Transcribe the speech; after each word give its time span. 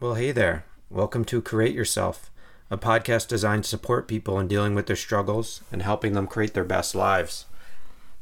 Well, 0.00 0.14
hey 0.14 0.30
there. 0.30 0.64
Welcome 0.88 1.24
to 1.24 1.42
Create 1.42 1.74
Yourself, 1.74 2.30
a 2.70 2.78
podcast 2.78 3.26
designed 3.26 3.64
to 3.64 3.68
support 3.68 4.06
people 4.06 4.38
in 4.38 4.46
dealing 4.46 4.76
with 4.76 4.86
their 4.86 4.94
struggles 4.94 5.62
and 5.72 5.82
helping 5.82 6.12
them 6.12 6.28
create 6.28 6.54
their 6.54 6.62
best 6.62 6.94
lives. 6.94 7.46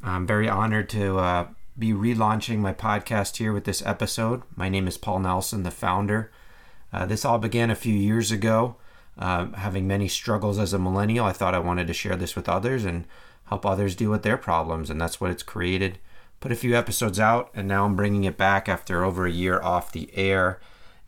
I'm 0.02 0.26
very 0.26 0.48
honored 0.48 0.88
to 0.88 1.18
uh, 1.18 1.48
be 1.78 1.92
relaunching 1.92 2.60
my 2.60 2.72
podcast 2.72 3.36
here 3.36 3.52
with 3.52 3.64
this 3.64 3.84
episode. 3.84 4.40
My 4.56 4.70
name 4.70 4.88
is 4.88 4.96
Paul 4.96 5.18
Nelson, 5.18 5.64
the 5.64 5.70
founder. 5.70 6.32
Uh, 6.94 7.04
this 7.04 7.26
all 7.26 7.36
began 7.36 7.70
a 7.70 7.74
few 7.74 7.92
years 7.92 8.30
ago. 8.30 8.76
Uh, 9.18 9.48
having 9.48 9.86
many 9.86 10.08
struggles 10.08 10.58
as 10.58 10.72
a 10.72 10.78
millennial, 10.78 11.26
I 11.26 11.32
thought 11.32 11.54
I 11.54 11.58
wanted 11.58 11.88
to 11.88 11.92
share 11.92 12.16
this 12.16 12.34
with 12.34 12.48
others 12.48 12.86
and 12.86 13.04
help 13.48 13.66
others 13.66 13.94
deal 13.94 14.10
with 14.12 14.22
their 14.22 14.38
problems, 14.38 14.88
and 14.88 14.98
that's 14.98 15.20
what 15.20 15.30
it's 15.30 15.42
created. 15.42 15.98
Put 16.40 16.52
a 16.52 16.56
few 16.56 16.74
episodes 16.74 17.20
out, 17.20 17.50
and 17.52 17.68
now 17.68 17.84
I'm 17.84 17.96
bringing 17.96 18.24
it 18.24 18.38
back 18.38 18.66
after 18.66 19.04
over 19.04 19.26
a 19.26 19.30
year 19.30 19.60
off 19.60 19.92
the 19.92 20.08
air. 20.16 20.58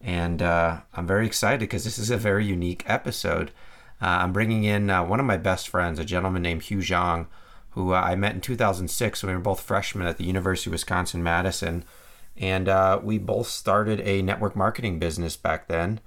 And 0.01 0.43
uh, 0.43 0.81
I'm 0.95 1.07
very 1.07 1.27
excited 1.27 1.61
because 1.61 1.85
this 1.85 1.99
is 1.99 2.11
a 2.11 2.17
very 2.17 2.45
unique 2.47 2.85
episode. 2.87 3.51
Uh, 4.01 4.23
I'm 4.23 4.33
bringing 4.33 4.65
in 4.65 4.91
uh, 4.91 5.05
one 5.05 5.19
of 5.21 5.27
my 5.27 5.37
best 5.37 5.69
friends, 5.69 5.99
a 5.99 6.05
gentleman 6.05 6.43
named 6.43 6.63
Hugh 6.63 6.79
Zhang, 6.79 7.27
who 7.71 7.93
uh, 7.93 8.01
I 8.01 8.15
met 8.15 8.35
in 8.35 8.41
2006 8.41 9.23
when 9.23 9.31
we 9.31 9.37
were 9.37 9.43
both 9.43 9.61
freshmen 9.61 10.07
at 10.07 10.19
the 10.19 10.25
University 10.25 10.71
of 10.71 10.73
Wisconsin 10.73 11.23
Madison. 11.23 11.85
And 12.37 12.69
uh, 12.69 13.01
we 13.03 13.19
both 13.19 13.49
started 13.49 14.01
a 14.01 14.23
network 14.23 14.55
marketing 14.55 15.01
business 15.01 15.37
back 15.37 15.67
then, 15.67 15.99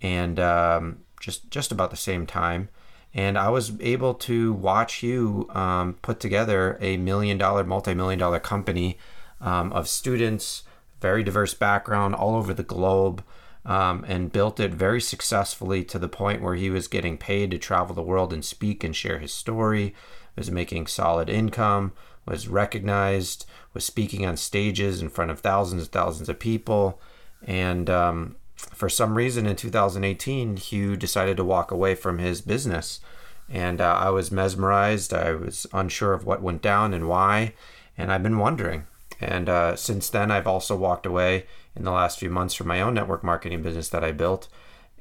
and 0.00 0.38
um, 0.38 0.98
just 1.20 1.50
just 1.50 1.72
about 1.72 1.90
the 1.90 1.96
same 1.96 2.24
time. 2.24 2.68
And 3.14 3.36
I 3.36 3.50
was 3.50 3.72
able 3.80 4.14
to 4.14 4.52
watch 4.52 5.02
you 5.02 5.48
um, 5.50 5.94
put 6.00 6.20
together 6.20 6.78
a 6.80 6.96
million 6.98 7.36
dollar, 7.36 7.64
multi 7.64 7.94
million 7.94 8.18
dollar 8.18 8.38
company 8.38 8.96
um, 9.40 9.72
of 9.72 9.88
students, 9.88 10.62
very 11.02 11.22
diverse 11.22 11.52
background 11.52 12.14
all 12.14 12.34
over 12.36 12.54
the 12.54 12.62
globe, 12.62 13.22
um, 13.66 14.04
and 14.08 14.32
built 14.32 14.58
it 14.58 14.72
very 14.72 15.00
successfully 15.00 15.84
to 15.84 15.98
the 15.98 16.08
point 16.08 16.42
where 16.42 16.54
he 16.54 16.70
was 16.70 16.88
getting 16.88 17.18
paid 17.18 17.50
to 17.50 17.58
travel 17.58 17.94
the 17.94 18.02
world 18.02 18.32
and 18.32 18.44
speak 18.44 18.82
and 18.82 18.96
share 18.96 19.18
his 19.18 19.34
story, 19.34 19.94
was 20.36 20.50
making 20.50 20.86
solid 20.86 21.28
income, 21.28 21.92
was 22.26 22.48
recognized, 22.48 23.44
was 23.74 23.84
speaking 23.84 24.24
on 24.24 24.36
stages 24.36 25.02
in 25.02 25.08
front 25.08 25.30
of 25.30 25.40
thousands 25.40 25.82
and 25.82 25.92
thousands 25.92 26.28
of 26.28 26.38
people. 26.38 27.00
And 27.44 27.90
um, 27.90 28.36
for 28.56 28.88
some 28.88 29.16
reason 29.16 29.46
in 29.46 29.56
2018, 29.56 30.56
Hugh 30.56 30.96
decided 30.96 31.36
to 31.36 31.44
walk 31.44 31.70
away 31.70 31.94
from 31.94 32.18
his 32.18 32.40
business. 32.40 33.00
And 33.48 33.80
uh, 33.80 33.98
I 34.00 34.10
was 34.10 34.30
mesmerized. 34.30 35.12
I 35.12 35.32
was 35.32 35.66
unsure 35.72 36.14
of 36.14 36.24
what 36.24 36.42
went 36.42 36.62
down 36.62 36.94
and 36.94 37.08
why. 37.08 37.54
And 37.98 38.12
I've 38.12 38.22
been 38.22 38.38
wondering. 38.38 38.86
And 39.22 39.48
uh, 39.48 39.76
since 39.76 40.10
then, 40.10 40.30
I've 40.30 40.48
also 40.48 40.74
walked 40.74 41.06
away 41.06 41.46
in 41.76 41.84
the 41.84 41.92
last 41.92 42.18
few 42.18 42.28
months 42.28 42.54
from 42.54 42.66
my 42.66 42.80
own 42.80 42.94
network 42.94 43.22
marketing 43.22 43.62
business 43.62 43.88
that 43.90 44.02
I 44.02 44.10
built. 44.10 44.48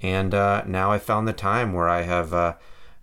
And 0.01 0.33
uh, 0.33 0.63
now 0.65 0.91
I 0.91 0.99
found 0.99 1.27
the 1.27 1.33
time 1.33 1.73
where 1.73 1.89
I 1.89 2.03
have 2.03 2.33
uh, 2.33 2.53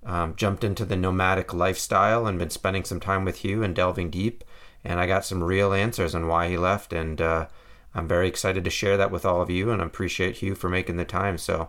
um, 0.05 0.37
jumped 0.37 0.63
into 0.63 0.85
the 0.85 0.97
nomadic 0.97 1.53
lifestyle 1.53 2.27
and 2.27 2.39
been 2.39 2.51
spending 2.51 2.85
some 2.85 3.01
time 3.01 3.25
with 3.25 3.39
Hugh 3.39 3.63
and 3.63 3.75
delving 3.75 4.11
deep. 4.11 4.45
And 4.85 5.01
I 5.01 5.07
got 5.07 5.25
some 5.25 5.43
real 5.43 5.73
answers 5.73 6.15
on 6.15 6.29
why 6.29 6.49
he 6.49 6.57
left. 6.57 6.93
And 6.93 7.21
uh, 7.21 7.49
I'm 7.95 8.07
very 8.07 8.29
excited 8.29 8.63
to 8.65 8.71
share 8.71 8.97
that 8.97 9.11
with 9.11 9.25
all 9.25 9.43
of 9.43 9.51
you 9.51 9.71
and 9.73 9.83
I 9.83 9.87
appreciate 9.87 10.37
Hugh 10.37 10.55
for 10.55 10.69
making 10.69 10.97
the 10.97 11.05
time. 11.05 11.37
So, 11.37 11.69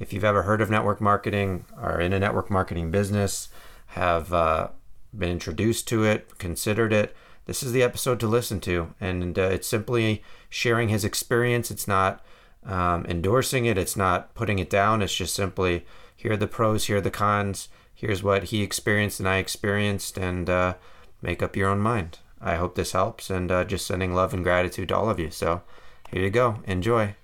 if 0.00 0.14
you've 0.14 0.24
ever 0.24 0.44
heard 0.44 0.62
of 0.62 0.70
network 0.70 0.98
marketing, 0.98 1.66
are 1.76 2.00
in 2.00 2.14
a 2.14 2.18
network 2.18 2.50
marketing 2.50 2.90
business, 2.90 3.50
have 3.88 4.32
uh, 4.32 4.68
been 5.16 5.28
introduced 5.28 5.86
to 5.88 6.04
it, 6.04 6.38
considered 6.38 6.90
it, 6.90 7.14
this 7.46 7.62
is 7.62 7.72
the 7.72 7.82
episode 7.82 8.20
to 8.20 8.26
listen 8.26 8.60
to. 8.60 8.94
And 9.00 9.38
uh, 9.38 9.42
it's 9.42 9.68
simply 9.68 10.22
sharing 10.48 10.88
his 10.88 11.04
experience. 11.04 11.70
It's 11.70 11.88
not 11.88 12.24
um, 12.64 13.06
endorsing 13.06 13.64
it, 13.66 13.78
it's 13.78 13.96
not 13.96 14.34
putting 14.34 14.58
it 14.58 14.70
down. 14.70 15.02
It's 15.02 15.14
just 15.14 15.34
simply 15.34 15.86
here 16.14 16.32
are 16.32 16.36
the 16.36 16.46
pros, 16.46 16.86
here 16.86 16.98
are 16.98 17.00
the 17.00 17.10
cons, 17.10 17.68
here's 17.94 18.22
what 18.22 18.44
he 18.44 18.62
experienced 18.62 19.20
and 19.20 19.28
I 19.28 19.36
experienced, 19.36 20.18
and 20.18 20.50
uh, 20.50 20.74
make 21.22 21.42
up 21.42 21.56
your 21.56 21.70
own 21.70 21.80
mind. 21.80 22.18
I 22.40 22.56
hope 22.56 22.74
this 22.74 22.92
helps 22.92 23.30
and 23.30 23.50
uh, 23.50 23.64
just 23.64 23.86
sending 23.86 24.14
love 24.14 24.34
and 24.34 24.44
gratitude 24.44 24.88
to 24.88 24.96
all 24.96 25.10
of 25.10 25.18
you. 25.18 25.30
So 25.30 25.62
here 26.10 26.22
you 26.22 26.30
go. 26.30 26.60
Enjoy. 26.66 27.14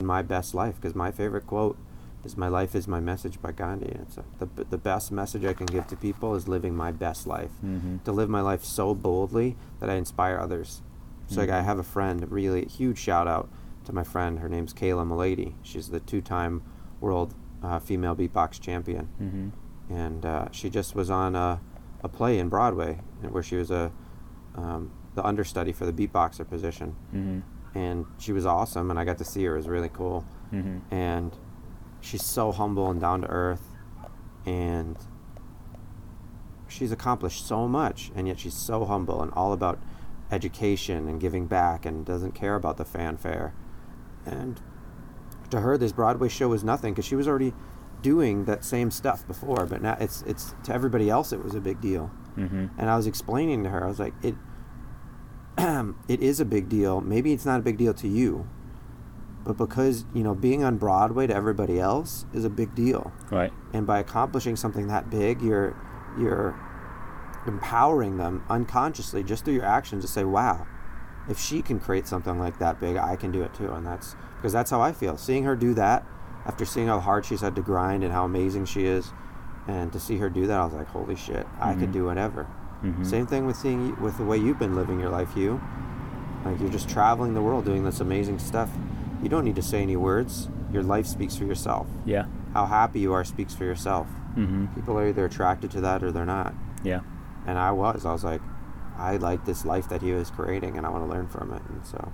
My 0.00 0.22
best 0.22 0.54
life, 0.54 0.76
because 0.76 0.94
my 0.94 1.10
favorite 1.10 1.46
quote 1.46 1.76
is 2.24 2.36
"My 2.36 2.48
life 2.48 2.74
is 2.74 2.86
my 2.88 3.00
message" 3.00 3.40
by 3.40 3.52
Gandhi. 3.52 3.88
It's 4.02 4.16
a, 4.18 4.24
the 4.38 4.64
the 4.64 4.78
best 4.78 5.10
message 5.12 5.44
I 5.44 5.52
can 5.52 5.66
give 5.66 5.86
to 5.88 5.96
people 5.96 6.34
is 6.34 6.48
living 6.48 6.74
my 6.74 6.92
best 6.92 7.26
life. 7.26 7.52
Mm-hmm. 7.64 7.98
To 8.04 8.12
live 8.12 8.28
my 8.28 8.40
life 8.40 8.64
so 8.64 8.94
boldly 8.94 9.56
that 9.80 9.88
I 9.90 9.94
inspire 9.94 10.38
others. 10.38 10.82
So 11.26 11.32
Mm-hmm. 11.32 11.40
like 11.40 11.50
I 11.50 11.62
have 11.62 11.78
a 11.78 11.82
friend, 11.82 12.30
really 12.30 12.64
huge 12.66 12.98
shout 12.98 13.28
out 13.28 13.48
to 13.84 13.92
my 13.92 14.02
friend. 14.04 14.38
Her 14.40 14.48
name's 14.48 14.72
Kaila 14.74 15.06
Mullady. 15.06 15.54
She's 15.62 15.88
the 15.88 16.00
two-time 16.00 16.62
world 17.00 17.34
uh, 17.62 17.78
female 17.78 18.14
beatbox 18.16 18.60
champion, 18.60 19.08
Mm-hmm. 19.22 19.48
and 19.94 20.24
uh, 20.24 20.48
she 20.50 20.70
just 20.70 20.94
was 20.94 21.10
on 21.10 21.34
a, 21.36 21.60
a 22.02 22.08
play 22.08 22.38
in 22.38 22.48
Broadway 22.48 23.00
where 23.30 23.42
she 23.42 23.56
was 23.56 23.70
a 23.70 23.92
um, 24.54 24.90
the 25.14 25.24
understudy 25.24 25.72
for 25.72 25.84
the 25.86 25.92
beatboxer 25.92 26.48
position 26.48 26.94
Mm-hmm. 27.14 27.40
and 27.78 28.06
she 28.18 28.32
was 28.32 28.46
awesome 28.46 28.90
and 28.90 28.98
i 28.98 29.04
got 29.04 29.18
to 29.18 29.24
see 29.24 29.44
her 29.44 29.54
it 29.54 29.56
was 29.56 29.68
really 29.68 29.88
cool 29.90 30.24
Mm-hmm. 30.52 30.94
and 30.94 31.32
she's 32.00 32.24
so 32.24 32.52
humble 32.52 32.90
and 32.90 33.00
down 33.00 33.22
to 33.22 33.28
earth 33.28 33.74
and 34.46 34.96
she's 36.68 36.92
accomplished 36.92 37.46
so 37.46 37.66
much 37.68 38.10
and 38.14 38.28
yet 38.28 38.38
she's 38.38 38.54
so 38.54 38.84
humble 38.84 39.22
and 39.22 39.32
all 39.32 39.52
about 39.52 39.78
education 40.30 41.08
and 41.08 41.20
giving 41.20 41.46
back 41.46 41.86
and 41.86 42.04
doesn't 42.04 42.32
care 42.32 42.54
about 42.54 42.76
the 42.76 42.84
fanfare 42.84 43.52
and 44.26 44.60
to 45.50 45.60
her 45.60 45.78
this 45.78 45.92
broadway 45.92 46.28
show 46.28 46.48
was 46.48 46.62
nothing 46.62 46.92
because 46.92 47.04
she 47.06 47.16
was 47.16 47.26
already 47.26 47.52
doing 48.02 48.44
that 48.44 48.64
same 48.64 48.90
stuff 48.90 49.26
before 49.26 49.66
but 49.66 49.80
now 49.82 49.96
it's 49.98 50.22
it's 50.22 50.54
to 50.62 50.72
everybody 50.72 51.08
else 51.10 51.32
it 51.32 51.42
was 51.42 51.54
a 51.54 51.60
big 51.60 51.80
deal 51.80 52.10
Mm-hmm. 52.38 52.66
and 52.78 52.88
I 52.88 52.96
was 52.96 53.08
explaining 53.08 53.64
to 53.64 53.70
her, 53.70 53.82
I 53.82 53.88
was 53.88 53.98
like, 53.98 54.14
it, 54.22 54.36
it 56.08 56.20
is 56.20 56.38
a 56.38 56.44
big 56.44 56.68
deal. 56.68 57.00
Maybe 57.00 57.32
it's 57.32 57.44
not 57.44 57.58
a 57.58 57.62
big 57.64 57.76
deal 57.76 57.92
to 57.94 58.06
you, 58.06 58.48
but 59.48 59.56
because 59.56 60.04
you 60.12 60.22
know 60.22 60.34
being 60.34 60.62
on 60.62 60.76
Broadway 60.76 61.26
to 61.26 61.34
everybody 61.34 61.80
else 61.80 62.26
is 62.34 62.44
a 62.44 62.50
big 62.50 62.74
deal, 62.74 63.10
Right. 63.30 63.50
and 63.72 63.86
by 63.86 63.98
accomplishing 63.98 64.56
something 64.56 64.88
that 64.88 65.08
big, 65.08 65.40
you're 65.40 65.74
you're 66.18 66.54
empowering 67.46 68.18
them 68.18 68.44
unconsciously 68.50 69.22
just 69.22 69.44
through 69.44 69.54
your 69.54 69.64
actions 69.64 70.04
to 70.04 70.08
say, 70.10 70.22
wow, 70.24 70.66
if 71.30 71.38
she 71.38 71.62
can 71.62 71.80
create 71.80 72.06
something 72.06 72.38
like 72.38 72.58
that 72.58 72.78
big, 72.78 72.96
I 72.98 73.16
can 73.16 73.30
do 73.32 73.42
it 73.42 73.54
too, 73.54 73.72
and 73.72 73.86
that's 73.86 74.14
because 74.36 74.52
that's 74.52 74.70
how 74.70 74.82
I 74.82 74.92
feel. 74.92 75.16
Seeing 75.16 75.44
her 75.44 75.56
do 75.56 75.72
that, 75.74 76.04
after 76.44 76.66
seeing 76.66 76.88
how 76.88 77.00
hard 77.00 77.24
she's 77.24 77.40
had 77.40 77.56
to 77.56 77.62
grind 77.62 78.04
and 78.04 78.12
how 78.12 78.24
amazing 78.26 78.66
she 78.66 78.84
is, 78.84 79.12
and 79.66 79.90
to 79.94 79.98
see 80.00 80.18
her 80.18 80.28
do 80.28 80.46
that, 80.46 80.60
I 80.60 80.64
was 80.64 80.74
like, 80.74 80.88
holy 80.88 81.16
shit, 81.16 81.46
I 81.58 81.74
could 81.74 81.88
Mhm. 81.90 81.92
do 81.92 82.04
whatever. 82.04 82.46
Mm-hmm. 82.84 83.04
Same 83.04 83.26
thing 83.26 83.46
with 83.46 83.56
seeing 83.56 83.86
you, 83.86 83.96
with 84.00 84.18
the 84.18 84.24
way 84.24 84.36
you've 84.36 84.58
been 84.58 84.76
living 84.76 85.00
your 85.00 85.10
life, 85.10 85.32
Hugh. 85.34 85.58
Like 86.44 86.60
you're 86.60 86.70
just 86.70 86.88
traveling 86.88 87.32
the 87.34 87.42
world 87.42 87.64
doing 87.64 87.82
this 87.84 88.00
amazing 88.00 88.38
stuff. 88.38 88.70
You 89.22 89.28
don't 89.28 89.44
need 89.44 89.56
to 89.56 89.62
say 89.62 89.82
any 89.82 89.96
words. 89.96 90.48
Your 90.72 90.82
life 90.82 91.06
speaks 91.06 91.36
for 91.36 91.44
yourself. 91.44 91.86
Yeah. 92.04 92.26
How 92.54 92.66
happy 92.66 93.00
you 93.00 93.12
are 93.12 93.24
speaks 93.24 93.54
for 93.54 93.64
yourself. 93.64 94.06
Mm-hmm. 94.36 94.66
People 94.74 94.98
are 94.98 95.08
either 95.08 95.24
attracted 95.24 95.70
to 95.72 95.80
that 95.80 96.02
or 96.02 96.12
they're 96.12 96.24
not. 96.24 96.54
Yeah. 96.84 97.00
And 97.46 97.58
I 97.58 97.72
was. 97.72 98.04
I 98.04 98.12
was 98.12 98.24
like, 98.24 98.40
I 98.96 99.16
like 99.16 99.44
this 99.44 99.64
life 99.64 99.88
that 99.88 100.02
he 100.02 100.12
was 100.12 100.30
creating, 100.30 100.76
and 100.76 100.86
I 100.86 100.90
want 100.90 101.04
to 101.04 101.10
learn 101.10 101.28
from 101.28 101.52
it. 101.52 101.62
And 101.68 101.86
so, 101.86 102.12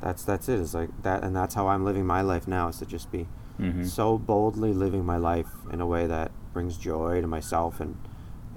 that's 0.00 0.24
that's 0.24 0.48
it. 0.48 0.54
it. 0.54 0.60
Is 0.60 0.74
like 0.74 0.90
that, 1.02 1.22
and 1.24 1.34
that's 1.34 1.54
how 1.54 1.68
I'm 1.68 1.84
living 1.84 2.06
my 2.06 2.20
life 2.20 2.46
now. 2.48 2.68
Is 2.68 2.78
to 2.78 2.86
just 2.86 3.10
be 3.10 3.26
Mm-hmm. 3.60 3.84
so 3.84 4.16
boldly 4.16 4.72
living 4.72 5.04
my 5.04 5.18
life 5.18 5.48
in 5.70 5.82
a 5.82 5.86
way 5.86 6.06
that 6.06 6.30
brings 6.54 6.78
joy 6.78 7.20
to 7.20 7.26
myself 7.26 7.78
and 7.78 7.94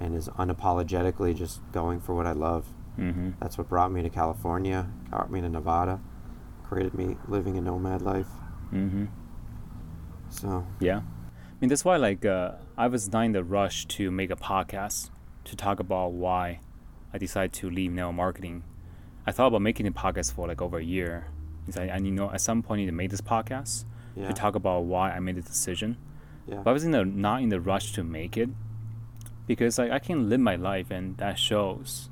and 0.00 0.16
is 0.16 0.30
unapologetically 0.30 1.34
just 1.36 1.60
going 1.72 2.00
for 2.00 2.14
what 2.14 2.26
I 2.26 2.32
love. 2.32 2.64
Mm-hmm. 2.98 3.32
That's 3.38 3.58
what 3.58 3.68
brought 3.68 3.92
me 3.92 4.00
to 4.02 4.08
California, 4.08 4.86
brought 5.10 5.30
me 5.30 5.42
to 5.42 5.48
Nevada, 5.50 6.00
created 6.64 6.94
me 6.94 7.16
living 7.28 7.56
a 7.56 7.60
nomad 7.60 8.02
life. 8.02 8.28
Mm-hmm. 8.72 9.06
So 10.30 10.66
Yeah. 10.80 10.98
I 10.98 11.56
mean, 11.60 11.68
that's 11.68 11.84
why, 11.84 11.96
like, 11.96 12.24
uh, 12.24 12.52
I 12.76 12.88
was 12.88 13.10
not 13.12 13.24
in 13.24 13.32
the 13.32 13.44
rush 13.44 13.86
to 13.86 14.10
make 14.10 14.30
a 14.30 14.36
podcast 14.36 15.10
to 15.44 15.56
talk 15.56 15.78
about 15.78 16.12
why 16.12 16.60
I 17.12 17.18
decided 17.18 17.52
to 17.54 17.70
leave 17.70 17.92
network 17.92 18.16
marketing. 18.16 18.64
I 19.26 19.32
thought 19.32 19.46
about 19.46 19.62
making 19.62 19.86
a 19.86 19.92
podcast 19.92 20.32
for 20.34 20.48
like 20.48 20.60
over 20.60 20.78
a 20.78 20.84
year. 20.84 21.28
I, 21.76 21.88
I 21.88 21.96
you 21.98 22.10
know, 22.10 22.30
at 22.30 22.40
some 22.40 22.62
point, 22.62 22.78
I 22.78 22.82
need 22.82 22.86
to 22.90 22.92
make 22.92 23.10
this 23.10 23.20
podcast 23.20 23.84
yeah, 24.16 24.26
to 24.26 24.32
talk 24.32 24.54
about 24.56 24.84
why 24.84 25.12
I 25.12 25.20
made 25.20 25.36
the 25.36 25.42
decision. 25.42 25.96
yeah, 26.46 26.56
But 26.56 26.70
I 26.70 26.72
was 26.72 26.84
in 26.84 26.90
the, 26.90 27.04
not 27.04 27.40
in 27.42 27.48
the 27.48 27.60
rush 27.60 27.92
to 27.92 28.04
make 28.04 28.36
it 28.36 28.50
because 29.46 29.78
like 29.78 29.90
I 29.90 29.98
can 29.98 30.28
live 30.28 30.40
my 30.40 30.56
life 30.56 30.90
and 30.90 31.16
that 31.18 31.38
shows 31.38 32.08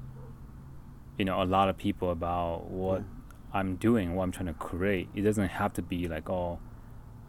you 1.18 1.24
know 1.24 1.42
a 1.42 1.44
lot 1.44 1.68
of 1.68 1.76
people 1.76 2.10
about 2.10 2.70
what 2.70 3.00
Yeah. 3.00 3.11
I'm 3.54 3.76
doing, 3.76 4.14
what 4.14 4.24
I'm 4.24 4.32
trying 4.32 4.46
to 4.46 4.54
create. 4.54 5.08
It 5.14 5.22
doesn't 5.22 5.48
have 5.48 5.72
to 5.74 5.82
be 5.82 6.08
like 6.08 6.28
oh 6.30 6.58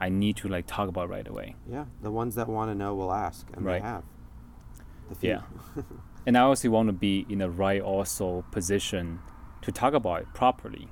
I 0.02 0.10
need 0.10 0.36
to 0.38 0.48
like 0.48 0.66
talk 0.68 0.90
about 0.90 1.10
right 1.10 1.28
away. 1.28 1.56
yeah. 1.70 1.86
The 2.02 2.12
ones 2.12 2.36
that 2.36 2.48
want 2.50 2.72
to 2.72 2.76
know 2.76 2.94
will 2.96 3.14
ask, 3.14 3.48
and 3.54 3.66
Right. 3.66 3.82
they 3.82 3.88
have. 3.88 4.04
The 5.10 5.16
few. 5.16 5.30
Yeah. 5.30 5.42
And 6.26 6.38
I 6.38 6.42
also 6.42 6.70
want 6.70 6.88
to 6.88 6.94
be 6.94 7.26
in 7.30 7.40
the 7.40 7.50
right 7.50 7.82
also 7.82 8.46
position 8.52 9.20
to 9.62 9.74
talk 9.74 9.94
about 9.94 10.22
it 10.22 10.28
properly. 10.34 10.88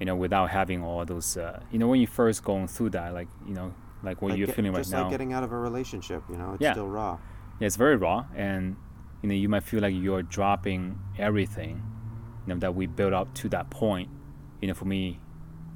you 0.00 0.06
know, 0.06 0.16
without 0.16 0.50
having 0.50 0.82
all 0.82 1.04
those, 1.04 1.36
uh, 1.36 1.60
you 1.70 1.78
know, 1.78 1.86
when 1.86 2.00
you 2.00 2.06
first 2.08 2.42
going 2.42 2.66
through 2.66 2.90
that, 2.90 3.12
like, 3.14 3.28
you 3.46 3.54
know, 3.54 3.72
like 4.02 4.20
what 4.22 4.30
Like 4.30 4.38
you're 4.38 4.46
get- 4.48 4.56
feeling 4.56 4.72
right 4.72 4.78
just 4.80 4.90
now. 4.92 5.02
like 5.02 5.10
getting 5.12 5.32
out 5.32 5.44
of 5.44 5.52
a 5.52 5.56
relationship, 5.58 6.22
you 6.28 6.36
know, 6.36 6.54
it's 6.54 6.62
Yeah. 6.62 6.72
still 6.72 6.88
raw. 6.88 7.18
Yeah, 7.60 7.66
it's 7.66 7.76
very 7.76 7.94
raw, 7.96 8.24
and 8.34 8.76
you 9.22 9.28
know 9.28 9.34
you 9.34 9.48
might 9.48 9.62
feel 9.62 9.80
like 9.80 9.94
you're 9.94 10.22
dropping 10.24 10.98
everything, 11.18 11.82
you 12.46 12.54
know, 12.54 12.58
that 12.60 12.74
we 12.74 12.86
built 12.86 13.12
up 13.12 13.32
to 13.34 13.48
that 13.50 13.70
point. 13.70 14.08
You 14.62 14.68
know, 14.68 14.74
for 14.74 14.86
me, 14.86 15.18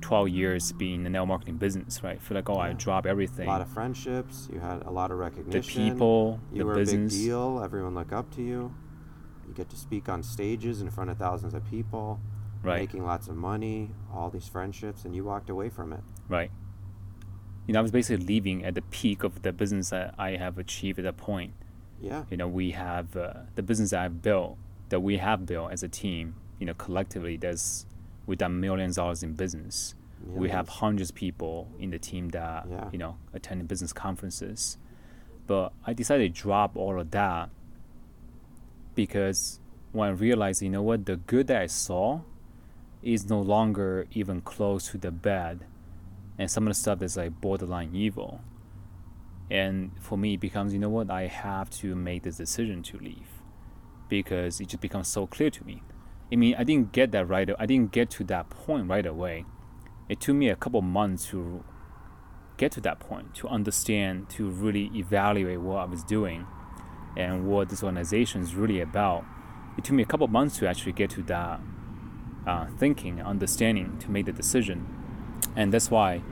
12 0.00 0.28
years 0.28 0.72
being 0.72 0.96
in 0.96 1.02
the 1.04 1.10
network 1.10 1.28
marketing 1.28 1.56
business, 1.56 2.02
right? 2.02 2.16
I 2.16 2.20
feel 2.20 2.36
like 2.36 2.48
oh, 2.48 2.54
I 2.54 2.70
Yeah. 2.70 3.02
everything. 3.04 3.48
A 3.48 3.50
lot 3.50 3.60
of 3.60 3.68
friendships, 3.68 4.48
you 4.52 4.60
had 4.60 4.82
a 4.82 4.90
lot 4.90 5.10
of 5.10 5.18
recognition. 5.18 5.84
the 5.84 5.90
people, 5.90 6.40
you 6.52 6.58
the 6.58 6.66
were 6.66 6.74
business, 6.74 7.12
a 7.12 7.16
big 7.16 7.26
deal. 7.26 7.60
Everyone 7.62 7.94
looked 7.94 8.12
up 8.12 8.30
to 8.36 8.42
you. 8.42 8.72
You 9.48 9.54
get 9.54 9.68
to 9.70 9.76
speak 9.76 10.08
on 10.08 10.22
stages 10.22 10.80
in 10.80 10.90
front 10.90 11.10
of 11.10 11.18
thousands 11.18 11.54
of 11.54 11.64
people, 11.64 12.20
right? 12.62 12.80
making 12.80 13.04
lots 13.04 13.28
of 13.28 13.36
money, 13.36 13.90
all 14.12 14.30
these 14.30 14.48
friendships, 14.48 15.04
and 15.04 15.14
you 15.14 15.24
walked 15.24 15.50
away 15.50 15.68
from 15.68 15.92
it. 15.92 16.00
Right. 16.28 16.50
You 17.66 17.72
know, 17.72 17.80
I 17.80 17.82
was 17.82 17.90
basically 17.90 18.24
leaving 18.24 18.64
at 18.64 18.74
the 18.76 18.82
peak 18.82 19.24
of 19.24 19.42
the 19.42 19.52
business 19.52 19.90
that 19.90 20.14
I 20.18 20.36
have 20.36 20.58
achieved 20.58 20.98
at 21.00 21.04
that 21.04 21.16
point. 21.16 21.52
Yeah, 22.00 22.24
You 22.30 22.36
know, 22.36 22.46
we 22.46 22.72
have 22.72 23.16
uh, 23.16 23.32
the 23.54 23.62
business 23.62 23.90
that 23.90 24.00
I've 24.04 24.22
built, 24.22 24.58
that 24.90 25.00
we 25.00 25.16
have 25.16 25.46
built 25.46 25.72
as 25.72 25.82
a 25.82 25.88
team. 25.88 26.34
You 26.60 26.66
know, 26.66 26.74
collectively, 26.74 27.36
there's 27.36 27.85
we've 28.26 28.38
done 28.38 28.60
millions 28.60 28.98
of 28.98 29.02
dollars 29.04 29.22
in 29.22 29.32
business. 29.34 29.94
we 30.26 30.48
have 30.50 30.68
hundreds 30.68 31.10
of 31.10 31.14
people 31.16 31.68
in 31.78 31.90
the 31.90 31.98
team 31.98 32.30
that 32.30 32.66
Yeah. 32.68 32.88
you 32.92 32.98
know 32.98 33.16
attending 33.32 33.66
business 33.66 33.92
conferences. 33.92 34.76
But 35.46 35.72
i 35.86 35.92
decided 35.92 36.34
to 36.34 36.42
drop 36.42 36.76
all 36.76 36.98
of 37.00 37.10
that 37.12 37.50
because 38.94 39.60
when 39.92 40.08
i 40.08 40.12
realized 40.12 40.62
you 40.62 40.70
know 40.70 40.82
what 40.82 41.06
the 41.06 41.16
good 41.16 41.46
that 41.46 41.60
i 41.62 41.66
saw 41.66 42.20
is 43.02 43.28
no 43.28 43.40
longer 43.40 44.06
even 44.12 44.40
close 44.40 44.88
to 44.90 44.98
the 44.98 45.10
bad. 45.12 45.64
And 46.38 46.50
some 46.50 46.64
of 46.66 46.70
the 46.70 46.74
stuff 46.74 46.98
that's 46.98 47.16
like 47.16 47.40
borderline 47.40 47.94
evil. 47.94 48.40
And 49.50 49.92
for 50.00 50.18
me 50.18 50.34
it 50.34 50.40
becomes 50.40 50.72
you 50.72 50.78
know 50.78 50.88
what 50.88 51.08
i 51.10 51.26
have 51.26 51.70
to 51.82 51.94
make 51.94 52.24
this 52.24 52.36
decision 52.36 52.82
to 52.82 52.98
leave 52.98 53.28
because 54.08 54.60
it 54.60 54.68
just 54.68 54.80
becomes 54.80 55.08
so 55.08 55.26
clear 55.26 55.50
to 55.50 55.64
me 55.64 55.82
i 56.32 56.36
mean 56.36 56.54
i 56.58 56.64
didn't 56.64 56.92
get 56.92 57.12
that 57.12 57.26
right 57.26 57.48
i 57.58 57.66
didn't 57.66 57.92
get 57.92 58.10
to 58.10 58.24
that 58.24 58.50
point 58.50 58.88
right 58.88 59.06
away. 59.06 59.44
It 60.08 60.20
took 60.20 60.36
me 60.36 60.48
a 60.48 60.54
couple 60.54 60.82
months 60.82 61.26
to 61.30 61.64
get 62.56 62.70
to 62.72 62.80
that 62.82 63.00
point 63.00 63.34
to 63.34 63.48
understand 63.48 64.28
to 64.30 64.48
really 64.48 64.90
evaluate 64.94 65.60
what 65.60 65.78
i 65.78 65.84
was 65.84 66.04
doing 66.04 66.46
and 67.16 67.46
what 67.48 67.70
this 67.70 67.82
organization 67.82 68.42
is 68.42 68.54
really 68.54 68.80
about. 68.80 69.24
It 69.76 69.84
took 69.84 69.94
me 69.94 70.02
a 70.02 70.06
couple 70.06 70.28
months 70.28 70.58
to 70.58 70.68
actually 70.68 70.92
get 70.92 71.10
to 71.10 71.22
that 71.24 71.60
uh, 72.46 72.66
thinking 72.78 73.20
understanding 73.20 73.98
to 73.98 74.10
make 74.10 74.26
the 74.26 74.32
decision. 74.32 74.86
And 75.56 75.72
that's 75.72 75.90
why 75.90 76.22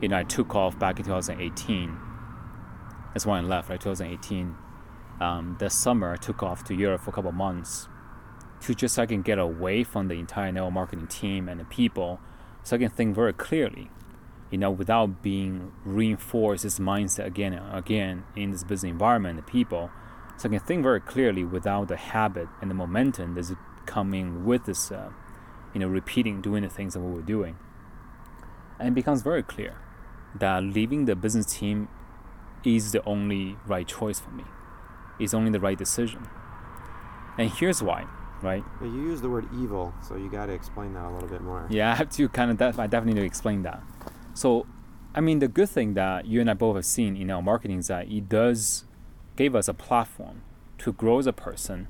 you 0.00 0.08
know 0.08 0.16
i 0.16 0.24
took 0.24 0.54
off 0.54 0.78
back 0.78 0.98
in 0.98 1.04
2018 1.04 1.96
that's 3.12 3.26
why 3.26 3.38
i 3.38 3.40
left 3.40 3.68
right 3.68 3.80
2018 3.80 4.54
um, 5.20 5.56
that 5.60 5.70
summer 5.70 6.12
i 6.12 6.16
took 6.16 6.42
off 6.42 6.64
to 6.64 6.74
europe 6.74 7.02
for 7.02 7.10
a 7.10 7.12
couple 7.12 7.32
months 7.32 7.88
to 8.60 8.74
just 8.74 8.94
so 8.94 9.02
i 9.02 9.06
can 9.06 9.22
get 9.22 9.38
away 9.38 9.82
from 9.82 10.08
the 10.08 10.14
entire 10.14 10.52
network 10.52 10.72
marketing 10.72 11.06
team 11.06 11.48
and 11.48 11.60
the 11.60 11.64
people 11.64 12.20
so 12.62 12.76
I 12.76 12.78
can 12.78 12.90
think 12.90 13.14
very 13.14 13.32
clearly, 13.32 13.90
you 14.50 14.58
know, 14.58 14.70
without 14.70 15.22
being 15.22 15.72
reinforced 15.84 16.62
this 16.62 16.78
mindset 16.78 17.26
again 17.26 17.52
and 17.52 17.76
again 17.76 18.24
in 18.36 18.50
this 18.50 18.64
business 18.64 18.90
environment, 18.90 19.36
the 19.36 19.42
people. 19.42 19.90
So 20.36 20.48
I 20.48 20.52
can 20.52 20.60
think 20.60 20.82
very 20.82 21.00
clearly 21.00 21.44
without 21.44 21.88
the 21.88 21.96
habit 21.96 22.48
and 22.60 22.70
the 22.70 22.74
momentum 22.74 23.34
that's 23.34 23.52
coming 23.86 24.44
with 24.44 24.64
this, 24.64 24.90
uh, 24.90 25.10
you 25.74 25.80
know, 25.80 25.88
repeating, 25.88 26.40
doing 26.40 26.62
the 26.62 26.68
things 26.68 26.94
that 26.94 27.00
we 27.00 27.12
were 27.12 27.22
doing. 27.22 27.56
And 28.78 28.88
it 28.88 28.94
becomes 28.94 29.22
very 29.22 29.42
clear 29.42 29.76
that 30.34 30.62
leaving 30.62 31.04
the 31.04 31.16
business 31.16 31.46
team 31.46 31.88
is 32.64 32.92
the 32.92 33.04
only 33.04 33.56
right 33.66 33.86
choice 33.86 34.20
for 34.20 34.30
me. 34.30 34.44
It's 35.18 35.34
only 35.34 35.50
the 35.50 35.60
right 35.60 35.76
decision. 35.76 36.28
And 37.36 37.50
here's 37.50 37.82
why, 37.82 38.06
right? 38.42 38.64
You 38.80 38.88
use 38.88 39.20
the 39.20 39.28
word 39.28 39.46
evil, 39.60 39.94
so 40.06 40.16
you 40.16 40.30
got 40.30 40.46
to 40.46 40.52
explain 40.52 40.94
that 40.94 41.04
a 41.04 41.10
little 41.10 41.28
bit 41.28 41.42
more. 41.42 41.66
Yeah, 41.70 41.92
I 41.92 41.94
have 41.96 42.10
to 42.10 42.28
kind 42.28 42.50
of. 42.50 42.58
Def- 42.58 42.78
I 42.78 42.86
definitely 42.86 43.14
need 43.14 43.20
to 43.20 43.26
explain 43.26 43.62
that. 43.62 43.82
So, 44.34 44.66
I 45.14 45.20
mean, 45.20 45.38
the 45.38 45.48
good 45.48 45.68
thing 45.68 45.94
that 45.94 46.26
you 46.26 46.40
and 46.40 46.50
I 46.50 46.54
both 46.54 46.76
have 46.76 46.84
seen 46.86 47.16
in 47.16 47.30
our 47.30 47.42
marketing 47.42 47.78
is 47.78 47.88
that 47.88 48.10
it 48.10 48.28
does 48.28 48.84
give 49.36 49.54
us 49.54 49.68
a 49.68 49.74
platform 49.74 50.42
to 50.78 50.92
grow 50.92 51.18
as 51.18 51.26
a 51.26 51.32
person, 51.32 51.88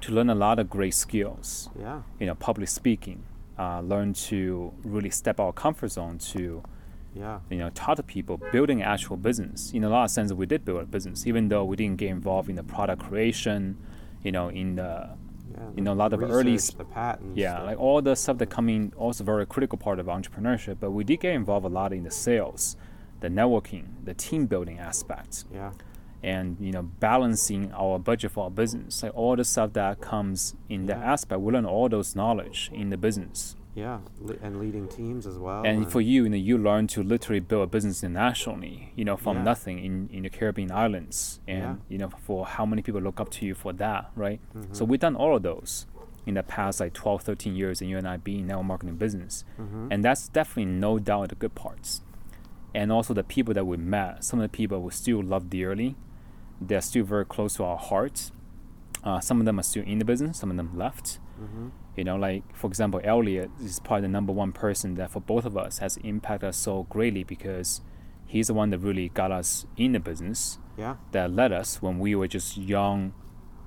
to 0.00 0.12
learn 0.12 0.30
a 0.30 0.34
lot 0.34 0.58
of 0.58 0.70
great 0.70 0.94
skills. 0.94 1.70
Yeah, 1.78 2.02
You 2.20 2.26
know, 2.26 2.34
public 2.34 2.68
speaking, 2.68 3.24
uh, 3.58 3.80
learn 3.80 4.12
to 4.14 4.72
really 4.84 5.10
step 5.10 5.40
out 5.40 5.48
of 5.48 5.54
comfort 5.56 5.88
zone 5.92 6.18
to 6.18 6.62
yeah, 7.14 7.40
you 7.50 7.56
know 7.56 7.70
talk 7.70 7.96
to 7.96 8.02
people, 8.02 8.40
building 8.52 8.82
actual 8.82 9.16
business. 9.16 9.72
In 9.72 9.82
a 9.82 9.88
lot 9.88 10.04
of 10.04 10.10
sense, 10.10 10.32
we 10.32 10.46
did 10.46 10.64
build 10.64 10.82
a 10.82 10.86
business, 10.86 11.26
even 11.26 11.48
though 11.48 11.64
we 11.64 11.74
didn't 11.76 11.96
get 11.96 12.10
involved 12.10 12.48
in 12.48 12.56
the 12.56 12.62
product 12.62 13.02
creation. 13.02 13.76
You 14.22 14.32
know, 14.32 14.48
in 14.48 14.76
the 14.76 15.10
yeah. 15.54 15.64
You 15.76 15.82
know, 15.82 15.92
a 15.92 15.94
lot 15.94 16.12
of 16.12 16.22
early 16.22 16.52
research, 16.52 16.76
the 16.76 16.84
patents. 16.84 17.36
yeah, 17.36 17.58
the- 17.60 17.64
like 17.66 17.78
all 17.78 18.00
the 18.02 18.14
stuff 18.14 18.38
that 18.38 18.50
coming 18.50 18.92
also 18.96 19.24
very 19.24 19.46
critical 19.46 19.78
part 19.78 19.98
of 19.98 20.06
entrepreneurship. 20.06 20.76
But 20.80 20.90
we 20.92 21.04
did 21.04 21.20
get 21.20 21.34
involved 21.34 21.64
a 21.66 21.68
lot 21.68 21.92
in 21.92 22.04
the 22.04 22.10
sales, 22.10 22.76
the 23.20 23.28
networking, 23.28 23.84
the 24.04 24.14
team 24.14 24.46
building 24.46 24.78
aspects, 24.78 25.44
yeah, 25.52 25.72
and 26.22 26.56
you 26.60 26.72
know 26.72 26.82
balancing 26.82 27.72
our 27.72 27.98
budget 27.98 28.30
for 28.32 28.44
our 28.44 28.50
business. 28.50 29.02
Like 29.02 29.14
all 29.16 29.36
the 29.36 29.44
stuff 29.44 29.72
that 29.74 30.00
comes 30.00 30.54
in 30.68 30.86
that 30.86 30.98
aspect, 30.98 31.40
we 31.40 31.52
learn 31.52 31.64
all 31.66 31.88
those 31.88 32.14
knowledge 32.16 32.70
in 32.72 32.90
the 32.90 32.96
business. 32.96 33.56
Yeah, 33.78 33.98
Le- 34.20 34.36
and 34.42 34.58
leading 34.58 34.86
teams 34.88 35.26
as 35.26 35.36
well. 35.38 35.62
and 35.64 35.90
for 35.92 36.00
you, 36.00 36.24
you 36.24 36.28
know, 36.30 36.36
you 36.36 36.56
learn 36.58 36.86
to 36.88 37.02
literally 37.02 37.40
build 37.40 37.62
a 37.64 37.66
business 37.76 38.02
internationally, 38.02 38.92
you 38.96 39.04
know, 39.04 39.16
from 39.16 39.36
Yeah. 39.38 39.42
nothing 39.50 39.76
in, 39.86 40.08
in 40.12 40.22
the 40.24 40.30
Caribbean 40.30 40.70
islands, 40.72 41.40
and 41.46 41.58
Yeah. 41.62 41.74
you 41.88 41.98
know, 41.98 42.10
for 42.26 42.46
how 42.46 42.64
many 42.66 42.82
people 42.82 43.00
look 43.00 43.18
up 43.20 43.30
to 43.36 43.46
you 43.46 43.54
for 43.54 43.72
that, 43.74 44.10
right? 44.16 44.40
So 44.52 44.58
Mm-hmm. 44.58 44.90
we've 44.90 45.00
done 45.00 45.16
all 45.16 45.36
of 45.36 45.42
those 45.42 45.86
in 46.26 46.34
the 46.34 46.42
past 46.42 46.80
like 46.80 46.92
12, 46.92 47.22
13 47.22 47.54
years, 47.56 47.80
and 47.80 47.88
you 47.90 47.96
and 47.96 48.06
I 48.06 48.16
being 48.18 48.40
in 48.40 48.46
network 48.48 48.66
marketing 48.66 48.96
business, 48.96 49.44
Mhm. 49.58 49.88
and 49.90 50.04
that's 50.04 50.28
definitely 50.28 50.66
no 50.72 50.98
doubt 50.98 51.28
the 51.30 51.34
good 51.36 51.54
parts, 51.54 52.02
and 52.74 52.92
also 52.92 53.14
the 53.14 53.24
people 53.24 53.54
that 53.54 53.66
we 53.66 53.76
met. 53.78 54.24
Some 54.24 54.38
of 54.40 54.44
the 54.50 54.54
people 54.60 54.82
we 54.82 54.90
still 54.90 55.22
love 55.22 55.48
dearly, 55.48 55.96
they're 56.60 56.82
still 56.82 57.04
very 57.04 57.24
close 57.24 57.54
to 57.54 57.64
our 57.64 57.78
hearts. 57.78 58.32
Uh, 59.04 59.20
some 59.20 59.38
of 59.40 59.46
them 59.46 59.58
are 59.58 59.62
still 59.62 59.84
in 59.84 59.98
the 60.00 60.04
business, 60.04 60.38
some 60.38 60.50
of 60.50 60.56
them 60.56 60.76
left. 60.76 61.18
Mhm. 61.40 61.70
You 61.98 62.04
know, 62.04 62.16
like 62.16 62.44
for 62.56 62.68
example, 62.68 63.00
Elliot 63.02 63.50
is 63.60 63.80
probably 63.80 64.02
the 64.02 64.08
number 64.08 64.32
one 64.32 64.52
person 64.52 64.94
that 64.94 65.10
for 65.10 65.20
both 65.20 65.44
of 65.44 65.56
us 65.56 65.78
has 65.78 65.96
impacted 65.98 66.50
us 66.50 66.56
so 66.56 66.84
greatly 66.88 67.24
because 67.24 67.80
he's 68.24 68.46
the 68.46 68.54
one 68.54 68.70
that 68.70 68.78
really 68.78 69.08
got 69.08 69.32
us 69.32 69.66
in 69.76 69.92
the 69.92 69.98
business 70.00 70.58
yeah, 70.76 70.94
that 71.10 71.32
led 71.32 71.50
us 71.52 71.82
when 71.82 71.98
we 71.98 72.14
were 72.14 72.28
just 72.28 72.56
young, 72.56 73.12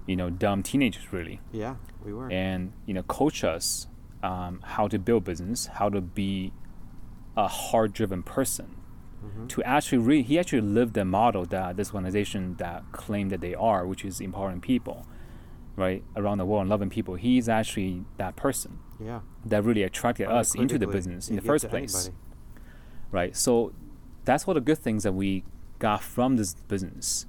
you 0.05 0.15
know, 0.15 0.29
dumb 0.29 0.63
teenagers 0.63 1.11
really, 1.11 1.41
yeah, 1.51 1.75
we 2.05 2.13
were. 2.13 2.31
and 2.31 2.71
you 2.85 2.93
know, 2.93 3.03
coach 3.03 3.43
us 3.43 3.87
um, 4.23 4.61
how 4.63 4.87
to 4.87 4.97
build 4.97 5.25
business, 5.25 5.65
how 5.65 5.89
to 5.89 5.99
be 5.99 6.53
a 7.35 7.47
hard-driven 7.49 8.23
person. 8.23 8.77
Mhm. 9.25 9.49
To 9.49 9.63
actually, 9.63 9.97
re- 9.97 10.23
he 10.23 10.39
actually 10.39 10.61
lived 10.61 10.93
the 10.93 11.03
model 11.05 11.45
that 11.47 11.75
this 11.75 11.89
organization 11.93 12.55
that 12.59 12.83
claim 12.93 13.27
that 13.29 13.41
they 13.41 13.55
are, 13.55 13.85
which 13.85 14.05
is 14.05 14.21
empowering 14.21 14.61
people, 14.61 15.05
right, 15.75 16.03
around 16.15 16.37
the 16.37 16.45
world 16.45 16.61
and 16.61 16.69
loving 16.69 16.89
people. 16.89 17.15
He's 17.15 17.47
actually 17.49 18.03
that 18.17 18.35
person 18.35 18.79
Yeah, 18.99 19.21
that 19.45 19.63
really 19.63 19.83
attracted 19.83 20.27
us 20.27 20.53
into 20.55 20.77
the 20.77 20.87
business 20.87 21.29
in 21.29 21.35
the 21.37 21.41
first 21.41 21.69
place 21.69 22.07
anybody. 22.07 22.17
right 23.11 23.35
so 23.35 23.73
that's 24.25 24.45
one 24.45 24.55
of 24.57 24.63
the 24.63 24.69
good 24.73 24.77
things 24.81 25.03
that 25.03 25.13
we 25.13 25.43
got 25.79 26.01
from 26.03 26.37
this 26.37 26.53
business 26.53 27.25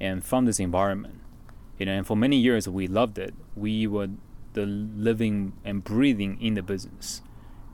and 0.00 0.24
from 0.24 0.44
this 0.46 0.58
environment 0.58 1.20
you 1.78 1.86
know 1.86 1.92
and 1.92 2.06
for 2.06 2.16
many 2.16 2.36
years 2.36 2.68
we 2.68 2.86
loved 2.88 3.18
it 3.18 3.34
we 3.54 3.86
were 3.86 4.08
the 4.54 4.66
living 4.66 5.52
and 5.64 5.84
breathing 5.84 6.36
in 6.40 6.54
the 6.54 6.62
business 6.62 7.22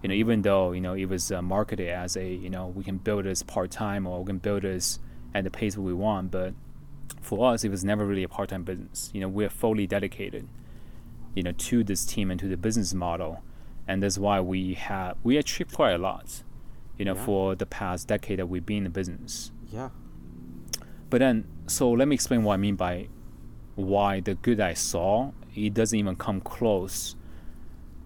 you 0.02 0.08
know 0.10 0.14
even 0.14 0.42
though 0.42 0.72
you 0.72 0.80
know 0.80 0.92
it 0.92 1.06
was 1.06 1.32
uh, 1.32 1.40
marketed 1.40 1.88
as 1.88 2.16
a 2.16 2.26
you 2.44 2.50
know 2.50 2.66
we 2.66 2.84
can 2.84 2.98
build 2.98 3.24
this 3.24 3.42
part-time 3.42 4.06
or 4.06 4.20
we 4.20 4.26
can 4.26 4.38
build 4.38 4.62
this 4.62 4.98
at 5.34 5.42
the 5.44 5.50
pace 5.50 5.76
we 5.76 5.94
want 5.94 6.30
but 6.30 6.52
for 7.20 7.52
us 7.52 7.64
it 7.64 7.70
was 7.70 7.84
never 7.84 8.04
really 8.06 8.22
a 8.24 8.28
part-time 8.28 8.62
business. 8.64 9.10
You 9.14 9.20
know 9.20 9.28
we're 9.28 9.50
fully 9.50 9.86
dedicated 9.86 10.48
you 11.34 11.42
know 11.42 11.52
to 11.52 11.84
this 11.84 12.04
team 12.06 12.30
and 12.30 12.40
to 12.40 12.48
the 12.48 12.56
business 12.56 12.94
model. 12.94 13.42
And 13.86 14.02
that's 14.02 14.18
why 14.18 14.40
we 14.40 14.74
have 14.74 15.16
we 15.22 15.36
achieved 15.38 15.72
quite 15.74 15.92
a 15.92 15.98
lot 15.98 16.42
you 16.98 17.04
know 17.04 17.14
Yeah. 17.14 17.24
for 17.24 17.54
the 17.54 17.66
past 17.66 18.08
decade 18.08 18.38
that 18.38 18.46
we've 18.46 18.66
been 18.66 18.78
in 18.78 18.84
the 18.84 18.90
business. 18.90 19.50
Yeah, 19.72 19.90
but 21.10 21.18
then 21.20 21.44
so 21.66 21.90
let 21.90 22.08
me 22.08 22.14
explain 22.14 22.42
what 22.42 22.54
i 22.54 22.56
mean 22.56 22.74
by 22.76 23.08
why 23.76 24.20
the 24.20 24.34
good 24.34 24.58
i 24.60 24.74
saw 24.74 25.30
it 25.54 25.74
doesn't 25.74 25.98
even 25.98 26.16
come 26.16 26.40
close. 26.40 27.14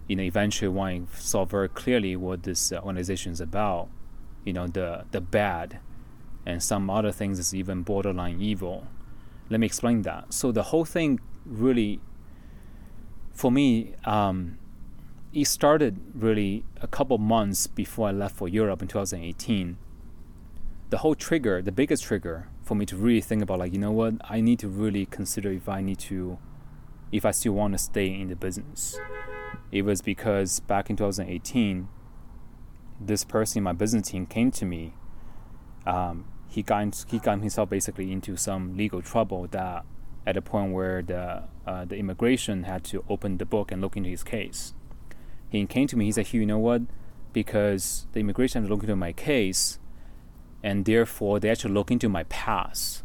You 0.09 0.16
know 0.16 0.23
eventually 0.25 0.69
when 0.69 1.09
i 1.12 1.19
saw 1.19 1.45
very 1.45 1.69
clearly 1.69 2.16
what 2.16 2.42
this 2.42 2.73
organization 2.73 3.33
is 3.33 3.40
about 3.40 3.88
you 4.45 4.52
know 4.52 4.66
the 4.66 5.04
the 5.12 5.21
bad 5.21 5.78
and 6.45 6.62
some 6.62 6.90
other 6.90 7.12
things 7.12 7.38
is 7.38 7.54
even 7.54 7.83
borderline 7.83 8.40
evil 8.40 8.87
let 9.50 9.61
me 9.61 9.66
explain 9.66 10.02
that 10.02 10.32
so 10.32 10.52
the 10.52 10.64
whole 10.64 10.84
thing 10.84 11.20
really 11.44 12.00
for 13.32 13.50
me 13.50 13.94
um, 14.04 14.58
it 15.32 15.46
started 15.46 15.99
really 16.14 16.64
a 16.80 16.87
couple 16.87 17.16
months 17.18 17.66
before 17.66 18.08
I 18.08 18.12
left 18.12 18.37
for 18.37 18.49
Europe 18.49 18.82
in 18.82 18.88
2018. 18.88 19.78
The 20.90 20.99
whole 20.99 21.14
trigger, 21.14 21.62
the 21.62 21.72
biggest 21.72 22.04
trigger 22.04 22.49
for 22.62 22.75
me 22.75 22.84
to 22.87 22.96
really 22.96 23.22
think 23.22 23.42
about, 23.42 23.58
like, 23.58 23.72
you 23.72 23.78
know 23.78 23.92
what, 23.92 24.14
I 24.28 24.42
need 24.42 24.58
to 24.58 24.68
really 24.68 25.06
consider 25.06 25.50
if 25.50 25.68
I 25.68 25.80
need 25.80 25.99
to, 26.00 26.38
if 27.11 27.25
I 27.25 27.30
still 27.30 27.54
want 27.54 27.72
to 27.72 27.78
stay 27.78 28.08
in 28.08 28.28
the 28.28 28.37
business. 28.37 28.99
It 29.70 29.82
was 29.82 30.02
because 30.02 30.61
back 30.61 30.90
in 30.90 30.96
2018, 30.96 31.88
this 33.00 33.25
person 33.25 33.58
in 33.58 33.64
my 33.64 33.72
business 33.72 34.08
team 34.08 34.26
came 34.26 34.50
to 34.50 34.66
me. 34.66 34.92
Um, 35.87 36.26
he 36.52 36.62
got 36.62 37.04
he 37.09 37.18
got 37.18 37.40
himself 37.40 37.71
basically 37.71 38.12
into 38.12 38.37
some 38.37 38.76
legal 38.76 39.00
trouble 39.00 39.47
that 39.52 39.87
at 40.26 40.37
a 40.37 40.42
point 40.42 40.73
where 40.73 41.00
the 41.00 41.44
uh, 41.66 41.85
the 41.87 41.97
immigration 41.97 42.64
had 42.64 42.85
to 42.85 43.02
open 43.09 43.38
the 43.38 43.47
book 43.47 43.73
and 43.73 43.80
look 43.80 43.97
into 43.97 44.11
his 44.11 44.23
case. 44.23 44.75
He 45.49 45.64
came 45.66 45.87
to 45.87 45.97
me. 45.97 46.04
He 46.04 46.12
said, 46.12 46.26
"Hugh, 46.26 46.40
you 46.40 46.47
know 46.47 46.59
what? 46.59 46.82
Because 47.32 48.06
the 48.12 48.21
immigration 48.21 48.62
had 48.62 48.68
to 48.68 48.75
look 48.75 48.82
into 48.82 48.97
my 48.97 49.12
case, 49.12 49.78
and 50.62 50.85
therefore 50.85 51.40
they 51.40 51.49
actually 51.49 51.73
look 51.73 51.90
into 51.90 52.11
my 52.11 52.25
past." 52.25 53.02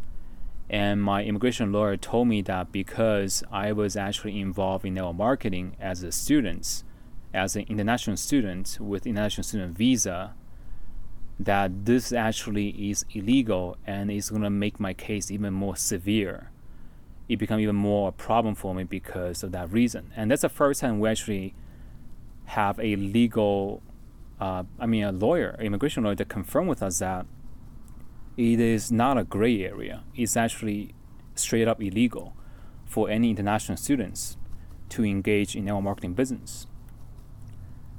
And 0.70 1.02
my 1.02 1.24
immigration 1.24 1.72
lawyer 1.72 1.96
told 1.96 2.28
me 2.28 2.42
that 2.42 2.74
because 2.74 3.46
I 3.50 3.72
was 3.72 3.96
actually 3.96 4.42
involved 4.42 4.86
in 4.86 4.96
network 4.96 5.16
marketing 5.16 5.78
as 5.80 6.04
a 6.04 6.12
student, 6.12 6.84
as 7.34 7.56
an 7.56 7.66
international 7.70 8.18
student 8.18 8.78
with 8.82 9.08
international 9.08 9.46
student 9.46 9.78
visa, 9.78 10.36
that 11.40 11.86
this 11.86 12.12
actually 12.12 12.70
is 12.90 13.06
illegal 13.14 13.78
and 13.86 14.10
it's 14.10 14.30
going 14.30 14.42
to 14.42 14.50
make 14.50 14.80
my 14.80 14.94
case 14.94 15.30
even 15.30 15.54
more 15.54 15.76
severe. 15.76 16.50
It 17.30 17.38
become 17.38 17.60
even 17.60 17.76
more 17.76 18.10
a 18.10 18.12
problem 18.12 18.56
for 18.56 18.74
me 18.74 18.84
because 18.84 19.44
of 19.44 19.52
that 19.52 19.72
reason. 19.72 20.12
And 20.16 20.32
that's 20.32 20.42
the 20.42 20.50
first 20.50 20.82
time 20.82 21.00
we 21.00 21.10
actually 21.10 21.54
have 22.46 22.80
a 22.80 22.96
legal, 22.96 23.84
uh, 24.40 24.64
I 24.80 24.86
mean, 24.86 25.04
a 25.04 25.12
lawyer, 25.12 25.58
immigration 25.60 26.04
lawyer, 26.04 26.16
to 26.16 26.26
confirm 26.26 26.68
with 26.68 26.82
us 26.82 27.00
that 27.00 27.26
it 28.38 28.60
is 28.60 28.92
not 28.92 29.18
a 29.18 29.24
gray 29.24 29.64
area. 29.64 30.04
It's 30.16 30.38
actually 30.38 30.96
straight 31.36 31.68
up 31.68 31.82
illegal 31.82 32.34
for 32.86 33.10
any 33.10 33.30
international 33.30 33.78
students 33.78 34.38
to 34.90 35.04
engage 35.04 35.56
in 35.56 35.66
network 35.66 35.84
marketing 35.84 36.14
business. 36.14 36.66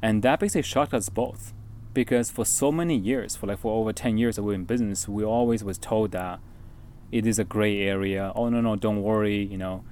And 0.01 0.23
that 0.23 0.41
basically 0.41 0.63
shocked 0.63 0.95
us 0.95 1.09
both 1.09 1.53
because 1.99 2.31
for 2.31 2.45
so 2.45 2.71
many 2.71 2.97
years, 2.97 3.35
for 3.35 3.49
like 3.49 3.59
for 3.59 3.77
over 3.77 3.93
10 3.93 4.19
years 4.19 4.37
that 4.37 4.45
we're 4.45 4.55
in 4.55 4.63
business, 4.63 5.09
we 5.09 5.25
always 5.25 5.65
was 5.65 5.79
told 5.79 6.13
that 6.13 6.39
it 7.11 7.27
is 7.27 7.41
a 7.41 7.45
gray 7.45 7.81
area. 7.81 8.31
Oh, 8.37 8.49
no, 8.49 8.61
no, 8.61 8.77
don't 8.77 9.03
worry, 9.03 9.43
you 9.43 9.59
know, 9.59 9.83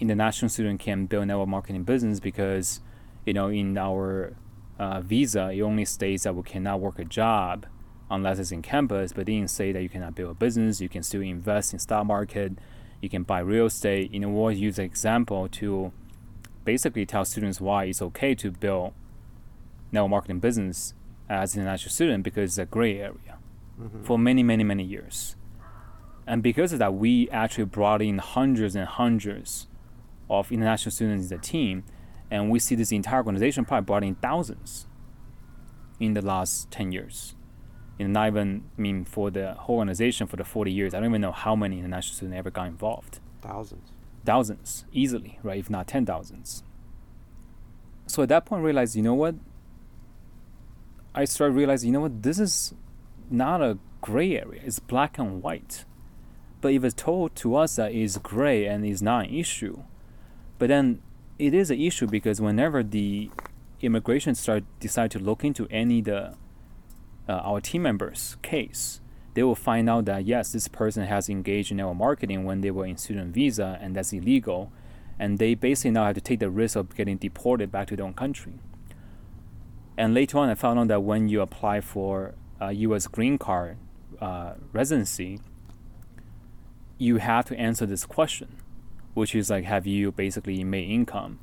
international 0.00 0.48
student 0.48 0.80
can 0.80 1.06
build 1.06 1.28
network 1.28 1.46
marketing 1.46 1.84
business 1.84 2.18
because, 2.18 2.80
you 3.24 3.32
know, 3.32 3.46
in 3.46 3.78
our 3.78 4.34
uh, 4.80 5.00
visa, 5.02 5.50
it 5.52 5.60
only 5.60 5.84
states 5.84 6.24
that 6.24 6.34
we 6.34 6.42
cannot 6.42 6.80
work 6.80 6.98
a 6.98 7.04
job 7.04 7.64
unless 8.10 8.40
it's 8.40 8.50
in 8.50 8.60
campus, 8.60 9.12
but 9.12 9.26
didn't 9.26 9.50
say 9.50 9.70
that 9.70 9.80
you 9.80 9.88
cannot 9.88 10.16
build 10.16 10.32
a 10.32 10.34
business, 10.34 10.80
you 10.80 10.88
can 10.88 11.04
still 11.04 11.22
invest 11.22 11.72
in 11.72 11.78
stock 11.78 12.04
market, 12.06 12.54
you 13.00 13.08
can 13.08 13.22
buy 13.22 13.38
real 13.38 13.66
estate. 13.66 14.12
You 14.12 14.18
know, 14.18 14.30
we'll 14.30 14.50
use 14.50 14.80
example 14.80 15.46
to 15.50 15.92
basically 16.64 17.06
tell 17.06 17.24
students 17.24 17.60
why 17.60 17.84
it's 17.84 18.02
okay 18.02 18.34
to 18.34 18.50
build 18.50 18.94
network 19.92 20.10
marketing 20.10 20.40
business 20.40 20.92
as 21.28 21.54
an 21.54 21.62
international 21.62 21.90
student 21.90 22.22
because 22.24 22.52
it's 22.52 22.58
a 22.58 22.66
gray 22.66 22.98
area 22.98 23.38
mm-hmm. 23.80 24.02
for 24.04 24.18
many, 24.18 24.42
many, 24.42 24.64
many 24.64 24.84
years. 24.84 25.36
And 26.26 26.42
because 26.42 26.72
of 26.72 26.78
that, 26.80 26.94
we 26.94 27.30
actually 27.30 27.64
brought 27.64 28.02
in 28.02 28.18
hundreds 28.18 28.74
and 28.74 28.86
hundreds 28.86 29.68
of 30.28 30.50
international 30.50 30.90
students 30.90 31.30
in 31.30 31.36
the 31.36 31.42
team. 31.42 31.84
And 32.30 32.50
we 32.50 32.58
see 32.58 32.74
this 32.74 32.90
entire 32.90 33.18
organization 33.18 33.64
probably 33.64 33.84
brought 33.84 34.02
in 34.02 34.16
thousands 34.16 34.86
in 36.00 36.14
the 36.14 36.22
last 36.22 36.70
10 36.72 36.90
years. 36.92 37.36
And 37.98 38.12
not 38.12 38.26
even, 38.28 38.64
I 38.76 38.80
mean, 38.80 39.04
for 39.04 39.30
the 39.30 39.54
whole 39.54 39.76
organization 39.76 40.26
for 40.26 40.36
the 40.36 40.44
40 40.44 40.72
years, 40.72 40.94
I 40.94 41.00
don't 41.00 41.08
even 41.10 41.20
know 41.20 41.32
how 41.32 41.54
many 41.56 41.78
international 41.78 42.14
students 42.14 42.38
ever 42.38 42.50
got 42.50 42.66
involved. 42.66 43.20
Thousands. 43.40 43.92
Thousands, 44.24 44.84
easily, 44.92 45.38
right? 45.44 45.58
If 45.58 45.70
not 45.70 45.86
ten 45.86 46.04
thousands. 46.04 46.64
So 48.08 48.24
at 48.24 48.28
that 48.28 48.44
point, 48.44 48.62
I 48.62 48.64
realized, 48.64 48.96
you 48.96 49.02
know 49.02 49.14
what? 49.14 49.36
I 51.18 51.24
started 51.24 51.54
realizing, 51.54 51.88
you 51.88 51.92
know 51.94 52.02
what, 52.02 52.22
this 52.22 52.38
is 52.38 52.74
not 53.30 53.62
a 53.62 53.78
gray 54.02 54.36
area. 54.36 54.60
It's 54.62 54.78
black 54.78 55.18
and 55.18 55.42
white. 55.42 55.86
But 56.60 56.74
if 56.74 56.84
it's 56.84 56.94
told 56.94 57.34
to 57.36 57.56
us 57.56 57.76
that 57.76 57.92
it's 57.92 58.18
gray 58.18 58.66
and 58.66 58.84
it's 58.84 59.00
not 59.00 59.26
an 59.26 59.34
issue, 59.34 59.82
but 60.58 60.68
then 60.68 61.00
it 61.38 61.54
is 61.54 61.70
an 61.70 61.80
issue 61.80 62.06
because 62.06 62.38
whenever 62.38 62.82
the 62.82 63.30
immigration 63.80 64.34
start 64.34 64.64
decide 64.78 65.10
to 65.12 65.18
look 65.18 65.42
into 65.42 65.66
any 65.70 66.02
the 66.02 66.34
uh, 67.28 67.32
our 67.32 67.60
team 67.62 67.82
members 67.82 68.36
case, 68.42 69.00
they 69.32 69.42
will 69.42 69.54
find 69.54 69.88
out 69.88 70.04
that 70.04 70.26
yes, 70.26 70.52
this 70.52 70.68
person 70.68 71.06
has 71.06 71.28
engaged 71.30 71.70
in 71.70 71.78
network 71.78 71.96
marketing 71.96 72.44
when 72.44 72.60
they 72.60 72.70
were 72.70 72.86
in 72.86 72.96
student 72.98 73.34
visa, 73.34 73.78
and 73.80 73.96
that's 73.96 74.12
illegal, 74.12 74.70
and 75.18 75.38
they 75.38 75.54
basically 75.54 75.90
now 75.92 76.04
have 76.04 76.14
to 76.14 76.20
take 76.20 76.40
the 76.40 76.50
risk 76.50 76.76
of 76.76 76.94
getting 76.94 77.16
deported 77.16 77.72
back 77.72 77.88
to 77.88 77.96
their 77.96 78.04
own 78.04 78.14
country. 78.14 78.54
And 79.96 80.12
later 80.12 80.38
on, 80.38 80.48
I 80.48 80.54
found 80.54 80.78
out 80.78 80.88
that 80.88 81.00
when 81.00 81.28
you 81.28 81.40
apply 81.40 81.80
for 81.80 82.34
a 82.60 82.72
U.S. 82.72 83.06
green 83.06 83.38
card 83.38 83.78
uh, 84.20 84.54
residency, 84.72 85.40
you 86.98 87.16
have 87.16 87.46
to 87.46 87.56
answer 87.58 87.86
this 87.86 88.04
question, 88.04 88.56
which 89.14 89.34
is 89.34 89.50
like, 89.50 89.64
have 89.64 89.86
you 89.86 90.12
basically 90.12 90.62
made 90.64 90.90
income 90.90 91.38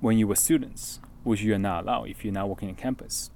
when 0.00 0.18
you 0.18 0.26
were 0.26 0.36
students, 0.36 1.00
which 1.24 1.42
you 1.42 1.54
are 1.54 1.58
not 1.58 1.84
allowed 1.84 2.08
if 2.08 2.24
you're 2.24 2.34
not 2.34 2.48
working 2.48 2.68
on 2.68 2.74
campus, 2.74 3.30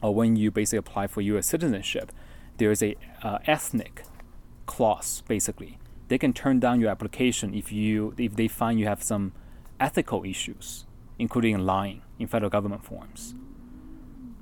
or 0.00 0.14
when 0.14 0.36
you 0.36 0.50
basically 0.50 0.78
apply 0.78 1.06
for 1.06 1.20
U.S. 1.20 1.46
citizenship, 1.46 2.12
there 2.58 2.70
is 2.70 2.82
a 2.82 2.96
uh, 3.22 3.38
ethnic 3.46 4.04
clause 4.66 5.22
basically. 5.26 5.78
They 6.08 6.18
can 6.18 6.32
turn 6.32 6.60
down 6.60 6.80
your 6.80 6.90
application 6.90 7.54
if 7.54 7.72
you 7.72 8.14
if 8.18 8.36
they 8.36 8.48
find 8.48 8.78
you 8.78 8.86
have 8.86 9.02
some 9.02 9.32
ethical 9.80 10.24
issues 10.24 10.84
including 11.18 11.58
lying 11.58 12.02
in 12.22 12.28
federal 12.28 12.48
government 12.48 12.84
forms. 12.84 13.34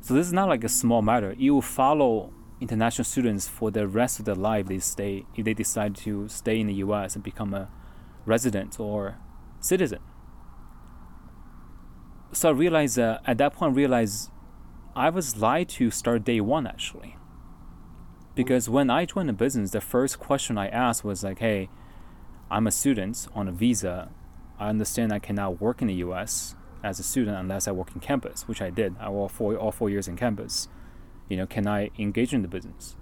So 0.00 0.14
this 0.14 0.26
is 0.26 0.32
not 0.32 0.48
like 0.48 0.62
a 0.62 0.68
small 0.68 1.02
matter. 1.02 1.34
It 1.38 1.50
will 1.50 1.62
follow 1.62 2.32
international 2.60 3.04
students 3.04 3.48
for 3.48 3.70
the 3.70 3.88
rest 3.88 4.18
of 4.18 4.26
their 4.26 4.34
life. 4.34 4.66
They 4.66 4.78
stay 4.78 5.26
if 5.34 5.44
they 5.44 5.54
decide 5.54 5.96
to 5.96 6.28
stay 6.28 6.60
in 6.60 6.68
the 6.68 6.74
U.S. 6.74 7.14
and 7.14 7.24
become 7.24 7.52
a 7.54 7.68
resident 8.24 8.78
or 8.78 9.16
citizen. 9.60 9.98
So 12.32 12.50
I 12.50 12.52
realized 12.52 12.98
uh, 12.98 13.18
at 13.26 13.38
that 13.38 13.54
point, 13.54 13.72
I 13.72 13.76
realized 13.76 14.30
I 14.94 15.10
was 15.10 15.36
lied 15.36 15.68
to 15.70 15.90
start 15.90 16.24
day 16.24 16.40
one 16.40 16.66
actually. 16.66 17.16
Because 18.34 18.68
when 18.68 18.88
I 18.90 19.04
joined 19.06 19.28
the 19.28 19.34
business, 19.34 19.72
the 19.72 19.80
first 19.80 20.18
question 20.18 20.56
I 20.56 20.68
asked 20.68 21.04
was 21.04 21.24
like, 21.24 21.40
"Hey, 21.40 21.68
I'm 22.50 22.66
a 22.66 22.70
student 22.70 23.26
on 23.34 23.48
a 23.48 23.52
visa. 23.52 24.10
I 24.58 24.68
understand 24.68 25.12
I 25.12 25.18
cannot 25.18 25.60
work 25.60 25.82
in 25.82 25.88
the 25.88 25.94
U.S 25.94 26.54
as 26.82 26.98
a 26.98 27.02
student 27.02 27.36
unless 27.36 27.68
I 27.68 27.72
work 27.72 27.90
in 27.94 28.00
campus, 28.00 28.48
which 28.48 28.62
I 28.62 28.70
did. 28.70 28.96
I 29.00 29.08
worked 29.10 29.34
four, 29.34 29.56
all 29.56 29.72
four 29.72 29.90
years 29.90 30.08
in 30.08 30.16
campus. 30.16 30.68
You 31.28 31.36
know, 31.36 31.46
can 31.46 31.66
I 31.66 31.90
engage 31.98 32.32
in 32.32 32.42
the 32.42 32.48
business? 32.48 32.96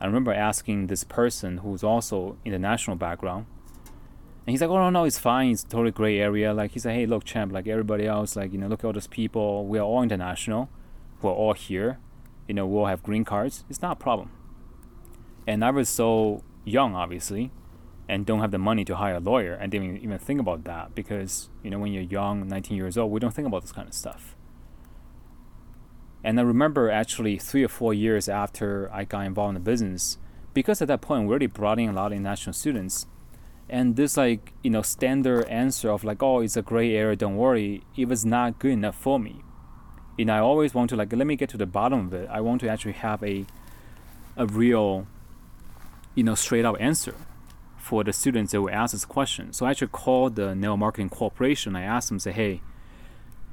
I 0.00 0.06
remember 0.06 0.32
asking 0.32 0.86
this 0.86 1.04
person 1.04 1.58
who's 1.58 1.82
also 1.82 2.36
international 2.44 2.96
background, 2.96 3.46
and 4.46 4.52
he's 4.52 4.60
like, 4.60 4.70
"Oh 4.70 4.78
no, 4.78 4.90
no, 4.90 5.04
it's 5.04 5.18
fine. 5.18 5.50
It's 5.50 5.64
totally 5.64 5.90
gray 5.90 6.18
area." 6.18 6.54
Like 6.54 6.72
he 6.72 6.78
said, 6.78 6.94
"Hey, 6.94 7.06
look, 7.06 7.24
champ, 7.24 7.52
like 7.52 7.66
everybody 7.66 8.06
else, 8.06 8.36
like 8.36 8.52
you 8.52 8.58
know, 8.58 8.68
look 8.68 8.80
at 8.80 8.86
all 8.86 8.92
those 8.92 9.06
people. 9.06 9.66
We 9.66 9.78
are 9.78 9.82
all 9.82 10.02
international. 10.02 10.68
We're 11.20 11.32
all 11.32 11.54
here. 11.54 11.98
You 12.46 12.54
know, 12.54 12.66
we 12.66 12.78
all 12.78 12.86
have 12.86 13.02
green 13.02 13.24
cards. 13.24 13.64
It's 13.68 13.82
not 13.82 13.92
a 13.92 13.96
problem." 13.96 14.30
And 15.46 15.64
I 15.64 15.70
was 15.70 15.88
so 15.88 16.42
young, 16.64 16.94
obviously, 16.94 17.50
and 18.08 18.24
don't 18.24 18.40
have 18.40 18.50
the 18.50 18.58
money 18.58 18.84
to 18.86 18.96
hire 18.96 19.16
a 19.16 19.20
lawyer 19.20 19.52
and 19.54 19.70
didn't 19.70 19.98
even 19.98 20.18
think 20.18 20.40
about 20.40 20.64
that 20.64 20.94
because 20.94 21.50
you 21.62 21.70
know 21.70 21.78
when 21.78 21.92
you're 21.92 22.02
young 22.02 22.48
19 22.48 22.76
years 22.76 22.96
old 22.96 23.12
we 23.12 23.20
don't 23.20 23.34
think 23.34 23.46
about 23.46 23.62
this 23.62 23.72
kind 23.72 23.86
of 23.86 23.94
stuff. 23.94 24.34
And 26.24 26.40
i 26.40 26.42
remember 26.42 26.90
actually 26.90 27.38
three 27.38 27.62
or 27.62 27.68
four 27.68 27.92
years 27.94 28.28
after 28.28 28.90
i 28.92 29.04
got 29.04 29.26
involved 29.26 29.50
in 29.50 29.54
the 29.62 29.70
business 29.70 30.18
because 30.54 30.80
at 30.82 30.88
that 30.88 31.00
point 31.00 31.24
we 31.24 31.30
already 31.30 31.46
brought 31.46 31.78
in 31.78 31.90
a 31.90 31.92
lot 31.92 32.06
of 32.06 32.12
international 32.12 32.54
students 32.54 33.06
and 33.68 33.96
this 33.96 34.16
like 34.16 34.52
you 34.62 34.70
know 34.70 34.82
standard 34.82 35.44
answer 35.46 35.90
of 35.90 36.02
like 36.02 36.22
oh 36.22 36.40
it's 36.40 36.56
a 36.56 36.62
gray 36.62 36.94
area 36.94 37.14
don't 37.14 37.36
worry 37.36 37.84
it 37.96 38.08
was 38.08 38.24
not 38.24 38.58
good 38.58 38.72
enough 38.72 38.96
for 38.96 39.20
me. 39.20 39.42
Know 40.18 40.34
i 40.34 40.40
always 40.40 40.74
want 40.74 40.90
to 40.90 40.96
like 40.96 41.12
let 41.12 41.26
me 41.26 41.36
get 41.36 41.50
to 41.50 41.56
the 41.56 41.66
bottom 41.66 42.06
of 42.08 42.14
it. 42.14 42.28
I 42.28 42.40
want 42.40 42.60
to 42.62 42.68
actually 42.68 42.94
have 42.94 43.22
a 43.22 43.44
a 44.36 44.46
real 44.46 45.06
you 46.14 46.24
know 46.24 46.34
straight 46.34 46.64
up 46.64 46.76
answer 46.80 47.14
for 47.88 48.04
the 48.04 48.12
students 48.12 48.52
that 48.52 48.60
will 48.60 48.68
ask 48.68 48.92
this 48.92 49.06
question. 49.06 49.50
So 49.54 49.64
I 49.64 49.70
actually 49.70 49.88
called 49.88 50.36
the 50.36 50.54
Network 50.54 50.78
Marketing 50.78 51.08
Corporation. 51.08 51.74
I 51.74 51.84
asked 51.84 52.10
them, 52.10 52.18
say, 52.18 52.32
hey, 52.32 52.60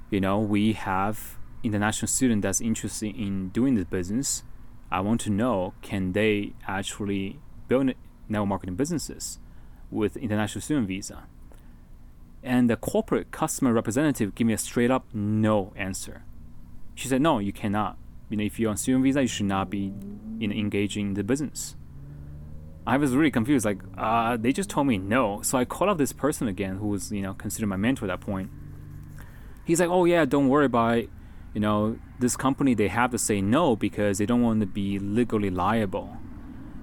you 0.10 0.20
know, 0.20 0.40
we 0.40 0.74
have 0.74 1.38
international 1.64 2.10
student 2.10 2.42
that's 2.42 2.60
interested 2.60 3.16
in 3.16 3.48
doing 3.50 3.76
this 3.76 3.86
business. 3.86 4.44
I 4.92 5.00
want 5.00 5.22
to 5.22 5.30
know, 5.30 5.74
can 5.82 6.12
they 6.12 6.52
actually 6.68 7.40
build 7.70 7.94
network 8.28 8.50
marketing 8.50 8.76
businesses 8.76 9.40
with 9.90 10.18
international 10.18 10.62
student 10.62 10.90
visa? 10.90 11.28
And 12.44 12.70
the 12.70 12.76
corporate 12.76 13.32
customer 13.32 13.72
representative 13.72 14.36
gave 14.36 14.48
me 14.48 14.54
a 14.54 14.58
straight 14.58 14.92
up 14.92 15.06
no 15.14 15.72
answer. 15.78 16.24
She 16.94 17.08
said, 17.08 17.22
no, 17.22 17.40
you 17.40 17.54
cannot. 17.54 17.98
You 18.30 18.36
know, 18.36 18.44
if 18.44 18.60
you're 18.60 18.70
on 18.70 18.76
student 18.76 19.06
visa, 19.06 19.22
you 19.22 19.30
should 19.30 19.46
not 19.46 19.70
be 19.70 19.94
you 20.40 20.50
know, 20.50 20.54
engaging 20.54 21.08
in 21.08 21.14
the 21.14 21.24
business. 21.24 21.78
I 22.88 22.98
was 22.98 23.16
really 23.16 23.32
confused. 23.32 23.66
Like, 23.66 23.82
uh, 23.98 24.38
they 24.38 24.52
just 24.52 24.70
told 24.70 24.88
me 24.88 24.98
no. 24.98 25.42
So 25.42 25.58
I 25.58 25.66
called 25.66 25.90
up 25.90 25.98
this 25.98 26.14
person 26.14 26.48
again, 26.48 26.78
who 26.78 26.88
was, 26.88 27.12
you 27.12 27.22
know, 27.22 27.34
considered 27.34 27.68
my 27.68 27.78
mentor 27.78 28.06
at 28.06 28.08
that 28.08 28.22
point. 28.26 28.52
He's 29.64 29.80
like, 29.80 29.90
oh 29.90 30.06
yeah, 30.06 30.26
don't 30.26 30.48
worry 30.48 30.66
about 30.66 31.00
it. 31.00 31.10
You 31.54 31.62
know, 31.62 31.98
this 32.20 32.38
company 32.38 32.74
they 32.74 32.90
have 32.90 33.12
to 33.12 33.18
say 33.18 33.42
no 33.42 33.76
because 33.76 34.20
they 34.20 34.26
don't 34.26 34.42
want 34.42 34.60
to 34.60 34.68
be 34.68 35.00
legally 35.00 35.50
liable. 35.50 36.18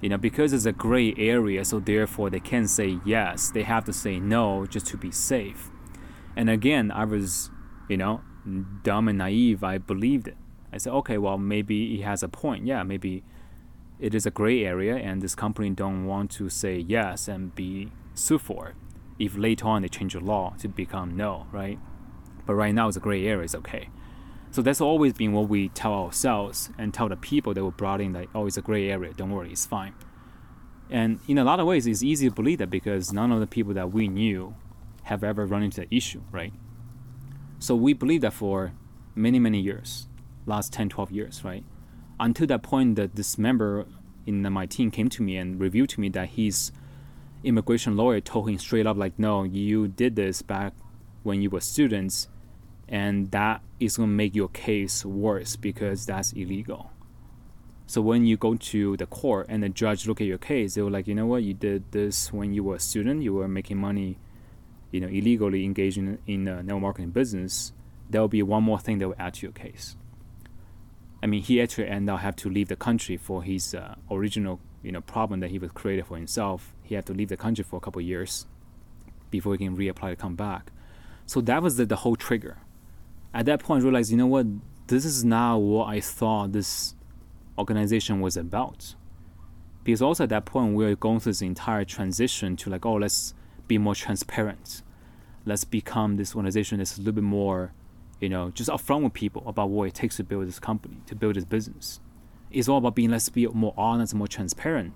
You 0.01 0.09
know, 0.09 0.19
because 0.19 0.53
it's 0.53 0.65
a 0.65 0.73
gray 0.73 1.15
area, 1.17 1.65
so 1.65 1.79
therefore 1.79 2.29
they 2.29 2.41
can't 2.41 2.69
say 2.69 2.99
yes. 3.05 3.51
They 3.51 3.63
have 3.63 3.85
to 3.85 3.93
say 3.93 4.19
no 4.19 4.67
just 4.67 4.87
to 4.89 4.97
be 4.97 5.13
safe. 5.13 5.71
And 6.35 6.51
again, 6.51 6.91
I 6.91 7.05
was, 7.05 7.51
you 7.89 7.97
know, 7.97 8.23
dumb 8.83 9.07
and 9.07 9.19
naive. 9.19 9.63
I 9.63 9.79
believed 9.79 10.27
it. 10.27 10.37
I 10.73 10.79
said, 10.79 10.93
okay, 10.95 11.19
well, 11.19 11.39
maybe 11.39 11.97
he 11.97 12.03
has 12.03 12.25
a 12.25 12.29
point. 12.29 12.67
Yeah, 12.67 12.83
maybe 12.83 13.23
it 14.03 14.17
is 14.17 14.27
a 14.27 14.33
gray 14.33 14.65
area, 14.65 14.97
and 14.97 15.23
this 15.23 15.37
company 15.37 15.71
don't 15.71 16.07
want 16.07 16.33
to 16.33 16.49
say 16.49 16.77
yes 16.77 17.29
and 17.29 17.55
be 17.55 17.93
sued 18.15 18.41
for. 18.41 18.75
If 19.17 19.37
later 19.37 19.69
on 19.69 19.83
they 19.83 19.89
change 19.89 20.15
the 20.15 20.21
law 20.21 20.55
to 20.59 20.67
become 20.67 21.17
no, 21.17 21.47
right? 21.53 21.79
But 22.45 22.55
right 22.55 22.75
now 22.75 22.89
it's 22.89 22.97
a 22.97 23.01
gray 23.01 23.25
area. 23.25 23.45
It's 23.45 23.55
okay. 23.55 23.91
So 24.51 24.61
that's 24.61 24.81
always 24.81 25.13
been 25.13 25.33
what 25.33 25.49
we 25.49 25.69
tell 25.69 25.95
ourselves 25.95 26.71
and 26.77 26.93
tell 26.93 27.09
the 27.09 27.17
people 27.17 27.55
that 27.55 27.65
were 27.65 27.71
brought 27.71 28.01
in 28.01 28.13
that 28.15 28.27
oh, 28.35 28.47
it's 28.47 28.57
a 28.57 28.61
gray 28.61 28.91
area. 28.91 29.13
Don't 29.15 29.31
worry, 29.31 29.53
it's 29.53 29.67
fine. 29.67 29.95
And 30.91 31.21
in 31.29 31.39
a 31.39 31.45
lot 31.45 31.61
of 31.61 31.67
ways, 31.67 31.87
it's 31.87 32.03
easy 32.03 32.29
to 32.29 32.35
believe 32.35 32.59
that 32.59 32.71
because 32.71 33.13
none 33.13 33.31
of 33.31 33.39
the 33.39 33.47
people 33.47 33.73
that 33.75 33.93
we 33.93 34.09
knew 34.09 34.57
have 35.05 35.23
ever 35.23 35.47
run 35.47 35.63
into 35.63 35.83
the 35.83 35.95
issue, 35.95 36.23
right? 36.33 36.53
So 37.61 37.77
we 37.77 37.93
believe 37.93 38.23
that 38.23 38.33
for 38.33 38.73
many, 39.15 39.39
many 39.39 39.61
years, 39.61 40.09
last 40.45 40.73
10, 40.73 40.89
12 40.89 41.13
years, 41.13 41.45
right? 41.45 41.65
Until 42.23 42.47
that 42.47 42.63
point 42.63 42.95
that 42.95 43.17
this 43.17 43.37
member 43.37 43.85
in 44.27 44.43
my 44.53 44.65
team 44.65 44.93
came 44.93 45.09
to 45.09 45.23
me 45.25 45.37
and 45.37 45.59
revealed 45.59 45.89
to 45.89 46.01
me 46.01 46.09
that 46.11 46.29
his 46.29 46.71
immigration 47.43 47.97
lawyer 47.97 48.21
told 48.21 48.49
him 48.49 48.59
straight 48.59 48.87
up 48.87 48.97
like, 48.97 49.19
no, 49.19 49.43
you 49.43 49.89
did 49.89 50.15
this 50.15 50.41
back 50.41 50.73
when 51.25 51.43
you 51.43 51.51
were 51.51 51.61
students 51.61 52.29
and 52.89 53.33
that 53.33 53.61
is 53.81 53.97
going 53.97 54.09
to 54.09 54.15
make 54.15 54.37
your 54.37 54.47
case 54.49 55.05
worse 55.05 55.57
because 55.57 56.07
that's 56.07 56.33
illegal. 56.35 56.93
So 57.89 58.01
when 58.01 58.25
you 58.25 58.37
go 58.37 58.55
to 58.55 58.97
the 58.97 59.07
court 59.07 59.47
and 59.49 59.61
the 59.65 59.69
judge 59.69 60.07
look 60.07 60.21
at 60.21 60.29
your 60.29 60.39
case, 60.39 60.75
they 60.75 60.83
were 60.83 60.91
like, 60.91 61.09
you 61.09 61.17
know 61.17 61.27
what, 61.27 61.43
you 61.43 61.55
did 61.55 61.91
this 61.91 62.33
when 62.33 62.55
you 62.55 62.63
were 62.63 62.77
a 62.77 62.81
student, 62.81 63.25
you 63.25 63.35
were 63.35 63.49
making 63.49 63.79
money, 63.79 64.21
you 64.93 65.01
know, 65.01 65.09
illegally 65.09 65.65
engaging 65.65 66.19
in 66.29 66.45
the 66.45 66.63
network 66.63 66.83
marketing 66.83 67.11
business. 67.11 67.73
There 68.09 68.21
will 68.21 68.29
be 68.29 68.45
one 68.45 68.63
more 68.63 68.79
thing 68.79 68.99
that 68.99 69.09
will 69.09 69.17
add 69.19 69.35
to 69.35 69.47
your 69.47 69.53
case. 69.53 69.97
I 71.23 71.27
mean, 71.27 71.43
he 71.43 71.61
actually 71.63 71.89
ended 71.89 72.13
up 72.13 72.21
have 72.21 72.37
to 72.37 72.51
leave 72.51 72.69
the 72.69 72.77
country 72.77 73.17
for 73.17 73.43
his 73.43 73.75
uh, 73.75 73.95
original, 74.11 74.61
you 74.83 74.91
know, 74.91 75.01
problem 75.01 75.41
that 75.41 75.51
he 75.51 75.59
was 75.59 75.71
created 75.73 76.07
for 76.07 76.17
himself. 76.17 76.75
He 76.83 76.95
had 76.95 77.07
to 77.07 77.13
leave 77.13 77.29
the 77.29 77.37
country 77.37 77.65
for 77.65 77.77
a 77.77 77.81
couple 77.81 78.01
years 78.01 78.47
before 79.31 79.55
he 79.55 79.59
can 79.59 79.77
reapply 79.77 80.11
to 80.11 80.17
come 80.17 80.35
back. 80.35 80.73
So 81.27 81.41
that 81.43 81.63
was 81.63 81.77
the, 81.77 81.87
the 81.87 81.97
whole 81.97 82.17
trigger 82.17 82.59
at 83.35 83.47
that 83.47 83.61
point 83.61 83.83
I 83.83 83.85
realized, 83.85 84.11
you 84.11 84.17
know 84.17 84.27
what, 84.27 84.47
this 84.89 85.05
is 85.05 85.25
not 85.25 85.59
what 85.59 85.89
I 85.89 86.01
thought 86.01 86.53
this 86.53 86.95
organization 87.59 88.21
was 88.21 88.37
about. 88.37 88.95
Because 89.85 90.03
also 90.03 90.25
at 90.25 90.31
that 90.31 90.45
point 90.45 90.75
we 90.75 90.85
were 90.85 90.95
going 90.95 91.21
through 91.21 91.33
this 91.33 91.43
entire 91.43 91.85
transition 91.85 92.57
to 92.57 92.71
like, 92.71 92.87
oh, 92.87 92.95
let's 92.95 93.35
be 93.67 93.79
more 93.79 93.95
transparent. 93.95 94.83
Let's 95.45 95.65
become 95.65 96.17
this 96.17 96.37
organization 96.37 96.79
that's 96.79 96.97
a 96.97 97.01
little 97.01 97.15
bit 97.15 97.25
more, 97.25 97.73
you 98.23 98.29
know, 98.29 98.51
just 98.51 98.71
upfront 98.71 99.03
with 99.03 99.13
people 99.13 99.43
about 99.47 99.69
what 99.71 99.89
it 99.89 99.95
takes 99.95 100.17
to 100.17 100.25
build 100.25 100.47
this 100.47 100.61
company, 100.61 100.99
to 101.07 101.17
build 101.17 101.35
this 101.35 101.45
business. 101.45 101.99
It's 102.53 102.69
all 102.69 102.79
about 102.79 102.95
being 102.95 103.11
let's 103.11 103.29
be 103.29 103.49
more 103.49 103.75
honest, 103.77 104.15
more 104.15 104.29
transparent. 104.29 104.95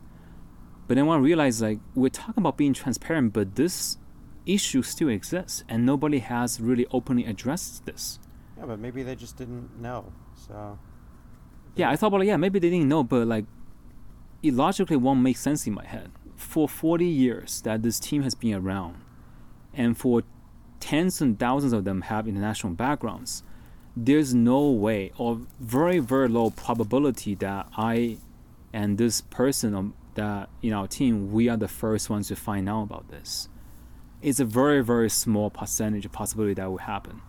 But 0.87 0.95
then 0.95 1.07
when 1.07 1.19
I 1.19 1.21
realized 1.21 1.61
like 1.61 1.81
we're 1.97 2.09
talking 2.09 2.39
about 2.39 2.57
being 2.57 2.73
transparent, 2.73 3.33
but 3.33 3.57
this 3.57 3.99
issue 4.47 4.83
still 4.83 5.09
exists 5.09 5.65
and 5.69 5.85
nobody 5.85 6.21
has 6.21 6.61
really 6.61 6.87
openly 6.93 7.25
addressed 7.25 7.85
this. 7.85 8.21
Yeah, 8.57 8.67
but 8.67 8.79
maybe 8.79 9.03
they 9.03 9.17
just 9.17 9.37
didn't 9.37 9.81
know. 9.81 10.13
So. 10.35 10.79
Yeah, 11.75 11.91
I 11.91 11.97
thought 11.97 12.09
about 12.09 12.25
yeah, 12.25 12.37
maybe 12.37 12.61
they 12.61 12.71
didn't 12.71 12.89
know, 12.89 13.03
but 13.03 13.27
like, 13.27 13.45
it 14.41 14.55
logically 14.55 14.97
won't 14.97 15.21
make 15.21 15.37
sense 15.37 15.67
in 15.67 15.75
my 15.75 15.85
head. 15.85 16.13
For 16.37 16.69
40 16.69 17.05
years 17.05 17.61
that 17.63 17.83
this 17.83 17.99
team 17.99 18.23
has 18.23 18.37
been 18.37 18.55
around, 18.55 19.03
and 19.75 19.99
for 19.99 20.23
tens 20.81 21.21
and 21.21 21.39
thousands 21.39 21.73
of 21.73 21.85
them 21.85 22.03
have 22.03 22.29
international 22.29 22.73
backgrounds, 22.75 23.43
there's 23.97 24.35
no 24.35 24.71
way 24.71 25.13
or 25.17 25.41
very 25.59 25.99
very 25.99 26.29
low 26.29 26.51
probability 26.51 27.35
that 27.37 27.69
I 27.77 28.19
and 28.73 28.99
this 28.99 29.21
person 29.23 29.95
that 30.15 30.49
in 30.63 30.73
our 30.73 30.87
team 30.87 31.33
we 31.33 31.49
are 31.49 31.57
the 31.57 31.69
first 31.69 32.11
ones 32.11 32.29
to 32.29 32.37
find 32.37 32.69
out 32.69 32.83
about 32.83 33.09
this. 33.09 33.49
It's 34.23 34.41
a 34.41 34.45
very 34.45 34.83
very 34.83 35.11
small 35.11 35.51
percentage 35.51 36.05
of 36.05 36.13
possibility 36.13 36.55
that 36.55 36.71
will 36.71 36.79
happen. 36.79 37.23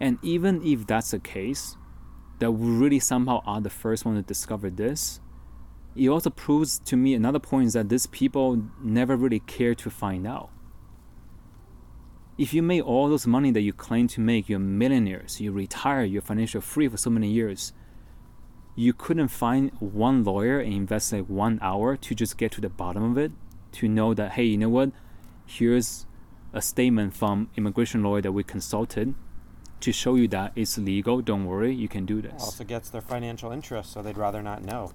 And 0.00 0.18
even 0.22 0.66
if 0.66 0.86
that's 0.86 1.12
the 1.12 1.20
case, 1.20 1.76
that 2.40 2.50
we 2.50 2.68
really 2.68 2.98
somehow 2.98 3.40
are 3.46 3.60
the 3.60 3.70
first 3.70 4.04
one 4.04 4.16
to 4.16 4.22
discover 4.22 4.68
this, 4.68 5.20
it 5.94 6.08
also 6.08 6.28
proves 6.28 6.80
to 6.80 6.96
me 6.96 7.14
another 7.14 7.38
point 7.38 7.68
is 7.68 7.72
that 7.74 7.88
these 7.88 8.06
people 8.06 8.64
never 8.82 9.16
really 9.16 9.40
care 9.40 9.76
to 9.76 9.90
find 9.90 10.26
out. 10.26 10.50
If 12.42 12.52
you 12.52 12.60
made 12.60 12.80
all 12.80 13.08
those 13.08 13.24
money 13.24 13.52
that 13.52 13.60
you 13.60 13.72
claim 13.72 14.08
to 14.08 14.20
make, 14.20 14.48
you're 14.48 14.58
millionaires, 14.58 15.40
you 15.40 15.52
retire, 15.52 16.02
you're 16.02 16.20
financial 16.20 16.60
free 16.60 16.88
for 16.88 16.96
so 16.96 17.08
many 17.08 17.28
years, 17.28 17.72
you 18.74 18.92
couldn't 18.92 19.28
find 19.28 19.70
one 19.78 20.24
lawyer 20.24 20.58
and 20.58 20.72
invest 20.72 21.12
like 21.12 21.26
one 21.26 21.60
hour 21.62 21.96
to 21.96 22.14
just 22.16 22.36
get 22.36 22.50
to 22.50 22.60
the 22.60 22.68
bottom 22.68 23.04
of 23.04 23.16
it, 23.16 23.30
to 23.78 23.86
know 23.86 24.12
that, 24.12 24.32
hey, 24.32 24.42
you 24.42 24.58
know 24.58 24.68
what? 24.68 24.90
Here's 25.46 26.04
a 26.52 26.60
statement 26.60 27.14
from 27.14 27.48
immigration 27.56 28.02
lawyer 28.02 28.22
that 28.22 28.32
we 28.32 28.42
consulted 28.42 29.14
to 29.78 29.92
show 29.92 30.16
you 30.16 30.26
that 30.26 30.50
it's 30.56 30.76
legal. 30.76 31.22
Don't 31.22 31.44
worry, 31.44 31.72
you 31.72 31.86
can 31.86 32.04
do 32.04 32.20
this. 32.20 32.42
Also 32.42 32.64
gets 32.64 32.90
their 32.90 33.02
financial 33.02 33.52
interest, 33.52 33.92
so 33.92 34.02
they'd 34.02 34.18
rather 34.18 34.42
not 34.42 34.64
know. 34.64 34.90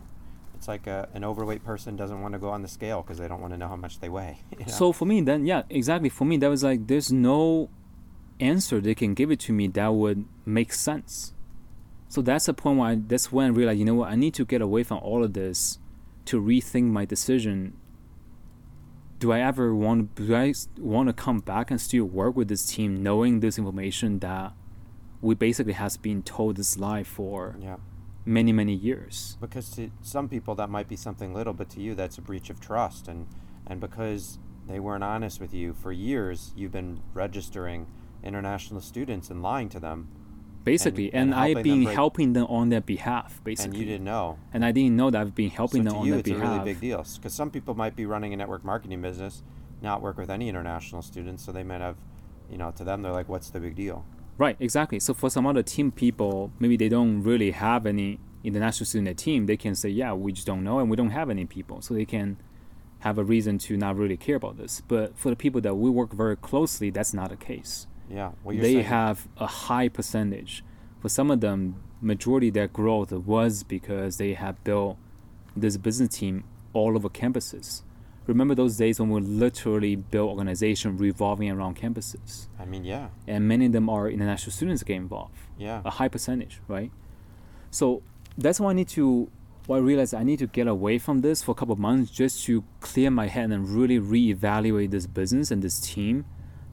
It's 0.58 0.68
like 0.68 0.88
a, 0.88 1.08
an 1.14 1.24
overweight 1.24 1.64
person 1.64 1.96
doesn't 1.96 2.20
want 2.20 2.34
to 2.34 2.40
go 2.40 2.50
on 2.50 2.64
the 2.64 2.68
scale 2.68 3.04
because 3.04 3.20
they 3.20 3.28
don't 3.28 3.42
want 3.42 3.54
to 3.54 3.58
know 3.58 3.68
how 3.68 3.76
much 3.76 4.00
they 4.00 4.10
weigh. 4.10 4.40
You 4.58 4.66
know? 4.66 4.72
So 4.72 4.92
for 4.92 5.06
me, 5.06 5.22
then 5.22 5.46
yeah, 5.46 5.62
exactly. 5.70 6.10
For 6.10 6.26
me, 6.26 6.38
that 6.38 6.50
was 6.50 6.64
like 6.64 6.88
there's 6.88 7.12
no 7.12 7.70
answer 8.40 8.82
they 8.82 8.96
can 8.96 9.14
give 9.14 9.30
it 9.32 9.40
to 9.42 9.54
me 9.54 9.68
that 9.68 9.94
would 9.94 10.26
make 10.46 10.74
sense. 10.74 11.34
So 12.10 12.22
that's 12.24 12.48
the 12.48 12.56
point 12.56 12.80
where 12.80 12.90
I, 12.90 12.96
that's 12.96 13.32
when 13.32 13.46
I 13.46 13.50
realized, 13.50 13.80
you 13.80 13.86
know 13.86 13.96
what, 13.96 14.10
I 14.10 14.16
need 14.16 14.34
to 14.36 14.46
get 14.46 14.62
away 14.62 14.82
from 14.84 14.98
all 15.00 15.24
of 15.24 15.34
this 15.34 15.78
to 16.26 16.42
rethink 16.42 16.86
my 16.86 17.06
decision. 17.06 17.78
Do 19.20 19.32
I 19.32 19.42
ever 19.42 19.76
want 19.76 20.16
do 20.16 20.36
I 20.36 20.54
want 20.80 21.10
to 21.10 21.14
come 21.14 21.40
back 21.40 21.70
and 21.70 21.80
still 21.80 22.06
work 22.06 22.36
with 22.36 22.48
this 22.48 22.66
team 22.66 23.04
knowing 23.04 23.42
this 23.42 23.60
information 23.60 24.20
that 24.20 24.54
we 25.22 25.36
basically 25.36 25.74
has 25.74 25.98
been 25.98 26.24
told 26.24 26.56
this 26.56 26.78
lie 26.78 27.04
for 27.04 27.56
yeah. 27.60 27.78
Many 28.28 28.52
many 28.52 28.74
years. 28.74 29.38
Because 29.40 29.70
to 29.72 29.90
some 30.02 30.28
people 30.30 30.54
that 30.56 30.70
might 30.70 30.88
be 30.88 30.96
something 30.96 31.34
little, 31.34 31.54
but 31.54 31.70
to 31.72 31.82
you 31.82 31.96
that's 31.96 32.18
a 32.18 32.22
breach 32.22 32.50
of 32.50 32.60
trust, 32.60 33.08
and 33.08 33.28
and 33.66 33.80
because 33.80 34.38
they 34.68 34.80
weren't 34.80 35.04
honest 35.04 35.40
with 35.40 35.54
you 35.54 35.74
for 35.74 35.92
years, 35.92 36.52
you've 36.56 36.72
been 36.72 37.02
registering 37.14 37.88
international 38.24 38.82
students 38.82 39.30
and 39.30 39.42
lying 39.42 39.70
to 39.70 39.80
them. 39.80 40.10
Basically, 40.64 41.14
and, 41.14 41.34
and, 41.34 41.34
and 41.34 41.58
I've 41.58 41.64
been 41.64 41.86
them 41.86 41.94
helping 41.94 42.34
them 42.34 42.46
on 42.48 42.68
their 42.68 42.82
behalf. 42.82 43.42
Basically, 43.44 43.70
and 43.70 43.80
you 43.80 43.86
didn't 43.86 44.04
know. 44.04 44.38
And 44.52 44.66
I 44.66 44.74
didn't 44.74 44.98
know 44.98 45.10
that 45.10 45.22
I've 45.22 45.36
been 45.36 45.50
helping 45.50 45.84
so 45.84 45.90
them 45.90 46.00
on 46.00 46.06
you, 46.06 46.14
their 46.16 46.24
behalf. 46.24 46.42
it's 46.42 46.50
a 46.50 46.52
really 46.52 46.74
big 46.74 46.82
deal 46.82 47.06
because 47.16 47.34
some 47.34 47.50
people 47.50 47.74
might 47.74 47.96
be 47.96 48.06
running 48.06 48.34
a 48.34 48.38
network 48.38 48.66
marketing 48.66 49.02
business, 49.02 49.44
not 49.82 50.02
work 50.02 50.18
with 50.18 50.30
any 50.30 50.50
international 50.50 51.02
students, 51.02 51.46
so 51.46 51.54
they 51.54 51.64
might 51.64 51.80
have, 51.80 51.96
you 52.52 52.58
know, 52.58 52.72
to 52.72 52.84
them 52.84 53.02
they're 53.02 53.14
like, 53.14 53.30
"What's 53.30 53.50
the 53.50 53.62
big 53.62 53.76
deal?" 53.76 54.04
Right, 54.38 54.56
exactly. 54.60 55.00
So 55.00 55.14
for 55.14 55.30
some 55.30 55.48
other 55.48 55.64
team 55.64 55.92
people, 55.92 56.52
maybe 56.60 56.78
they 56.78 56.90
don't 56.90 57.24
really 57.24 57.52
have 57.52 57.86
any 57.86 58.20
international 58.44 58.86
student 58.86 59.08
in 59.08 59.16
team. 59.16 59.46
They 59.48 59.58
can 59.58 59.74
say, 59.76 59.90
"Yeah, 59.90 60.14
we 60.14 60.32
just 60.32 60.46
don't 60.46 60.64
know, 60.64 60.80
and 60.80 60.90
we 60.90 60.96
don't 60.96 61.10
have 61.10 61.30
any 61.30 61.46
people," 61.46 61.82
so 61.82 61.94
they 61.94 62.06
can 62.06 62.38
have 63.00 63.18
a 63.18 63.24
reason 63.24 63.58
to 63.58 63.78
not 63.78 63.96
really 63.96 64.18
care 64.18 64.36
about 64.36 64.58
this. 64.58 64.82
But 64.88 65.18
for 65.18 65.30
the 65.30 65.36
people 65.36 65.62
that 65.62 65.76
we 65.76 65.90
work 65.90 66.14
very 66.14 66.36
closely, 66.36 66.90
that's 66.90 67.14
not 67.14 67.30
the 67.30 67.36
case. 67.36 67.88
Yeah, 68.10 68.32
they 68.46 68.74
saying. 68.74 68.86
have 68.86 69.28
a 69.38 69.48
high 69.48 69.90
percentage. 69.90 70.64
For 71.00 71.10
some 71.10 71.30
of 71.32 71.42
them, 71.42 71.76
majority 72.02 72.50
of 72.50 72.54
their 72.54 72.68
growth 72.68 73.12
was 73.12 73.64
because 73.64 74.18
they 74.18 74.34
have 74.34 74.64
built 74.64 74.98
this 75.56 75.78
business 75.78 76.10
team 76.10 76.44
all 76.74 76.96
over 76.96 77.10
campuses 77.10 77.82
remember 78.28 78.54
those 78.54 78.78
days 78.78 79.00
when 79.00 79.10
we 79.10 79.22
literally 79.22 79.96
built 79.96 80.30
organization 80.30 80.98
revolving 80.98 81.50
around 81.50 81.78
campuses. 81.78 82.48
I 82.60 82.66
mean, 82.66 82.84
yeah. 82.84 83.08
And 83.26 83.48
many 83.48 83.68
of 83.68 83.72
them 83.72 83.90
are 83.90 84.10
international 84.10 84.52
students 84.52 84.84
get 84.84 84.98
involved. 84.98 85.34
Yeah. 85.58 85.82
A 85.86 85.90
high 85.90 86.10
percentage, 86.10 86.60
right? 86.68 86.92
So 87.72 88.04
that's 88.38 88.60
why 88.60 88.72
I 88.72 88.74
need 88.74 88.90
to. 88.90 89.30
Why 89.66 89.78
I 89.78 89.80
realized 89.80 90.14
I 90.14 90.24
need 90.24 90.40
to 90.40 90.48
get 90.48 90.66
away 90.68 90.98
from 90.98 91.20
this 91.20 91.44
for 91.44 91.52
a 91.52 91.56
couple 91.56 91.74
of 91.74 91.80
months 91.80 92.10
just 92.10 92.46
to 92.46 92.64
clear 92.80 93.12
my 93.12 93.28
head 93.28 93.52
and 93.52 93.68
really 93.68 94.00
reevaluate 94.00 94.92
this 94.92 95.08
business 95.08 95.52
and 95.52 95.62
this 95.62 95.82
team 95.82 96.24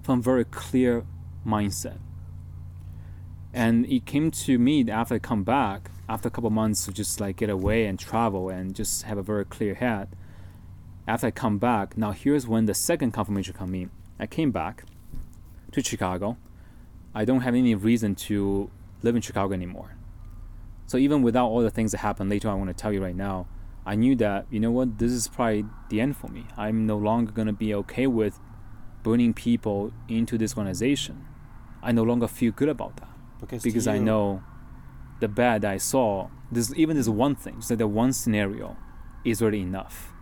from 0.03 0.23
very 0.23 0.45
clear 0.45 1.05
mindset. 1.45 1.99
And 3.53 3.85
it 3.87 4.05
came 4.05 4.31
to 4.31 4.59
me 4.59 4.85
that 4.85 4.93
after 4.93 5.15
I 5.17 5.19
come 5.19 5.43
back, 5.43 5.91
after 6.09 6.29
a 6.29 6.31
couple 6.31 6.51
months 6.51 6.85
to 6.85 6.93
just 6.93 7.21
like 7.21 7.37
get 7.37 7.51
away 7.51 7.87
and 7.87 7.99
travel 7.99 8.49
and 8.49 8.75
just 8.75 9.03
have 9.05 9.19
a 9.19 9.23
very 9.23 9.45
clear 9.45 9.75
head. 9.75 10.09
After 11.07 11.27
I 11.27 11.31
come 11.31 11.59
back, 11.59 11.99
now 11.99 12.13
here's 12.13 12.47
when 12.47 12.65
the 12.65 12.75
second 12.75 13.13
confirmation 13.13 13.55
come 13.55 13.75
in. 13.75 13.91
I 14.19 14.27
came 14.27 14.51
back 14.51 14.85
to 15.73 15.83
Chicago. 15.83 16.39
I 17.15 17.25
don't 17.25 17.41
have 17.41 17.55
any 17.55 17.75
reason 17.75 18.15
to 18.15 18.71
live 19.03 19.15
in 19.15 19.23
Chicago 19.23 19.53
anymore. 19.53 19.97
So 20.87 20.97
even 20.97 21.23
without 21.23 21.49
all 21.49 21.61
the 21.61 21.71
things 21.71 21.93
that 21.93 21.99
happened 21.99 22.31
later, 22.31 22.49
I 22.49 22.55
want 22.55 22.69
to 22.69 22.75
tell 22.75 22.93
you 22.93 23.03
right 23.03 23.17
now, 23.17 23.47
I 23.87 23.97
knew 23.97 24.17
that 24.17 24.47
you 24.51 24.61
know 24.61 24.71
what, 24.71 24.99
this 24.99 25.13
is 25.13 25.29
probably 25.29 25.67
the 25.91 26.01
end 26.01 26.17
for 26.17 26.29
me. 26.29 26.47
I'm 26.57 26.87
no 26.87 26.97
longer 26.97 27.33
gonna 27.33 27.53
be 27.53 27.75
okay 27.75 28.07
with 28.07 28.41
bringing 29.03 29.35
people 29.35 29.93
into 30.09 30.39
this 30.39 30.57
organization. 30.57 31.27
I 31.83 31.93
no 31.93 32.03
longer 32.03 32.27
feel 32.27 32.51
good 32.51 32.71
about 32.71 32.97
that 32.97 33.09
Because, 33.41 33.63
because 33.63 33.87
I 33.87 33.99
know 33.99 34.43
the 35.21 35.29
bad 35.29 35.67
I 35.67 35.77
saw. 35.77 36.29
This 36.51 36.73
even 36.77 36.97
this 36.97 37.09
one 37.09 37.35
thing, 37.35 37.57
just 37.57 37.71
like 37.71 37.79
the 37.79 37.87
one 37.87 38.15
scenario, 38.15 38.77
is 39.23 39.43
already 39.43 39.61
enough. 39.61 40.14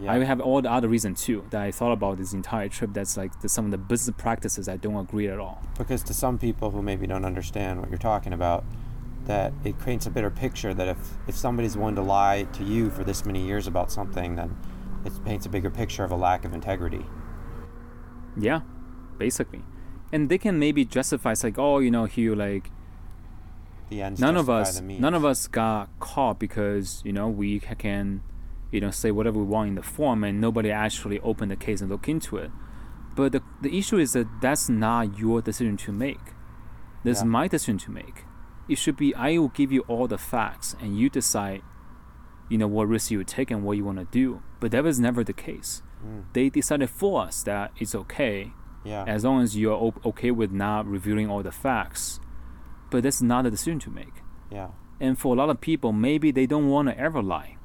Yeah. 0.00 0.12
I 0.12 0.24
have 0.24 0.40
all 0.40 0.62
the 0.62 0.70
other 0.72 0.88
reasons 0.88 1.22
too 1.22 1.44
that 1.50 1.60
I 1.60 1.70
thought 1.70 1.92
about 1.92 2.16
this 2.16 2.32
entire 2.32 2.68
trip. 2.68 2.90
That's 2.94 3.16
like 3.16 3.40
the, 3.40 3.48
some 3.48 3.66
of 3.66 3.70
the 3.70 3.78
business 3.78 4.14
practices 4.16 4.68
I 4.68 4.76
don't 4.76 4.96
agree 4.96 5.28
at 5.28 5.38
all. 5.38 5.60
because 5.76 6.02
to 6.04 6.14
some 6.14 6.38
people 6.38 6.70
who 6.70 6.80
maybe 6.82 7.06
don't 7.06 7.24
understand 7.24 7.80
what 7.80 7.90
you're 7.90 7.98
talking 7.98 8.32
about 8.32 8.64
that 9.26 9.52
it 9.64 9.78
creates 9.78 10.06
a 10.06 10.10
better 10.10 10.30
picture 10.30 10.72
that 10.72 10.88
if, 10.88 10.98
if 11.28 11.36
somebody's 11.36 11.76
willing 11.76 11.94
to 11.96 12.02
lie 12.02 12.44
to 12.52 12.64
you 12.64 12.88
for 12.90 13.04
this 13.04 13.26
many 13.26 13.44
years 13.46 13.66
about 13.66 13.92
something 13.92 14.36
then 14.36 14.56
it 15.04 15.12
paints 15.24 15.44
a 15.44 15.48
bigger 15.48 15.70
picture 15.70 16.02
of 16.04 16.10
a 16.10 16.16
lack 16.16 16.44
of 16.46 16.54
integrity 16.54 17.04
Yeah, 18.38 18.60
basically, 19.18 19.62
and 20.12 20.28
they 20.30 20.38
can 20.38 20.58
maybe 20.58 20.84
justify 20.84 21.32
it's 21.32 21.44
like, 21.44 21.58
oh, 21.58 21.78
you 21.78 21.90
know, 21.90 22.06
Hugh, 22.06 22.34
like 22.34 22.70
the 23.90 24.02
ends 24.02 24.20
none 24.20 24.36
of 24.36 24.48
us 24.48 24.80
none 24.80 25.14
of 25.14 25.24
us 25.24 25.48
got 25.48 25.88
caught 25.98 26.38
because 26.38 27.02
you 27.04 27.12
know 27.12 27.28
we 27.28 27.58
can 27.58 28.22
you 28.70 28.80
know 28.80 28.90
say 28.90 29.10
whatever 29.10 29.38
we 29.38 29.44
want 29.44 29.68
in 29.68 29.74
the 29.74 29.82
form 29.82 30.24
and 30.24 30.40
nobody 30.40 30.70
actually 30.70 31.20
opened 31.20 31.50
the 31.50 31.56
case 31.56 31.80
and 31.80 31.90
look 31.90 32.08
into 32.08 32.36
it. 32.36 32.50
But 33.16 33.32
the, 33.32 33.42
the 33.60 33.76
issue 33.76 33.98
is 33.98 34.12
that 34.12 34.28
that's 34.40 34.68
not 34.68 35.18
your 35.18 35.42
decision 35.42 35.76
to 35.78 35.92
make. 35.92 36.20
This 37.02 37.18
is 37.18 37.24
my 37.24 37.48
decision 37.48 37.78
to 37.78 37.90
make. 37.90 38.24
It 38.68 38.78
should 38.78 38.96
be 38.96 39.14
i 39.14 39.36
will 39.36 39.48
give 39.48 39.72
you 39.72 39.80
all 39.88 40.06
the 40.06 40.18
facts 40.18 40.76
and 40.80 40.96
you 40.96 41.10
decide 41.10 41.62
you 42.48 42.58
know 42.58 42.68
what 42.68 42.88
risk 42.88 43.10
you 43.10 43.22
take 43.24 43.50
and 43.50 43.64
what 43.64 43.76
you 43.76 43.84
want 43.84 43.98
to 43.98 44.04
do. 44.04 44.42
But 44.60 44.70
that 44.72 44.84
was 44.84 45.00
never 45.00 45.24
the 45.24 45.32
case. 45.32 45.82
Mm. 46.04 46.24
they 46.32 46.48
decided 46.48 46.88
for 46.88 47.20
us 47.20 47.42
that 47.42 47.72
it's 47.76 47.94
okay 47.94 48.52
yeah. 48.84 49.04
as 49.06 49.22
long 49.22 49.42
as 49.42 49.54
you're 49.54 49.74
o- 49.74 50.00
okay 50.02 50.30
with 50.30 50.50
not 50.50 50.86
reviewing 50.86 51.28
all 51.28 51.42
the 51.42 51.52
facts. 51.52 52.20
But 52.90 53.02
that's 53.02 53.20
not 53.20 53.44
a 53.46 53.50
decision 53.50 53.80
to 53.80 53.90
make. 53.90 54.22
Yeah. 54.50 54.68
And 54.98 55.18
for 55.18 55.34
a 55.34 55.38
lot 55.38 55.50
of 55.50 55.60
people, 55.60 55.92
maybe 55.92 56.30
they 56.30 56.46
don't 56.46 56.68
want 56.68 56.88
to 56.88 56.98
ever 56.98 57.22
lie 57.22 57.56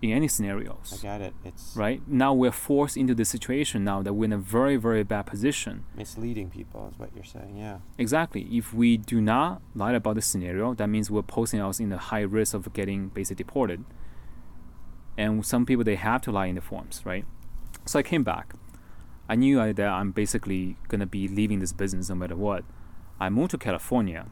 in 0.00 0.10
any 0.10 0.28
scenarios. 0.28 0.94
i 0.96 1.02
got 1.02 1.20
it 1.20 1.34
it's 1.44 1.74
Right? 1.76 2.00
Now 2.06 2.32
we're 2.32 2.52
forced 2.52 2.96
into 2.96 3.14
the 3.14 3.24
situation 3.24 3.84
now 3.84 4.02
that 4.02 4.12
we're 4.14 4.26
in 4.26 4.32
a 4.32 4.38
very, 4.38 4.76
very 4.76 5.02
bad 5.02 5.22
position. 5.26 5.84
misleading 5.96 6.50
people 6.50 6.88
is 6.92 6.98
what 6.98 7.10
you're 7.14 7.24
saying 7.24 7.56
yeah 7.56 7.78
Exactly. 7.98 8.42
If 8.50 8.72
we 8.72 8.96
do 8.96 9.20
not 9.20 9.60
lie 9.74 9.92
about 9.92 10.14
the 10.14 10.22
scenario, 10.22 10.74
that 10.74 10.86
means 10.88 11.10
we're 11.10 11.22
posting 11.22 11.60
us 11.60 11.80
in 11.80 11.92
a 11.92 11.98
high 11.98 12.20
risk 12.20 12.54
of 12.54 12.72
getting 12.72 13.08
basically 13.08 13.44
deported. 13.44 13.84
And 15.16 15.44
some 15.44 15.66
people 15.66 15.84
they 15.84 15.96
have 15.96 16.22
to 16.22 16.30
lie 16.32 16.46
in 16.46 16.54
the 16.54 16.60
forms, 16.60 17.02
right? 17.04 17.24
So 17.84 17.98
I 17.98 18.02
came 18.02 18.22
back. 18.22 18.54
I 19.28 19.34
knew 19.34 19.60
I, 19.60 19.72
that 19.72 19.88
I'm 19.88 20.12
basically 20.12 20.76
gonna 20.86 21.06
be 21.06 21.26
leaving 21.26 21.58
this 21.58 21.72
business 21.72 22.08
no 22.08 22.14
matter 22.14 22.36
what. 22.36 22.64
I 23.20 23.28
moved 23.30 23.50
to 23.50 23.58
California, 23.58 24.26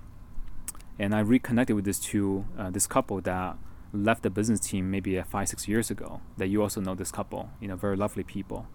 and 0.97 1.13
I 1.13 1.19
reconnected 1.21 1.75
with 1.75 1.85
this 1.85 1.99
two, 1.99 2.45
uh, 2.57 2.71
this 2.71 2.87
couple 2.87 3.21
that 3.23 3.57
left 3.93 4.23
the 4.23 4.31
business 4.31 4.61
team 4.61 4.91
maybe 4.91 5.21
five, 5.23 5.49
six 5.49 5.69
years 5.69 5.91
ago. 5.91 6.21
That 6.37 6.49
you 6.49 6.63
also 6.63 6.81
know 6.81 6.95
this 6.95 7.11
couple, 7.11 7.51
you 7.61 7.69
know, 7.69 7.77
very 7.77 7.97
lovely 7.97 8.23
people. 8.23 8.67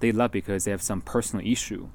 They 0.00 0.12
left 0.12 0.32
because 0.32 0.64
they 0.64 0.70
have 0.70 0.82
some 0.82 1.00
personal 1.00 1.46
issue 1.46 1.88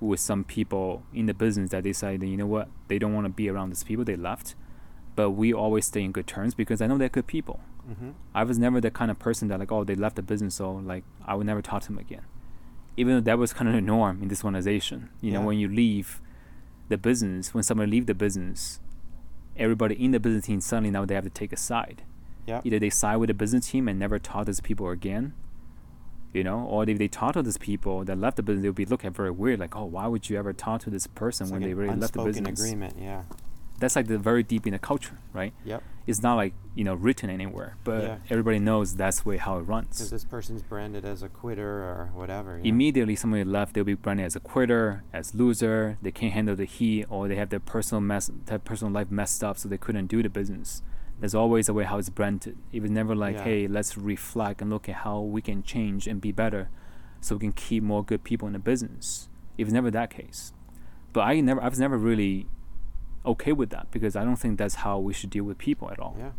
with 0.00 0.20
some 0.20 0.44
people 0.44 1.02
in 1.12 1.26
the 1.26 1.34
business 1.34 1.70
that 1.70 1.82
they 1.82 1.90
decided, 1.90 2.28
you 2.28 2.36
know 2.36 2.46
what, 2.46 2.68
they 2.88 2.98
don't 2.98 3.14
want 3.14 3.24
to 3.24 3.30
be 3.30 3.48
around 3.48 3.70
these 3.70 3.82
people. 3.82 4.04
They 4.04 4.16
left, 4.16 4.54
but 5.16 5.30
we 5.30 5.52
always 5.52 5.86
stay 5.86 6.02
in 6.02 6.12
good 6.12 6.26
terms 6.26 6.54
because 6.54 6.80
I 6.80 6.86
know 6.86 6.98
they're 6.98 7.08
good 7.08 7.26
people. 7.26 7.60
mm-hmm. 7.88 8.10
I 8.34 8.44
was 8.44 8.58
never 8.58 8.80
the 8.80 8.90
kind 8.90 9.10
of 9.10 9.18
person 9.18 9.48
that 9.48 9.58
like, 9.58 9.72
oh, 9.72 9.84
they 9.84 9.94
left 9.94 10.16
the 10.16 10.22
business, 10.22 10.56
so 10.56 10.72
like 10.72 11.04
I 11.24 11.34
would 11.34 11.46
never 11.46 11.62
talk 11.62 11.82
to 11.82 11.88
them 11.88 11.98
again. 11.98 12.22
Even 12.96 13.14
though 13.16 13.20
that 13.22 13.38
was 13.38 13.52
kind 13.52 13.68
of 13.68 13.74
the 13.74 13.80
norm 13.80 14.22
in 14.22 14.28
this 14.28 14.44
organization. 14.44 15.10
You 15.20 15.32
know, 15.32 15.40
when 15.40 15.58
you 15.58 15.68
leave 15.68 16.20
the 16.88 16.96
business, 16.96 17.52
when 17.52 17.64
someone 17.64 17.90
leave 17.90 18.06
the 18.06 18.14
business, 18.14 18.78
everybody 19.56 19.94
in 20.02 20.10
the 20.12 20.20
business 20.20 20.46
team 20.46 20.60
suddenly 20.60 20.90
now 20.90 21.04
they 21.04 21.14
have 21.14 21.24
to 21.24 21.30
take 21.30 21.52
a 21.52 21.56
side. 21.56 22.02
yeah 22.46 22.60
Either 22.64 22.78
they 22.78 22.90
side 22.90 23.16
with 23.16 23.28
the 23.28 23.34
business 23.34 23.70
team 23.70 23.88
and 23.88 23.98
never 23.98 24.18
talk 24.18 24.42
to 24.42 24.46
these 24.46 24.60
people 24.60 24.88
again, 24.90 25.32
you 26.32 26.42
know, 26.44 26.60
or 26.64 26.88
if 26.88 26.98
they 26.98 27.08
talk 27.08 27.34
to 27.34 27.42
these 27.42 27.56
people 27.58 28.04
that 28.04 28.18
left 28.18 28.36
the 28.36 28.42
business, 28.42 28.62
they'll 28.64 28.72
be 28.72 28.84
looking 28.84 29.08
at 29.08 29.14
very 29.16 29.30
weird, 29.30 29.60
like, 29.60 29.76
oh, 29.76 29.84
why 29.84 30.06
would 30.08 30.28
you 30.28 30.36
ever 30.36 30.52
talk 30.52 30.80
to 30.82 30.90
this 30.90 31.06
person 31.06 31.44
It's 31.44 31.52
when 31.52 31.60
like 31.62 31.68
they 31.70 31.74
really 31.74 31.94
left 31.96 32.14
the 32.14 32.24
business? 32.24 32.60
agreement 32.60 32.96
yeah 33.00 33.22
That's 33.78 33.96
like 33.96 34.08
the 34.08 34.18
very 34.18 34.42
deep 34.42 34.66
in 34.66 34.72
the 34.72 34.78
culture, 34.78 35.18
right? 35.32 35.52
yep 35.64 35.82
It's 36.06 36.22
not 36.22 36.34
like 36.34 36.52
you 36.74 36.84
know 36.84 36.94
written 36.94 37.30
anywhere, 37.30 37.76
but 37.84 38.02
Yeah. 38.02 38.16
everybody 38.28 38.58
knows 38.58 38.94
that's 38.96 39.24
way 39.24 39.36
how 39.38 39.58
it 39.58 39.62
runs 39.62 39.88
because 39.96 40.10
this 40.10 40.24
person's 40.24 40.62
branded 40.62 41.04
as 41.04 41.22
a 41.22 41.28
quitter 41.28 41.82
or 41.82 42.10
whatever. 42.14 42.60
Immediately, 42.62 43.16
somebody 43.16 43.44
left, 43.44 43.74
they'll 43.74 43.84
be 43.84 43.94
branded 43.94 44.26
as 44.26 44.36
a 44.36 44.40
quitter, 44.40 45.02
as 45.12 45.34
loser. 45.34 45.96
They 46.02 46.10
can't 46.10 46.32
handle 46.34 46.56
the 46.56 46.66
heat, 46.66 47.06
or 47.08 47.26
they 47.28 47.36
have 47.36 47.48
their 47.50 47.60
personal 47.60 48.00
mess, 48.02 48.30
their 48.46 48.58
personal 48.58 48.92
life 48.92 49.10
messed 49.10 49.42
up, 49.42 49.56
so 49.56 49.68
they 49.68 49.78
couldn't 49.78 50.06
do 50.08 50.22
the 50.22 50.28
business. 50.28 50.82
There's 51.20 51.34
always 51.34 51.68
a 51.68 51.72
way 51.74 51.84
how 51.84 51.98
it's 51.98 52.10
branded. 52.10 52.56
It 52.72 52.82
was 52.82 52.90
never 52.90 53.14
like, 53.14 53.36
Yeah. 53.36 53.44
hey, 53.44 53.66
let's 53.68 53.96
reflect 53.96 54.60
and 54.60 54.68
look 54.68 54.88
at 54.88 54.96
how 54.96 55.20
we 55.20 55.40
can 55.40 55.62
change 55.62 56.06
and 56.06 56.20
be 56.20 56.32
better, 56.32 56.68
so 57.20 57.36
we 57.36 57.40
can 57.40 57.52
keep 57.52 57.82
more 57.82 58.04
good 58.04 58.24
people 58.24 58.46
in 58.48 58.52
the 58.52 58.58
business. 58.58 59.28
It 59.56 59.64
was 59.64 59.72
never 59.72 59.90
that 59.92 60.10
case. 60.10 60.52
But 61.14 61.20
I 61.22 61.40
never, 61.40 61.62
I 61.62 61.68
was 61.68 61.78
never 61.78 61.96
really 61.96 62.48
okay 63.24 63.52
with 63.52 63.70
that 63.70 63.90
because 63.90 64.16
I 64.16 64.24
don't 64.24 64.36
think 64.36 64.58
that's 64.58 64.76
how 64.76 64.98
we 64.98 65.12
should 65.12 65.30
deal 65.30 65.44
with 65.44 65.58
people 65.58 65.90
at 65.90 65.98
all. 65.98 66.14
yeah 66.18 66.32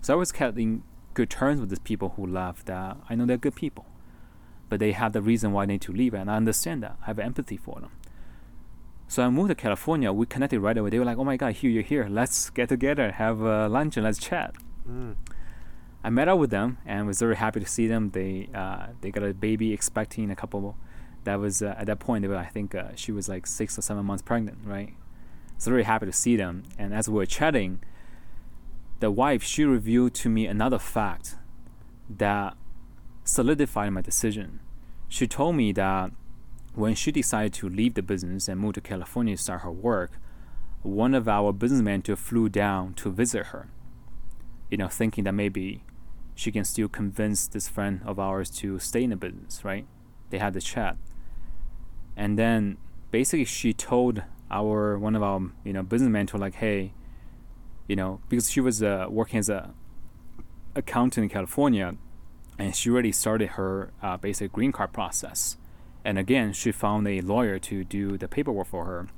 So 0.00 0.14
I 0.14 0.16
was 0.16 0.32
kept 0.32 0.58
in 0.58 0.82
good 1.14 1.30
terms 1.30 1.60
with 1.60 1.70
these 1.70 1.78
people 1.80 2.10
who 2.16 2.26
left. 2.26 2.66
That 2.66 2.96
I 3.08 3.14
know 3.14 3.26
they're 3.26 3.36
good 3.36 3.56
people, 3.56 3.86
but 4.68 4.80
they 4.80 4.92
have 4.92 5.12
the 5.12 5.22
reason 5.22 5.52
why 5.52 5.66
they 5.66 5.74
need 5.74 5.82
to 5.82 5.92
leave, 5.92 6.14
and 6.14 6.30
I 6.30 6.36
understand 6.36 6.82
that. 6.82 6.96
I 7.02 7.06
have 7.06 7.18
empathy 7.18 7.56
for 7.56 7.80
them. 7.80 7.90
So 9.08 9.22
I 9.22 9.28
moved 9.30 9.50
to 9.50 9.54
California. 9.54 10.12
We 10.12 10.26
connected 10.26 10.60
right 10.60 10.76
away. 10.76 10.90
They 10.90 10.98
were 10.98 11.04
like, 11.04 11.18
"Oh 11.18 11.24
my 11.24 11.36
God, 11.36 11.52
here 11.54 11.70
you're 11.70 11.82
here. 11.82 12.06
Let's 12.08 12.50
get 12.50 12.68
together, 12.68 13.12
have 13.12 13.42
uh, 13.44 13.68
lunch, 13.68 13.96
and 13.96 14.04
let's 14.04 14.18
chat." 14.18 14.54
mm. 14.88 15.14
I 16.04 16.10
met 16.10 16.28
up 16.28 16.38
with 16.38 16.50
them 16.50 16.78
and 16.86 17.06
was 17.06 17.18
very 17.18 17.34
happy 17.34 17.58
to 17.58 17.66
see 17.66 17.88
them. 17.88 18.10
They 18.10 18.48
uh, 18.54 18.88
they 19.00 19.10
got 19.10 19.24
a 19.24 19.34
baby 19.34 19.72
expecting 19.72 20.30
a 20.30 20.36
couple. 20.36 20.76
That 21.24 21.40
was 21.40 21.62
uh, 21.62 21.74
at 21.76 21.86
that 21.86 21.98
point. 21.98 22.22
They 22.22 22.28
were, 22.28 22.36
I 22.36 22.46
think 22.46 22.74
uh, 22.76 22.94
she 22.94 23.10
was 23.10 23.28
like 23.28 23.44
six 23.46 23.76
or 23.76 23.82
seven 23.82 24.04
months 24.04 24.22
pregnant, 24.22 24.58
right? 24.64 24.94
So 25.58 25.70
very 25.70 25.84
happy 25.84 26.06
to 26.06 26.12
see 26.12 26.36
them. 26.36 26.64
And 26.78 26.94
as 26.94 27.08
we 27.08 27.16
were 27.16 27.26
chatting, 27.26 27.80
the 29.00 29.10
wife 29.10 29.42
she 29.42 29.64
revealed 29.64 30.14
to 30.14 30.28
me 30.28 30.46
another 30.46 30.78
fact 30.78 31.36
that 32.08 32.56
solidified 33.24 33.92
my 33.92 34.00
decision. 34.00 34.60
She 35.08 35.26
told 35.26 35.56
me 35.56 35.72
that 35.72 36.12
when 36.74 36.94
she 36.94 37.10
decided 37.10 37.52
to 37.54 37.68
leave 37.68 37.94
the 37.94 38.02
business 38.02 38.48
and 38.48 38.60
move 38.60 38.74
to 38.74 38.80
California 38.80 39.36
to 39.36 39.42
start 39.42 39.62
her 39.62 39.70
work, 39.70 40.12
one 40.82 41.14
of 41.14 41.28
our 41.28 41.52
business 41.52 41.82
managers 41.82 42.18
flew 42.18 42.48
down 42.48 42.94
to 42.94 43.10
visit 43.10 43.46
her. 43.46 43.68
You 44.70 44.76
know, 44.76 44.88
thinking 44.88 45.24
that 45.24 45.32
maybe 45.32 45.84
she 46.34 46.52
can 46.52 46.64
still 46.64 46.88
convince 46.88 47.48
this 47.48 47.68
friend 47.68 48.02
of 48.04 48.18
ours 48.18 48.50
to 48.50 48.78
stay 48.78 49.04
in 49.04 49.10
the 49.10 49.16
business, 49.16 49.64
right? 49.64 49.86
They 50.30 50.38
had 50.38 50.52
the 50.52 50.60
chat. 50.60 50.96
And 52.16 52.38
then 52.38 52.76
basically 53.10 53.44
she 53.44 53.72
told 53.72 54.22
our 54.50 54.98
one 54.98 55.16
of 55.16 55.22
our 55.22 55.40
you 55.64 55.72
know 55.72 55.82
business 55.82 56.10
mentor 56.10 56.38
like, 56.38 56.54
hey, 56.54 56.92
you 57.88 57.96
know, 57.96 58.20
because 58.28 58.50
she 58.50 58.60
was 58.60 58.82
uh, 58.82 59.06
working 59.08 59.38
as 59.38 59.48
a 59.48 59.74
accountant 60.74 61.24
in 61.24 61.28
California, 61.30 61.96
and 62.58 62.74
she 62.74 62.90
already 62.90 63.12
started 63.12 63.50
her 63.50 63.92
uh, 64.02 64.16
basic 64.16 64.52
green 64.52 64.72
card 64.72 64.92
process. 64.92 65.56
And 66.04 66.18
again, 66.18 66.52
she 66.52 66.70
found 66.70 67.08
a 67.08 67.20
lawyer 67.20 67.58
to 67.58 67.82
do 67.82 68.16
the 68.16 68.28
paperwork 68.28 68.68
for 68.68 68.84
her. 68.84 69.08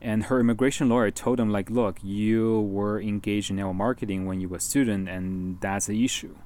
And 0.00 0.24
her 0.24 0.40
immigration 0.40 0.88
lawyer 0.88 1.10
told 1.10 1.38
them 1.38 1.50
like, 1.50 1.70
look, 1.70 1.98
you 2.02 2.60
were 2.60 3.00
engaged 3.00 3.50
in 3.50 3.56
network 3.56 3.76
marketing 3.76 4.26
when 4.26 4.40
you 4.40 4.48
were 4.48 4.56
a 4.56 4.60
student, 4.60 5.08
and 5.08 5.60
that's 5.60 5.88
an 5.88 5.96
issue 5.96 6.36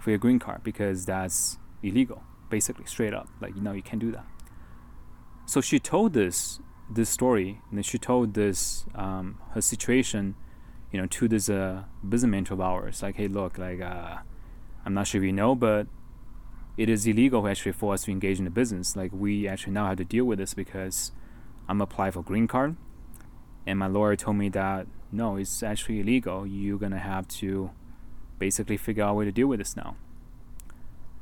for 0.00 0.10
your 0.10 0.18
green 0.18 0.38
card 0.38 0.62
because 0.62 1.04
that's 1.04 1.58
illegal, 1.82 2.22
basically, 2.48 2.84
straight 2.86 3.14
up. 3.14 3.28
Like, 3.40 3.54
you 3.56 3.60
know, 3.60 3.72
you 3.72 3.82
can't 3.82 4.00
do 4.00 4.12
that. 4.12 4.26
So 5.46 5.60
she 5.60 5.78
told 5.78 6.12
this 6.12 6.60
this 6.88 7.10
story, 7.10 7.60
and 7.70 7.84
she 7.84 7.98
told 7.98 8.34
this 8.34 8.86
um, 8.94 9.38
her 9.52 9.60
situation, 9.60 10.34
you 10.92 11.00
know, 11.00 11.06
to 11.06 11.28
this 11.28 11.48
uh, 11.48 11.84
business 12.08 12.30
mentor 12.30 12.54
of 12.54 12.60
ours. 12.60 13.02
Like, 13.02 13.16
hey, 13.16 13.28
look, 13.28 13.58
like, 13.58 13.80
uh, 13.80 14.18
I'm 14.84 14.94
not 14.94 15.08
sure 15.08 15.20
if 15.20 15.26
you 15.26 15.32
know, 15.32 15.54
but 15.54 15.88
it 16.76 16.88
is 16.88 17.06
illegal 17.06 17.46
actually 17.48 17.72
for 17.72 17.94
us 17.94 18.04
to 18.04 18.10
engage 18.10 18.38
in 18.38 18.44
the 18.44 18.50
business. 18.50 18.96
Like 18.96 19.10
we 19.12 19.48
actually 19.48 19.72
now 19.72 19.88
have 19.88 19.98
to 19.98 20.04
deal 20.04 20.24
with 20.24 20.38
this 20.38 20.54
because 20.54 21.12
I'm 21.68 21.80
applying 21.80 22.12
for 22.12 22.22
green 22.22 22.46
card, 22.46 22.76
and 23.66 23.78
my 23.78 23.86
lawyer 23.86 24.16
told 24.16 24.36
me 24.36 24.48
that 24.50 24.86
no, 25.10 25.36
it's 25.36 25.62
actually 25.62 26.00
illegal. 26.00 26.46
You're 26.46 26.78
gonna 26.78 26.98
have 26.98 27.26
to 27.28 27.70
basically 28.38 28.76
figure 28.76 29.04
out 29.04 29.12
a 29.12 29.14
way 29.14 29.24
to 29.24 29.32
deal 29.32 29.46
with 29.46 29.58
this 29.58 29.76
now. 29.76 29.96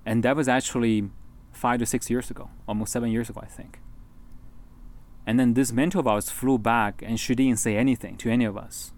And 0.05 0.22
that 0.22 0.37
was 0.37 0.48
actually 0.48 1.11
five 1.53 1.79
to 1.79 1.87
six 1.87 2.11
years 2.11 2.31
ago, 2.31 2.50
almost 2.68 2.92
seven 2.92 3.11
years 3.11 3.31
ago, 3.31 3.40
I 3.42 3.46
think. 3.46 3.79
And 5.26 5.40
then 5.40 5.54
this 5.54 5.72
mentor 5.72 6.00
of 6.00 6.06
ours 6.06 6.30
flew 6.30 6.58
back 6.58 7.02
and 7.04 7.18
she 7.18 7.34
didn't 7.34 7.58
say 7.58 7.76
anything 7.76 8.16
to 8.18 8.30
any 8.30 8.44
of 8.44 8.56
us. 8.56 8.92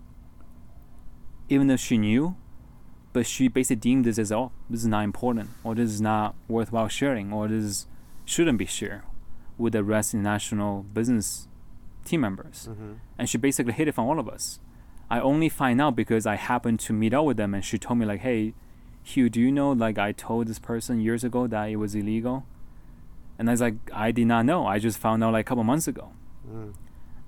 Even 1.48 1.68
though 1.68 1.76
she 1.76 1.96
knew, 1.96 2.36
but 3.12 3.26
she 3.26 3.48
basically 3.48 3.76
deemed 3.76 4.04
this 4.04 4.18
as, 4.18 4.32
oh, 4.32 4.52
this 4.68 4.80
is 4.80 4.88
not 4.88 5.04
important, 5.04 5.50
or 5.62 5.74
this 5.74 5.90
is 5.90 6.00
not 6.00 6.34
worthwhile 6.48 6.88
sharing, 6.88 7.32
or 7.32 7.48
this 7.48 7.86
shouldn't 8.24 8.58
be 8.58 8.66
shared 8.66 9.02
with 9.56 9.72
the 9.72 9.84
rest 9.84 10.12
international 10.12 10.82
business 10.82 11.48
team 12.04 12.20
members. 12.20 12.68
Mm-hmm. 12.70 12.92
And 13.18 13.28
she 13.28 13.38
basically 13.38 13.72
hid 13.72 13.88
it 13.88 13.94
from 13.94 14.06
all 14.06 14.18
of 14.18 14.28
us. 14.28 14.58
I 15.08 15.20
only 15.20 15.48
find 15.48 15.80
out 15.80 15.94
because 15.94 16.26
I 16.26 16.34
happened 16.34 16.80
to 16.80 16.92
meet 16.92 17.14
up 17.14 17.24
with 17.24 17.36
them 17.36 17.54
and 17.54 17.64
she 17.64 17.78
told 17.78 17.98
me 18.00 18.06
like, 18.06 18.20
hey, 18.20 18.54
Hugh, 19.04 19.30
do 19.30 19.40
you 19.40 19.52
know 19.52 19.70
like 19.70 19.98
I 19.98 20.10
told 20.10 20.48
this 20.48 20.58
person 20.58 21.00
years 21.00 21.22
ago 21.22 21.46
that 21.46 21.66
it 21.66 21.76
was 21.76 21.94
illegal? 21.94 22.44
And 23.38 23.48
I 23.48 23.52
was 23.52 23.60
like, 23.60 23.74
I 23.92 24.12
did 24.12 24.26
not 24.26 24.46
know. 24.46 24.66
I 24.66 24.78
just 24.78 24.98
found 24.98 25.22
out 25.22 25.32
like 25.32 25.46
a 25.46 25.48
couple 25.48 25.64
months 25.64 25.86
ago. 25.86 26.12
Mm. 26.50 26.74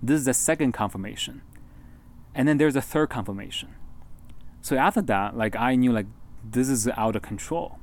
This 0.03 0.21
is 0.21 0.25
the 0.27 0.35
second 0.35 0.73
confirmation. 0.73 1.43
And 2.35 2.47
then 2.47 2.57
there's 2.59 2.77
a 2.77 2.83
third 2.83 3.11
confirmation. 3.11 3.75
So 4.63 4.77
after 4.77 5.03
that, 5.03 5.37
like 5.37 5.57
I 5.57 5.75
knew 5.75 5.93
like 5.93 6.07
this 6.45 6.69
is 6.69 6.89
out 6.89 7.17
of 7.17 7.23
control. 7.23 7.79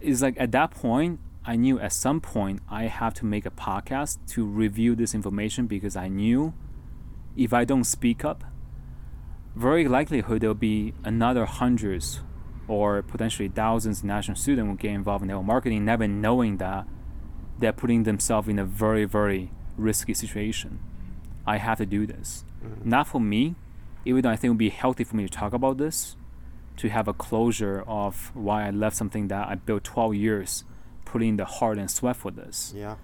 It's 0.00 0.22
like 0.22 0.38
at 0.38 0.52
that 0.52 0.70
point, 0.70 1.20
I 1.44 1.56
knew 1.56 1.78
at 1.80 1.92
some 1.92 2.20
point 2.20 2.60
I 2.68 2.84
have 2.84 3.14
to 3.14 3.24
make 3.24 3.46
a 3.46 3.50
podcast 3.50 4.18
to 4.28 4.44
review 4.44 4.94
this 4.94 5.14
information 5.14 5.66
because 5.66 5.96
I 5.96 6.08
knew 6.08 6.52
if 7.36 7.52
I 7.52 7.64
don't 7.64 7.84
speak 7.84 8.24
up, 8.24 8.44
very 9.54 9.88
likelihood 9.88 10.42
there'll 10.42 10.54
be 10.54 10.92
another 11.04 11.46
hundreds 11.46 12.20
or 12.66 13.02
potentially 13.02 13.48
thousands 13.48 14.00
of 14.00 14.04
national 14.04 14.36
students 14.36 14.68
will 14.68 14.76
get 14.76 14.92
involved 14.92 15.22
in 15.22 15.28
network 15.28 15.46
marketing, 15.46 15.84
never 15.84 16.06
knowing 16.06 16.58
that 16.58 16.86
they're 17.58 17.72
putting 17.72 18.04
themselves 18.04 18.48
in 18.48 18.58
a 18.58 18.64
very, 18.64 19.04
very 19.04 19.50
risky 19.76 20.14
situation. 20.14 20.80
I 21.46 21.58
have 21.58 21.78
to 21.78 21.86
do 21.86 22.06
this. 22.06 22.44
Mm-hmm. 22.64 22.88
Not 22.88 23.08
for 23.08 23.20
me, 23.20 23.54
even 24.04 24.22
though 24.22 24.30
I 24.30 24.36
think 24.36 24.44
it 24.44 24.50
would 24.50 24.58
be 24.58 24.70
healthy 24.70 25.04
for 25.04 25.16
me 25.16 25.24
to 25.24 25.30
talk 25.30 25.52
about 25.52 25.78
this, 25.78 26.16
to 26.76 26.88
have 26.88 27.08
a 27.08 27.12
closure 27.12 27.82
of 27.86 28.30
why 28.34 28.66
I 28.66 28.70
left 28.70 28.96
something 28.96 29.28
that 29.28 29.48
I 29.48 29.56
built 29.56 29.84
12 29.84 30.14
years, 30.14 30.64
putting 31.04 31.36
the 31.36 31.44
heart 31.44 31.78
and 31.78 31.90
sweat 31.90 32.16
for 32.16 32.30
this. 32.30 32.72
Yeah. 32.76 32.96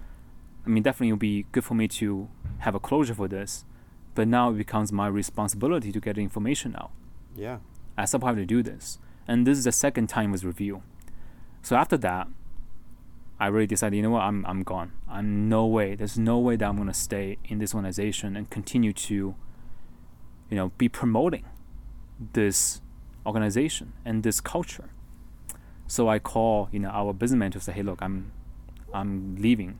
I 0.65 0.69
mean, 0.69 0.83
definitely 0.83 1.09
it 1.09 1.13
would 1.13 1.19
be 1.19 1.45
good 1.51 1.63
for 1.63 1.75
me 1.75 1.87
to 1.89 2.29
have 2.59 2.75
a 2.75 2.79
closure 2.79 3.13
for 3.13 3.27
this, 3.27 3.65
but 4.13 4.27
now 4.27 4.49
it 4.49 4.57
becomes 4.57 4.91
my 4.91 5.07
responsibility 5.07 5.91
to 5.91 5.99
get 5.99 6.15
the 6.15 6.21
information 6.21 6.75
out. 6.75 6.91
Yeah. 7.35 7.57
I 7.97 8.05
still 8.05 8.21
have 8.21 8.35
to 8.35 8.45
do 8.45 8.63
this. 8.63 8.99
And 9.27 9.45
this 9.45 9.57
is 9.57 9.65
the 9.65 9.71
second 9.71 10.07
time 10.07 10.31
with 10.31 10.43
review. 10.43 10.83
So 11.61 11.75
after 11.75 11.97
that, 11.97 12.27
I 13.39 13.47
really 13.47 13.67
decided, 13.67 13.97
you 13.97 14.01
know 14.01 14.11
what, 14.11 14.21
I'm 14.21 14.45
I'm 14.45 14.63
gone. 14.63 14.93
I'm 15.09 15.49
no 15.49 15.65
way. 15.65 15.95
There's 15.95 16.17
no 16.17 16.39
way 16.39 16.55
that 16.55 16.65
I'm 16.65 16.77
gonna 16.77 16.93
stay 16.93 17.37
in 17.45 17.59
this 17.59 17.73
organization 17.73 18.35
and 18.35 18.49
continue 18.49 18.93
to, 18.93 19.35
you 20.49 20.55
know, 20.57 20.71
be 20.77 20.87
promoting 20.87 21.45
this 22.33 22.81
organization 23.25 23.93
and 24.05 24.23
this 24.23 24.39
culture. 24.39 24.89
So 25.87 26.07
I 26.07 26.19
call, 26.19 26.69
you 26.71 26.79
know, 26.79 26.89
our 26.89 27.13
business 27.13 27.37
mentor 27.37 27.59
say, 27.59 27.73
hey 27.73 27.83
look, 27.83 28.01
I'm 28.01 28.31
I'm 28.93 29.35
leaving 29.35 29.79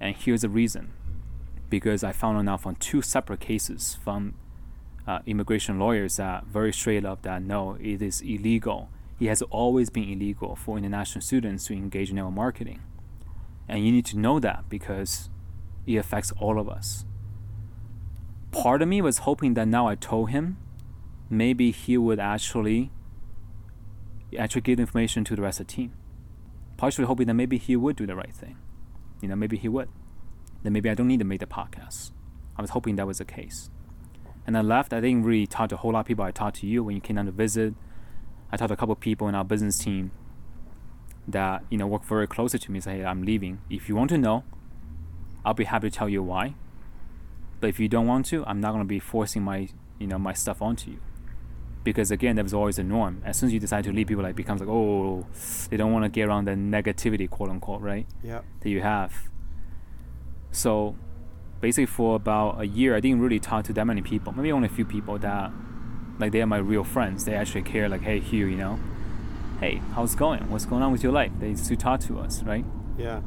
and 0.00 0.16
here's 0.16 0.40
the 0.40 0.48
reason. 0.48 0.92
Because 1.68 2.02
I 2.02 2.10
found 2.10 2.48
out 2.48 2.62
from 2.62 2.74
two 2.76 3.00
separate 3.02 3.38
cases 3.38 3.96
from 4.02 4.34
uh, 5.06 5.20
immigration 5.26 5.78
lawyers 5.78 6.16
that 6.16 6.46
very 6.46 6.72
straight 6.72 7.04
up 7.04 7.22
that 7.22 7.42
no, 7.42 7.76
it 7.80 8.02
is 8.02 8.20
illegal. 8.22 8.88
It 9.20 9.28
has 9.28 9.42
always 9.42 9.90
been 9.90 10.08
illegal 10.08 10.56
for 10.56 10.78
international 10.78 11.20
students 11.20 11.66
to 11.66 11.74
engage 11.74 12.08
in 12.08 12.16
network 12.16 12.34
marketing. 12.34 12.80
And 13.68 13.84
you 13.84 13.92
need 13.92 14.06
to 14.06 14.18
know 14.18 14.40
that 14.40 14.68
because 14.70 15.28
it 15.86 15.96
affects 15.96 16.32
all 16.40 16.58
of 16.58 16.68
us. 16.68 17.04
Part 18.50 18.80
of 18.82 18.88
me 18.88 19.02
was 19.02 19.18
hoping 19.18 19.54
that 19.54 19.68
now 19.68 19.86
I 19.86 19.94
told 19.94 20.30
him, 20.30 20.56
maybe 21.28 21.70
he 21.70 21.96
would 21.98 22.18
actually 22.18 22.90
actually 24.38 24.62
give 24.62 24.80
information 24.80 25.24
to 25.24 25.36
the 25.36 25.42
rest 25.42 25.60
of 25.60 25.66
the 25.66 25.72
team. 25.72 25.92
Partially 26.76 27.04
hoping 27.04 27.26
that 27.26 27.34
maybe 27.34 27.58
he 27.58 27.76
would 27.76 27.96
do 27.96 28.06
the 28.06 28.16
right 28.16 28.34
thing. 28.34 28.56
You 29.20 29.28
know, 29.28 29.36
maybe 29.36 29.56
he 29.58 29.68
would. 29.68 29.88
Then 30.62 30.72
maybe 30.72 30.88
I 30.88 30.94
don't 30.94 31.08
need 31.08 31.18
to 31.18 31.24
make 31.24 31.40
the 31.40 31.46
podcast. 31.46 32.12
I 32.56 32.62
was 32.62 32.70
hoping 32.70 32.96
that 32.96 33.06
was 33.06 33.18
the 33.18 33.24
case. 33.24 33.70
And 34.46 34.56
I 34.56 34.62
left. 34.62 34.92
I 34.92 35.00
didn't 35.00 35.24
really 35.24 35.46
talk 35.46 35.68
to 35.68 35.74
a 35.74 35.78
whole 35.78 35.92
lot 35.92 36.00
of 36.00 36.06
people. 36.06 36.24
I 36.24 36.30
talked 36.30 36.56
to 36.56 36.66
you 36.66 36.82
when 36.82 36.94
you 36.94 37.00
came 37.00 37.16
down 37.16 37.26
to 37.26 37.32
visit. 37.32 37.74
I 38.52 38.56
talked 38.56 38.68
to 38.68 38.74
a 38.74 38.76
couple 38.76 38.92
of 38.92 39.00
people 39.00 39.28
in 39.28 39.34
our 39.34 39.44
business 39.44 39.78
team 39.78 40.10
that 41.28 41.64
you 41.70 41.78
know 41.78 41.86
work 41.86 42.04
very 42.04 42.26
closely 42.26 42.58
to 42.58 42.70
me. 42.70 42.80
Say, 42.80 42.98
hey, 42.98 43.04
I'm 43.04 43.22
leaving. 43.22 43.60
If 43.70 43.88
you 43.88 43.96
want 43.96 44.10
to 44.10 44.18
know, 44.18 44.44
I'll 45.44 45.54
be 45.54 45.64
happy 45.64 45.90
to 45.90 45.96
tell 45.96 46.08
you 46.08 46.22
why. 46.22 46.54
But 47.60 47.68
if 47.68 47.78
you 47.78 47.88
don't 47.88 48.06
want 48.06 48.26
to, 48.26 48.44
I'm 48.46 48.60
not 48.60 48.72
gonna 48.72 48.84
be 48.84 48.98
forcing 48.98 49.42
my 49.42 49.68
you 49.98 50.06
know 50.06 50.18
my 50.18 50.32
stuff 50.32 50.60
onto 50.62 50.90
you. 50.92 50.98
Because 51.82 52.10
again, 52.10 52.36
that 52.36 52.42
was 52.42 52.52
always 52.52 52.78
a 52.78 52.84
norm. 52.84 53.22
As 53.24 53.38
soon 53.38 53.46
as 53.46 53.52
you 53.54 53.60
decide 53.60 53.84
to 53.84 53.92
leave, 53.92 54.06
people 54.06 54.22
like 54.22 54.36
becomes 54.36 54.60
like, 54.60 54.68
oh, 54.68 55.26
they 55.70 55.78
don't 55.78 55.92
want 55.92 56.04
to 56.04 56.10
get 56.10 56.28
around 56.28 56.44
the 56.46 56.52
negativity, 56.52 57.28
quote 57.28 57.48
unquote, 57.48 57.80
right? 57.80 58.06
Yeah. 58.22 58.40
That 58.60 58.68
you 58.68 58.82
have. 58.82 59.14
So 60.50 60.96
basically 61.60 61.86
for 61.86 62.16
about 62.16 62.60
a 62.60 62.66
year 62.66 62.96
I 62.96 63.00
didn't 63.00 63.20
really 63.20 63.38
talk 63.38 63.64
to 63.66 63.72
that 63.74 63.86
many 63.86 64.02
people. 64.02 64.32
Maybe 64.32 64.52
only 64.52 64.66
a 64.66 64.70
few 64.70 64.84
people 64.84 65.18
that 65.18 65.52
like 66.20 66.32
they 66.32 66.42
are 66.42 66.46
my 66.46 66.58
real 66.58 66.84
friends. 66.84 67.24
They 67.24 67.34
actually 67.34 67.62
care 67.62 67.88
like, 67.88 68.02
hey 68.02 68.20
Hugh, 68.20 68.46
you 68.46 68.56
know, 68.56 68.78
hey, 69.58 69.80
how's 69.94 70.14
it 70.14 70.18
going? 70.18 70.48
What's 70.50 70.66
going 70.66 70.82
on 70.82 70.92
with 70.92 71.02
your 71.02 71.12
life? 71.12 71.32
They 71.40 71.48
used 71.48 71.66
to 71.66 71.76
talk 71.76 72.00
to 72.00 72.18
us, 72.20 72.42
right? 72.42 72.64
Yeah. 72.98 73.22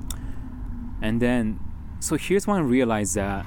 And 1.02 1.22
then 1.22 1.60
so 2.00 2.16
here's 2.16 2.46
when 2.48 2.58
I 2.58 2.62
realized 2.62 3.16
that 3.16 3.46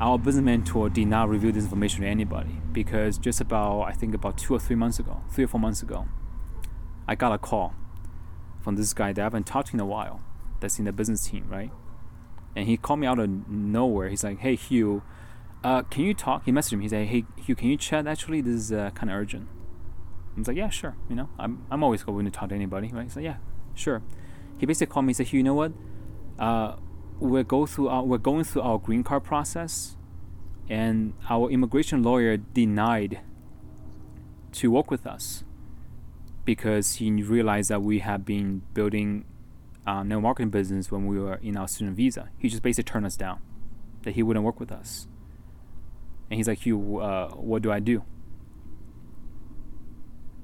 our 0.00 0.18
business 0.18 0.44
mentor 0.44 0.88
did 0.88 1.08
not 1.08 1.28
reveal 1.28 1.52
this 1.52 1.64
information 1.64 2.02
to 2.02 2.06
anybody 2.06 2.60
because 2.72 3.18
just 3.18 3.40
about 3.40 3.82
I 3.82 3.92
think 3.92 4.14
about 4.14 4.38
two 4.38 4.54
or 4.54 4.60
three 4.60 4.76
months 4.76 4.98
ago, 4.98 5.22
three 5.30 5.44
or 5.44 5.48
four 5.48 5.60
months 5.60 5.82
ago, 5.82 6.06
I 7.06 7.14
got 7.14 7.32
a 7.32 7.38
call 7.38 7.74
from 8.60 8.76
this 8.76 8.92
guy 8.94 9.12
that 9.12 9.20
I 9.20 9.24
haven't 9.24 9.46
talked 9.46 9.68
to 9.68 9.74
in 9.74 9.80
a 9.80 9.86
while 9.86 10.20
that's 10.60 10.78
in 10.78 10.84
the 10.84 10.92
business 10.92 11.26
team, 11.28 11.46
right? 11.48 11.70
And 12.56 12.66
he 12.66 12.76
called 12.76 13.00
me 13.00 13.06
out 13.06 13.18
of 13.18 13.48
nowhere. 13.48 14.08
He's 14.08 14.24
like, 14.24 14.38
"Hey 14.38 14.54
Hugh, 14.54 15.02
uh, 15.64 15.82
can 15.82 16.04
you 16.04 16.14
talk?" 16.14 16.44
He 16.44 16.52
messaged 16.52 16.78
me. 16.78 16.84
He 16.84 16.88
said, 16.88 17.06
"Hey 17.06 17.24
Hugh, 17.36 17.54
can 17.54 17.68
you 17.68 17.76
chat? 17.76 18.06
Actually, 18.06 18.40
this 18.40 18.54
is 18.54 18.72
uh, 18.72 18.90
kind 18.90 19.10
of 19.10 19.16
urgent." 19.16 19.48
I 20.36 20.38
was 20.38 20.48
like, 20.48 20.56
"Yeah, 20.56 20.68
sure." 20.68 20.96
You 21.08 21.16
know, 21.16 21.28
I'm 21.38 21.64
I'm 21.70 21.82
always 21.82 22.02
going 22.02 22.24
to 22.24 22.30
talk 22.30 22.50
to 22.50 22.54
anybody, 22.54 22.88
right? 22.92 23.10
Said, 23.10 23.24
"Yeah, 23.24 23.36
sure." 23.74 24.02
He 24.58 24.66
basically 24.66 24.92
called 24.92 25.06
me. 25.06 25.10
He 25.10 25.14
said, 25.14 25.26
"Hugh, 25.28 25.38
you 25.38 25.44
know 25.44 25.54
what? 25.54 25.72
Uh, 26.38 26.76
we're 27.20 27.42
go 27.42 27.66
through 27.66 27.88
our, 27.88 28.04
we're 28.04 28.18
going 28.18 28.44
through 28.44 28.62
our 28.62 28.78
green 28.78 29.02
card 29.02 29.24
process, 29.24 29.96
and 30.68 31.14
our 31.28 31.50
immigration 31.50 32.02
lawyer 32.02 32.36
denied 32.36 33.20
to 34.52 34.70
work 34.70 34.90
with 34.90 35.06
us 35.06 35.44
because 36.44 36.94
he 36.94 37.10
realized 37.10 37.70
that 37.70 37.82
we 37.82 37.98
have 37.98 38.24
been 38.24 38.62
building 38.72 39.24
uh, 39.86 40.02
network 40.02 40.22
marketing 40.22 40.50
business 40.50 40.90
when 40.90 41.06
we 41.06 41.18
were 41.18 41.34
in 41.36 41.56
our 41.56 41.68
student 41.68 41.96
visa. 41.96 42.30
He 42.38 42.48
just 42.48 42.62
basically 42.62 42.90
turned 42.90 43.06
us 43.06 43.16
down, 43.16 43.40
that 44.02 44.14
he 44.14 44.22
wouldn't 44.22 44.44
work 44.44 44.60
with 44.60 44.72
us. 44.72 45.08
And 46.30 46.36
he's 46.36 46.48
like, 46.48 46.64
Hugh, 46.64 46.98
uh, 46.98 47.30
what 47.30 47.62
do 47.62 47.72
I 47.72 47.80
do? 47.80 48.04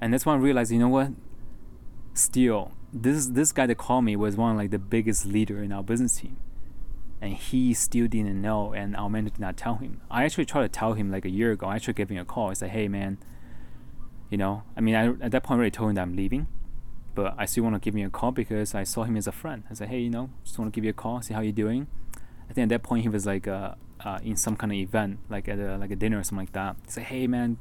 And 0.01 0.13
that's 0.13 0.27
when 0.27 0.37
I 0.37 0.39
realized, 0.39 0.73
you 0.73 0.79
know 0.79 0.89
what? 0.89 1.11
Still, 2.15 2.73
this 2.93 3.27
this 3.27 3.53
guy 3.53 3.67
that 3.67 3.77
called 3.77 4.05
me 4.05 4.17
was 4.17 4.37
one 4.37 4.53
of 4.53 4.57
like 4.57 4.71
the 4.71 4.79
biggest 4.79 5.27
leader 5.27 5.63
in 5.63 5.73
our 5.73 5.83
business 5.83 6.17
team, 6.17 6.37
and 7.21 7.35
he 7.35 7.75
still 7.75 8.07
didn't 8.07 8.41
know, 8.41 8.73
and 8.73 8.95
our 8.97 9.11
manager 9.11 9.35
did 9.35 9.41
not 9.41 9.57
tell 9.57 9.77
him. 9.77 10.01
I 10.11 10.25
actually 10.25 10.45
tried 10.45 10.63
to 10.63 10.69
tell 10.69 10.93
him 10.93 11.11
like 11.11 11.25
a 11.25 11.31
year 11.31 11.53
ago. 11.53 11.67
I 11.67 11.77
actually 11.77 11.95
gave 11.95 12.11
him 12.11 12.19
a 12.19 12.25
call. 12.25 12.51
I 12.51 12.55
said, 12.55 12.71
hey 12.71 12.87
man, 12.87 13.19
you 14.31 14.39
know, 14.39 14.63
I 14.77 14.81
mean, 14.81 14.95
I 14.95 15.09
at 15.25 15.33
that 15.33 15.43
point 15.43 15.59
I 15.59 15.61
already 15.61 15.71
told 15.73 15.91
him 15.91 15.95
that 15.97 16.03
I'm 16.03 16.15
leaving 16.15 16.47
but 17.15 17.35
I 17.39 17.45
still 17.47 17.65
want 17.65 17.75
to 17.75 17.81
give 17.81 17.95
him 17.95 18.07
a 18.07 18.11
call 18.11 18.33
because 18.33 18.75
I 18.75 18.83
saw 18.83 19.05
him 19.05 19.17
as 19.17 19.27
a 19.27 19.33
friend. 19.33 19.65
I 19.71 19.75
said, 19.75 19.89
hey, 19.89 20.01
you 20.01 20.11
know, 20.11 20.31
just 20.43 20.59
want 20.59 20.73
to 20.73 20.77
give 20.77 20.85
you 20.85 20.91
a 20.91 20.95
call, 20.95 21.23
see 21.23 21.35
how 21.35 21.41
you're 21.41 21.53
doing. 21.53 21.87
I 22.49 22.53
think 22.53 22.65
at 22.65 22.69
that 22.71 22.83
point 22.83 23.03
he 23.03 23.09
was 23.09 23.25
like 23.25 23.47
uh, 23.47 23.75
uh, 24.05 24.19
in 24.23 24.37
some 24.37 24.57
kind 24.57 24.73
of 24.73 24.79
event, 24.79 25.19
like 25.29 25.49
at 25.49 25.59
a, 25.59 25.77
like 25.79 25.91
a 25.91 25.97
dinner 25.97 26.19
or 26.19 26.23
something 26.23 26.47
like 26.47 26.53
that. 26.53 26.77
Say, 26.91 27.03
hey 27.03 27.27
man, 27.27 27.59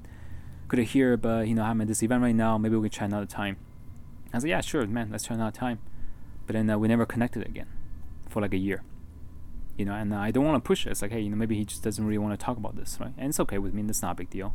could 0.67 0.79
I 0.79 0.83
hear, 0.83 1.17
but 1.17 1.47
you 1.47 1.55
know, 1.55 1.63
I'm 1.63 1.81
at 1.81 1.87
this 1.87 2.03
event 2.03 2.21
right 2.21 2.35
now. 2.35 2.57
Maybe 2.57 2.75
we 2.75 2.89
can 2.89 2.97
try 2.97 3.05
another 3.05 3.25
time. 3.25 3.57
I 4.33 4.39
said, 4.39 4.49
yeah, 4.49 4.61
sure, 4.61 4.85
man, 4.87 5.09
let's 5.11 5.25
try 5.25 5.35
another 5.35 5.55
time. 5.55 5.79
But 6.45 6.53
then 6.53 6.69
uh, 6.69 6.77
we 6.77 6.87
never 6.87 7.05
connected 7.05 7.45
again 7.45 7.67
for 8.29 8.41
like 8.41 8.53
a 8.53 8.57
year. 8.57 8.83
You 9.77 9.85
know, 9.85 9.93
and 9.93 10.13
uh, 10.13 10.17
I 10.17 10.31
don't 10.31 10.45
want 10.45 10.63
to 10.63 10.67
push 10.67 10.85
it. 10.85 10.91
It's 10.91 11.01
like, 11.01 11.11
hey, 11.11 11.21
you 11.21 11.29
know, 11.29 11.35
maybe 11.35 11.55
he 11.55 11.65
just 11.65 11.83
doesn't 11.83 12.05
really 12.05 12.17
want 12.17 12.37
to 12.37 12.43
talk 12.43 12.57
about 12.57 12.75
this, 12.75 12.97
right? 12.99 13.13
And 13.17 13.29
it's 13.29 13.39
okay 13.39 13.57
with 13.57 13.73
me. 13.73 13.81
That's 13.83 14.01
not 14.01 14.11
a 14.11 14.15
big 14.15 14.29
deal. 14.29 14.53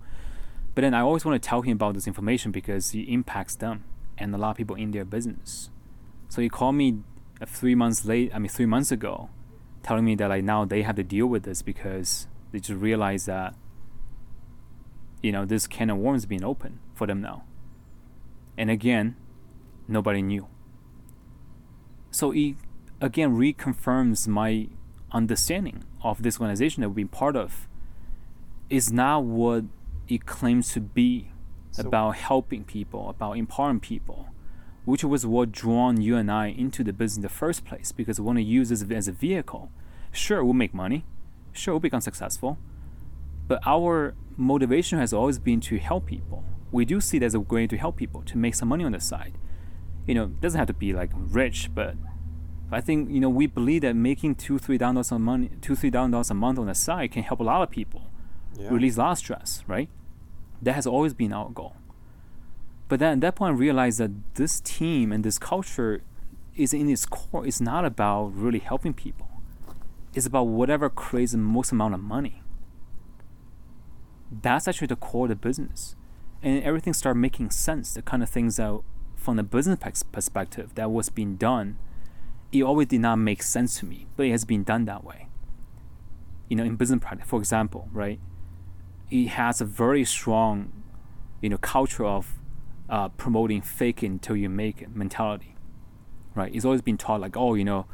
But 0.75 0.83
then 0.83 0.95
I 0.95 1.01
always 1.01 1.25
want 1.25 1.41
to 1.43 1.49
tell 1.49 1.63
him 1.63 1.73
about 1.73 1.95
this 1.95 2.07
information 2.07 2.53
because 2.53 2.95
it 2.95 3.09
impacts 3.09 3.57
them 3.57 3.85
and 4.17 4.35
a 4.35 4.39
lot 4.39 4.51
of 4.51 4.57
people 4.57 4.77
in 4.77 4.91
their 4.91 5.05
business. 5.05 5.71
So 6.29 6.43
he 6.43 6.49
called 6.49 6.75
me 6.75 6.99
uh, 7.41 7.47
three 7.47 7.75
months 7.75 8.05
late. 8.05 8.31
I 8.35 8.39
mean, 8.39 8.49
three 8.49 8.67
months 8.67 8.93
ago, 8.93 9.31
telling 9.89 10.05
me 10.05 10.15
that 10.15 10.29
like 10.29 10.45
now 10.45 10.67
they 10.67 10.83
have 10.83 10.97
to 10.97 11.03
deal 11.03 11.27
with 11.27 11.45
this 11.45 11.63
because 11.63 12.27
they 12.53 12.61
just 12.61 12.79
realize 12.79 13.25
that 13.25 13.55
you 15.23 15.33
know 15.33 15.47
this 15.47 15.67
can 15.67 15.89
of 15.89 15.97
worms 15.97 16.27
being 16.27 16.45
open 16.45 16.79
for 16.95 17.07
them 17.07 17.23
now. 17.23 17.45
And 18.59 18.71
again, 18.71 19.17
nobody 19.89 20.21
knew. 20.21 20.47
So 22.11 22.33
it 22.33 22.57
again 23.01 23.31
reconfirms 23.35 24.29
my 24.29 24.69
understanding 25.11 25.85
of 26.03 26.23
this 26.23 26.39
organization 26.39 26.83
that 26.83 26.91
we've 26.91 26.97
been 26.97 27.09
part 27.09 27.35
of 27.35 27.67
is 28.69 28.93
not 28.93 29.25
what 29.25 29.65
it 30.07 30.27
claims 30.27 30.71
to 30.75 30.81
be 30.81 31.31
so 31.71 31.89
about 31.89 32.17
helping 32.17 32.63
people, 32.63 33.09
about 33.09 33.39
empowering 33.39 33.81
people, 33.81 34.29
which 34.89 35.05
was 35.05 35.27
what 35.27 35.53
drawn 35.53 36.01
you 36.01 36.17
and 36.17 36.33
I 36.33 36.47
into 36.47 36.83
the 36.83 36.95
business 36.95 37.19
in 37.19 37.23
the 37.23 37.29
first 37.29 37.67
place 37.67 37.93
because 37.93 38.19
we 38.19 38.25
want 38.25 38.39
to 38.39 38.43
use 38.43 38.71
this 38.71 38.83
as 38.83 39.07
a 39.07 39.13
vehicle. 39.13 39.71
Sure, 40.13 40.43
we'll 40.43 40.55
make 40.55 40.73
money. 40.73 41.05
Sure, 41.53 41.75
we'll 41.75 41.81
become 41.81 42.01
successful. 42.01 42.57
But 43.47 43.61
our 43.67 44.15
motivation 44.39 44.99
has 44.99 45.13
always 45.13 45.39
been 45.39 45.61
to 45.61 45.79
help 45.79 46.07
people. 46.07 46.43
We 46.73 46.87
do 46.87 47.03
see 47.03 47.19
it 47.19 47.23
as 47.23 47.35
a 47.35 47.41
way 47.41 47.67
to 47.67 47.77
help 47.77 47.97
people, 47.97 48.23
to 48.23 48.39
make 48.39 48.55
some 48.55 48.69
money 48.69 48.83
on 48.83 48.93
the 48.93 49.01
side. 49.01 49.35
You 50.07 50.15
know, 50.15 50.25
it 50.25 50.41
doesn't 50.41 50.59
have 50.59 50.69
to 50.69 50.73
be 50.73 50.95
like 50.95 51.11
rich, 51.15 51.69
but 51.75 51.95
I 52.73 52.81
think, 52.81 53.11
you 53.11 53.21
know, 53.21 53.29
we 53.29 53.47
believe 53.47 53.83
that 53.83 53.95
making 53.95 54.37
two, 54.37 54.57
three 54.59 54.79
dollars 54.79 55.13
a 55.13 55.19
money 55.19 55.51
two, 55.61 55.77
three 55.77 55.91
dollars 55.91 56.31
a 56.31 56.35
month 56.35 56.59
on 56.59 56.67
the 56.67 56.75
side 56.75 57.13
can 57.13 57.25
help 57.25 57.41
a 57.41 57.45
lot 57.45 57.61
of 57.61 57.71
people. 57.71 58.11
Yeah. 58.59 58.71
Release 58.71 58.97
a 58.97 59.01
lot 59.01 59.13
of 59.13 59.19
stress, 59.19 59.63
right? 59.67 59.91
That 60.63 60.73
has 60.73 60.87
always 60.87 61.13
been 61.13 61.35
our 61.35 61.51
goal. 61.51 61.77
But 62.89 63.01
then 63.01 63.15
at 63.15 63.21
that 63.21 63.37
point 63.37 63.55
I 63.55 63.59
realized 63.59 63.99
that 64.01 64.35
this 64.35 64.61
team 64.61 65.13
and 65.13 65.25
this 65.25 65.39
culture 65.39 66.03
is 66.57 66.73
in 66.73 66.89
its 66.89 67.07
core 67.07 67.47
is 67.47 67.61
not 67.61 67.85
about 67.85 68.35
really 68.35 68.59
helping 68.59 68.95
people. 68.95 69.29
It's 70.15 70.27
about 70.27 70.45
whatever 70.45 70.89
creates 70.89 71.33
the 71.33 71.39
most 71.39 71.71
amount 71.71 71.95
of 71.95 72.01
money. 72.01 72.43
That's 74.31 74.67
actually 74.67 74.89
the 74.89 74.97
core 74.97 75.27
of 75.27 75.31
the 75.31 75.37
business. 75.37 75.95
And 76.43 76.63
everything 76.63 76.93
started 76.93 77.19
making 77.19 77.51
sense. 77.51 77.95
The 77.95 78.03
kind 78.03 78.23
of 78.23 78.29
things 78.29 78.57
that 78.57 78.81
from 79.17 79.37
the 79.37 79.43
business 79.43 79.79
perspective 80.11 80.75
that 80.75 80.91
was 80.91 81.11
being 81.11 81.37
done, 81.37 81.79
it 82.53 82.63
always 82.63 82.89
did 82.89 83.01
not 83.01 83.17
make 83.17 83.43
sense 83.43 83.79
to 83.81 83.87
me, 83.87 84.07
but 84.17 84.27
it 84.27 84.31
has 84.31 84.45
been 84.45 84.65
done 84.65 84.87
that 84.87 85.05
way. 85.05 85.29
You 86.49 86.57
know, 86.57 86.65
in 86.65 86.77
business 86.77 87.01
practice, 87.03 87.29
for 87.29 87.39
example, 87.39 87.89
right? 87.93 88.19
it 89.11 89.29
has 89.29 89.61
a 89.61 89.65
very 89.65 90.05
strong, 90.05 90.73
you 91.41 91.49
know, 91.49 91.59
culture 91.59 92.05
of 92.05 92.38
uh, 92.89 93.09
promoting 93.11 93.61
fake 93.61 94.03
it 94.03 94.07
until 94.07 94.37
you 94.37 94.49
make 94.49 94.83
it 94.83 94.95
mentality, 94.95 95.55
right? 96.35 96.55
It's 96.55 96.65
always 96.65 96.83
been 96.83 96.97
taught 96.97 97.21
like, 97.21 97.37
oh, 97.37 97.55
you 97.55 97.65
know, 97.65 97.87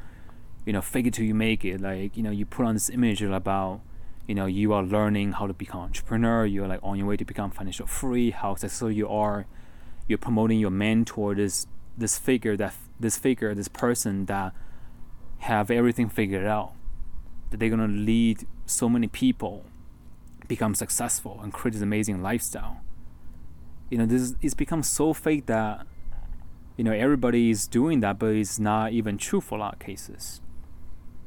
you 0.65 0.73
know, 0.73 0.81
fake 0.81 1.07
it 1.07 1.15
till 1.15 1.25
you 1.25 1.35
make 1.35 1.65
it. 1.65 1.81
Like, 1.81 2.17
you 2.17 2.23
know, 2.23 2.31
you 2.31 2.47
put 2.47 2.67
on 2.67 2.75
this 2.75 2.89
image 2.91 3.23
about, 3.23 3.81
you 4.27 4.35
know, 4.35 4.47
you 4.47 4.73
are 4.73 4.83
learning 4.83 5.33
how 5.33 5.47
to 5.47 5.53
become 5.53 5.81
entrepreneur. 5.81 6.47
You're 6.47 6.69
like 6.69 6.81
on 6.83 6.99
your 6.99 7.07
way 7.07 7.17
to 7.17 7.25
become 7.25 7.51
financial 7.51 7.87
free. 7.87 8.31
How 8.31 8.55
successful 8.55 8.91
you 8.91 9.09
are. 9.09 9.47
You're 10.09 10.19
promoting 10.19 10.59
your 10.59 10.71
mentor, 10.71 11.35
this 11.35 11.67
this 11.97 12.19
figure 12.19 12.57
that 12.57 12.75
this 12.99 13.17
figure, 13.17 13.55
this 13.55 13.69
person 13.69 14.27
that 14.27 14.53
have 15.39 15.71
everything 15.71 16.09
figured 16.09 16.47
out. 16.47 16.73
That 17.51 17.61
they're 17.61 17.71
gonna 17.71 17.89
lead 17.89 18.47
so 18.67 18.89
many 18.89 19.09
people 19.09 19.65
become 20.49 20.75
successful 20.75 21.41
and 21.43 21.53
create 21.53 21.75
this 21.75 21.83
amazing 21.83 22.23
lifestyle. 22.23 22.81
You 23.95 23.99
know, 23.99 24.07
this 24.07 24.35
it's 24.43 24.55
become 24.55 24.83
so 24.83 25.15
fake 25.15 25.47
that 25.47 25.87
you 26.77 26.83
know 26.83 26.91
everybody 26.91 27.51
is 27.51 27.69
doing 27.69 28.01
that, 28.01 28.19
but 28.19 28.35
it's 28.35 28.59
not 28.59 28.91
even 28.91 29.19
true 29.19 29.41
for 29.41 29.55
a 29.55 29.61
lot 29.61 29.75
of 29.75 29.79
cases. 29.79 30.41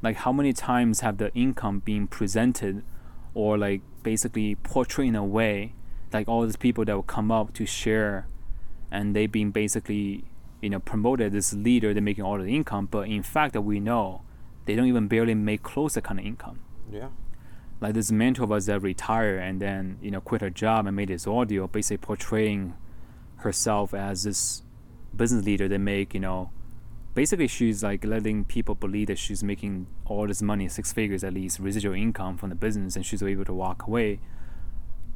Like 0.02 0.16
how 0.16 0.32
many 0.32 0.52
times 0.52 1.00
have 1.00 1.16
the 1.16 1.32
income 1.34 1.80
been 1.80 2.06
presented 2.06 2.84
or 3.32 3.56
like 3.56 3.80
basically 4.02 4.54
portrayed 4.56 5.08
in 5.08 5.16
a 5.16 5.24
way 5.24 5.72
like 6.12 6.28
all 6.28 6.42
these 6.42 6.56
people 6.56 6.84
that 6.84 6.94
will 6.94 7.02
come 7.02 7.30
up 7.30 7.54
to 7.54 7.64
share 7.64 8.26
and 8.90 9.16
they've 9.16 9.32
been 9.32 9.50
basically 9.50 10.24
you 10.60 10.68
know 10.68 10.78
promoted 10.78 11.34
as 11.34 11.54
leader 11.54 11.94
they're 11.94 12.02
making 12.02 12.24
all 12.24 12.36
the 12.36 12.54
income 12.54 12.86
but 12.90 13.08
in 13.08 13.22
fact 13.22 13.52
that 13.52 13.62
we 13.62 13.80
know 13.80 14.22
they 14.66 14.74
don't 14.74 14.86
even 14.86 15.08
barely 15.08 15.34
make 15.34 15.62
close 15.62 15.94
that 15.94 16.04
kind 16.04 16.20
of 16.20 16.26
income 16.26 16.58
yeah 16.90 17.08
like 17.80 17.94
this 17.94 18.10
mentor 18.10 18.52
us 18.52 18.66
that 18.66 18.80
retired 18.80 19.40
and 19.40 19.60
then 19.60 19.98
you 20.02 20.10
know 20.10 20.20
quit 20.20 20.40
her 20.40 20.50
job 20.50 20.86
and 20.86 20.96
made 20.96 21.08
this 21.08 21.26
audio 21.26 21.66
basically 21.66 21.98
portraying 21.98 22.74
herself 23.36 23.94
as 23.94 24.24
this 24.24 24.62
business 25.14 25.44
leader 25.44 25.68
that 25.68 25.78
make 25.78 26.12
you 26.14 26.20
know 26.20 26.50
basically 27.14 27.48
she's 27.48 27.82
like 27.82 28.04
letting 28.04 28.44
people 28.44 28.74
believe 28.74 29.08
that 29.08 29.18
she's 29.18 29.42
making 29.42 29.86
all 30.04 30.26
this 30.26 30.42
money 30.42 30.68
six 30.68 30.92
figures 30.92 31.24
at 31.24 31.34
least 31.34 31.58
residual 31.58 31.94
income 31.94 32.36
from 32.36 32.48
the 32.48 32.54
business 32.54 32.96
and 32.96 33.04
she's 33.04 33.22
able 33.22 33.44
to 33.44 33.52
walk 33.52 33.86
away. 33.86 34.20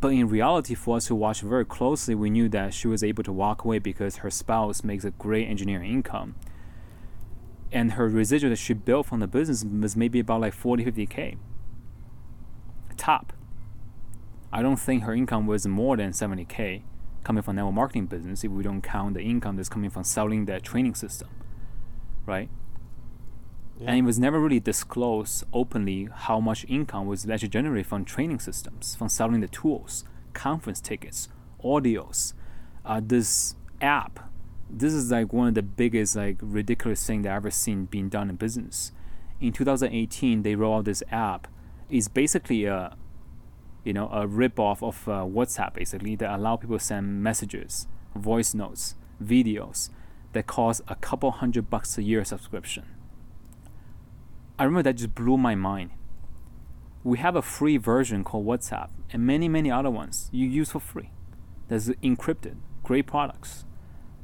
But 0.01 0.09
in 0.09 0.27
reality 0.27 0.75
for 0.75 0.97
us 0.97 1.07
who 1.07 1.15
watched 1.15 1.43
very 1.43 1.65
closely 1.65 2.17
we 2.17 2.29
knew 2.29 2.49
that 2.49 2.75
she 2.75 2.89
was 2.89 3.05
able 3.05 3.23
to 3.23 3.33
walk 3.33 3.65
away 3.65 3.79
because 3.79 4.17
her 4.17 4.31
spouse 4.31 4.83
makes 4.83 5.05
a 5.05 5.13
great 5.13 5.49
engineering 5.49 5.93
income. 5.93 6.35
And 7.71 7.93
her 7.93 8.09
residual 8.09 8.51
that 8.51 8.57
she 8.57 8.75
built 8.75 9.07
from 9.07 9.21
the 9.21 9.29
business 9.29 9.65
was 9.65 9.97
maybe 9.97 10.19
about 10.19 10.41
like 10.41 10.55
40 10.55 10.85
50k 10.85 11.37
top. 12.93 13.33
I 14.53 14.63
don't 14.63 14.77
think 14.77 15.05
her 15.05 15.15
income 15.15 15.47
was 15.47 15.67
more 15.67 15.97
than 15.97 16.13
70k 16.13 16.83
coming 17.25 17.43
from 17.43 17.57
network 17.57 17.75
marketing 17.75 18.07
business 18.07 18.45
if 18.45 18.51
we 18.51 18.63
don't 18.63 18.83
count 18.83 19.15
the 19.15 19.21
income 19.21 19.57
that's 19.57 19.69
coming 19.69 19.91
from 19.91 20.05
selling 20.05 20.45
that 20.47 20.63
training 20.63 20.95
system, 20.95 21.29
right? 22.27 22.51
Yeah. 23.81 23.91
And 23.91 23.99
it 23.99 24.03
was 24.03 24.19
never 24.19 24.39
really 24.39 24.61
disclosed 24.61 25.45
openly 25.53 26.09
how 26.13 26.41
much 26.41 26.67
income 26.69 27.07
was 27.07 27.29
actually 27.29 27.49
generated 27.49 27.87
from 27.87 28.05
training 28.05 28.41
systems, 28.41 28.95
from 28.95 29.09
selling 29.09 29.41
the 29.41 29.49
tools, 29.49 30.05
conference 30.33 30.81
tickets, 30.81 31.29
audios, 31.65 32.35
uh, 32.85 33.01
this 33.03 33.55
app. 33.81 34.31
This 34.69 34.93
is 34.93 35.11
like 35.11 35.33
one 35.33 35.49
of 35.49 35.55
the 35.55 35.63
biggest, 35.63 36.17
like 36.17 36.39
ridiculous 36.41 37.07
thing 37.07 37.23
that 37.23 37.31
I've 37.31 37.37
ever 37.37 37.51
seen 37.51 37.87
being 37.87 38.09
done 38.09 38.31
in 38.31 38.37
business. 38.37 38.93
In 39.41 39.53
2018, 39.53 40.43
they 40.43 40.55
rolled 40.55 40.81
out 40.81 40.85
this 40.85 41.03
app 41.11 41.49
is 41.93 42.09
basically 42.09 42.65
a 42.65 42.97
you 43.85 43.93
know 43.93 44.09
a 44.11 44.27
rip 44.27 44.59
off 44.59 44.83
of 44.83 45.09
uh, 45.09 45.25
WhatsApp 45.25 45.75
basically 45.75 46.17
that 46.17 46.35
allow 46.35 46.57
people 46.57 46.79
to 46.79 46.85
send 46.85 47.23
messages, 47.23 47.87
voice 48.17 48.55
notes, 48.55 48.95
videos 49.23 49.91
that 50.33 50.47
cost 50.47 50.81
a 50.89 50.95
couple 50.97 51.31
hundred 51.31 51.69
bucks 51.69 51.99
a 51.99 52.03
year 52.03 52.25
subscription. 52.25 52.85
I 54.59 54.65
remember 54.65 54.85
that 54.85 54.95
just 54.95 55.15
blew 55.15 55.37
my 55.37 55.55
mind. 55.55 55.91
We 57.05 57.19
have 57.19 57.37
a 57.37 57.43
free 57.43 57.77
version 57.77 58.25
called 58.25 58.47
WhatsApp 58.47 58.91
and 59.13 59.27
many 59.27 59.49
many 59.49 59.71
other 59.71 59.91
ones 59.91 60.31
you 60.33 60.49
use 60.49 60.71
for 60.71 60.81
free. 60.81 61.11
That's 61.69 61.89
encrypted, 61.89 62.57
great 62.83 63.07
products. 63.07 63.65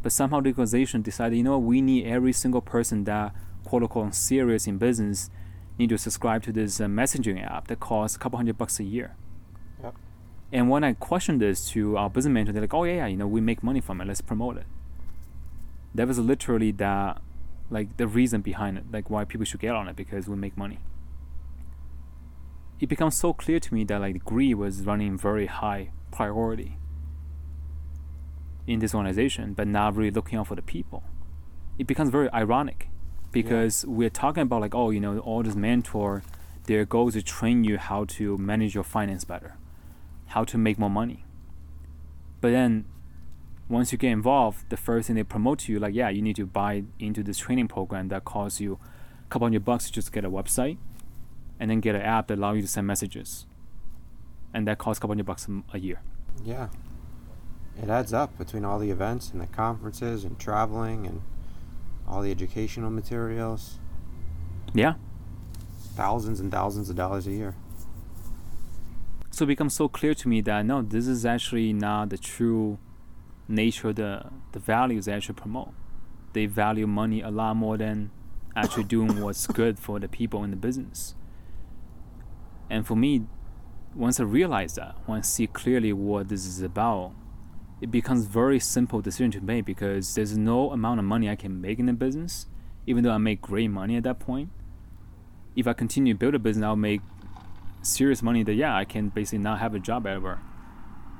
But 0.01 0.13
somehow 0.13 0.41
the 0.41 0.51
organization 0.51 1.03
decided, 1.03 1.37
you 1.37 1.43
know, 1.43 1.59
we 1.59 1.81
need 1.81 2.07
every 2.07 2.33
single 2.33 2.61
person 2.61 3.05
that 3.05 3.35
quote 3.65 3.83
unquote 3.83 4.15
serious 4.15 4.67
in 4.67 4.79
business 4.79 5.29
need 5.79 5.89
to 5.91 5.99
subscribe 5.99 6.43
to 6.43 6.53
this 6.53 6.81
uh, 6.81 6.87
messaging 6.87 7.45
app 7.45 7.69
that 7.69 7.81
costs 7.81 8.17
a 8.17 8.19
couple 8.19 8.37
hundred 8.37 8.59
bucks 8.59 8.81
a 8.81 8.85
year. 8.85 9.15
Yep. 9.83 9.95
And 10.53 10.71
when 10.71 10.83
I 10.83 10.95
questioned 10.95 11.41
this 11.41 11.69
to 11.71 11.97
our 11.97 12.11
business 12.11 12.33
manager, 12.33 12.53
they're 12.53 12.63
like, 12.63 12.75
"Oh 12.75 12.85
yeah, 12.85 12.97
yeah, 12.97 13.07
you 13.07 13.17
know, 13.17 13.27
we 13.27 13.41
make 13.41 13.63
money 13.63 13.81
from 13.81 14.01
it. 14.01 14.07
Let's 14.07 14.21
promote 14.21 14.57
it." 14.57 14.67
That 15.95 16.09
was 16.09 16.19
literally 16.19 16.73
that, 16.73 17.21
like 17.71 17.97
the 17.97 18.07
reason 18.07 18.41
behind 18.41 18.79
it, 18.79 18.85
like 18.93 19.09
why 19.11 19.25
people 19.25 19.45
should 19.45 19.61
get 19.61 19.75
on 19.75 19.89
it 19.89 19.97
because 19.97 20.29
we 20.29 20.37
make 20.37 20.57
money. 20.57 20.81
It 22.81 22.89
becomes 22.89 23.17
so 23.17 23.33
clear 23.33 23.59
to 23.61 23.75
me 23.75 23.85
that 23.85 24.01
like 24.01 24.25
greed 24.25 24.55
was 24.55 24.83
running 24.83 25.19
very 25.19 25.47
high 25.47 25.91
priority 26.11 26.79
in 28.67 28.79
this 28.81 28.95
organization, 28.95 29.55
but 29.55 29.67
not 29.67 29.97
really 29.97 30.11
looking 30.11 30.39
out 30.39 30.47
for 30.47 30.55
the 30.55 30.63
people. 30.63 31.03
It 31.79 31.87
becomes 31.87 32.11
very 32.11 32.31
ironic 32.33 32.89
because 33.33 33.85
yeah. 33.85 33.91
we're 33.91 34.11
talking 34.11 34.43
about 34.43 34.61
like 34.61 34.75
oh 34.75 34.91
you 34.91 35.01
know 35.01 35.19
all 35.21 35.43
this 35.43 35.55
mentor 35.55 36.23
their 36.65 36.85
goal 36.85 37.09
is 37.09 37.15
to 37.15 37.23
train 37.23 37.65
you 37.65 37.79
how 37.79 38.05
to 38.05 38.37
manage 38.39 38.75
your 38.75 38.85
finance 38.85 39.25
better 39.25 39.57
how 40.29 40.45
to 40.45 40.59
make 40.59 40.79
more 40.79 40.91
money. 40.91 41.25
But 42.43 42.51
then 42.51 42.85
once 43.69 43.93
you 43.93 43.99
get 43.99 44.11
involved 44.11 44.69
the 44.69 44.77
first 44.77 45.07
thing 45.07 45.17
they 45.17 45.23
promote 45.23 45.59
to 45.61 45.73
you 45.73 45.79
like 45.79 45.95
yeah 45.95 46.09
you 46.09 46.23
need 46.23 46.37
to 46.37 46.47
buy 46.47 46.85
into 46.99 47.23
this 47.23 47.39
training 47.39 47.69
program 47.69 48.09
that 48.09 48.25
costs 48.25 48.61
you 48.61 48.79
a 49.25 49.29
couple 49.29 49.45
hundred 49.47 49.65
bucks 49.65 49.87
to 49.87 49.93
just 49.93 50.13
get 50.13 50.25
a 50.25 50.31
website 50.31 50.79
and 51.61 51.71
then 51.71 51.81
get 51.81 51.95
an 51.95 52.03
app 52.03 52.29
that 52.29 52.39
allows 52.39 52.57
you 52.57 52.63
to 52.63 52.69
send 52.69 52.87
messages. 52.87 53.47
And 54.55 54.67
that 54.67 54.79
costs 54.79 54.99
a 54.99 55.01
couple 55.03 55.13
hundred 55.13 55.27
bucks 55.27 55.47
a 55.73 55.79
year. 55.79 56.01
Yeah. 56.45 56.69
It 57.81 57.89
adds 57.89 58.13
up 58.13 58.37
between 58.39 58.65
all 58.65 58.79
the 58.79 58.91
events 58.91 59.31
and 59.31 59.41
the 59.41 59.47
conferences 59.47 60.25
and 60.25 60.39
traveling 60.39 61.07
and 61.07 61.23
all 62.09 62.23
the 62.23 62.31
educational 62.31 62.91
materials. 62.91 63.79
Yeah. 64.75 64.95
Thousands 65.95 66.41
and 66.41 66.51
thousands 66.51 66.91
of 66.91 66.97
dollars 66.97 67.27
a 67.27 67.33
year. 67.33 67.55
So 69.31 69.45
it 69.45 69.49
becomes 69.49 69.75
so 69.75 69.89
clear 69.89 70.15
to 70.15 70.29
me 70.29 70.41
that 70.43 70.65
no, 70.65 70.83
this 70.83 71.07
is 71.07 71.25
actually 71.25 71.73
not 71.73 72.11
the 72.11 72.19
true 72.19 72.79
nature 73.47 73.93
the 73.93 74.27
the 74.53 74.59
values 74.59 75.05
they 75.05 75.13
actually 75.13 75.35
promote. 75.35 75.71
They 76.33 76.47
value 76.47 76.87
money 76.87 77.21
a 77.21 77.31
lot 77.31 77.55
more 77.55 77.77
than 77.77 78.11
actually 78.57 78.85
doing 78.85 79.21
what's 79.23 79.47
good 79.47 79.79
for 79.79 80.01
the 80.01 80.09
people 80.09 80.43
in 80.45 80.51
the 80.51 80.57
business. 80.57 81.15
And 82.71 82.87
for 82.87 82.97
me, 82.97 83.27
once 83.95 84.21
I 84.21 84.25
realize 84.25 84.75
that, 84.75 84.97
once 85.07 85.27
I 85.27 85.29
see 85.29 85.47
clearly 85.47 85.93
what 85.93 86.29
this 86.29 86.45
is 86.45 86.61
about, 86.61 87.13
it 87.81 87.91
becomes 87.91 88.25
very 88.27 88.59
simple 88.59 89.01
decision 89.01 89.31
to 89.33 89.41
make 89.41 89.65
because 89.65 90.15
there's 90.15 90.37
no 90.37 90.73
amount 90.73 90.99
of 90.99 91.05
money 91.05 91.31
I 91.31 91.37
can 91.37 91.61
make 91.61 91.79
in 91.79 91.87
the 91.87 91.93
business, 91.93 92.47
even 92.87 93.05
though 93.05 93.13
I 93.13 93.19
make 93.19 93.41
great 93.41 93.69
money 93.69 93.97
at 93.97 94.03
that 94.05 94.19
point. 94.19 94.51
If 95.55 95.67
I 95.67 95.73
continue 95.73 96.15
to 96.15 96.19
build 96.19 96.35
a 96.35 96.39
business, 96.39 96.65
I'll 96.65 96.77
make 96.77 97.01
serious 97.83 98.23
money 98.23 98.43
that 98.43 98.55
yeah, 98.55 98.77
I 98.77 98.85
can 98.85 99.09
basically 99.09 99.39
not 99.39 99.61
have 99.61 99.75
a 99.75 99.79
job 99.79 100.07
ever. 100.07 100.41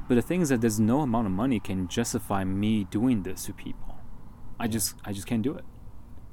But 0.09 0.15
the 0.15 0.23
thing 0.23 0.41
is 0.41 0.49
that 0.49 0.61
there's 0.61 0.81
no 0.81 1.01
amount 1.01 1.27
of 1.27 1.33
money 1.33 1.61
can 1.61 1.87
justify 1.87 2.43
me 2.45 2.85
doing 2.85 3.23
this 3.23 3.45
to 3.45 3.53
people. 3.53 3.99
I 4.59 4.67
just 4.67 4.95
I 5.05 5.13
just 5.13 5.27
can't 5.27 5.43
do 5.43 5.55
it. 5.55 5.65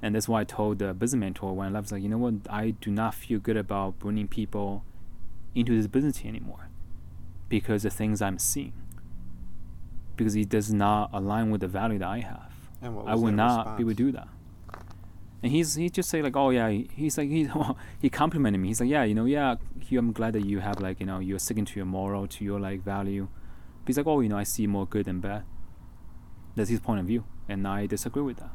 And 0.01 0.15
that's 0.15 0.27
why 0.27 0.41
I 0.41 0.43
told 0.43 0.79
the 0.79 0.93
business 0.93 1.19
mentor 1.19 1.53
when 1.53 1.67
I 1.67 1.71
left, 1.71 1.91
like, 1.91 2.03
you 2.03 2.09
know 2.09 2.17
what, 2.17 2.35
I 2.49 2.71
do 2.71 2.91
not 2.91 3.15
feel 3.15 3.39
good 3.39 3.57
about 3.57 3.97
bringing 3.97 4.27
people 4.27 4.83
into 5.55 5.75
this 5.75 5.87
business 5.87 6.23
anymore 6.23 6.69
because 7.49 7.83
the 7.83 7.89
things 7.89 8.21
I'm 8.21 8.37
seeing. 8.37 8.73
Because 10.15 10.35
it 10.35 10.49
does 10.49 10.73
not 10.73 11.09
align 11.13 11.51
with 11.51 11.61
the 11.61 11.67
value 11.67 11.99
that 11.99 12.07
I 12.07 12.19
have. 12.19 12.53
I 12.81 13.15
would 13.15 13.33
not 13.33 13.57
response? 13.57 13.77
be 13.77 13.83
able 13.83 13.91
to 13.91 13.95
do 13.95 14.11
that. 14.11 14.27
And 15.43 15.51
he's 15.51 15.75
he 15.75 15.89
just 15.89 16.09
say 16.09 16.21
like, 16.21 16.35
oh 16.35 16.49
yeah, 16.49 16.69
he's 16.69 17.17
like 17.17 17.29
he 17.29 17.47
he 18.01 18.09
complimented 18.09 18.61
me. 18.61 18.69
He's 18.69 18.79
like, 18.79 18.89
yeah, 18.89 19.03
you 19.03 19.13
know, 19.13 19.25
yeah, 19.25 19.55
I'm 19.91 20.11
glad 20.11 20.33
that 20.33 20.45
you 20.45 20.59
have 20.59 20.79
like 20.79 20.99
you 20.99 21.05
know 21.05 21.19
you're 21.19 21.39
sticking 21.39 21.65
to 21.65 21.75
your 21.75 21.85
moral, 21.85 22.27
to 22.27 22.43
your 22.43 22.59
like 22.59 22.83
value. 22.83 23.27
But 23.83 23.87
he's 23.87 23.97
like, 23.97 24.07
oh, 24.07 24.21
you 24.21 24.29
know, 24.29 24.37
I 24.37 24.43
see 24.43 24.65
more 24.65 24.87
good 24.87 25.05
than 25.05 25.19
bad. 25.19 25.43
That's 26.55 26.69
his 26.69 26.79
point 26.79 26.99
of 26.99 27.05
view, 27.05 27.25
and 27.47 27.67
I 27.67 27.85
disagree 27.85 28.23
with 28.23 28.37
that. 28.37 28.51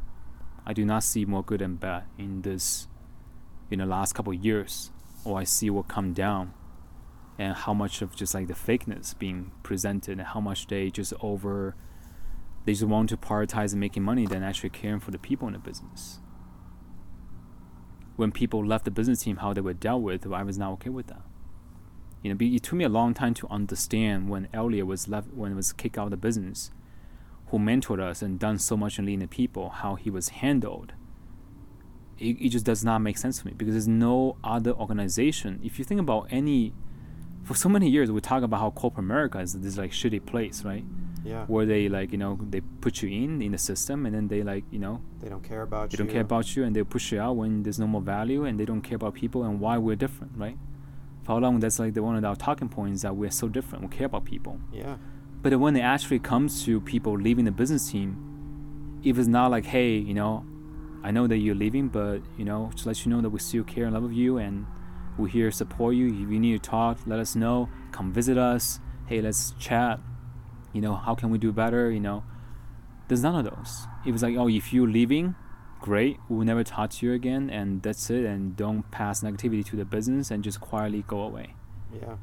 I 0.66 0.72
do 0.72 0.84
not 0.84 1.04
see 1.04 1.24
more 1.24 1.44
good 1.44 1.62
and 1.62 1.78
bad 1.78 2.04
in 2.18 2.42
this 2.42 2.88
in 3.70 3.78
the 3.78 3.86
last 3.86 4.14
couple 4.14 4.32
of 4.32 4.44
years, 4.44 4.90
or 5.24 5.38
I 5.38 5.44
see 5.44 5.70
what 5.70 5.86
come 5.86 6.12
down 6.12 6.54
and 7.40 7.56
how 7.56 7.72
much 7.72 8.02
of 8.02 8.14
just 8.14 8.34
like 8.34 8.48
the 8.48 8.54
fakeness 8.54 9.18
being 9.18 9.50
presented 9.62 10.18
and 10.18 10.28
how 10.28 10.40
much 10.40 10.66
they 10.66 10.90
just 10.90 11.14
over 11.22 11.74
they 12.66 12.72
just 12.72 12.84
want 12.84 13.08
to 13.08 13.16
prioritize 13.16 13.74
making 13.74 14.02
money 14.02 14.26
than 14.26 14.42
actually 14.42 14.68
caring 14.68 15.00
for 15.00 15.10
the 15.10 15.18
people 15.18 15.46
in 15.48 15.54
the 15.54 15.58
business. 15.58 16.18
When 18.16 18.30
people 18.30 18.62
left 18.62 18.84
the 18.84 18.90
business 18.90 19.22
team, 19.22 19.36
how 19.36 19.54
they 19.54 19.62
were 19.62 19.72
dealt 19.72 20.02
with, 20.02 20.30
I 20.30 20.42
was 20.42 20.58
not 20.58 20.72
okay 20.72 20.90
with 20.90 21.06
that. 21.06 21.22
You 22.22 22.34
know, 22.34 22.36
it 22.38 22.62
took 22.62 22.74
me 22.74 22.84
a 22.84 22.90
long 22.90 23.14
time 23.14 23.32
to 23.32 23.48
understand 23.48 24.28
when 24.28 24.48
Elliot 24.52 24.86
was 24.86 25.08
left, 25.08 25.32
when 25.32 25.56
was 25.56 25.72
kicked 25.72 25.96
out 25.96 26.04
of 26.04 26.10
the 26.10 26.18
business, 26.18 26.70
who 27.46 27.58
mentored 27.58 28.00
us 28.00 28.20
and 28.20 28.38
done 28.38 28.58
so 28.58 28.76
much 28.76 28.98
in 28.98 29.06
leading 29.06 29.20
the 29.20 29.28
people, 29.28 29.70
how 29.70 29.94
he 29.94 30.10
was 30.10 30.28
handled. 30.28 30.92
It, 32.18 32.36
it 32.38 32.50
just 32.50 32.66
does 32.66 32.84
not 32.84 32.98
make 32.98 33.16
sense 33.16 33.38
to 33.38 33.46
me 33.46 33.54
because 33.56 33.72
there's 33.72 33.88
no 33.88 34.36
other 34.44 34.72
organization. 34.72 35.58
If 35.64 35.78
you 35.78 35.86
think 35.86 36.02
about 36.02 36.26
any 36.30 36.74
for 37.44 37.54
so 37.54 37.68
many 37.68 37.88
years 37.88 38.10
we 38.10 38.20
talk 38.20 38.42
about 38.42 38.60
how 38.60 38.70
corporate 38.70 39.04
America 39.04 39.38
is 39.38 39.52
this 39.54 39.76
like 39.76 39.92
shitty 39.92 40.24
place, 40.24 40.64
right? 40.64 40.84
Yeah. 41.24 41.44
Where 41.46 41.66
they 41.66 41.88
like 41.88 42.12
you 42.12 42.18
know 42.18 42.38
they 42.40 42.60
put 42.60 43.02
you 43.02 43.08
in 43.08 43.42
in 43.42 43.52
the 43.52 43.58
system 43.58 44.06
and 44.06 44.14
then 44.14 44.28
they 44.28 44.42
like 44.42 44.64
you 44.70 44.78
know 44.78 45.02
they 45.20 45.28
don't 45.28 45.42
care 45.42 45.62
about 45.62 45.90
they 45.90 45.94
you. 45.94 45.98
They 45.98 46.04
don't 46.04 46.12
care 46.12 46.22
about 46.22 46.56
you 46.56 46.64
and 46.64 46.74
they 46.74 46.82
push 46.82 47.12
you 47.12 47.20
out 47.20 47.36
when 47.36 47.62
there's 47.62 47.78
no 47.78 47.86
more 47.86 48.00
value 48.00 48.44
and 48.44 48.58
they 48.58 48.64
don't 48.64 48.80
care 48.80 48.96
about 48.96 49.14
people 49.14 49.44
and 49.44 49.60
why 49.60 49.78
we're 49.78 49.96
different, 49.96 50.32
right? 50.36 50.56
For 51.24 51.32
how 51.32 51.38
long 51.38 51.60
that's 51.60 51.78
like 51.78 51.94
the 51.94 52.02
one 52.02 52.16
of 52.16 52.24
our 52.24 52.36
talking 52.36 52.68
points 52.68 53.02
that 53.02 53.14
we're 53.14 53.30
so 53.30 53.48
different. 53.48 53.84
We 53.84 53.96
care 53.96 54.06
about 54.06 54.24
people. 54.24 54.58
Yeah. 54.72 54.96
But 55.42 55.58
when 55.58 55.76
it 55.76 55.80
actually 55.80 56.18
comes 56.18 56.64
to 56.64 56.80
people 56.80 57.18
leaving 57.18 57.44
the 57.46 57.52
business 57.52 57.90
team, 57.90 59.00
if 59.02 59.18
it's 59.18 59.28
not 59.28 59.50
like 59.50 59.66
hey 59.66 59.94
you 59.96 60.14
know, 60.14 60.44
I 61.02 61.10
know 61.10 61.26
that 61.26 61.38
you're 61.38 61.54
leaving, 61.54 61.88
but 61.88 62.20
you 62.38 62.44
know 62.44 62.70
to 62.76 62.88
let 62.88 63.04
you 63.04 63.10
know 63.10 63.20
that 63.20 63.30
we 63.30 63.40
still 63.40 63.64
care 63.64 63.84
and 63.84 63.94
love 63.94 64.12
you 64.12 64.38
and 64.38 64.66
we're 65.20 65.28
here 65.28 65.50
to 65.50 65.56
support 65.56 65.94
you. 65.94 66.08
If 66.08 66.30
you 66.30 66.40
need 66.40 66.62
to 66.62 66.70
talk, 66.70 66.98
let 67.06 67.18
us 67.18 67.36
know. 67.36 67.68
Come 67.92 68.12
visit 68.12 68.38
us. 68.38 68.80
Hey, 69.06 69.20
let's 69.20 69.52
chat. 69.52 70.00
You 70.72 70.80
know, 70.80 70.94
how 70.94 71.14
can 71.14 71.30
we 71.30 71.38
do 71.38 71.52
better? 71.52 71.90
You 71.90 72.00
know, 72.00 72.24
there's 73.08 73.22
none 73.22 73.34
of 73.34 73.44
those. 73.44 73.86
It 74.06 74.12
was 74.12 74.22
like, 74.22 74.36
oh, 74.36 74.48
if 74.48 74.72
you're 74.72 74.88
leaving, 74.88 75.34
great. 75.80 76.18
We'll 76.28 76.46
never 76.46 76.64
talk 76.64 76.90
to 76.90 77.06
you 77.06 77.12
again, 77.12 77.50
and 77.50 77.82
that's 77.82 78.08
it. 78.10 78.24
And 78.24 78.56
don't 78.56 78.90
pass 78.90 79.22
negativity 79.22 79.64
to 79.66 79.76
the 79.76 79.84
business 79.84 80.30
and 80.30 80.42
just 80.44 80.60
quietly 80.60 81.04
go 81.06 81.20
away. 81.20 81.54
Yeah. 81.92 82.16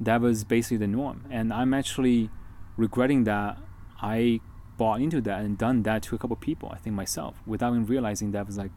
That 0.00 0.20
was 0.20 0.44
basically 0.44 0.76
the 0.76 0.86
norm. 0.86 1.26
And 1.30 1.52
I'm 1.52 1.74
actually 1.74 2.30
regretting 2.76 3.24
that 3.24 3.58
I 4.00 4.40
bought 4.76 5.00
into 5.00 5.20
that 5.22 5.40
and 5.40 5.58
done 5.58 5.82
that 5.82 6.02
to 6.04 6.14
a 6.14 6.18
couple 6.18 6.36
people, 6.36 6.70
I 6.72 6.76
think 6.78 6.94
myself, 6.94 7.42
without 7.46 7.72
even 7.72 7.86
realizing 7.86 8.30
that 8.30 8.46
was 8.46 8.56
like, 8.56 8.70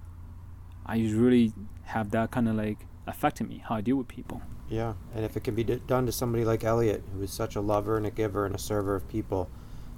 I 0.84 0.98
really 0.98 1.54
have 1.84 2.10
that 2.10 2.32
kind 2.32 2.50
of 2.50 2.56
like 2.56 2.88
affected 3.08 3.48
me, 3.48 3.64
how 3.66 3.76
I 3.76 3.82
deal 3.82 3.96
with 3.96 4.08
people. 4.08 4.42
Yeah, 4.70 4.94
and 5.14 5.26
if 5.26 5.36
it 5.36 5.44
can 5.44 5.56
be 5.56 5.64
d- 5.64 5.82
done 5.86 6.06
to 6.06 6.12
somebody 6.12 6.46
like 6.46 6.64
Elliot, 6.64 7.04
who 7.14 7.22
is 7.22 7.32
such 7.32 7.56
a 7.56 7.62
lover 7.62 7.98
and 7.98 8.06
a 8.06 8.12
giver 8.12 8.46
and 8.46 8.56
a 8.56 8.60
server 8.60 8.96
of 8.96 9.08
people, 9.08 9.50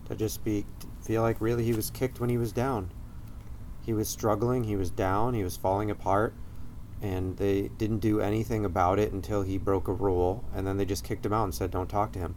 to 0.05 0.15
just 0.15 0.43
be 0.43 0.65
feel 1.01 1.21
like 1.21 1.39
really 1.39 1.63
he 1.63 1.73
was 1.73 1.89
kicked 1.89 2.19
when 2.19 2.29
he 2.29 2.37
was 2.37 2.51
down. 2.51 2.91
He 3.85 3.93
was 3.93 4.07
struggling, 4.07 4.63
he 4.63 4.75
was 4.75 4.89
down, 4.89 5.33
he 5.33 5.43
was 5.43 5.57
falling 5.57 5.91
apart, 5.91 6.33
and 7.01 7.37
they 7.37 7.67
didn't 7.77 7.99
do 7.99 8.21
anything 8.21 8.63
about 8.63 8.97
it 8.97 9.11
until 9.11 9.41
he 9.41 9.57
broke 9.57 9.87
a 9.87 9.93
rule, 9.93 10.45
and 10.55 10.65
then 10.65 10.77
they 10.77 10.85
just 10.85 11.03
kicked 11.03 11.25
him 11.25 11.33
out 11.33 11.43
and 11.43 11.53
said, 11.53 11.71
"Don't 11.71 11.89
talk 11.89 12.13
to 12.13 12.19
him." 12.19 12.35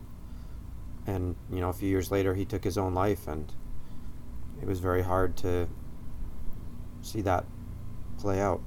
And 1.06 1.36
you 1.50 1.60
know, 1.60 1.68
a 1.68 1.72
few 1.72 1.88
years 1.88 2.10
later, 2.10 2.34
he 2.34 2.44
took 2.44 2.64
his 2.64 2.76
own 2.76 2.92
life, 2.92 3.28
and 3.28 3.52
it 4.60 4.66
was 4.66 4.80
very 4.80 5.02
hard 5.02 5.36
to 5.38 5.68
see 7.00 7.20
that 7.20 7.44
play 8.18 8.40
out 8.40 8.60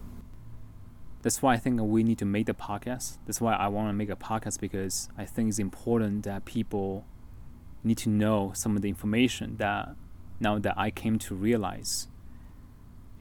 that's 1.22 1.42
why 1.42 1.54
I 1.54 1.58
think 1.58 1.82
we 1.82 2.04
need 2.04 2.18
to 2.20 2.26
make 2.26 2.46
the 2.46 2.54
podcast. 2.54 3.18
That's 3.26 3.42
why 3.42 3.54
I 3.54 3.68
want 3.68 3.90
to 3.90 3.94
make 3.94 4.10
a 4.10 4.16
podcast 4.16 4.60
because 4.60 5.10
I 5.18 5.26
think 5.26 5.50
it's 5.50 5.60
important 5.60 6.24
that 6.24 6.46
people 6.46 7.06
need 7.84 7.98
to 8.00 8.10
know 8.10 8.52
some 8.56 8.76
of 8.76 8.82
the 8.82 8.90
information 8.90 9.58
that 9.58 9.96
now 10.40 10.60
that 10.60 10.78
I 10.78 10.92
came 10.92 11.20
to 11.20 11.36
realize. 11.36 12.08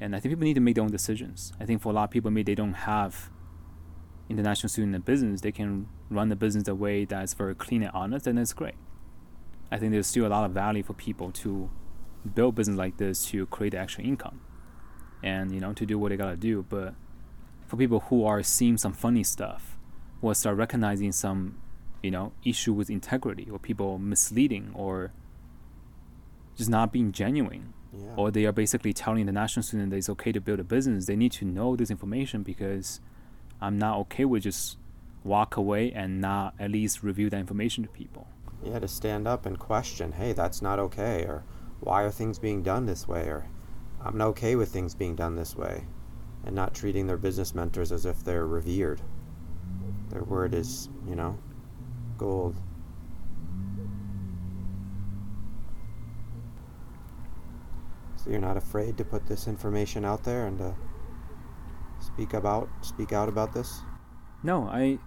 And 0.01 0.14
I 0.14 0.20
think 0.20 0.32
people 0.32 0.44
need 0.44 0.55
to 0.55 0.61
make 0.61 0.76
their 0.76 0.84
own 0.84 0.92
decisions. 0.92 1.53
I 1.61 1.64
think 1.64 1.82
for 1.82 1.90
a 1.90 1.92
lot 1.92 2.05
of 2.05 2.11
people, 2.11 2.30
maybe 2.30 2.53
they 2.53 2.55
don't 2.55 2.74
have 2.74 3.30
international 4.28 4.68
student 4.68 4.94
in 4.94 5.01
business, 5.01 5.40
they 5.40 5.53
can 5.53 5.88
run 6.11 6.28
the 6.28 6.36
business 6.36 6.64
the 6.64 6.74
way 6.74 7.05
that's 7.05 7.34
very 7.34 7.55
clean 7.55 7.82
and 7.82 7.90
honest, 7.92 8.26
and 8.26 8.38
that's 8.38 8.53
great. 8.53 8.74
I 9.70 9.78
think 9.78 9.92
there's 9.92 10.07
still 10.07 10.26
a 10.26 10.28
lot 10.28 10.44
of 10.44 10.53
value 10.53 10.82
for 10.82 10.94
people 10.94 11.32
to 11.32 11.70
build 12.34 12.55
business 12.55 12.76
like 12.76 12.99
this 12.99 13.26
to 13.26 13.46
create 13.46 13.74
actual 13.74 14.05
income 14.05 14.40
and 15.22 15.53
you 15.53 15.61
know 15.61 15.72
to 15.72 15.86
do 15.86 15.99
what 15.99 16.11
they 16.11 16.16
gotta 16.16 16.36
do. 16.36 16.64
But 16.68 16.94
for 17.68 17.76
people 17.76 18.00
who 18.08 18.24
are 18.24 18.42
seeing 18.42 18.76
some 18.78 18.92
funny 18.92 19.22
stuff 19.22 19.76
or 20.22 20.34
start 20.34 20.56
recognizing 20.56 21.12
some 21.12 21.58
you 22.02 22.10
know 22.10 22.32
issue 22.44 22.72
with 22.72 22.90
integrity 22.90 23.48
or 23.50 23.58
people 23.58 23.98
misleading 23.98 24.72
or 24.74 25.12
just 26.56 26.70
not 26.70 26.92
being 26.92 27.12
genuine. 27.12 27.74
Yeah. 27.90 28.16
or 28.16 28.30
they 28.30 28.44
are 28.44 28.52
basically 28.52 28.92
telling 28.92 29.24
the 29.24 29.32
national 29.32 29.62
student 29.62 29.88
that 29.90 29.96
it's 29.96 30.10
okay 30.10 30.30
to 30.30 30.42
build 30.42 30.60
a 30.60 30.64
business. 30.64 31.06
They 31.06 31.16
need 31.16 31.32
to 31.32 31.46
know 31.46 31.74
this 31.74 31.90
information 31.90 32.42
because 32.42 33.00
i'm 33.60 33.78
not 33.78 33.96
okay 33.98 34.24
with 34.26 34.42
just 34.42 34.76
walk 35.24 35.56
away 35.56 35.90
and 35.92 36.20
not 36.20 36.54
at 36.58 36.70
least 36.70 37.02
review 37.02 37.30
that 37.30 37.38
information 37.38 37.82
to 37.84 37.90
people. 37.90 38.28
Yeah 38.62 38.78
to 38.78 38.88
stand 38.88 39.26
up 39.26 39.46
and 39.46 39.58
question 39.58 40.12
hey 40.12 40.32
that's 40.32 40.60
not 40.60 40.78
okay 40.78 41.24
or 41.24 41.44
why 41.80 42.02
are 42.02 42.10
things 42.10 42.38
being 42.38 42.62
done 42.62 42.86
this 42.86 43.08
way? 43.08 43.22
or 43.28 43.46
i'm 44.04 44.16
not 44.18 44.28
okay 44.28 44.54
with 44.54 44.70
things 44.70 44.94
being 44.94 45.16
done 45.16 45.34
this 45.36 45.56
way 45.56 45.84
and 46.45 46.55
not 46.55 46.74
treating 46.74 47.07
their 47.07 47.16
business 47.16 47.55
mentors 47.55 47.93
as 47.93 48.07
if 48.07 48.24
they're 48.24 48.47
revered. 48.47 49.01
Their 50.11 50.24
word 50.24 50.55
is, 50.55 50.89
you 51.07 51.14
know, 51.14 51.39
gold. 52.16 52.57
So 58.16 58.30
you're 58.30 58.41
not 58.41 58.57
afraid 58.57 58.97
to 58.99 59.05
put 59.05 59.26
this 59.26 59.47
information 59.47 60.05
out 60.05 60.24
there 60.24 60.47
and 60.47 60.59
to 60.59 60.74
speak 62.01 62.34
about 62.34 62.68
speak 62.80 63.12
out 63.12 63.28
about 63.28 63.53
this? 63.53 63.80
No, 64.43 64.64
I 64.64 64.99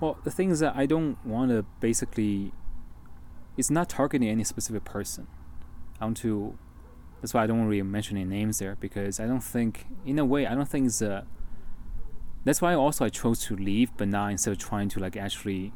well, 0.00 0.18
the 0.24 0.30
thing 0.30 0.50
is 0.50 0.60
that 0.60 0.74
I 0.76 0.86
don't 0.86 1.24
want 1.24 1.50
to 1.50 1.64
basically 1.80 2.52
it's 3.56 3.70
not 3.70 3.88
targeting 3.88 4.28
any 4.28 4.44
specific 4.44 4.84
person. 4.84 5.26
I 6.00 6.04
want 6.04 6.16
to 6.18 6.58
that's 7.20 7.34
why 7.34 7.44
I 7.44 7.46
don't 7.46 7.66
really 7.66 7.82
mention 7.82 8.16
any 8.16 8.28
names 8.28 8.58
there 8.58 8.76
because 8.80 9.20
I 9.20 9.26
don't 9.26 9.42
think, 9.42 9.86
in 10.06 10.18
a 10.18 10.24
way, 10.24 10.46
I 10.46 10.54
don't 10.54 10.68
think 10.68 10.86
it's 10.86 11.02
a. 11.02 11.26
That's 12.44 12.62
why 12.62 12.74
also 12.74 13.04
I 13.04 13.10
chose 13.10 13.44
to 13.46 13.56
leave, 13.56 13.90
but 13.98 14.08
now 14.08 14.26
instead 14.28 14.52
of 14.52 14.58
trying 14.58 14.88
to 14.90 15.00
like 15.00 15.16
actually, 15.16 15.74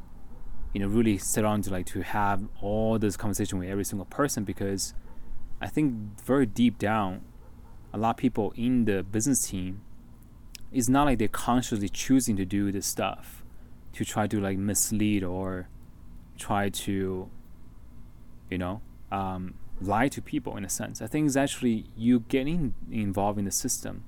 you 0.73 0.81
know, 0.81 0.87
really 0.87 1.19
sit 1.19 1.45
on 1.45 1.61
to 1.63 1.71
like 1.71 1.85
to 1.87 2.01
have 2.01 2.49
all 2.63 2.99
this 2.99 3.19
conversation 3.19 3.59
with 3.59 3.69
every 3.69 3.85
single 3.85 4.07
person 4.07 4.45
because 4.45 4.95
I 5.61 5.69
think 5.69 6.23
very 6.23 6.47
deep 6.47 6.79
down, 6.79 7.23
a 7.93 7.99
lot 7.99 8.11
of 8.11 8.17
people 8.17 8.55
in 8.57 8.87
the 8.87 9.03
business 9.03 9.49
team, 9.49 9.83
it's 10.73 10.89
not 10.89 11.05
like 11.05 11.19
they're 11.19 11.29
consciously 11.29 11.91
choosing 11.91 12.37
to 12.37 12.47
do 12.47 12.73
this 12.73 12.87
stuff, 12.87 13.45
to 13.93 14.05
try 14.05 14.27
to 14.27 14.41
like 14.41 14.57
mislead 14.57 15.23
or 15.23 15.69
try 16.39 16.71
to, 16.71 17.31
you 18.51 18.59
know, 18.59 18.81
um, 19.13 19.55
lie 19.81 20.09
to 20.09 20.23
people 20.23 20.57
in 20.57 20.65
a 20.65 20.69
sense. 20.69 21.03
I 21.03 21.07
think 21.07 21.27
it's 21.27 21.37
actually 21.37 21.87
you 21.97 22.21
getting 22.21 22.75
involved 22.91 23.39
in 23.39 23.45
the 23.45 23.51
system 23.51 24.05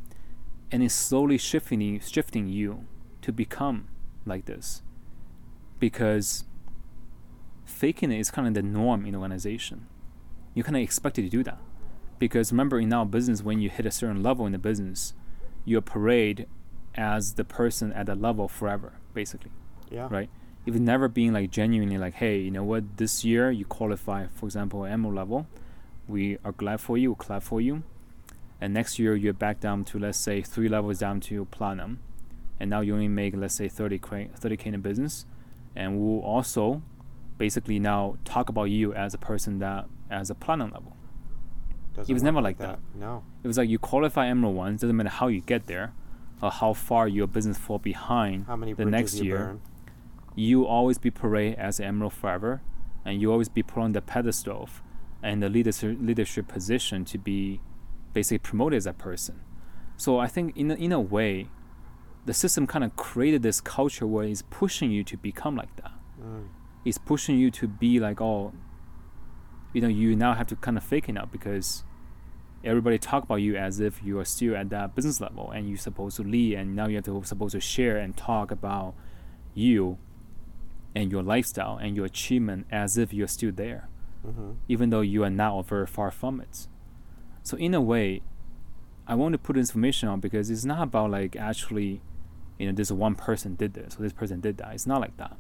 and 0.71 0.83
it's 0.83 0.95
slowly 0.95 1.39
shifting 1.39 1.81
you, 1.81 2.01
shifting 2.01 2.49
you 2.49 2.87
to 3.23 3.33
become 3.33 3.89
like 4.25 4.47
this. 4.47 4.83
Because 5.79 6.45
faking 7.65 8.11
it 8.11 8.19
is 8.19 8.31
kind 8.31 8.49
of 8.49 8.55
the 8.55 8.63
norm 8.63 9.05
in 9.05 9.13
the 9.13 9.19
organization. 9.19 9.87
You're 10.55 10.65
kind 10.65 10.77
of 10.77 10.83
expected 10.83 11.23
to 11.23 11.29
do 11.29 11.43
that. 11.45 11.59
Because 12.19 12.51
remember, 12.51 12.81
in 12.81 12.93
our 12.93 13.05
business, 13.05 13.43
when 13.43 13.61
you 13.61 13.69
hit 13.69 13.85
a 13.85 13.91
certain 13.91 14.23
level 14.23 14.47
in 14.47 14.53
the 14.53 14.59
business, 14.59 15.13
you're 15.65 15.83
parade 15.83 16.47
as 16.95 17.35
the 17.35 17.45
person 17.45 17.93
at 17.93 18.07
that 18.07 18.21
level 18.21 18.49
forever, 18.49 18.95
basically. 19.13 19.51
Yeah. 19.91 20.09
Right? 20.11 20.31
If 20.67 20.75
it's 20.75 20.81
never 20.81 21.09
being 21.09 21.33
like 21.33 21.51
genuinely 21.51 21.97
like, 21.97 22.15
hey, 22.15 22.39
you 22.41 22.51
know 22.51 22.65
what, 22.65 22.97
this 22.97 23.25
year 23.25 23.51
you 23.51 23.65
qualify, 23.65 24.27
for 24.35 24.47
example, 24.47 24.85
emerald 24.85 25.15
level, 25.15 25.47
we 26.09 26.39
are 26.45 26.53
glad 26.53 26.81
for 26.81 26.99
you, 26.99 27.15
clap 27.15 27.45
for 27.45 27.61
you. 27.61 27.85
And 28.61 28.75
next 28.75 28.99
year 28.99 29.15
you're 29.15 29.33
back 29.33 29.61
down 29.61 29.85
to 29.87 29.99
let's 29.99 30.19
say 30.19 30.43
three 30.43 30.69
levels 30.69 30.99
down 30.99 31.21
to 31.21 31.45
platinum, 31.47 32.01
and 32.59 32.69
now 32.69 32.81
you 32.81 32.95
only 32.95 33.09
make 33.09 33.37
let's 33.37 33.55
say 33.55 33.69
30 33.69 33.99
k 33.99 34.31
30k 34.39 34.67
in 34.67 34.81
business, 34.81 35.27
and 35.77 36.01
we'll 36.01 36.21
also 36.21 36.83
basically 37.39 37.79
now 37.79 38.17
talk 38.25 38.49
about 38.49 38.65
you 38.65 38.95
as 38.95 39.15
a 39.15 39.19
person 39.19 39.59
that 39.59 39.87
as 40.11 40.31
a 40.31 40.35
platinum 40.35 40.71
level. 40.73 40.97
Doesn't 41.95 42.11
it 42.11 42.15
was 42.15 42.23
never 42.23 42.41
like 42.41 42.59
that. 42.59 42.79
No. 42.95 43.25
It 43.43 43.47
was 43.47 43.59
like 43.59 43.69
you 43.69 43.79
qualify 43.79 44.27
emerald 44.27 44.57
once, 44.57 44.81
doesn't 44.81 44.97
matter 44.97 45.11
how 45.11 45.29
you 45.29 45.43
get 45.43 45.67
there, 45.67 45.93
or 46.43 46.51
how 46.51 46.73
far 46.73 47.07
your 47.09 47.27
business 47.27 47.59
fall 47.59 47.79
behind 47.79 48.47
How 48.47 48.57
many 48.57 48.73
the 48.73 48.85
next 48.85 49.21
year. 49.21 49.39
burn? 49.39 49.61
You 50.37 50.67
always 50.67 50.99
be 50.99 51.11
parade 51.11 51.57
as 51.57 51.81
emerald 51.81 52.13
forever, 52.13 52.63
and 53.05 53.21
you 53.21 53.33
always 53.33 53.49
be 53.49 53.63
put 53.63 53.81
on 53.83 53.93
the 53.93 54.03
pedestal 54.03 54.69
and 55.23 55.43
the 55.43 55.49
leadership 55.49 55.97
leadership 56.01 56.47
position 56.47 57.05
to 57.07 57.19
be 57.19 57.61
basically 58.13 58.39
promoted 58.39 58.77
as 58.77 58.87
a 58.87 58.93
person. 58.93 59.41
So 59.97 60.19
I 60.19 60.29
think 60.29 60.57
in 60.57 60.71
a, 60.71 60.75
in 60.75 60.93
a 60.93 61.01
way, 61.01 61.49
the 62.27 62.35
system 62.35 62.67
kind 62.67 62.85
of 62.85 62.95
created 62.97 63.43
this 63.43 63.61
culture 63.61 64.07
where 64.07 64.25
it's 64.25 64.43
pushing 64.43 64.91
you 64.91 65.03
to 65.05 65.17
become 65.17 65.57
like 65.57 65.75
that. 65.77 65.93
Mm. 66.23 66.49
It's 66.85 66.99
pushing 66.99 67.39
you 67.39 67.51
to 67.53 67.67
be 67.67 67.99
like, 67.99 68.21
oh, 68.21 68.53
you 69.73 69.81
know, 69.81 69.89
you 69.89 70.15
now 70.15 70.35
have 70.35 70.47
to 70.49 70.57
kind 70.57 70.77
of 70.77 70.85
fake 70.85 71.09
it 71.09 71.17
out 71.17 71.33
because 71.33 71.85
everybody 72.65 72.99
talk 72.99 73.23
about 73.25 73.37
you 73.37 73.57
as 73.57 73.81
if 73.81 74.03
you 74.03 74.19
are 74.19 74.25
still 74.25 74.57
at 74.57 74.71
that 74.71 74.95
business 74.95 75.21
level 75.21 75.51
and 75.51 75.69
you're 75.69 75.79
supposed 75.79 76.17
to 76.17 76.23
lead 76.23 76.55
and 76.55 76.75
now 76.75 76.87
you 76.87 76.97
have 76.97 77.05
to 77.05 77.23
supposed 77.25 77.53
to 77.53 77.61
share 77.61 77.97
and 77.97 78.17
talk 78.17 78.51
about 78.51 78.95
you 79.55 79.99
and 80.97 81.05
your 81.13 81.23
lifestyle 81.35 81.77
and 81.83 81.91
your 81.97 82.07
achievement 82.13 82.67
as 82.83 82.91
if 83.03 83.09
you're 83.17 83.33
still 83.39 83.53
there 83.65 83.83
hmm 84.25 84.53
even 84.75 84.87
though 84.93 85.03
you 85.13 85.21
are 85.27 85.35
now 85.45 85.53
very 85.73 85.87
far 85.97 86.11
from 86.11 86.35
it. 86.47 86.57
So 87.49 87.57
in 87.67 87.73
a 87.75 87.81
way, 87.93 88.09
I 89.07 89.15
want 89.21 89.33
to 89.37 89.39
put 89.39 89.57
information 89.57 90.09
on 90.13 90.19
because 90.27 90.51
it's 90.51 90.65
not 90.73 90.83
about 90.89 91.09
like 91.19 91.33
actually, 91.51 91.91
you 92.59 92.67
know, 92.67 92.75
this 92.81 92.91
one 92.91 93.15
person 93.15 93.51
did 93.63 93.75
this 93.79 93.91
or 93.97 94.03
this 94.03 94.13
person 94.21 94.41
did 94.41 94.55
that. 94.59 94.71
It's 94.77 94.89
not 94.93 95.01
like 95.05 95.17
that. 95.23 95.37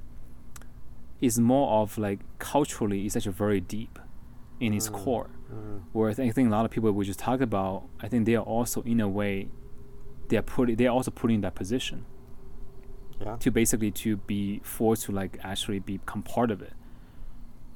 It's 1.21 1.39
more 1.39 1.67
of 1.83 1.99
like 1.99 2.21
culturally, 2.39 3.01
it's 3.07 3.17
actually 3.17 3.33
very 3.47 3.61
deep 3.77 3.99
in 4.61 4.71
its 4.79 4.89
Mm. 4.89 4.93
core. 5.03 5.31
Mm. 5.53 5.81
Where 5.93 6.11
I 6.11 6.15
think, 6.15 6.37
a 6.37 6.55
lot 6.59 6.65
of 6.65 6.71
people 6.71 6.93
we 6.93 7.05
just 7.13 7.19
talked 7.27 7.43
about, 7.43 7.77
I 8.05 8.07
think 8.11 8.21
they 8.27 8.37
are 8.41 8.49
also 8.57 8.83
in 8.83 9.01
a 9.01 9.09
way, 9.09 9.49
they 10.29 10.37
are 10.37 10.43
put 10.55 10.65
they 10.79 10.87
are 10.87 10.95
also 10.99 11.11
put 11.11 11.31
in 11.31 11.41
that 11.41 11.55
position 11.63 11.99
Yeah. 13.21 13.37
to 13.41 13.51
basically 13.51 13.91
to 13.93 14.17
be 14.19 14.61
forced 14.63 15.05
to 15.05 15.13
like 15.13 15.39
actually 15.43 15.79
become 15.79 16.23
part 16.23 16.51
of 16.51 16.61
it 16.61 16.75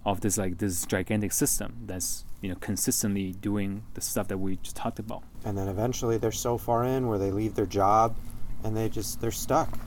of 0.04 0.20
this 0.20 0.36
like 0.36 0.58
this 0.58 0.84
gigantic 0.84 1.32
system 1.32 1.78
that's 1.86 2.24
you 2.42 2.48
know 2.50 2.56
consistently 2.56 3.32
doing 3.32 3.84
the 3.94 4.00
stuff 4.02 4.28
that 4.28 4.38
we 4.38 4.56
just 4.56 4.76
talked 4.76 4.98
about 4.98 5.22
And 5.44 5.56
then 5.56 5.68
eventually 5.68 6.18
they're 6.18 6.30
so 6.32 6.58
far 6.58 6.84
in 6.84 7.06
where 7.06 7.18
they 7.18 7.30
leave 7.30 7.54
their 7.54 7.66
job 7.66 8.16
and 8.64 8.76
they 8.76 8.88
just 8.90 9.20
they're 9.20 9.30
stuck. 9.30 9.78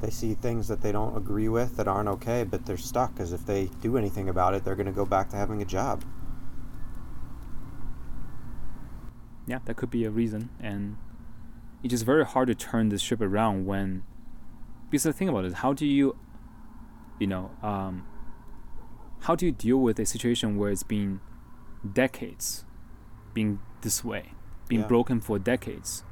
They 0.00 0.10
see 0.10 0.34
things 0.34 0.68
that 0.68 0.80
they 0.82 0.92
don't 0.92 1.16
agree 1.16 1.48
with 1.48 1.76
that 1.76 1.88
aren't 1.88 2.08
okay, 2.08 2.44
but 2.44 2.66
they're 2.66 2.76
stuck 2.76 3.14
because 3.14 3.32
if 3.32 3.46
they 3.46 3.70
do 3.80 3.96
anything 3.96 4.28
about 4.28 4.54
it, 4.54 4.64
they're 4.64 4.76
going 4.76 4.86
to 4.86 4.92
go 4.92 5.06
back 5.06 5.30
to 5.30 5.36
having 5.36 5.62
a 5.62 5.64
job. 5.64 6.04
yeah 9.46 9.58
that 9.66 9.76
could 9.76 9.90
be 9.90 10.04
a 10.04 10.10
reason 10.10 10.48
and 10.60 10.96
it's 11.82 11.90
just 11.90 12.04
very 12.04 12.24
hard 12.24 12.48
to 12.48 12.54
turn 12.54 12.88
this 12.88 13.02
ship 13.02 13.20
around 13.20 13.66
when 13.66 14.02
because 14.94 15.02
the 15.02 15.12
thing 15.12 15.28
about 15.28 15.44
it 15.44 15.48
is 15.48 15.54
how 15.54 15.72
do 15.72 15.84
you 15.84 16.14
you 17.18 17.26
know 17.26 17.50
um, 17.64 18.06
how 19.22 19.34
do 19.34 19.44
you 19.46 19.50
deal 19.52 19.78
with 19.78 19.98
a 19.98 20.06
situation 20.06 20.56
where 20.56 20.70
it's 20.70 20.84
been 20.84 21.18
decades 21.92 22.64
being 23.32 23.58
this 23.82 24.04
way 24.04 24.32
being 24.68 24.82
Yeah. 24.82 24.86
broken 24.86 25.20
for 25.20 25.36
decades 25.38 26.04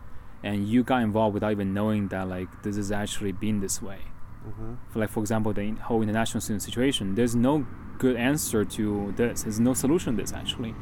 and 0.42 0.66
you 0.68 0.82
got 0.82 1.00
involved 1.02 1.34
without 1.34 1.52
even 1.52 1.72
knowing 1.72 2.08
that 2.08 2.26
like 2.28 2.48
this 2.64 2.74
has 2.76 2.90
actually 2.90 3.30
been 3.32 3.60
this 3.60 3.80
way? 3.80 4.00
Hmm 4.44 4.74
for 4.90 4.98
like 4.98 5.10
for 5.10 5.20
example 5.20 5.52
the 5.52 5.70
whole 5.86 6.02
international 6.02 6.40
student 6.40 6.62
situation 6.62 7.14
there's 7.14 7.36
no 7.36 7.64
good 7.98 8.16
answer 8.16 8.64
to 8.64 9.12
this. 9.16 9.44
There's 9.44 9.60
no 9.60 9.74
solution 9.74 10.16
to 10.16 10.22
this 10.24 10.32
actually. 10.32 10.74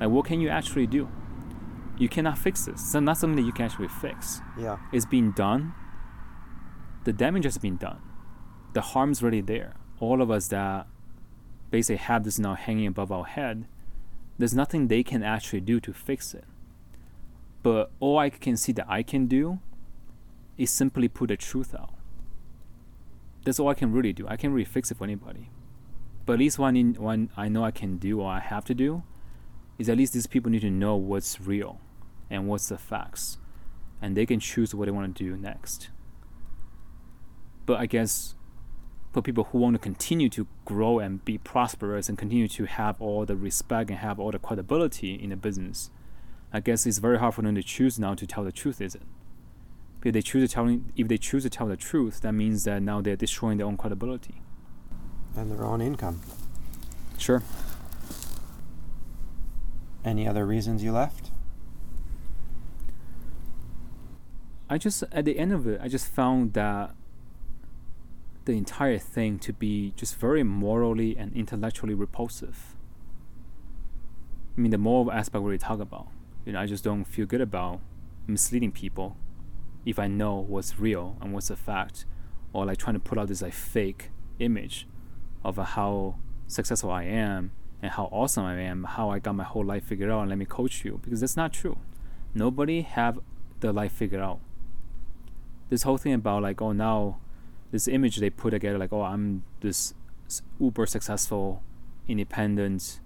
Like 0.00 0.10
what 0.10 0.24
can 0.26 0.40
you 0.40 0.48
actually 0.48 0.86
do? 0.86 1.08
You 1.98 2.08
cannot 2.08 2.38
fix 2.38 2.66
this. 2.66 2.80
It's 2.80 2.94
not 2.94 3.16
something 3.16 3.34
that 3.40 3.42
you 3.42 3.52
can 3.52 3.64
actually 3.64 3.88
fix. 3.88 4.40
Yeah. 4.56 4.76
it's 4.92 5.04
been 5.16 5.32
done 5.32 5.74
the 7.04 7.12
damage 7.12 7.44
has 7.44 7.58
been 7.58 7.76
done 7.76 8.00
the 8.72 8.80
harm's 8.80 9.22
already 9.22 9.40
there 9.40 9.74
all 9.98 10.22
of 10.22 10.30
us 10.30 10.48
that 10.48 10.86
basically 11.70 11.96
have 11.96 12.24
this 12.24 12.38
now 12.38 12.54
hanging 12.54 12.86
above 12.86 13.12
our 13.12 13.24
head 13.24 13.66
there's 14.38 14.54
nothing 14.54 14.88
they 14.88 15.02
can 15.02 15.22
actually 15.22 15.60
do 15.60 15.80
to 15.80 15.92
fix 15.92 16.34
it 16.34 16.44
but 17.62 17.90
all 18.00 18.18
i 18.18 18.30
can 18.30 18.56
see 18.56 18.72
that 18.72 18.86
i 18.88 19.02
can 19.02 19.26
do 19.26 19.58
is 20.56 20.70
simply 20.70 21.08
put 21.08 21.28
the 21.28 21.36
truth 21.36 21.74
out 21.74 21.94
that's 23.44 23.58
all 23.58 23.68
I 23.68 23.74
can 23.74 23.92
really 23.92 24.12
do. 24.12 24.26
I 24.28 24.36
can't 24.36 24.52
really 24.52 24.64
fix 24.64 24.90
it 24.90 24.98
for 24.98 25.04
anybody. 25.04 25.50
But 26.26 26.34
at 26.34 26.38
least 26.40 26.58
one, 26.58 26.68
I, 26.68 26.70
need, 26.72 26.98
what 26.98 27.18
I 27.36 27.48
know 27.48 27.64
I 27.64 27.70
can 27.70 27.96
do 27.96 28.20
or 28.20 28.30
I 28.30 28.40
have 28.40 28.64
to 28.66 28.74
do 28.74 29.02
is 29.78 29.88
at 29.88 29.96
least 29.96 30.12
these 30.12 30.26
people 30.26 30.50
need 30.50 30.60
to 30.60 30.70
know 30.70 30.96
what's 30.96 31.40
real 31.40 31.80
and 32.28 32.46
what's 32.46 32.68
the 32.68 32.78
facts. 32.78 33.38
And 34.02 34.16
they 34.16 34.26
can 34.26 34.40
choose 34.40 34.74
what 34.74 34.86
they 34.86 34.90
want 34.90 35.16
to 35.16 35.24
do 35.24 35.36
next. 35.36 35.90
But 37.66 37.78
I 37.78 37.86
guess 37.86 38.34
for 39.12 39.22
people 39.22 39.44
who 39.44 39.58
want 39.58 39.74
to 39.74 39.78
continue 39.78 40.28
to 40.30 40.46
grow 40.64 40.98
and 40.98 41.24
be 41.24 41.38
prosperous 41.38 42.08
and 42.08 42.16
continue 42.16 42.48
to 42.48 42.64
have 42.64 43.00
all 43.00 43.26
the 43.26 43.36
respect 43.36 43.90
and 43.90 43.98
have 43.98 44.20
all 44.20 44.30
the 44.30 44.38
credibility 44.38 45.14
in 45.14 45.30
the 45.30 45.36
business, 45.36 45.90
I 46.52 46.60
guess 46.60 46.86
it's 46.86 46.98
very 46.98 47.18
hard 47.18 47.34
for 47.34 47.42
them 47.42 47.54
to 47.54 47.62
choose 47.62 47.98
now 47.98 48.14
to 48.14 48.26
tell 48.26 48.44
the 48.44 48.52
truth, 48.52 48.80
is 48.80 48.94
it? 48.94 49.02
If 50.02 50.14
they 50.14 50.22
choose 50.22 50.48
to 50.48 50.54
tell, 50.54 50.80
if 50.96 51.08
they 51.08 51.18
choose 51.18 51.42
to 51.42 51.50
tell 51.50 51.66
the 51.66 51.76
truth, 51.76 52.22
that 52.22 52.32
means 52.32 52.64
that 52.64 52.82
now 52.82 53.00
they're 53.00 53.16
destroying 53.16 53.58
their 53.58 53.66
own 53.66 53.76
credibility. 53.76 54.42
And 55.36 55.50
their 55.50 55.64
own 55.64 55.80
income. 55.80 56.20
Sure. 57.18 57.42
Any 60.04 60.26
other 60.26 60.46
reasons 60.46 60.82
you 60.82 60.92
left? 60.92 61.30
I 64.70 64.78
just 64.78 65.02
at 65.12 65.24
the 65.24 65.38
end 65.38 65.52
of 65.52 65.66
it, 65.66 65.80
I 65.82 65.88
just 65.88 66.06
found 66.06 66.54
that 66.54 66.94
the 68.50 68.58
entire 68.58 68.98
thing 68.98 69.38
to 69.38 69.52
be 69.52 69.92
just 69.96 70.16
very 70.16 70.42
morally 70.42 71.16
and 71.16 71.34
intellectually 71.36 71.94
repulsive. 71.94 72.76
I 74.56 74.60
mean, 74.60 74.72
the 74.72 74.78
moral 74.78 75.12
aspect 75.12 75.44
we 75.44 75.56
talk 75.56 75.80
about. 75.80 76.08
You 76.44 76.52
know, 76.52 76.60
I 76.60 76.66
just 76.66 76.82
don't 76.82 77.04
feel 77.04 77.26
good 77.26 77.40
about 77.40 77.80
misleading 78.26 78.72
people 78.72 79.16
if 79.86 79.98
I 79.98 80.08
know 80.08 80.34
what's 80.36 80.78
real 80.78 81.16
and 81.20 81.32
what's 81.32 81.48
a 81.48 81.56
fact, 81.56 82.06
or 82.52 82.66
like 82.66 82.78
trying 82.78 82.94
to 82.94 83.00
put 83.00 83.18
out 83.18 83.28
this 83.28 83.40
like 83.40 83.52
fake 83.52 84.10
image 84.38 84.86
of 85.44 85.56
how 85.56 86.16
successful 86.46 86.90
I 86.90 87.04
am 87.04 87.52
and 87.80 87.92
how 87.92 88.06
awesome 88.06 88.44
I 88.44 88.60
am, 88.60 88.84
how 88.84 89.10
I 89.10 89.20
got 89.20 89.36
my 89.36 89.44
whole 89.44 89.64
life 89.64 89.84
figured 89.84 90.10
out, 90.10 90.20
and 90.20 90.28
let 90.28 90.38
me 90.38 90.44
coach 90.44 90.84
you 90.84 91.00
because 91.02 91.20
that's 91.20 91.36
not 91.36 91.52
true. 91.52 91.78
Nobody 92.34 92.82
have 92.82 93.20
the 93.60 93.72
life 93.72 93.92
figured 93.92 94.20
out. 94.20 94.40
This 95.68 95.84
whole 95.84 95.98
thing 95.98 96.14
about 96.14 96.42
like 96.42 96.60
oh 96.60 96.72
now, 96.72 97.20
this 97.70 97.88
image 97.88 98.16
they 98.16 98.30
put 98.30 98.50
together 98.50 98.78
like 98.78 98.92
oh 98.92 99.02
I'm 99.02 99.44
this 99.60 99.94
uber 100.60 100.86
successful, 100.86 101.62
independent, 102.08 103.00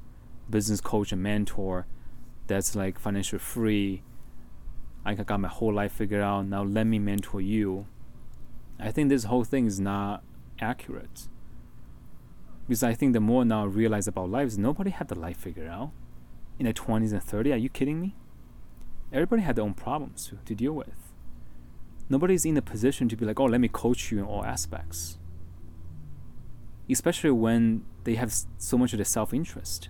business 0.48 0.80
coach 0.80 1.12
and 1.12 1.22
mentor, 1.22 1.86
that's 2.46 2.74
like 2.76 2.98
financially 2.98 3.38
free. 3.38 4.02
I 5.04 5.14
got 5.14 5.40
my 5.40 5.48
whole 5.48 5.72
life 5.72 5.92
figured 5.92 6.22
out. 6.22 6.46
Now 6.46 6.62
let 6.62 6.84
me 6.84 6.98
mentor 6.98 7.40
you. 7.40 7.86
I 8.78 8.90
think 8.90 9.08
this 9.08 9.24
whole 9.24 9.44
thing 9.44 9.66
is 9.66 9.78
not 9.78 10.22
accurate. 10.60 11.28
Because 12.66 12.82
I 12.82 12.94
think 12.94 13.12
the 13.12 13.20
more 13.20 13.44
now 13.44 13.64
I 13.64 13.66
realize 13.66 14.08
about 14.08 14.30
life 14.30 14.48
is 14.48 14.58
nobody 14.58 14.90
had 14.90 15.08
the 15.08 15.18
life 15.18 15.36
figured 15.36 15.68
out. 15.68 15.90
In 16.58 16.64
their 16.64 16.72
twenties 16.72 17.12
and 17.12 17.22
thirties, 17.22 17.52
are 17.52 17.58
you 17.58 17.68
kidding 17.68 18.00
me? 18.00 18.16
Everybody 19.12 19.42
had 19.42 19.56
their 19.56 19.64
own 19.64 19.74
problems 19.74 20.28
to, 20.28 20.38
to 20.44 20.54
deal 20.54 20.72
with. 20.72 21.03
Nobody's 22.08 22.44
in 22.44 22.56
a 22.56 22.62
position 22.62 23.08
to 23.08 23.16
be 23.16 23.24
like, 23.24 23.40
oh, 23.40 23.44
let 23.46 23.60
me 23.60 23.68
coach 23.68 24.12
you 24.12 24.18
in 24.18 24.24
all 24.24 24.44
aspects. 24.44 25.18
Especially 26.90 27.30
when 27.30 27.84
they 28.04 28.14
have 28.16 28.32
so 28.58 28.76
much 28.78 28.92
of 28.92 28.98
the 28.98 29.04
self 29.04 29.32
interest. 29.32 29.88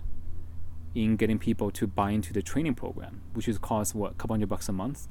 in 0.93 1.17
getting 1.17 1.37
people 1.37 1.69
to 1.71 1.85
buy 1.87 2.11
into 2.11 2.31
the 2.33 2.41
training 2.41 2.73
program, 2.75 3.21
which 3.33 3.47
is 3.47 3.57
cost 3.57 3.93
what 3.93 4.11
a 4.11 4.15
couple 4.15 4.33
hundred 4.33 4.47
bucks 4.49 4.69
a 4.69 4.71
month, 4.71 5.07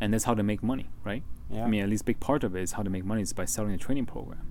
and 0.00 0.12
that's 0.12 0.24
how 0.24 0.34
they 0.34 0.42
make 0.42 0.62
money, 0.62 0.88
right? 1.04 1.22
Yeah. 1.50 1.64
I 1.64 1.68
mean, 1.68 1.82
at 1.82 1.88
least 1.90 2.06
big 2.06 2.18
part 2.18 2.42
of 2.44 2.56
it 2.56 2.62
is 2.62 2.72
how 2.72 2.82
to 2.82 2.90
make 2.90 3.04
money 3.04 3.22
is 3.22 3.32
by 3.34 3.44
selling 3.44 3.72
a 3.72 3.78
training 3.78 4.06
program. 4.06 4.46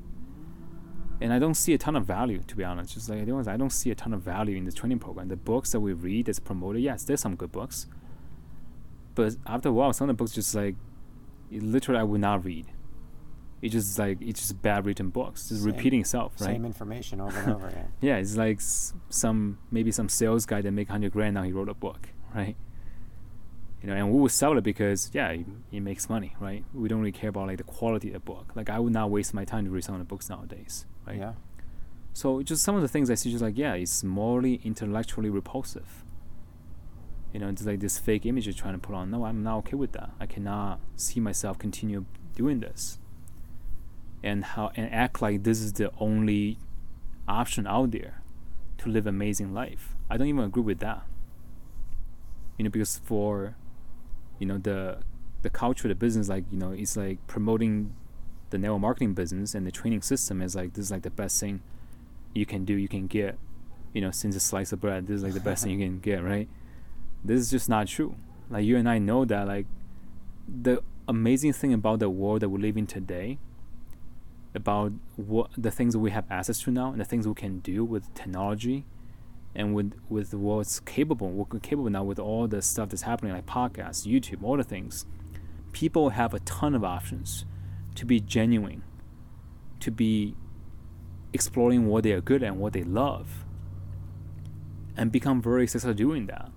And 1.20 1.34
I 1.34 1.40
don't 1.40 1.56
see 1.56 1.74
a 1.74 1.78
ton 1.78 1.96
of 1.96 2.06
value, 2.06 2.40
to 2.48 2.56
be 2.56 2.64
honest. 2.64 2.94
Just 2.94 3.10
like 3.10 3.22
I 3.22 3.26
don't, 3.26 3.48
I 3.48 3.58
don't 3.58 3.72
see 3.72 3.90
a 3.92 3.96
ton 3.96 4.14
of 4.14 4.22
value 4.22 4.56
in 4.58 4.66
the 4.66 4.72
training 4.72 5.00
program. 5.00 5.30
The 5.30 5.36
books 5.38 5.72
that 5.72 5.80
we 5.80 5.94
read 5.94 6.26
that's 6.28 6.40
promoted, 6.40 6.82
yes, 6.84 7.04
there's 7.06 7.22
some 7.22 7.36
good 7.36 7.52
books. 7.52 7.88
But 9.16 9.36
after 9.48 9.70
a 9.70 9.72
while, 9.72 9.94
some 9.94 10.10
of 10.10 10.16
the 10.16 10.22
books 10.22 10.34
just 10.34 10.54
like, 10.54 10.76
literally, 11.52 12.00
I 12.00 12.04
would 12.04 12.22
not 12.22 12.44
read. 12.46 12.68
It's 13.62 13.72
just 13.74 13.98
like 13.98 14.18
it's 14.22 14.42
just 14.42 14.62
bad 14.62 14.86
written 14.86 15.10
books, 15.10 15.48
just 15.50 15.64
Same- 15.64 15.72
repeating 15.74 16.02
itself, 16.02 16.34
right? 16.42 16.48
Same 16.48 16.66
information 16.66 17.22
over 17.22 17.40
and 17.40 17.54
over 17.56 17.68
again. 17.70 17.94
Yeah, 18.02 18.18
it's 18.18 18.36
like 18.36 18.58
s- 18.58 18.94
some 19.10 19.58
maybe 19.72 19.92
some 19.92 20.10
sales 20.10 20.46
guy 20.46 20.62
that 20.62 20.72
make 20.72 20.90
hundred 20.90 21.14
grand 21.14 21.36
now 21.36 21.44
he 21.44 21.54
wrote 21.54 21.70
a 21.70 21.74
book, 21.74 22.10
right? 22.36 22.56
You 23.82 23.90
know, 23.90 23.96
and 23.96 24.12
we 24.12 24.20
will 24.20 24.30
sell 24.30 24.58
it 24.58 24.64
because 24.64 25.12
yeah, 25.14 25.30
it, 25.30 25.46
it 25.72 25.80
makes 25.82 26.10
money, 26.10 26.36
right? 26.42 26.64
We 26.74 26.90
don't 26.90 27.00
really 27.00 27.12
care 27.14 27.30
about 27.30 27.48
like 27.48 27.58
the 27.58 27.64
quality 27.64 28.08
of 28.10 28.14
the 28.14 28.20
book. 28.20 28.52
Like 28.56 28.70
I 28.70 28.80
would 28.80 28.94
not 28.94 29.10
waste 29.10 29.34
my 29.34 29.46
time 29.46 29.64
to 29.66 29.72
read 29.72 29.84
some 29.86 29.96
of 29.96 30.00
the 30.00 30.06
books 30.06 30.30
nowadays, 30.30 30.86
right? 31.08 31.18
Yeah. 31.20 31.34
So 32.14 32.44
just 32.44 32.64
some 32.64 32.76
of 32.76 32.82
the 32.82 32.88
things 32.90 33.10
I 33.10 33.16
see, 33.16 33.32
just 33.32 33.42
like 33.44 33.58
yeah, 33.58 33.74
it's 33.76 34.04
morally, 34.04 34.60
intellectually 34.66 35.30
repulsive. 35.30 36.04
You 37.34 37.40
know, 37.40 37.50
it's 37.50 37.66
like 37.66 37.80
this 37.80 37.98
fake 37.98 38.28
image 38.28 38.46
you're 38.46 38.54
trying 38.54 38.76
to 38.76 38.80
put 38.80 38.96
on. 38.96 39.10
No, 39.10 39.26
I'm 39.26 39.42
not 39.42 39.58
okay 39.60 39.76
with 39.76 39.92
that. 39.94 40.12
I 40.20 40.28
cannot 40.28 40.80
see 40.96 41.20
myself 41.20 41.58
continue 41.58 42.06
doing 42.36 42.60
this. 42.60 43.00
And 44.22 44.46
how 44.46 44.72
and 44.76 44.94
act 44.94 45.22
like 45.22 45.44
this 45.44 45.60
is 45.60 45.74
the 45.74 45.92
only 46.00 46.60
option 47.28 47.66
out 47.66 47.92
there 47.92 48.22
to 48.78 48.90
live 48.90 49.08
amazing 49.08 49.54
life. 49.54 49.96
I 50.10 50.18
don't 50.18 50.28
even 50.28 50.44
agree 50.44 50.62
with 50.62 50.80
that. 50.80 51.06
You 52.58 52.66
know, 52.66 52.70
because 52.70 53.00
for 53.04 53.56
you 54.38 54.46
know 54.46 54.60
the 54.60 55.00
the 55.42 55.50
culture 55.50 55.88
the 55.88 55.96
business, 55.96 56.30
like 56.30 56.46
you 56.52 56.58
know, 56.58 56.72
it's 56.72 56.96
like 56.96 57.26
promoting 57.26 57.96
the 58.52 58.60
network 58.60 58.82
marketing 58.82 59.14
business 59.16 59.56
and 59.56 59.66
the 59.66 59.72
training 59.72 60.04
system 60.04 60.40
is 60.40 60.56
like 60.56 60.74
this 60.74 60.86
is 60.86 60.92
like 60.92 61.02
the 61.02 61.10
best 61.10 61.40
thing 61.40 61.62
you 62.36 62.46
can 62.46 62.64
do, 62.64 62.76
you 62.76 62.88
can 62.88 63.08
get. 63.08 63.38
You 63.92 64.02
know, 64.02 64.12
since 64.12 64.36
a 64.36 64.40
slice 64.40 64.72
of 64.72 64.82
bread, 64.82 65.08
this 65.08 65.18
is 65.18 65.24
like 65.24 65.34
the 65.34 65.40
best 65.40 65.64
thing 65.64 65.80
you 65.80 65.86
can 65.86 66.00
get, 66.00 66.24
right? 66.24 66.48
This 67.24 67.40
is 67.40 67.52
just 67.52 67.70
not 67.70 67.88
true. 67.88 68.16
Like 68.50 68.66
you 68.66 68.78
and 68.78 68.90
I 68.90 68.98
know 68.98 69.26
that 69.26 69.48
like 69.48 69.66
the 70.48 70.82
amazing 71.08 71.54
thing 71.54 71.74
about 71.74 72.00
the 72.00 72.10
world 72.10 72.42
that 72.42 72.50
we 72.50 72.62
live 72.62 72.78
in 72.78 72.88
today 72.88 73.38
about 74.56 74.92
what 75.16 75.50
the 75.58 75.72
things 75.72 75.94
that 75.94 76.00
we 76.00 76.12
have 76.12 76.26
access 76.30 76.62
to 76.62 76.72
now 76.72 76.92
and 76.92 77.00
the 77.00 77.06
things 77.06 77.28
we 77.28 77.34
can 77.34 77.60
do 77.60 77.84
with 77.84 78.14
technology 78.14 78.86
and 79.56 79.74
with 79.74 79.94
with 80.10 80.34
what's 80.34 80.80
capable 80.80 81.30
what 81.30 81.52
we're 81.52 81.60
capable 81.60 81.90
now 81.90 82.04
with 82.04 82.20
all 82.20 82.48
the 82.48 82.62
stuff 82.62 82.90
that's 82.90 83.02
happening 83.04 83.34
like 83.34 83.46
podcasts 83.46 84.06
youtube 84.06 84.44
all 84.44 84.58
the 84.58 84.64
things 84.64 85.06
people 85.72 86.10
have 86.10 86.34
a 86.34 86.40
ton 86.42 86.76
of 86.76 86.84
options 86.84 87.46
to 87.96 88.06
be 88.06 88.20
genuine 88.20 88.84
to 89.80 89.92
be 89.92 90.36
exploring 91.34 91.88
what 91.88 92.04
they 92.04 92.12
are 92.12 92.22
good 92.22 92.44
at 92.44 92.50
and 92.50 92.60
what 92.60 92.74
they 92.74 92.84
love 92.84 93.44
and 94.96 95.12
become 95.12 95.42
very 95.42 95.66
successful 95.66 95.94
doing 95.94 96.28
that 96.28 96.52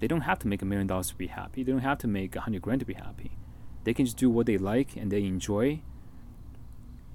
they 0.00 0.06
don't 0.06 0.22
have 0.22 0.38
to 0.40 0.48
make 0.48 0.62
a 0.62 0.64
million 0.64 0.86
dollars 0.86 1.08
to 1.08 1.14
be 1.16 1.26
happy. 1.28 1.62
They 1.62 1.72
don't 1.72 1.80
have 1.80 1.98
to 1.98 2.06
make 2.08 2.36
a 2.36 2.40
hundred 2.40 2.62
grand 2.62 2.80
to 2.80 2.86
be 2.86 2.94
happy. 2.94 3.32
They 3.84 3.94
can 3.94 4.04
just 4.04 4.16
do 4.16 4.28
what 4.30 4.46
they 4.46 4.58
like 4.58 4.96
and 4.96 5.10
they 5.10 5.24
enjoy 5.24 5.80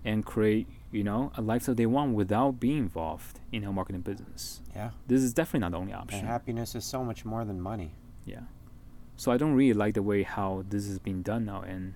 and 0.03 0.25
create 0.25 0.67
you 0.91 1.03
know 1.03 1.31
a 1.37 1.41
lifestyle 1.41 1.75
they 1.75 1.85
want 1.85 2.13
without 2.15 2.59
being 2.59 2.77
involved 2.79 3.39
in 3.51 3.63
a 3.63 3.71
marketing 3.71 4.01
business. 4.01 4.61
Yeah. 4.75 4.91
this 5.07 5.21
is 5.21 5.33
definitely 5.33 5.59
not 5.61 5.71
the 5.71 5.77
only 5.77 5.91
And 5.93 6.01
option 6.01 6.25
happiness 6.25 6.73
is 6.75 6.83
so 6.85 7.03
much 7.03 7.23
more 7.25 7.45
than 7.45 7.61
money. 7.61 7.91
yeah. 8.25 8.41
So 9.17 9.31
i 9.31 9.37
don't 9.37 9.53
really 9.53 9.73
like 9.73 9.93
the 9.93 10.01
way 10.01 10.23
how 10.23 10.63
this 10.67 10.87
is 10.87 10.97
being 10.97 11.21
done 11.21 11.45
now 11.45 11.61
and 11.61 11.93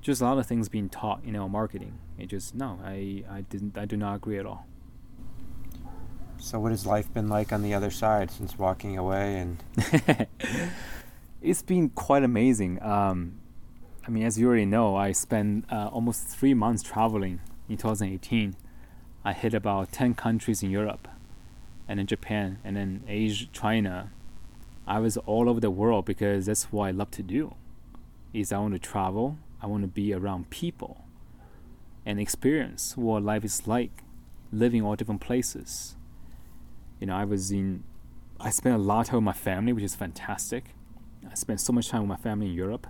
just 0.00 0.20
a 0.20 0.24
lot 0.24 0.38
of 0.38 0.46
things 0.46 0.68
being 0.68 0.88
taught 0.88 1.24
in 1.24 1.34
our 1.34 1.48
marketing. 1.48 1.98
It 2.18 2.26
just 2.26 2.54
no 2.54 2.78
i 2.84 3.24
i 3.28 3.40
didn't 3.40 3.76
i 3.76 3.84
do 3.84 3.96
not 3.96 4.14
agree 4.16 4.38
at 4.38 4.46
all 4.46 4.66
So 6.44 6.60
what 6.60 6.72
has 6.72 6.84
life 6.84 7.10
been 7.14 7.30
like 7.30 7.54
on 7.54 7.62
the 7.62 7.72
other 7.72 7.90
side 7.90 8.30
since 8.30 8.58
walking 8.58 8.98
away 8.98 9.38
and 9.38 9.64
it's 11.42 11.62
been 11.62 11.88
quite 11.88 12.22
amazing. 12.22 12.82
Um, 12.82 13.38
I 14.06 14.10
mean, 14.10 14.24
as 14.24 14.38
you 14.38 14.48
already 14.48 14.66
know, 14.66 14.94
I 14.94 15.12
spent 15.12 15.64
uh, 15.72 15.88
almost 15.90 16.28
three 16.28 16.52
months 16.52 16.82
traveling 16.82 17.40
in 17.66 17.78
2018. 17.78 18.56
I 19.24 19.32
hit 19.32 19.54
about 19.54 19.90
10 19.90 20.16
countries 20.16 20.62
in 20.62 20.68
Europe, 20.68 21.08
and 21.88 21.98
then 21.98 22.06
Japan, 22.06 22.58
and 22.62 22.76
then 22.76 23.04
Asia, 23.08 23.46
China. 23.50 24.10
I 24.86 24.98
was 24.98 25.16
all 25.16 25.48
over 25.48 25.60
the 25.60 25.70
world 25.70 26.04
because 26.04 26.44
that's 26.44 26.64
what 26.64 26.84
I 26.84 26.90
love 26.90 27.10
to 27.12 27.22
do. 27.22 27.54
Is 28.34 28.52
I 28.52 28.58
want 28.58 28.74
to 28.74 28.78
travel. 28.78 29.38
I 29.62 29.66
want 29.66 29.80
to 29.82 29.88
be 29.88 30.12
around 30.12 30.50
people, 30.50 31.06
and 32.04 32.20
experience 32.20 32.98
what 32.98 33.22
life 33.22 33.46
is 33.46 33.66
like, 33.66 34.02
living 34.52 34.82
all 34.82 34.94
different 34.94 35.22
places. 35.22 35.96
You 37.00 37.06
know, 37.06 37.16
I 37.16 37.24
was 37.24 37.50
in. 37.50 37.84
I 38.40 38.50
spent 38.50 38.74
a 38.74 38.78
lot 38.78 39.00
of 39.00 39.06
time 39.06 39.16
with 39.16 39.24
my 39.24 39.32
family, 39.32 39.72
which 39.72 39.84
is 39.84 39.94
fantastic. 39.94 40.74
I 41.30 41.34
spent 41.34 41.60
so 41.60 41.72
much 41.72 41.88
time 41.88 42.02
with 42.02 42.08
my 42.08 42.16
family 42.16 42.46
in 42.46 42.54
Europe, 42.54 42.86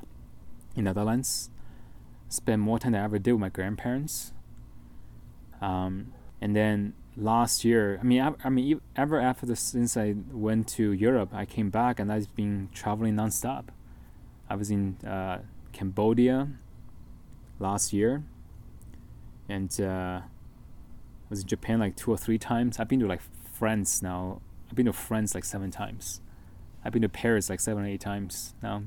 in 0.75 0.85
Netherlands. 0.85 1.51
Spent 2.29 2.61
more 2.61 2.79
time 2.79 2.93
than 2.93 3.01
I 3.01 3.05
ever 3.05 3.19
did 3.19 3.33
with 3.33 3.41
my 3.41 3.49
grandparents. 3.49 4.33
Um, 5.61 6.13
and 6.41 6.57
then 6.57 6.95
last 7.17 7.65
year, 7.65 7.99
I 8.01 8.05
mean, 8.05 8.21
I, 8.21 8.33
I 8.43 8.51
mean, 8.51 8.81
ever 8.97 9.21
after 9.21 9.47
the, 9.47 9.57
since 9.57 9.97
I 9.97 10.15
went 10.33 10.69
to 10.69 10.93
Europe, 10.93 11.31
I 11.33 11.45
came 11.45 11.71
back 11.71 12.01
and 12.01 12.13
I've 12.13 12.35
been 12.35 12.69
traveling 12.75 13.15
nonstop. 13.15 13.67
I 14.49 14.57
was 14.57 14.71
in 14.71 14.97
uh, 15.07 15.41
Cambodia 15.73 16.49
last 17.59 17.93
year, 17.93 18.25
and 19.49 19.75
uh, 19.81 20.21
I 20.25 21.29
was 21.31 21.43
in 21.43 21.47
Japan 21.47 21.81
like 21.81 21.97
two 21.97 22.11
or 22.11 22.19
three 22.19 22.39
times. 22.39 22.79
I've 22.79 22.89
been 22.89 23.01
to 23.01 23.07
like 23.07 23.23
France 23.65 24.03
now. 24.03 24.43
I've 24.69 24.75
been 24.75 24.85
to 24.85 24.93
France 24.93 25.35
like 25.35 25.43
seven 25.43 25.71
times. 25.71 26.21
I've 26.85 26.93
been 26.93 27.01
to 27.01 27.09
Paris 27.09 27.49
like 27.49 27.61
seven 27.61 27.85
or 27.85 27.87
eight 27.87 28.03
times 28.03 28.55
now, 28.63 28.83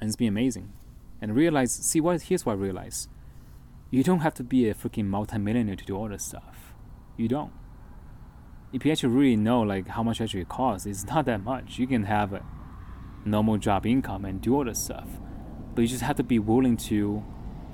and 0.00 0.08
it's 0.08 0.16
been 0.16 0.28
amazing. 0.28 0.72
And 1.20 1.36
realize, 1.36 1.72
see 1.72 2.00
what? 2.00 2.22
Here's 2.22 2.46
what 2.46 2.54
I 2.54 2.56
realize: 2.56 3.08
you 3.90 4.02
don't 4.02 4.20
have 4.20 4.32
to 4.36 4.42
be 4.42 4.66
a 4.66 4.72
freaking 4.72 5.08
multimillionaire 5.08 5.76
to 5.76 5.84
do 5.84 5.94
all 5.94 6.08
this 6.08 6.24
stuff. 6.24 6.72
You 7.18 7.28
don't. 7.28 7.52
If 8.72 8.86
you 8.86 8.92
actually 8.92 9.10
really 9.10 9.36
know 9.36 9.60
like 9.60 9.88
how 9.88 10.02
much 10.02 10.22
actually 10.22 10.40
it 10.40 10.48
costs, 10.48 10.86
it's 10.86 11.04
not 11.04 11.26
that 11.26 11.44
much. 11.44 11.78
You 11.78 11.86
can 11.86 12.04
have 12.04 12.32
a 12.32 12.42
normal 13.26 13.58
job 13.58 13.84
income 13.84 14.24
and 14.24 14.40
do 14.40 14.54
all 14.54 14.64
this 14.64 14.82
stuff, 14.82 15.20
but 15.74 15.82
you 15.82 15.88
just 15.88 16.02
have 16.02 16.16
to 16.16 16.22
be 16.22 16.38
willing 16.38 16.78
to 16.88 17.22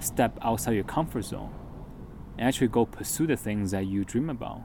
step 0.01 0.37
outside 0.43 0.73
your 0.73 0.83
comfort 0.83 1.27
zone 1.27 1.55
and 2.37 2.49
actually 2.49 2.67
go 2.67 2.87
pursue 2.87 3.29
the 3.29 3.37
things 3.37 3.71
that 3.71 3.87
you 3.87 4.05
dream 4.05 4.29
about. 4.29 4.65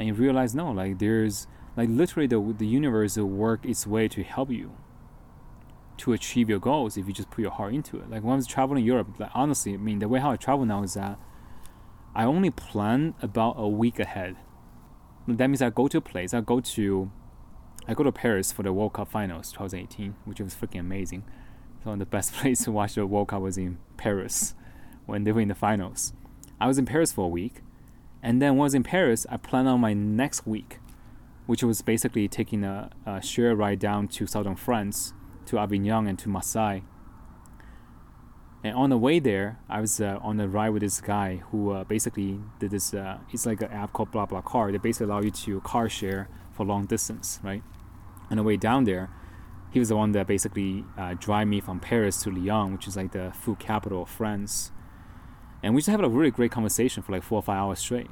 And 0.00 0.08
you 0.08 0.14
realize, 0.14 0.54
no, 0.54 0.70
like 0.70 0.98
there's 0.98 1.46
like 1.76 1.90
literally 1.90 2.26
the 2.26 2.54
the 2.56 2.66
universe 2.66 3.18
will 3.18 3.26
work 3.26 3.66
its 3.66 3.86
way 3.86 4.08
to 4.08 4.22
help 4.22 4.50
you 4.50 4.72
to 5.98 6.14
achieve 6.14 6.48
your 6.48 6.58
goals 6.58 6.96
if 6.96 7.06
you 7.06 7.12
just 7.12 7.28
put 7.28 7.42
your 7.42 7.50
heart 7.50 7.74
into 7.74 7.98
it. 7.98 8.08
Like 8.08 8.22
when 8.22 8.32
I 8.32 8.36
was 8.36 8.46
traveling 8.46 8.82
Europe, 8.82 9.08
like 9.18 9.30
honestly, 9.34 9.74
I 9.74 9.76
mean 9.76 9.98
the 9.98 10.08
way 10.08 10.18
how 10.18 10.30
I 10.30 10.36
travel 10.36 10.64
now 10.64 10.82
is 10.84 10.94
that 10.94 11.18
I 12.14 12.24
only 12.24 12.48
plan 12.48 13.12
about 13.20 13.56
a 13.58 13.68
week 13.68 14.00
ahead. 14.00 14.36
That 15.28 15.48
means 15.48 15.60
I 15.60 15.68
go 15.68 15.86
to 15.86 15.98
a 15.98 16.00
place, 16.00 16.32
I 16.32 16.40
go 16.40 16.60
to 16.60 17.10
I 17.86 17.92
go 17.92 18.02
to 18.02 18.10
Paris 18.10 18.52
for 18.52 18.62
the 18.62 18.72
World 18.72 18.94
Cup 18.94 19.10
finals 19.10 19.52
2018, 19.52 20.14
which 20.24 20.40
was 20.40 20.54
freaking 20.54 20.80
amazing. 20.80 21.24
So 21.84 21.94
the 21.94 22.06
best 22.06 22.32
place 22.36 22.64
to 22.64 22.72
watch 22.72 22.94
the 22.94 23.06
World 23.06 23.28
Cup 23.28 23.42
was 23.42 23.58
in 23.58 23.76
Paris 23.98 24.54
when 25.04 25.24
they 25.24 25.32
were 25.32 25.42
in 25.42 25.48
the 25.48 25.54
finals. 25.54 26.14
I 26.58 26.68
was 26.68 26.78
in 26.78 26.86
Paris 26.86 27.12
for 27.12 27.26
a 27.26 27.28
week, 27.28 27.60
and 28.22 28.40
then 28.40 28.56
once 28.56 28.74
in 28.74 28.82
Paris, 28.82 29.26
I 29.30 29.36
planned 29.36 29.68
on 29.68 29.80
my 29.80 29.94
next 29.94 30.46
week, 30.46 30.78
which 31.46 31.62
was 31.62 31.82
basically 31.82 32.28
taking 32.28 32.64
a, 32.64 32.90
a 33.06 33.22
share 33.22 33.54
ride 33.56 33.78
down 33.78 34.08
to 34.08 34.26
southern 34.26 34.56
France, 34.56 35.14
to 35.46 35.58
Avignon 35.58 36.06
and 36.06 36.18
to 36.18 36.28
Marseille. 36.28 36.80
And 38.62 38.74
on 38.76 38.90
the 38.90 38.98
way 38.98 39.18
there, 39.18 39.58
I 39.70 39.80
was 39.80 40.00
uh, 40.00 40.18
on 40.22 40.38
a 40.38 40.46
ride 40.46 40.70
with 40.70 40.82
this 40.82 41.00
guy 41.00 41.36
who 41.50 41.70
uh, 41.70 41.84
basically 41.84 42.40
did 42.58 42.72
this. 42.72 42.92
Uh, 42.92 43.18
it's 43.32 43.46
like 43.46 43.62
an 43.62 43.70
app 43.70 43.94
called 43.94 44.12
BlaBlaCar. 44.12 44.70
They 44.70 44.78
basically 44.78 45.06
allow 45.06 45.22
you 45.22 45.30
to 45.30 45.60
car 45.62 45.88
share 45.88 46.28
for 46.52 46.66
long 46.66 46.84
distance, 46.84 47.40
right? 47.42 47.62
On 48.30 48.36
the 48.36 48.42
way 48.42 48.58
down 48.58 48.84
there, 48.84 49.08
he 49.70 49.78
was 49.78 49.88
the 49.88 49.96
one 49.96 50.12
that 50.12 50.26
basically 50.26 50.84
uh, 50.98 51.14
drive 51.18 51.48
me 51.48 51.60
from 51.60 51.80
Paris 51.80 52.22
to 52.22 52.30
Lyon, 52.30 52.72
which 52.72 52.86
is 52.86 52.96
like 52.96 53.12
the 53.12 53.32
food 53.32 53.58
capital 53.58 54.02
of 54.02 54.10
France. 54.10 54.72
And 55.62 55.74
we 55.74 55.80
just 55.80 55.90
had 55.90 56.02
a 56.02 56.08
really 56.08 56.30
great 56.30 56.50
conversation 56.50 57.02
for 57.02 57.12
like 57.12 57.22
four 57.22 57.38
or 57.38 57.42
five 57.42 57.58
hours 57.58 57.78
straight. 57.78 58.08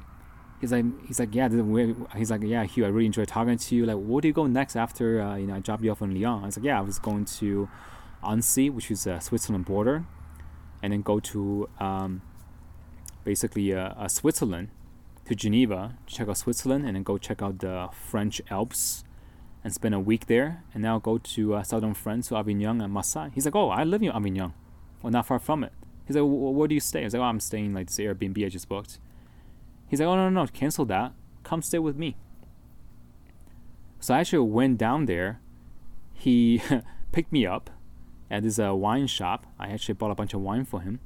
He's 0.61 0.71
like, 0.71 0.85
he's 1.07 1.19
like, 1.19 1.33
yeah, 1.33 1.47
this 1.47 1.57
is 1.57 1.63
weird." 1.63 1.95
he's 2.17 2.29
like, 2.29 2.41
yeah, 2.43 2.63
Hugh, 2.65 2.85
I 2.85 2.89
really 2.89 3.05
enjoyed 3.05 3.29
talking 3.29 3.57
to 3.57 3.75
you. 3.75 3.85
Like, 3.85 3.97
where 3.97 4.21
do 4.21 4.27
you 4.27 4.33
go 4.33 4.45
next 4.45 4.75
after 4.75 5.21
uh, 5.21 5.35
you 5.35 5.47
know 5.47 5.55
I 5.55 5.59
drop 5.59 5.83
you 5.83 5.91
off 5.91 6.01
in 6.01 6.13
Lyon? 6.13 6.43
I 6.43 6.45
was 6.47 6.57
like, 6.57 6.65
yeah, 6.65 6.77
I 6.77 6.81
was 6.81 6.99
going 6.99 7.25
to 7.25 7.69
Annecy, 8.27 8.69
which 8.69 8.91
is 8.91 9.07
uh, 9.07 9.19
Switzerland 9.19 9.65
border, 9.65 10.05
and 10.83 10.91
then 10.91 11.01
go 11.01 11.19
to 11.19 11.69
um, 11.79 12.21
basically 13.23 13.73
uh, 13.73 13.93
uh, 13.95 14.07
Switzerland 14.07 14.69
to 15.25 15.35
Geneva, 15.35 15.95
check 16.07 16.27
out 16.27 16.37
Switzerland, 16.37 16.85
and 16.85 16.95
then 16.95 17.03
go 17.03 17.17
check 17.17 17.41
out 17.41 17.59
the 17.59 17.87
French 17.93 18.41
Alps 18.49 19.05
and 19.63 19.73
spend 19.73 19.93
a 19.95 19.99
week 19.99 20.27
there. 20.27 20.63
And 20.73 20.83
now 20.83 20.99
go 20.99 21.17
to 21.17 21.55
uh, 21.55 21.63
southern 21.63 21.93
France, 21.93 22.27
to 22.29 22.35
Avignon 22.35 22.81
and 22.81 22.91
Marseille. 22.91 23.29
He's 23.33 23.45
like, 23.45 23.55
oh, 23.55 23.69
I 23.69 23.83
live 23.83 24.01
in 24.01 24.11
Avignon. 24.11 24.53
Well, 25.01 25.11
not 25.11 25.27
far 25.27 25.39
from 25.39 25.63
it. 25.63 25.73
He's 26.09 26.15
like, 26.15 26.23
well, 26.23 26.55
where 26.55 26.67
do 26.67 26.73
you 26.73 26.81
stay? 26.81 27.01
I 27.01 27.03
was 27.03 27.13
like, 27.13 27.19
oh, 27.19 27.25
I'm 27.25 27.39
staying 27.39 27.75
like 27.75 27.85
this 27.85 27.99
Airbnb 27.99 28.43
I 28.43 28.49
just 28.49 28.67
booked. 28.67 28.97
He's 29.87 29.99
like, 29.99 30.07
oh, 30.07 30.15
no, 30.15 30.27
no, 30.27 30.41
no, 30.41 30.47
cancel 30.47 30.83
that. 30.85 31.13
Come 31.43 31.61
stay 31.61 31.77
with 31.77 31.97
me. 31.97 32.17
So 33.99 34.15
I 34.15 34.21
actually 34.21 34.49
went 34.49 34.79
down 34.79 35.05
there. 35.05 35.39
He 36.15 36.63
picked 37.11 37.31
me 37.31 37.45
up 37.45 37.69
at 38.31 38.41
this 38.41 38.57
uh, 38.57 38.73
wine 38.73 39.05
shop. 39.05 39.45
I 39.59 39.67
actually 39.67 39.93
bought 39.93 40.09
a 40.09 40.15
bunch 40.15 40.33
of 40.33 40.41
wine 40.41 40.65
for 40.65 40.81
him 40.81 40.99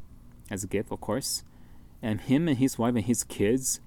as 0.50 0.64
a 0.64 0.68
gift, 0.68 0.90
of 0.90 1.02
course. 1.02 1.44
And 2.02 2.22
him 2.22 2.48
and 2.48 2.58
his 2.58 2.80
wife 2.80 2.96
and 2.96 3.04
his 3.04 3.26
kids 3.26 3.82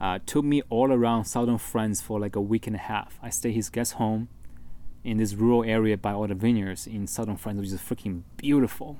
uh, 0.00 0.20
took 0.24 0.46
me 0.46 0.62
all 0.70 0.90
around 0.90 1.26
southern 1.26 1.58
France 1.58 2.00
for 2.00 2.18
like 2.18 2.34
a 2.34 2.40
week 2.40 2.66
and 2.66 2.76
a 2.76 2.78
half. 2.78 3.18
I 3.22 3.28
stayed 3.28 3.52
his 3.52 3.68
guest 3.68 3.92
home 3.92 4.30
in 5.04 5.18
this 5.18 5.34
rural 5.34 5.64
area 5.64 5.98
by 5.98 6.12
all 6.12 6.26
the 6.26 6.34
vineyards 6.34 6.86
in 6.86 7.06
southern 7.06 7.36
France, 7.36 7.58
which 7.60 7.68
is 7.68 7.78
freaking 7.78 8.22
beautiful. 8.38 8.96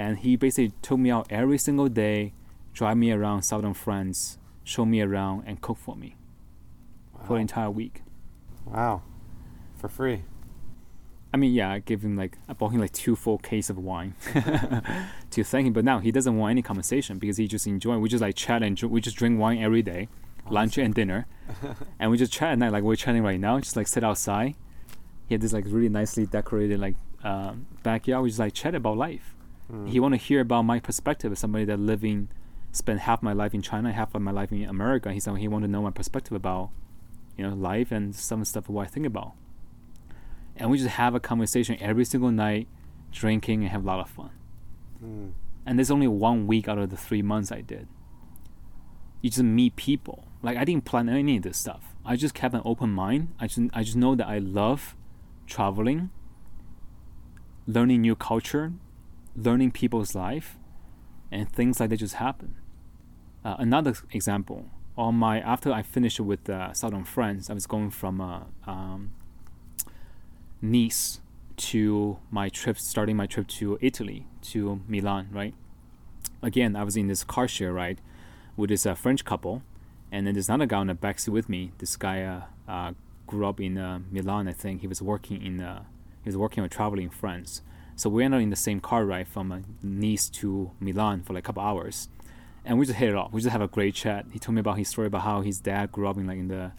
And 0.00 0.20
he 0.20 0.34
basically 0.34 0.72
took 0.80 0.98
me 0.98 1.10
out 1.10 1.26
every 1.28 1.58
single 1.58 1.88
day, 1.88 2.32
drive 2.72 2.96
me 2.96 3.12
around 3.12 3.42
southern 3.42 3.74
France, 3.74 4.38
show 4.64 4.86
me 4.86 5.02
around, 5.02 5.44
and 5.46 5.60
cook 5.60 5.76
for 5.76 5.94
me 5.94 6.16
wow. 7.12 7.20
for 7.26 7.34
the 7.34 7.40
entire 7.40 7.70
week. 7.70 8.02
Wow, 8.64 9.02
for 9.76 9.88
free. 9.88 10.22
I 11.34 11.36
mean, 11.36 11.52
yeah, 11.52 11.70
I 11.70 11.80
gave 11.80 12.00
him 12.00 12.16
like 12.16 12.38
I 12.48 12.54
bought 12.54 12.70
him 12.72 12.80
like 12.80 12.92
two 12.92 13.14
full 13.14 13.36
case 13.36 13.68
of 13.68 13.76
wine 13.76 14.14
to 15.30 15.44
thank 15.44 15.66
him. 15.66 15.74
But 15.74 15.84
now 15.84 15.98
he 15.98 16.10
doesn't 16.10 16.34
want 16.34 16.52
any 16.52 16.62
compensation 16.62 17.18
because 17.18 17.36
he 17.36 17.46
just 17.46 17.66
enjoy. 17.66 17.98
We 17.98 18.08
just 18.08 18.22
like 18.22 18.36
chat 18.36 18.62
and 18.62 18.80
we 18.82 19.02
just 19.02 19.18
drink 19.18 19.38
wine 19.38 19.58
every 19.62 19.82
day, 19.82 20.08
awesome. 20.44 20.54
lunch 20.54 20.78
and 20.78 20.94
dinner, 20.94 21.26
and 22.00 22.10
we 22.10 22.16
just 22.16 22.32
chat 22.32 22.52
at 22.52 22.58
night 22.58 22.72
like 22.72 22.84
we're 22.84 22.96
chatting 22.96 23.22
right 23.22 23.38
now. 23.38 23.60
Just 23.60 23.76
like 23.76 23.86
sit 23.86 24.02
outside. 24.02 24.54
He 25.26 25.34
had 25.34 25.42
this 25.42 25.52
like 25.52 25.66
really 25.68 25.90
nicely 25.90 26.24
decorated 26.24 26.80
like 26.80 26.96
um, 27.22 27.66
backyard. 27.82 28.22
We 28.22 28.30
just 28.30 28.40
like 28.40 28.54
chat 28.54 28.74
about 28.74 28.96
life. 28.96 29.36
Mm. 29.70 29.88
He 29.88 30.00
want 30.00 30.14
to 30.14 30.18
hear 30.18 30.40
about 30.40 30.62
my 30.62 30.80
perspective 30.80 31.32
as 31.32 31.38
somebody 31.38 31.64
that 31.66 31.78
living, 31.78 32.28
spent 32.72 33.00
half 33.00 33.22
my 33.22 33.32
life 33.32 33.54
in 33.54 33.62
China, 33.62 33.92
half 33.92 34.14
of 34.14 34.22
my 34.22 34.30
life 34.30 34.52
in 34.52 34.64
America. 34.64 35.12
He 35.12 35.20
said 35.20 35.36
he 35.36 35.48
want 35.48 35.64
to 35.64 35.68
know 35.68 35.82
my 35.82 35.90
perspective 35.90 36.32
about, 36.32 36.70
you 37.36 37.46
know, 37.46 37.54
life 37.54 37.90
and 37.90 38.14
some 38.14 38.44
stuff 38.44 38.68
what 38.68 38.86
I 38.86 38.90
think 38.90 39.06
about 39.06 39.34
and 40.60 40.70
we 40.70 40.76
just 40.76 40.90
have 40.90 41.14
a 41.14 41.20
conversation 41.20 41.76
every 41.80 42.04
single 42.04 42.30
night, 42.30 42.68
drinking 43.10 43.62
and 43.62 43.70
have 43.70 43.82
a 43.82 43.86
lot 43.86 44.00
of 44.00 44.10
fun. 44.10 44.30
Mm. 45.02 45.32
And 45.64 45.78
there's 45.78 45.90
only 45.90 46.06
one 46.06 46.46
week 46.46 46.68
out 46.68 46.78
of 46.78 46.90
the 46.90 46.96
three 46.96 47.22
months 47.22 47.50
I 47.50 47.62
did. 47.62 47.88
You 49.22 49.30
just 49.30 49.42
meet 49.42 49.76
people. 49.76 50.26
Like 50.42 50.58
I 50.58 50.64
didn't 50.64 50.84
plan 50.84 51.08
any 51.08 51.38
of 51.38 51.42
this 51.42 51.56
stuff. 51.56 51.94
I 52.04 52.16
just 52.16 52.34
kept 52.34 52.54
an 52.54 52.60
open 52.64 52.90
mind. 52.90 53.34
I 53.40 53.46
just 53.46 53.60
I 53.72 53.82
just 53.82 53.96
know 53.96 54.14
that 54.14 54.26
I 54.26 54.38
love 54.38 54.96
traveling, 55.46 56.10
learning 57.66 58.02
new 58.02 58.14
culture, 58.14 58.72
learning 59.44 59.72
people's 59.72 60.14
life, 60.14 60.58
and 61.30 61.50
things 61.50 61.80
like 61.80 61.90
that 61.90 61.98
just 61.98 62.14
happen. 62.14 62.56
Uh, 63.44 63.56
another 63.58 63.94
example 64.12 64.66
on 64.96 65.14
my 65.14 65.40
after 65.40 65.72
I 65.72 65.82
finished 65.82 66.20
with 66.20 66.48
uh, 66.48 66.72
Southern 66.72 67.04
France, 67.04 67.48
I 67.48 67.54
was 67.54 67.66
going 67.66 67.90
from 67.90 68.20
uh, 68.20 68.40
um, 68.66 69.12
Nice 70.62 71.20
to 71.56 72.18
my 72.30 72.50
trip, 72.50 72.78
starting 72.78 73.16
my 73.16 73.26
trip 73.26 73.46
to 73.48 73.78
Italy, 73.80 74.26
to 74.42 74.82
Milan, 74.86 75.28
right? 75.32 75.54
Again, 76.42 76.76
I 76.76 76.84
was 76.84 76.96
in 76.96 77.06
this 77.06 77.24
car 77.24 77.48
share 77.48 77.72
ride 77.72 78.00
with 78.56 78.68
this 78.68 78.84
uh, 78.84 78.94
French 78.94 79.24
couple, 79.24 79.62
and 80.12 80.26
then 80.26 80.34
there's 80.34 80.48
another 80.50 80.66
guy 80.66 80.78
on 80.78 80.88
the 80.88 80.94
backseat 80.94 81.30
with 81.30 81.48
me. 81.48 81.72
This 81.78 81.96
guy 81.96 82.22
uh, 82.22 82.42
uh, 82.70 82.92
grew 83.26 83.46
up 83.46 83.58
in 83.58 83.74
Milan, 84.10 84.48
I 84.48 84.52
think. 84.52 84.82
He 84.82 84.86
was 84.86 85.00
working 85.00 85.42
in 85.42 85.58
he 86.22 86.28
was 86.28 86.36
working 86.36 86.62
or 86.62 86.68
traveling 86.68 87.04
in 87.04 87.10
France. 87.10 87.62
So 88.00 88.08
we 88.08 88.24
ended 88.24 88.38
up 88.38 88.42
in 88.42 88.50
the 88.50 88.56
same 88.56 88.80
car 88.80 89.04
ride 89.04 89.28
from 89.28 89.52
uh, 89.52 89.58
Nice 89.82 90.28
to 90.40 90.70
Milan 90.80 91.22
for 91.22 91.34
like 91.34 91.44
a 91.44 91.48
couple 91.48 91.62
hours, 91.62 92.08
and 92.64 92.78
we 92.78 92.86
just 92.86 92.98
hit 92.98 93.10
it 93.10 93.14
off. 93.14 93.32
We 93.32 93.40
just 93.40 93.52
have 93.52 93.60
a 93.60 93.68
great 93.68 93.94
chat. 93.94 94.24
He 94.32 94.38
told 94.38 94.54
me 94.54 94.60
about 94.60 94.78
his 94.78 94.88
story 94.88 95.06
about 95.08 95.22
how 95.22 95.42
his 95.42 95.60
dad 95.60 95.92
grew 95.92 96.08
up 96.08 96.16
in 96.16 96.26
like 96.26 96.38
in 96.38 96.48
the 96.48 96.72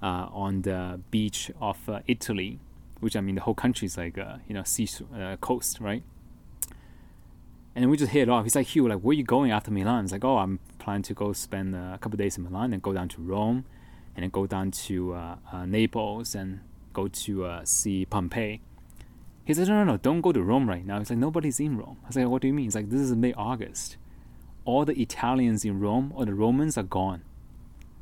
on 0.00 0.62
the 0.62 1.00
beach 1.10 1.50
of 1.60 1.78
Italy 2.06 2.60
which 3.00 3.16
I 3.16 3.20
mean 3.20 3.34
the 3.34 3.40
whole 3.42 3.54
country 3.54 3.86
is 3.86 3.96
like 3.96 4.18
uh, 4.18 4.36
you 4.48 4.54
know 4.54 4.62
sea 4.62 4.88
uh, 5.14 5.36
coast, 5.36 5.80
right? 5.80 6.02
And 7.74 7.90
we 7.90 7.96
just 7.96 8.12
hit 8.12 8.22
it 8.22 8.28
off. 8.30 8.44
He's 8.44 8.56
like, 8.56 8.68
Hugh, 8.68 8.88
like, 8.88 9.00
where 9.00 9.12
are 9.12 9.14
you 9.14 9.22
going 9.22 9.50
after 9.50 9.70
Milan? 9.70 10.04
It's 10.04 10.12
like, 10.12 10.24
oh, 10.24 10.38
I'm 10.38 10.60
planning 10.78 11.02
to 11.02 11.14
go 11.14 11.34
spend 11.34 11.74
a 11.76 11.98
couple 12.00 12.16
days 12.16 12.38
in 12.38 12.44
Milan 12.44 12.72
and 12.72 12.80
go 12.80 12.94
down 12.94 13.08
to 13.10 13.20
Rome, 13.20 13.66
and 14.14 14.22
then 14.22 14.30
go 14.30 14.46
down 14.46 14.70
to 14.70 15.12
uh, 15.12 15.36
uh 15.52 15.66
Naples 15.66 16.34
and 16.34 16.60
go 16.94 17.08
to 17.08 17.44
uh, 17.44 17.64
see 17.64 18.06
Pompeii. 18.06 18.62
He 19.46 19.54
said, 19.54 19.68
no, 19.68 19.84
no, 19.84 19.92
no, 19.92 19.96
don't 19.96 20.20
go 20.20 20.32
to 20.32 20.42
Rome 20.42 20.68
right 20.68 20.84
now. 20.84 20.98
He's 20.98 21.08
like, 21.08 21.18
nobody's 21.18 21.60
in 21.60 21.78
Rome. 21.78 21.96
I 22.04 22.08
was 22.08 22.16
like, 22.16 22.26
what 22.26 22.42
do 22.42 22.48
you 22.48 22.52
mean? 22.52 22.64
He's 22.64 22.74
like, 22.74 22.90
this 22.90 23.00
is 23.00 23.14
May 23.14 23.32
August. 23.32 23.96
All 24.64 24.84
the 24.84 25.00
Italians 25.00 25.64
in 25.64 25.80
Rome 25.80 26.12
or 26.14 26.26
the 26.26 26.34
Romans 26.34 26.76
are 26.76 26.82
gone. 26.82 27.22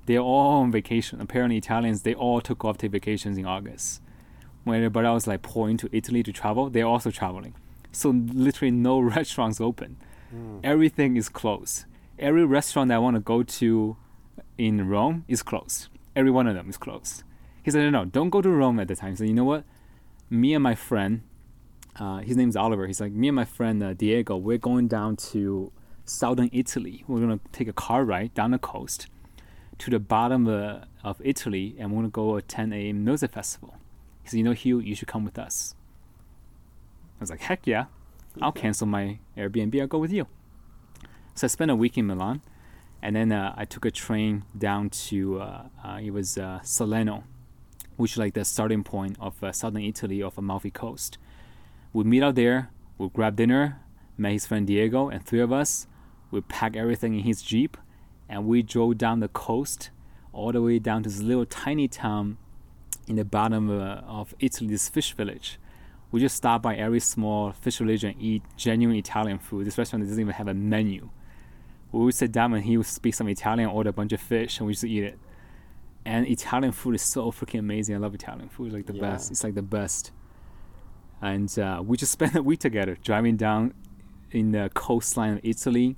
They're 0.07 0.19
all 0.19 0.63
on 0.63 0.73
vacation. 0.73 1.21
Apparently, 1.21 1.57
Italians 1.57 2.03
they 2.03 2.15
all 2.15 2.41
took 2.41 2.65
off 2.65 2.79
their 2.79 2.91
vacations 2.91 3.39
in 3.39 3.47
August 3.47 4.01
when 4.65 4.79
everybody 4.79 5.07
else 5.07 5.27
like 5.27 5.43
pouring 5.43 5.77
to 5.77 5.89
Italy 5.93 6.23
to 6.23 6.33
travel, 6.33 6.71
they're 6.71 6.87
also 6.87 7.11
traveling. 7.11 7.55
So 7.93 8.11
literally 8.11 8.71
no 8.71 8.99
restaurants 9.17 9.61
open. 9.61 9.99
Mm. 10.35 10.61
Everything 10.65 11.17
is 11.17 11.29
closed. 11.29 11.85
Every 12.19 12.45
restaurant 12.45 12.89
that 12.89 12.97
I 12.97 12.99
want 12.99 13.17
to 13.17 13.21
go 13.21 13.43
to 13.43 13.97
in 14.59 14.89
Rome 14.89 15.25
is 15.29 15.43
closed. 15.43 15.89
Every 16.17 16.31
one 16.31 16.47
of 16.47 16.55
them 16.55 16.69
is 16.71 16.77
closed. 16.77 17.23
He 17.63 17.71
said, 17.71 17.83
no, 17.83 17.91
no, 17.91 18.05
don't 18.05 18.31
go 18.31 18.41
to 18.41 18.51
Rome 18.51 18.81
at 18.81 18.89
the 18.89 18.97
time. 18.97 19.11
He 19.11 19.17
said, 19.17 19.29
you 19.29 19.35
know 19.35 19.45
what? 19.45 19.65
Me 20.31 20.55
and 20.55 20.63
my 20.63 20.75
friend, 20.75 21.23
uh, 21.97 22.19
his 22.19 22.37
name's 22.37 22.57
Oliver. 22.57 22.87
He's 22.87 23.01
like, 23.01 23.13
me 23.13 23.29
and 23.29 23.37
my 23.37 23.45
friend 23.45 23.83
uh, 23.83 23.95
Diego, 23.95 24.37
we're 24.37 24.59
going 24.59 24.89
down 24.89 25.17
to 25.17 25.73
southern 26.05 26.51
Italy. 26.53 27.05
We're 27.07 27.21
gonna 27.21 27.41
take 27.53 27.69
a 27.69 27.73
car 27.73 28.05
ride 28.05 28.35
down 28.35 28.51
the 28.51 28.59
coast 28.59 29.07
to 29.79 29.91
the 29.91 29.99
bottom 29.99 30.47
uh, 30.47 30.85
of 31.03 31.21
Italy, 31.25 31.77
and 31.79 31.91
we're 31.91 31.99
gonna 31.99 32.09
go 32.09 32.37
attend 32.37 32.75
a 32.75 32.93
music 32.93 33.33
festival. 33.33 33.77
He 34.23 34.29
said, 34.29 34.37
You 34.39 34.45
know, 34.45 34.53
Hugh, 34.53 34.81
you 34.81 34.95
should 34.95 35.09
come 35.09 35.25
with 35.25 35.39
us. 35.39 35.75
I 37.19 37.21
was 37.21 37.31
like, 37.31 37.43
Heck 37.43 37.67
yeah. 37.67 37.87
I'll 38.43 38.53
cancel 38.53 38.87
my 38.87 39.19
Airbnb. 39.37 39.81
I'll 39.81 39.87
go 39.87 39.99
with 39.99 40.13
you. 40.13 40.27
So 41.35 41.47
I 41.47 41.49
spent 41.49 41.71
a 41.71 41.77
week 41.77 41.97
in 41.97 42.07
Milan. 42.07 42.43
And 43.05 43.15
then 43.17 43.33
uh, 43.33 43.55
I 43.55 43.67
took 43.67 43.85
a 43.85 43.91
train 43.91 44.45
down 44.57 44.89
to, 44.89 45.39
uh, 45.39 45.63
uh, 45.85 45.99
it 46.03 46.11
was 46.11 46.39
uh, 46.39 46.61
Salerno, 46.63 47.25
which 47.97 48.13
is 48.13 48.17
like 48.17 48.33
the 48.33 48.47
starting 48.47 48.83
point 48.83 49.19
of 49.21 49.45
uh, 49.45 49.53
southern 49.53 49.83
Italy 49.83 50.23
off 50.23 50.39
Amalfi 50.39 50.71
Coast. 50.71 51.19
We 51.95 52.03
meet 52.03 52.25
out 52.25 52.35
there, 52.35 52.71
we 52.99 53.09
grab 53.09 53.37
dinner, 53.37 53.81
met 54.19 54.33
his 54.33 54.47
friend 54.47 54.67
Diego, 54.67 55.09
and 55.09 55.25
three 55.25 55.39
of 55.39 55.53
us, 55.53 55.87
we 56.33 56.41
pack 56.41 56.75
everything 56.77 57.15
in 57.15 57.21
his 57.21 57.41
Jeep, 57.41 57.77
and 58.29 58.47
we 58.47 58.65
drove 58.65 58.99
down 58.99 59.21
the 59.21 59.29
coast 59.29 59.91
all 60.33 60.51
the 60.51 60.61
way 60.61 60.81
down 60.81 61.05
to 61.05 61.09
this 61.09 61.23
little 61.23 61.47
tiny 61.47 61.87
town 61.87 62.37
in 63.07 63.15
the 63.15 63.25
bottom 63.25 63.71
uh, 63.71 64.01
of 64.09 64.35
Italy's 64.41 64.89
fish 64.89 65.13
village. 65.13 65.61
We 66.11 66.19
just 66.19 66.37
stop 66.37 66.63
by 66.63 66.75
every 66.75 66.99
small 66.99 67.53
fish 67.53 67.79
village 67.79 68.03
and 68.03 68.21
eat 68.21 68.43
genuine 68.57 68.97
Italian 68.97 69.39
food. 69.39 69.65
This 69.65 69.79
restaurant 69.79 70.05
doesn't 70.05 70.21
even 70.21 70.35
have 70.35 70.49
a 70.49 70.55
menu. 70.55 71.11
We 71.93 72.05
would 72.05 72.15
sit 72.15 72.33
down 72.33 72.55
and 72.55 72.65
he 72.65 72.77
would 72.77 72.87
speak 72.87 73.15
some 73.15 73.29
Italian, 73.29 73.71
order 73.71 73.91
a 73.91 73.93
bunch 73.93 74.13
of 74.13 74.21
fish, 74.21 74.59
and 74.59 74.67
we 74.67 74.73
just 74.73 74.85
eat 74.85 75.05
it. 75.05 75.19
And 76.05 76.27
Italian 76.27 76.73
food 76.73 76.97
is 76.97 77.03
so 77.03 77.31
freaking 77.31 77.61
amazing. 77.61 77.95
I 77.95 77.99
love 77.99 78.17
Italian 78.17 78.49
food, 78.49 78.73
like 78.73 78.87
the 78.87 78.95
yeah. 78.95 79.01
best. 79.01 79.31
It's 79.31 79.45
like 79.45 79.55
the 79.55 79.63
best. 79.63 80.11
And 81.23 81.57
uh, 81.59 81.83
we 81.85 81.97
just 81.97 82.13
spent 82.19 82.35
a 82.35 82.43
week 82.43 82.61
together, 82.61 82.97
driving 83.03 83.37
down 83.37 83.75
in 84.31 84.53
the 84.53 84.71
coastline 84.75 85.35
of 85.35 85.41
Italy. 85.43 85.97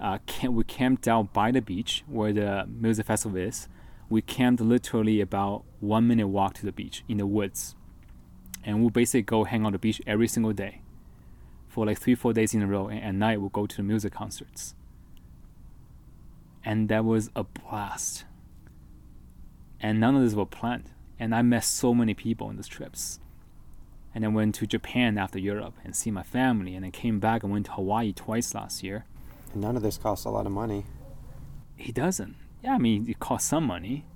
Uh, 0.00 0.18
camp, 0.26 0.54
we 0.54 0.64
camped 0.64 1.06
out 1.06 1.32
by 1.32 1.52
the 1.52 1.62
beach 1.62 2.02
where 2.08 2.32
the 2.32 2.66
music 2.68 3.06
festival 3.06 3.38
is 3.38 3.68
we 4.12 4.20
camped 4.20 4.60
literally 4.60 5.22
about 5.22 5.64
one 5.80 6.06
minute 6.06 6.28
walk 6.28 6.52
to 6.52 6.66
the 6.66 6.70
beach 6.70 7.02
in 7.08 7.16
the 7.16 7.26
woods. 7.26 7.74
And 8.62 8.80
we'll 8.80 8.90
basically 8.90 9.22
go 9.22 9.44
hang 9.44 9.64
on 9.64 9.72
the 9.72 9.78
beach 9.78 10.02
every 10.06 10.28
single 10.28 10.52
day 10.52 10.82
for 11.66 11.86
like 11.86 11.98
three, 11.98 12.14
four 12.14 12.34
days 12.34 12.52
in 12.52 12.60
a 12.60 12.66
row. 12.66 12.88
And 12.88 13.02
at 13.02 13.14
night, 13.14 13.40
we'll 13.40 13.48
go 13.48 13.66
to 13.66 13.76
the 13.76 13.82
music 13.82 14.12
concerts. 14.12 14.74
And 16.62 16.90
that 16.90 17.06
was 17.06 17.30
a 17.34 17.42
blast. 17.42 18.26
And 19.80 19.98
none 19.98 20.14
of 20.14 20.22
this 20.22 20.34
was 20.34 20.48
planned. 20.50 20.90
And 21.18 21.34
I 21.34 21.40
met 21.40 21.64
so 21.64 21.94
many 21.94 22.12
people 22.12 22.48
on 22.48 22.56
these 22.56 22.68
trips. 22.68 23.18
And 24.14 24.22
then 24.24 24.34
went 24.34 24.54
to 24.56 24.66
Japan 24.66 25.16
after 25.16 25.38
Europe 25.38 25.74
and 25.84 25.96
see 25.96 26.10
my 26.10 26.22
family. 26.22 26.74
And 26.74 26.84
then 26.84 26.92
came 26.92 27.18
back 27.18 27.42
and 27.42 27.50
went 27.52 27.66
to 27.66 27.72
Hawaii 27.72 28.12
twice 28.12 28.54
last 28.54 28.82
year. 28.82 29.06
And 29.52 29.62
none 29.62 29.76
of 29.76 29.82
this 29.82 29.96
costs 29.98 30.24
a 30.26 30.30
lot 30.30 30.46
of 30.46 30.52
money. 30.52 30.84
He 31.76 31.92
doesn't 31.92 32.36
yeah, 32.62 32.74
I 32.74 32.78
mean, 32.78 33.08
it 33.08 33.18
costs 33.18 33.48
some 33.48 33.66
money, 33.66 34.06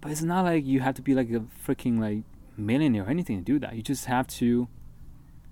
but 0.00 0.12
it's 0.12 0.22
not 0.22 0.44
like 0.44 0.66
you 0.66 0.80
have 0.80 0.94
to 0.96 1.02
be 1.02 1.14
like 1.14 1.30
a 1.30 1.44
freaking 1.66 1.98
like 1.98 2.24
millionaire 2.56 3.04
or 3.04 3.08
anything 3.08 3.38
to 3.38 3.42
do 3.44 3.58
that. 3.60 3.74
You 3.74 3.82
just 3.82 4.04
have 4.04 4.26
to, 4.28 4.68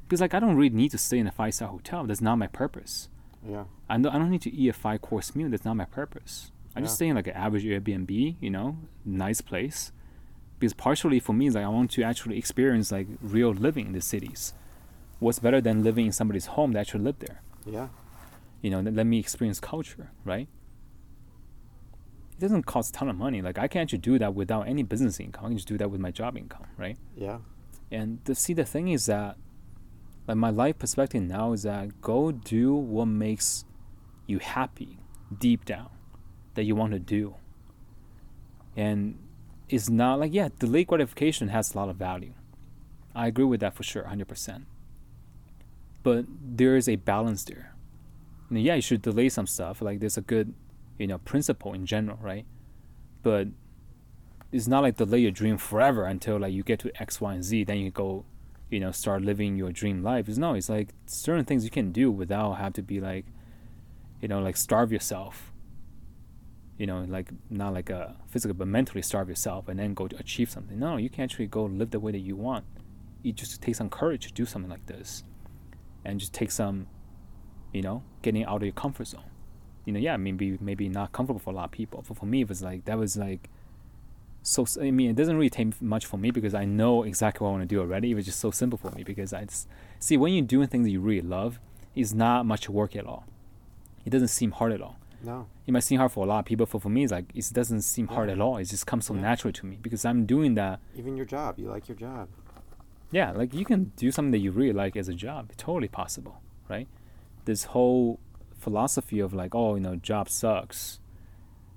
because 0.06 0.20
like 0.20 0.34
I 0.34 0.40
don't 0.40 0.56
really 0.56 0.68
need 0.74 0.90
to 0.90 0.98
stay 0.98 1.18
in 1.18 1.26
a 1.26 1.32
five 1.32 1.54
star 1.54 1.68
hotel. 1.68 2.04
That's 2.04 2.20
not 2.20 2.36
my 2.36 2.46
purpose. 2.48 3.08
Yeah. 3.48 3.64
I 3.88 3.96
don't, 3.98 4.14
I 4.14 4.18
don't 4.18 4.30
need 4.30 4.42
to 4.42 4.52
eat 4.54 4.68
a 4.68 4.72
five 4.74 5.00
course 5.00 5.34
meal. 5.34 5.48
That's 5.48 5.64
not 5.64 5.74
my 5.76 5.86
purpose. 5.86 6.50
I 6.74 6.80
just 6.80 6.92
Yeah. 6.92 6.96
stay 6.96 7.08
in 7.08 7.16
like 7.16 7.28
an 7.28 7.34
average 7.34 7.64
Airbnb, 7.64 8.36
you 8.40 8.50
know, 8.50 8.76
nice 9.04 9.40
place. 9.40 9.92
Because 10.58 10.72
partially 10.72 11.20
for 11.20 11.32
me, 11.32 11.48
is 11.48 11.54
like 11.54 11.64
I 11.64 11.68
want 11.68 11.90
to 11.92 12.02
actually 12.02 12.38
experience 12.38 12.90
like 12.90 13.06
real 13.20 13.50
living 13.52 13.86
in 13.86 13.92
the 13.92 14.00
cities. 14.00 14.54
What's 15.18 15.38
better 15.38 15.60
than 15.60 15.82
living 15.82 16.06
in 16.06 16.12
somebody's 16.12 16.46
home 16.46 16.72
that 16.72 16.80
actually 16.80 17.04
live 17.04 17.18
there? 17.18 17.42
Yeah. 17.64 17.88
You 18.62 18.70
know, 18.70 18.80
let 18.80 19.06
me 19.06 19.18
experience 19.18 19.60
culture, 19.60 20.10
right? 20.24 20.48
It 22.32 22.40
doesn't 22.40 22.64
cost 22.64 22.90
a 22.90 22.98
ton 22.98 23.08
of 23.08 23.16
money. 23.16 23.40
Like 23.40 23.58
I 23.58 23.68
can 23.68 23.82
actually 23.82 23.98
do 23.98 24.18
that 24.18 24.34
without 24.34 24.68
any 24.68 24.82
business 24.82 25.20
income. 25.20 25.44
I 25.44 25.48
can 25.48 25.56
just 25.56 25.68
do 25.68 25.78
that 25.78 25.90
with 25.90 26.00
my 26.00 26.10
job 26.10 26.36
income, 26.36 26.66
right? 26.76 26.96
Yeah. 27.14 27.38
And 27.90 28.20
the 28.24 28.34
see 28.34 28.52
the 28.52 28.64
thing 28.64 28.88
is 28.88 29.06
that 29.06 29.36
like 30.26 30.36
my 30.36 30.50
life 30.50 30.78
perspective 30.78 31.22
now 31.22 31.52
is 31.52 31.62
that 31.62 32.00
go 32.00 32.32
do 32.32 32.74
what 32.74 33.06
makes 33.06 33.64
you 34.26 34.38
happy 34.38 34.98
deep 35.36 35.64
down 35.64 35.90
that 36.54 36.64
you 36.64 36.74
want 36.74 36.92
to 36.92 36.98
do. 36.98 37.36
And 38.76 39.18
it's 39.68 39.88
not 39.88 40.20
like 40.20 40.32
yeah, 40.32 40.48
delayed 40.58 40.86
gratification 40.86 41.48
has 41.48 41.74
a 41.74 41.78
lot 41.78 41.88
of 41.88 41.96
value. 41.96 42.34
I 43.14 43.26
agree 43.26 43.44
with 43.44 43.60
that 43.60 43.74
for 43.74 43.82
sure, 43.82 44.04
hundred 44.04 44.28
percent. 44.28 44.66
But 46.02 46.26
there 46.28 46.76
is 46.76 46.88
a 46.88 46.96
balance 46.96 47.44
there. 47.44 47.74
Know, 48.48 48.60
yeah, 48.60 48.76
you 48.76 48.82
should 48.82 49.02
delay 49.02 49.28
some 49.28 49.46
stuff. 49.46 49.82
Like 49.82 49.98
there's 49.98 50.16
a 50.16 50.20
good, 50.20 50.54
you 50.98 51.06
know, 51.06 51.18
principle 51.18 51.72
in 51.72 51.86
general, 51.86 52.18
right? 52.20 52.44
But 53.22 53.48
it's 54.52 54.68
not 54.68 54.82
like 54.82 54.96
delay 54.96 55.18
your 55.18 55.32
dream 55.32 55.58
forever 55.58 56.04
until 56.04 56.38
like 56.38 56.52
you 56.52 56.62
get 56.62 56.78
to 56.80 57.02
X, 57.02 57.20
Y, 57.20 57.34
and 57.34 57.42
Z. 57.42 57.64
Then 57.64 57.78
you 57.78 57.90
go, 57.90 58.24
you 58.70 58.78
know, 58.78 58.92
start 58.92 59.22
living 59.22 59.56
your 59.56 59.72
dream 59.72 60.02
life. 60.02 60.28
It's 60.28 60.38
no, 60.38 60.54
it's 60.54 60.68
like 60.68 60.90
certain 61.06 61.44
things 61.44 61.64
you 61.64 61.70
can 61.70 61.90
do 61.90 62.10
without 62.10 62.54
have 62.54 62.74
to 62.74 62.82
be 62.82 63.00
like, 63.00 63.26
you 64.20 64.28
know, 64.28 64.40
like 64.40 64.56
starve 64.56 64.92
yourself. 64.92 65.52
You 66.78 66.86
know, 66.86 67.04
like 67.08 67.30
not 67.48 67.72
like 67.72 67.90
a 67.90 68.16
physical, 68.28 68.54
but 68.54 68.68
mentally 68.68 69.02
starve 69.02 69.28
yourself 69.28 69.68
and 69.68 69.78
then 69.78 69.94
go 69.94 70.08
to 70.08 70.16
achieve 70.18 70.50
something. 70.50 70.78
No, 70.78 70.98
you 70.98 71.08
can 71.08 71.24
actually 71.24 71.46
go 71.46 71.64
live 71.64 71.90
the 71.90 72.00
way 72.00 72.12
that 72.12 72.18
you 72.18 72.36
want. 72.36 72.64
You 73.22 73.32
just 73.32 73.62
take 73.62 73.74
some 73.74 73.88
courage 73.88 74.26
to 74.26 74.32
do 74.32 74.44
something 74.44 74.70
like 74.70 74.86
this, 74.86 75.24
and 76.04 76.20
just 76.20 76.32
take 76.32 76.50
some, 76.50 76.86
you 77.72 77.82
know, 77.82 78.02
getting 78.22 78.44
out 78.44 78.56
of 78.56 78.62
your 78.64 78.72
comfort 78.72 79.08
zone. 79.08 79.30
You 79.84 79.92
know, 79.92 80.00
yeah, 80.00 80.16
maybe 80.16 80.58
maybe 80.60 80.88
not 80.88 81.12
comfortable 81.12 81.40
for 81.40 81.50
a 81.50 81.54
lot 81.54 81.64
of 81.64 81.70
people. 81.70 82.04
But 82.06 82.18
for 82.18 82.26
me, 82.26 82.42
it 82.42 82.48
was 82.48 82.62
like 82.62 82.84
that 82.84 82.98
was 82.98 83.16
like 83.16 83.48
so 84.46 84.64
I 84.80 84.92
mean, 84.92 85.10
it 85.10 85.16
doesn't 85.16 85.36
really 85.36 85.50
take 85.50 85.82
much 85.82 86.06
for 86.06 86.18
me 86.18 86.30
because 86.30 86.54
I 86.54 86.64
know 86.64 87.02
exactly 87.02 87.44
what 87.44 87.50
I 87.50 87.52
want 87.54 87.68
to 87.68 87.74
do 87.74 87.80
already. 87.80 88.12
It 88.12 88.14
was 88.14 88.24
just 88.24 88.38
so 88.38 88.52
simple 88.52 88.78
for 88.78 88.92
me 88.92 89.02
because 89.02 89.32
I 89.32 89.44
just, 89.44 89.66
see 89.98 90.16
when 90.16 90.32
you're 90.32 90.44
doing 90.44 90.68
things 90.68 90.84
that 90.84 90.92
you 90.92 91.00
really 91.00 91.26
love, 91.26 91.58
it's 91.96 92.12
not 92.12 92.46
much 92.46 92.68
work 92.68 92.94
at 92.94 93.06
all. 93.06 93.24
It 94.04 94.10
doesn't 94.10 94.28
seem 94.28 94.52
hard 94.52 94.72
at 94.72 94.80
all. 94.80 94.98
No. 95.26 95.46
It 95.66 95.72
might 95.72 95.80
seem 95.80 95.98
hard 95.98 96.12
for 96.12 96.24
a 96.24 96.28
lot 96.28 96.38
of 96.38 96.44
people, 96.44 96.66
but 96.70 96.80
for 96.80 96.88
me, 96.88 97.02
it's 97.02 97.12
like 97.12 97.26
it 97.34 97.50
doesn't 97.52 97.82
seem 97.82 98.06
hard 98.06 98.30
at 98.30 98.40
all. 98.40 98.56
It 98.58 98.64
just 98.64 98.86
comes 98.86 99.06
so 99.06 99.14
Yeah. 99.14 99.22
naturally 99.22 99.52
to 99.54 99.66
me 99.66 99.76
because 99.82 100.04
I'm 100.04 100.24
doing 100.24 100.54
that. 100.54 100.78
Even 100.94 101.16
your 101.16 101.26
job. 101.26 101.58
You 101.58 101.68
like 101.68 101.88
your 101.88 101.96
job. 101.96 102.28
Yeah, 103.10 103.32
like 103.32 103.52
you 103.52 103.64
can 103.64 103.92
do 103.96 104.10
something 104.12 104.30
that 104.32 104.38
you 104.38 104.52
really 104.52 104.72
like 104.72 104.96
as 104.96 105.08
a 105.08 105.14
job. 105.14 105.50
Totally 105.56 105.88
possible, 105.88 106.40
right? 106.68 106.86
This 107.44 107.64
whole 107.64 108.20
philosophy 108.58 109.18
of 109.20 109.34
like, 109.34 109.54
oh, 109.54 109.74
you 109.74 109.80
know, 109.80 109.96
job 109.96 110.28
sucks. 110.28 111.00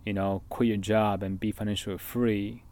You 0.05 0.13
know, 0.13 0.43
quit 0.49 0.67
your 0.69 0.77
job 0.77 1.23
and 1.23 1.39
be 1.39 1.51
financially 1.51 1.97
free. 1.97 2.63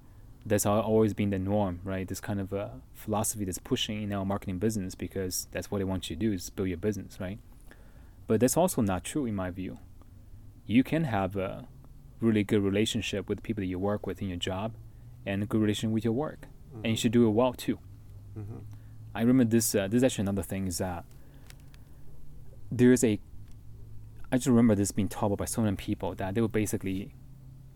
That's 0.45 0.65
always 0.65 1.13
been 1.13 1.31
the 1.31 1.39
norm, 1.39 1.81
right? 1.83 2.07
This 2.07 2.19
kind 2.21 2.39
of 2.39 2.53
uh, 2.53 2.69
philosophy 2.93 3.45
that's 3.45 3.57
pushing 3.59 4.01
in 4.03 4.13
our 4.13 4.25
marketing 4.25 4.59
business 4.59 4.95
because 4.95 5.47
that's 5.51 5.69
what 5.69 5.79
they 5.79 5.83
want 5.83 6.09
you 6.09 6.15
to 6.15 6.19
do 6.19 6.31
is 6.33 6.49
build 6.49 6.69
your 6.69 6.77
business, 6.77 7.19
right? 7.19 7.37
But 8.27 8.39
that's 8.39 8.55
also 8.55 8.81
not 8.81 9.03
true 9.03 9.25
in 9.25 9.35
my 9.35 9.49
view. 9.51 9.79
You 10.67 10.83
can 10.83 11.05
have 11.05 11.35
a 11.35 11.65
really 12.19 12.43
good 12.43 12.61
relationship 12.61 13.27
with 13.27 13.39
the 13.39 13.41
people 13.41 13.61
that 13.61 13.67
you 13.67 13.79
work 13.79 14.05
with 14.05 14.21
in 14.21 14.27
your 14.27 14.37
job 14.37 14.73
and 15.25 15.43
a 15.43 15.45
good 15.45 15.61
relation 15.61 15.91
with 15.91 16.03
your 16.03 16.13
work. 16.13 16.47
And 16.83 16.91
you 16.91 16.97
should 16.97 17.11
do 17.11 17.25
it 17.27 17.31
well 17.31 17.53
too. 17.53 17.79
Mm-hmm. 18.37 18.57
I 19.15 19.21
remember 19.21 19.45
this. 19.45 19.73
Uh, 19.73 19.87
this 19.87 19.97
is 19.97 20.03
actually 20.03 20.23
another 20.23 20.43
thing 20.43 20.67
is 20.67 20.77
that 20.77 21.05
there's 22.71 23.03
a. 23.03 23.19
I 24.31 24.35
just 24.35 24.47
remember 24.47 24.75
this 24.75 24.91
being 24.91 25.07
taught 25.07 25.27
about 25.27 25.39
by 25.39 25.45
so 25.45 25.61
many 25.61 25.75
people 25.75 26.13
that 26.15 26.35
they 26.35 26.41
would 26.41 26.51
basically, 26.51 27.15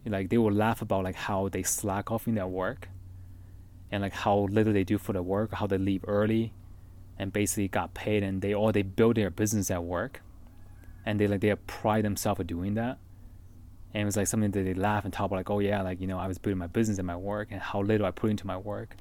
like, 0.06 0.30
they 0.30 0.38
would 0.38 0.54
laugh 0.54 0.82
about 0.82 1.06
like 1.06 1.16
how 1.16 1.48
they 1.50 1.64
slack 1.64 2.12
off 2.12 2.28
in 2.28 2.36
their 2.36 2.46
work, 2.46 2.90
and 3.90 4.04
like 4.04 4.14
how 4.14 4.48
little 4.52 4.74
they 4.74 4.84
do 4.84 4.98
for 4.98 5.14
the 5.14 5.24
work, 5.24 5.54
how 5.54 5.66
they 5.66 5.78
leave 5.78 6.04
early, 6.08 6.54
and 7.18 7.34
basically 7.34 7.70
got 7.70 7.94
paid, 7.94 8.22
and 8.22 8.42
they 8.42 8.54
all 8.54 8.72
they 8.72 8.84
build 8.84 9.16
their 9.16 9.30
business 9.32 9.72
at 9.72 9.84
work, 9.84 10.22
and 11.06 11.20
they 11.20 11.28
like 11.28 11.42
they 11.42 11.54
pride 11.56 12.06
themselves 12.06 12.38
for 12.38 12.44
doing 12.44 12.76
that, 12.76 12.98
and 13.94 14.02
it 14.04 14.06
was 14.06 14.18
like 14.18 14.28
something 14.28 14.52
that 14.52 14.64
they 14.64 14.74
laugh 14.74 15.04
and 15.06 15.14
talk 15.14 15.28
about 15.28 15.38
like 15.38 15.50
oh 15.50 15.60
yeah 15.60 15.82
like 15.82 16.00
you 16.02 16.08
know 16.08 16.18
I 16.20 16.28
was 16.28 16.38
building 16.38 16.60
my 16.60 16.68
business 16.68 16.98
and 16.98 17.08
my 17.08 17.16
work 17.16 17.50
and 17.52 17.62
how 17.62 17.82
little 17.82 18.06
I 18.06 18.12
put 18.12 18.30
into 18.30 18.48
my 18.48 18.58
work, 18.58 18.96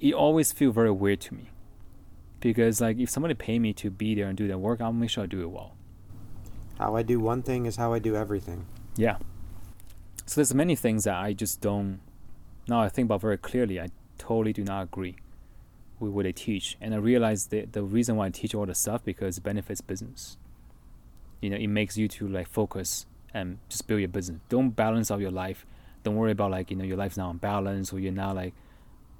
it 0.00 0.14
always 0.14 0.52
feel 0.52 0.70
very 0.72 0.90
weird 0.90 1.20
to 1.22 1.34
me 1.34 1.50
because 2.40 2.80
like 2.80 2.98
if 2.98 3.10
somebody 3.10 3.34
pay 3.34 3.58
me 3.58 3.72
to 3.72 3.90
be 3.90 4.14
there 4.14 4.26
and 4.26 4.36
do 4.36 4.46
their 4.46 4.58
work 4.58 4.80
i'll 4.80 4.92
make 4.92 5.10
sure 5.10 5.24
i 5.24 5.26
do 5.26 5.42
it 5.42 5.50
well. 5.50 5.72
How 6.78 6.94
I 6.94 7.02
do 7.02 7.18
one 7.18 7.42
thing 7.42 7.64
is 7.64 7.76
how 7.76 7.94
I 7.94 7.98
do 7.98 8.14
everything. 8.14 8.66
yeah. 8.96 9.16
So 10.26 10.36
there's 10.36 10.52
many 10.54 10.76
things 10.76 11.04
that 11.04 11.14
i 11.16 11.32
just 11.32 11.60
don't 11.60 12.00
now 12.68 12.80
i 12.82 12.88
think 12.88 13.06
about 13.06 13.20
very 13.20 13.38
clearly 13.38 13.80
i 13.80 13.88
totally 14.18 14.52
do 14.52 14.64
not 14.64 14.82
agree 14.82 15.16
with 15.98 16.12
what 16.12 16.24
they 16.24 16.32
teach. 16.32 16.76
And 16.80 16.92
i 16.94 16.98
realize 16.98 17.46
that 17.46 17.72
the 17.72 17.82
reason 17.82 18.16
why 18.16 18.26
i 18.26 18.30
teach 18.30 18.54
all 18.54 18.66
the 18.66 18.74
stuff 18.74 19.04
because 19.04 19.38
it 19.38 19.44
benefits 19.44 19.80
business 19.80 20.36
you 21.40 21.50
know 21.50 21.56
it 21.56 21.68
makes 21.68 21.96
you 21.96 22.08
to 22.08 22.28
like 22.28 22.48
focus 22.48 23.06
and 23.34 23.58
just 23.68 23.86
build 23.86 24.00
your 24.00 24.08
business. 24.08 24.40
Don't 24.48 24.70
balance 24.70 25.10
out 25.10 25.20
your 25.20 25.30
life. 25.30 25.66
Don't 26.02 26.16
worry 26.16 26.32
about 26.32 26.50
like 26.50 26.70
you 26.70 26.76
know 26.76 26.84
your 26.84 26.96
life's 26.96 27.16
not 27.16 27.28
on 27.28 27.36
balance 27.38 27.92
or 27.92 27.98
you're 27.98 28.12
not 28.12 28.34
like 28.36 28.54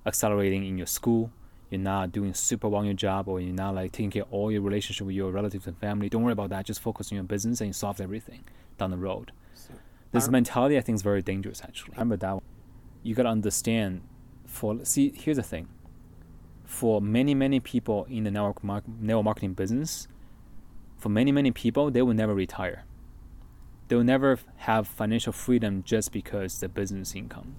accelerating 0.06 0.64
in 0.66 0.78
your 0.78 0.86
school. 0.86 1.30
You're 1.70 1.80
not 1.80 2.12
doing 2.12 2.32
super 2.32 2.68
well 2.68 2.82
in 2.82 2.86
your 2.86 2.94
job 2.94 3.28
or 3.28 3.40
you're 3.40 3.52
not 3.52 3.74
like 3.74 3.92
taking 3.92 4.10
care 4.10 4.22
of 4.22 4.32
all 4.32 4.52
your 4.52 4.62
relationship 4.62 5.06
with 5.06 5.16
your 5.16 5.32
relatives 5.32 5.66
and 5.66 5.76
family. 5.78 6.08
Don't 6.08 6.22
worry 6.22 6.32
about 6.32 6.50
that. 6.50 6.64
Just 6.64 6.80
focus 6.80 7.10
on 7.10 7.16
your 7.16 7.24
business 7.24 7.60
and 7.60 7.68
you 7.68 7.72
solve 7.72 8.00
everything 8.00 8.44
down 8.78 8.90
the 8.90 8.96
road. 8.96 9.32
So, 9.54 9.74
this 10.12 10.28
mentality 10.28 10.78
i 10.78 10.80
think 10.80 10.96
is 10.96 11.02
very 11.02 11.22
dangerous 11.22 11.60
actually. 11.62 11.92
Remember 11.92 12.16
that 12.16 12.32
one. 12.32 12.42
you 13.02 13.14
got 13.14 13.24
to 13.24 13.28
understand 13.30 14.02
for 14.46 14.84
see 14.84 15.12
here's 15.14 15.36
the 15.36 15.42
thing. 15.42 15.68
For 16.64 17.00
many 17.00 17.34
many 17.34 17.60
people 17.60 18.06
in 18.08 18.24
the 18.24 18.30
network, 18.30 18.62
network 18.64 19.24
marketing 19.24 19.54
business 19.54 20.08
for 21.06 21.10
many 21.10 21.30
many 21.30 21.52
people 21.52 21.88
they 21.88 22.02
will 22.02 22.14
never 22.14 22.34
retire 22.34 22.84
they 23.86 23.94
will 23.94 24.02
never 24.02 24.40
have 24.56 24.88
financial 24.88 25.32
freedom 25.32 25.84
just 25.84 26.10
because 26.10 26.58
the 26.58 26.68
business 26.68 27.14
income 27.14 27.54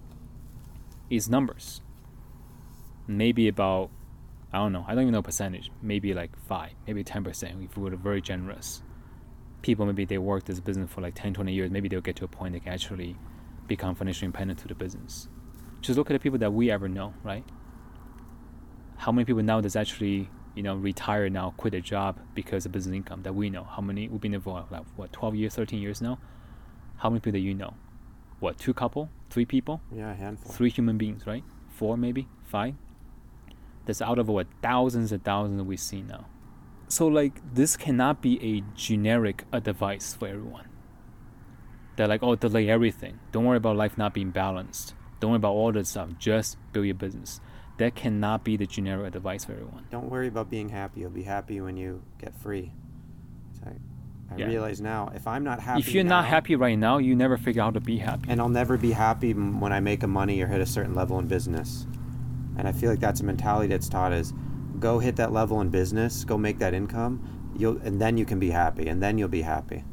is 1.09 1.29
numbers 1.29 1.79
maybe 3.07 3.47
about 3.47 3.89
I 4.51 4.59
don't 4.59 4.71
know. 4.71 4.85
I 4.87 4.95
don't 4.95 5.03
even 5.03 5.13
know 5.13 5.21
percentage. 5.21 5.71
Maybe 5.81 6.13
like 6.13 6.31
five, 6.47 6.71
maybe 6.87 7.03
ten 7.03 7.21
percent. 7.21 7.61
If 7.61 7.77
we 7.77 7.89
were 7.89 7.95
very 7.97 8.21
generous, 8.21 8.81
people 9.61 9.85
maybe 9.85 10.05
they 10.05 10.17
work 10.17 10.45
this 10.45 10.61
business 10.61 10.89
for 10.89 11.01
like 11.01 11.15
10, 11.15 11.33
20 11.33 11.51
years. 11.51 11.69
Maybe 11.69 11.89
they'll 11.89 11.99
get 11.99 12.15
to 12.17 12.25
a 12.25 12.29
point 12.29 12.53
they 12.53 12.61
can 12.61 12.71
actually 12.71 13.17
become 13.67 13.93
financially 13.93 14.27
independent 14.27 14.59
to 14.59 14.67
the 14.69 14.75
business. 14.75 15.27
Just 15.81 15.97
look 15.97 16.09
at 16.09 16.13
the 16.13 16.19
people 16.19 16.39
that 16.39 16.53
we 16.53 16.71
ever 16.71 16.87
know, 16.87 17.13
right? 17.23 17.43
How 18.95 19.11
many 19.11 19.25
people 19.25 19.43
now 19.43 19.59
that's 19.59 19.75
actually 19.75 20.29
you 20.57 20.63
know 20.63 20.75
retire 20.75 21.29
now, 21.29 21.53
quit 21.55 21.71
their 21.71 21.81
job 21.81 22.19
because 22.33 22.65
of 22.65 22.71
business 22.71 22.95
income 22.95 23.21
that 23.23 23.33
we 23.33 23.49
know? 23.49 23.63
How 23.63 23.81
many 23.81 24.07
we've 24.07 24.19
been 24.19 24.31
there 24.31 24.41
for 24.41 24.65
like 24.69 24.83
what 24.95 25.13
twelve 25.13 25.35
years, 25.35 25.55
thirteen 25.55 25.81
years 25.81 26.01
now? 26.01 26.19
How 26.97 27.09
many 27.09 27.19
people 27.19 27.33
that 27.33 27.45
you 27.45 27.53
know? 27.53 27.75
What 28.39 28.57
two 28.57 28.73
couple, 28.73 29.09
three 29.29 29.45
people? 29.45 29.81
yeah, 29.95 30.11
a 30.11 30.15
handful. 30.15 30.51
three 30.51 30.69
human 30.69 30.97
beings, 30.97 31.25
right? 31.25 31.43
Four, 31.69 31.95
maybe 31.95 32.27
five. 32.43 32.73
That's 33.85 34.01
out 34.01 34.19
of 34.19 34.27
what 34.27 34.47
thousands 34.61 35.11
and 35.11 35.23
thousands 35.23 35.61
we've 35.61 35.79
seen 35.79 36.07
now. 36.07 36.25
So 36.89 37.07
like 37.07 37.41
this 37.53 37.77
cannot 37.77 38.21
be 38.21 38.41
a 38.43 38.63
generic 38.75 39.43
advice 39.53 40.13
for 40.13 40.27
everyone. 40.27 40.67
They're 41.95 42.07
like, 42.07 42.21
oh, 42.21 42.35
delay 42.35 42.69
everything. 42.69 43.19
Don't 43.31 43.45
worry 43.45 43.57
about 43.57 43.75
life 43.75 43.97
not 43.97 44.13
being 44.13 44.31
balanced. 44.31 44.93
Don't 45.19 45.31
worry 45.31 45.37
about 45.37 45.53
all 45.53 45.71
this 45.71 45.89
stuff. 45.89 46.09
Just 46.19 46.57
build 46.71 46.85
your 46.85 46.95
business. 46.95 47.41
That 47.77 47.95
cannot 47.95 48.43
be 48.43 48.57
the 48.57 48.65
generic 48.65 49.15
advice 49.15 49.45
for 49.45 49.51
everyone. 49.53 49.85
Don't 49.91 50.09
worry 50.09 50.27
about 50.27 50.49
being 50.49 50.69
happy. 50.69 51.01
You'll 51.01 51.11
be 51.11 51.23
happy 51.23 51.61
when 51.61 51.77
you 51.77 52.01
get 52.17 52.35
free. 52.35 52.71
So 53.53 53.61
I, 53.67 54.33
I 54.33 54.37
Yeah. 54.39 54.47
realize 54.47 54.81
now 54.81 55.11
if 55.13 55.27
I'm 55.27 55.43
not 55.43 55.59
happy. 55.59 55.81
if 55.81 55.93
you're 55.93 56.03
not 56.03 56.25
happy 56.25 56.55
right 56.55 56.77
now, 56.77 56.97
you 56.97 57.15
never 57.15 57.37
figure 57.37 57.61
out 57.61 57.65
how 57.65 57.71
to 57.71 57.79
be 57.81 57.97
happy. 57.97 58.29
and 58.29 58.41
I'll 58.41 58.49
never 58.49 58.77
be 58.77 58.91
happy 58.91 59.33
when 59.33 59.71
I 59.71 59.79
make 59.79 60.01
a 60.03 60.07
money 60.07 60.41
or 60.41 60.47
hit 60.47 60.59
a 60.59 60.65
certain 60.65 60.95
level 60.95 61.19
in 61.19 61.27
business. 61.27 61.85
And 62.57 62.67
I 62.67 62.71
feel 62.71 62.89
like 62.89 62.99
that's 62.99 63.21
a 63.21 63.23
mentality 63.25 63.67
that's 63.67 63.87
taught 63.87 64.11
is 64.11 64.33
go 64.79 64.97
hit 64.99 65.15
that 65.17 65.31
level 65.31 65.61
in 65.61 65.69
business, 65.69 66.23
go 66.23 66.37
make 66.37 66.57
that 66.59 66.73
income, 66.73 67.51
you'll 67.55 67.77
and 67.83 68.01
then 68.01 68.17
you 68.17 68.25
can 68.25 68.39
be 68.39 68.49
happy 68.49 68.87
and 68.87 69.01
then 69.03 69.19
you'll 69.19 69.27
be 69.27 69.43
happy. 69.43 69.83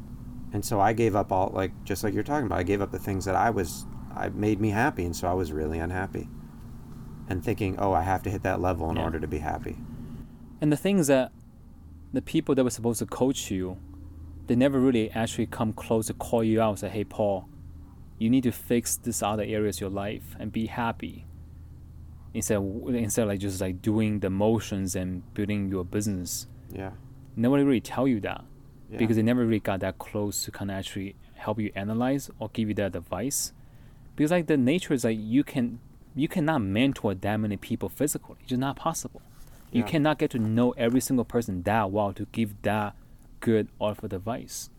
And 0.53 0.65
so 0.65 0.79
I 0.79 0.93
gave 0.93 1.15
up 1.15 1.31
all 1.31 1.51
like 1.53 1.71
just 1.83 2.03
like 2.03 2.15
you're 2.15 2.23
talking 2.23 2.47
about, 2.47 2.57
I 2.59 2.63
gave 2.63 2.81
up 2.81 2.91
the 2.91 2.99
things 2.99 3.25
that 3.25 3.35
I 3.35 3.51
was 3.51 3.85
I 4.15 4.29
made 4.29 4.59
me 4.59 4.71
happy 4.71 5.05
and 5.05 5.15
so 5.15 5.27
I 5.27 5.33
was 5.33 5.51
really 5.51 5.77
unhappy. 5.77 6.27
And 7.29 7.43
thinking, 7.43 7.77
"Oh, 7.79 7.91
I 7.93 8.01
have 8.01 8.21
to 8.23 8.29
hit 8.29 8.43
that 8.43 8.61
level 8.61 8.89
in 8.89 8.97
Yeah. 8.97 9.03
order 9.03 9.19
to 9.19 9.27
be 9.27 9.39
happy." 9.39 9.77
And 10.61 10.71
the 10.71 10.77
thing 10.77 10.99
is 10.99 11.07
that 11.07 11.31
the 12.13 12.21
people 12.21 12.55
that 12.55 12.63
were 12.63 12.69
supposed 12.69 12.99
to 12.99 13.05
coach 13.05 13.49
you, 13.51 13.77
they 14.47 14.55
never 14.55 14.79
really 14.79 15.09
actually 15.11 15.47
come 15.47 15.73
close 15.73 16.07
to 16.07 16.13
call 16.13 16.43
you 16.43 16.61
out 16.61 16.69
and 16.71 16.79
say, 16.79 16.89
hey, 16.89 17.03
Paul, 17.03 17.49
you 18.19 18.29
need 18.29 18.43
to 18.43 18.51
fix 18.51 18.95
this 18.95 19.21
other 19.23 19.43
areas 19.43 19.77
of 19.77 19.81
your 19.81 19.89
life 19.89 20.35
and 20.39 20.51
be 20.51 20.67
happy 20.67 21.25
instead 22.33 22.57
of, 22.57 22.87
instead 22.95 23.23
of 23.23 23.29
like 23.29 23.39
just 23.39 23.59
like 23.59 23.81
doing 23.81 24.19
the 24.19 24.29
motions 24.29 24.95
and 24.95 25.21
building 25.33 25.69
your 25.69 25.83
business 25.83 26.47
Yeah. 26.73 26.91
nobody 27.35 27.63
really 27.63 27.81
tell 27.81 28.07
you 28.07 28.19
that 28.21 28.43
Yeah. 28.89 28.97
because 28.99 29.15
they 29.17 29.23
never 29.23 29.45
really 29.45 29.59
got 29.59 29.79
that 29.81 29.97
close 29.97 30.43
to 30.45 30.51
kind 30.51 30.69
of 30.71 30.77
actually 30.77 31.15
help 31.33 31.59
you 31.59 31.71
analyze 31.75 32.29
or 32.39 32.49
give 32.53 32.67
you 32.69 32.75
that 32.75 32.95
advice 32.95 33.51
because 34.15 34.31
like 34.31 34.47
the 34.47 34.57
nature 34.57 34.93
is 34.93 35.03
like 35.03 35.17
you 35.19 35.43
can 35.43 35.79
you 36.15 36.27
cannot 36.27 36.61
mentor 36.61 37.13
that 37.13 37.37
many 37.37 37.57
people 37.57 37.89
physically. 37.89 38.37
It's 38.41 38.49
just 38.49 38.59
not 38.59 38.75
possible. 38.77 39.21
You 39.71 39.83
cannot 39.83 40.19
get 40.19 40.31
to 40.31 40.39
know 40.39 40.71
every 40.77 41.01
single 41.01 41.25
person 41.25 41.63
that 41.63 41.91
well 41.91 42.13
to 42.13 42.25
give 42.31 42.61
that 42.61 42.95
good 43.41 43.67
offer 43.77 44.05
advice. 44.05 44.69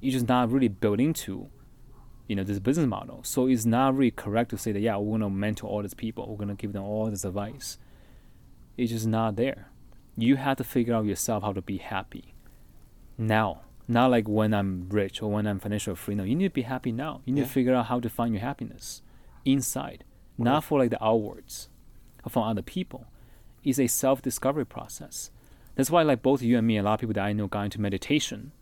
You're 0.00 0.12
just 0.12 0.26
not 0.28 0.50
really 0.50 0.66
built 0.68 0.98
into 0.98 1.48
you 2.26 2.34
know 2.36 2.42
this 2.44 2.58
business 2.58 2.86
model. 2.86 3.20
So 3.22 3.46
it's 3.46 3.64
not 3.64 3.96
really 3.96 4.10
correct 4.10 4.50
to 4.50 4.58
say 4.58 4.72
that 4.72 4.80
yeah 4.80 4.96
we're 4.96 5.18
going 5.18 5.20
to 5.20 5.30
mentor 5.30 5.68
all 5.68 5.82
these 5.82 5.94
people. 5.94 6.26
We're 6.28 6.36
going 6.44 6.48
to 6.48 6.54
give 6.60 6.72
them 6.72 6.82
all 6.82 7.08
this 7.10 7.24
advice. 7.24 7.78
It's 8.76 8.90
just 8.90 9.06
not 9.06 9.36
there. 9.36 9.68
You 10.16 10.36
have 10.36 10.56
to 10.56 10.64
figure 10.64 10.94
out 10.94 11.04
yourself 11.04 11.44
how 11.44 11.52
to 11.52 11.62
be 11.62 11.76
happy. 11.78 12.34
Now. 13.16 13.62
Not 13.88 14.12
like 14.12 14.28
when 14.28 14.54
i'm 14.54 14.86
rich 14.88 15.20
or 15.20 15.32
when 15.32 15.48
i'm 15.48 15.58
financially 15.58 15.96
free. 15.96 16.14
No 16.14 16.22
you 16.22 16.36
need 16.36 16.44
to 16.44 16.54
be 16.54 16.62
happy 16.62 16.92
now. 16.92 17.22
You 17.24 17.34
need 17.34 17.40
Yeah. 17.40 17.46
to 17.46 17.52
figure 17.52 17.74
out 17.74 17.86
how 17.86 17.98
to 17.98 18.08
find 18.08 18.32
your 18.34 18.40
happiness 18.40 19.02
inside. 19.44 20.04
Not 20.44 20.64
for 20.64 20.78
like 20.78 20.90
the 20.90 21.04
outwards 21.04 21.68
from 22.28 22.42
other 22.42 22.62
people. 22.62 23.06
It's 23.62 23.78
a 23.78 23.86
self-discovery 23.86 24.66
process. 24.66 25.30
That's 25.74 25.90
why 25.90 26.02
like 26.02 26.22
both 26.22 26.42
you 26.42 26.58
and 26.58 26.66
me 26.66 26.76
a 26.76 26.82
lot 26.82 26.94
of 26.94 27.00
people 27.00 27.14
that 27.14 27.24
i 27.24 27.32
know 27.32 27.46
got 27.46 27.62
into 27.62 27.80
meditation 27.80 28.52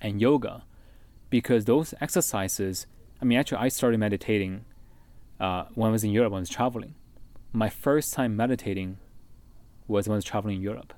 and 0.00 0.20
yoga 0.20 0.64
because 1.28 1.64
those 1.64 1.92
exercises 2.00 2.86
i 3.20 3.24
mean 3.24 3.38
actually 3.38 3.58
i 3.58 3.68
started 3.68 3.98
meditating 3.98 4.64
uh, 5.40 5.64
when 5.74 5.88
i 5.88 5.92
was 5.92 6.04
in 6.04 6.10
europe 6.10 6.32
when 6.32 6.38
i 6.38 6.40
was 6.40 6.48
traveling. 6.48 6.94
My 7.52 7.68
first 7.68 8.14
time 8.14 8.36
meditating 8.36 8.98
was 9.86 10.08
when 10.08 10.14
i 10.14 10.16
was 10.16 10.24
traveling 10.24 10.56
in 10.56 10.62
europe. 10.62 10.94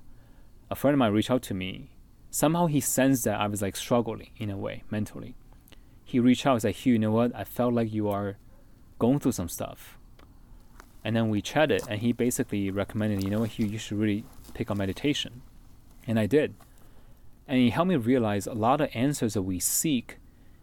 A 0.71 0.75
friend 0.75 0.95
of 0.95 0.99
mine 0.99 1.13
reached 1.13 1.31
out 1.31 1.43
to 1.43 1.55
me. 1.55 1.91
Somehow 2.31 2.67
he 2.67 2.81
sensed 2.81 3.25
that 3.25 3.41
i 3.41 3.47
was 3.47 3.63
like 3.63 3.77
struggling 3.77 4.31
in 4.37 4.51
a 4.51 4.57
way 4.57 4.83
mentally. 4.91 5.35
He 6.05 6.21
reached 6.21 6.47
out 6.47 6.53
and 6.53 6.63
said 6.63 6.75
hugh 6.77 6.93
you 6.93 6.99
know 6.99 7.11
what? 7.11 7.35
I 7.35 7.45
felt 7.45 7.75
like 7.75 7.93
you 7.93 8.09
are 8.09 8.37
going 8.99 9.19
through 9.19 9.33
some 9.33 9.49
stuff 9.49 9.99
and 11.07 11.15
then 11.15 11.29
we 11.29 11.41
chatted 11.41 11.83
and 11.89 12.01
he 12.01 12.13
basically 12.13 12.69
recommended 12.69 13.23
you 13.23 13.31
know 13.31 13.39
what 13.39 13.57
you 13.61 13.79
should 13.79 13.97
really 13.97 14.25
pick 14.55 14.73
up 14.73 14.77
meditation. 14.77 15.43
And 16.05 16.19
i 16.19 16.27
did. 16.27 16.55
And 17.47 17.59
he 17.59 17.71
helped 17.71 17.91
me 17.91 17.95
realize 17.95 18.49
a 18.49 18.55
lot 18.55 18.81
of 18.81 18.91
answers 18.93 19.35
that 19.35 19.43
we 19.43 19.61
seek 19.61 20.17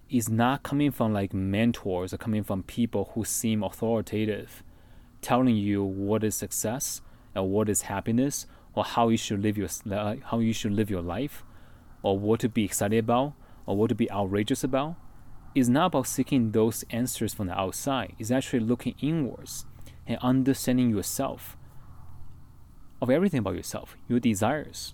is 0.09 0.27
not 0.27 0.61
coming 0.61 0.91
from 0.91 1.13
like 1.13 1.33
mentors 1.33 2.13
or 2.13 2.17
coming 2.17 2.43
from 2.43 2.61
people 2.63 3.11
who 3.13 3.23
seem 3.23 3.63
authoritative 3.63 4.63
telling 5.21 5.55
you 5.55 5.81
what 5.81 6.25
is 6.25 6.35
success 6.35 6.99
or 7.33 7.47
what 7.47 7.69
is 7.69 7.83
happiness 7.83 8.45
or 8.75 8.83
how 8.83 9.07
you 9.07 9.15
should 9.15 9.41
live 9.41 9.57
your 9.57 9.69
how 10.25 10.39
you 10.39 10.51
should 10.51 10.73
live 10.73 10.89
your 10.89 11.01
life 11.01 11.45
or 12.01 12.19
what 12.19 12.41
to 12.41 12.49
be 12.49 12.65
excited 12.65 12.99
about 12.99 13.31
or 13.65 13.77
what 13.77 13.87
to 13.87 13.95
be 13.95 14.11
outrageous 14.11 14.61
about 14.61 14.95
is 15.55 15.69
not 15.69 15.85
about 15.85 16.05
seeking 16.05 16.51
those 16.51 16.83
answers 16.89 17.33
from 17.33 17.47
the 17.47 17.57
outside. 17.57 18.13
It's 18.19 18.29
actually 18.29 18.59
looking 18.59 18.95
inwards 18.99 19.67
and 20.07 20.17
understanding 20.21 20.89
yourself 20.89 21.57
of 23.01 23.09
everything 23.09 23.39
about 23.39 23.55
yourself 23.55 23.97
your 24.07 24.19
desires 24.19 24.93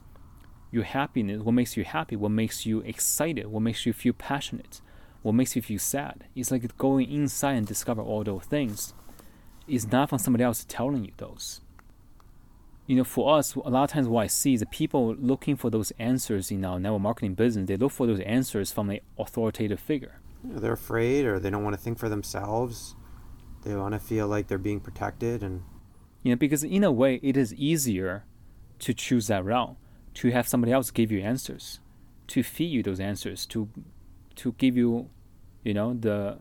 your 0.72 0.84
happiness, 0.84 1.42
what 1.42 1.54
makes 1.54 1.76
you 1.76 1.84
happy, 1.84 2.16
what 2.16 2.32
makes 2.32 2.66
you 2.66 2.82
excited, 2.82 3.48
what 3.48 3.62
makes 3.62 3.86
you 3.86 3.94
feel 3.94 4.14
passionate, 4.14 4.82
what 5.22 5.34
makes 5.34 5.56
you 5.56 5.62
feel 5.62 5.80
sad. 5.80 6.26
It's 6.36 6.52
like 6.52 6.78
going 6.78 7.12
inside 7.12 7.54
and 7.54 7.68
discover 7.68 8.02
all 8.02 8.24
those 8.24 8.44
things. 8.44 8.94
It's 9.68 9.88
not 9.88 10.10
from 10.10 10.20
somebody 10.20 10.44
else 10.44 10.66
telling 10.68 11.06
you 11.06 11.12
those. 11.18 11.62
You 12.88 12.96
know, 12.96 13.04
for 13.04 13.38
us, 13.38 13.54
a 13.54 13.70
lot 13.70 13.84
of 13.84 13.92
times 13.92 14.08
what 14.08 14.24
I 14.24 14.28
see 14.28 14.56
is 14.56 14.62
that 14.62 14.72
people 14.72 15.16
looking 15.16 15.56
for 15.56 15.70
those 15.70 15.92
answers 16.00 16.50
in 16.50 16.66
our 16.66 16.80
network 16.80 17.02
marketing 17.02 17.36
business, 17.36 17.68
they 17.68 17.78
look 17.78 17.92
for 17.92 18.08
those 18.08 18.20
answers 18.22 18.72
from 18.72 18.90
an 18.90 19.00
authoritative 19.18 19.80
figure. 19.80 20.20
They're 20.44 20.74
afraid 20.74 21.26
or 21.26 21.40
they 21.40 21.52
don't 21.52 21.64
want 21.64 21.76
to 21.76 21.82
think 21.82 22.00
for 22.00 22.10
themselves. 22.10 22.96
They 23.70 23.76
want 23.76 23.94
to 23.94 24.00
feel 24.00 24.28
like 24.28 24.48
they're 24.48 24.58
being 24.58 24.80
protected 24.80 25.44
and 25.44 25.62
You 26.24 26.32
know, 26.32 26.38
because 26.38 26.64
in 26.64 26.84
a 26.84 26.92
way, 26.92 27.20
it 27.22 27.38
is 27.38 27.54
easier 27.54 28.24
to 28.80 28.96
choose 28.96 29.28
that 29.28 29.46
route, 29.46 29.76
to 30.16 30.32
have 30.32 30.48
somebody 30.48 30.72
else 30.72 30.90
give 30.90 31.12
you 31.12 31.22
answers, 31.22 31.80
to 32.30 32.42
feed 32.42 32.72
you 32.72 32.82
those 32.82 33.00
answers, 33.00 33.46
to 33.48 33.70
to 34.38 34.54
give 34.54 34.76
you, 34.76 35.10
you 35.64 35.76
know, 35.76 35.94
the 35.94 36.40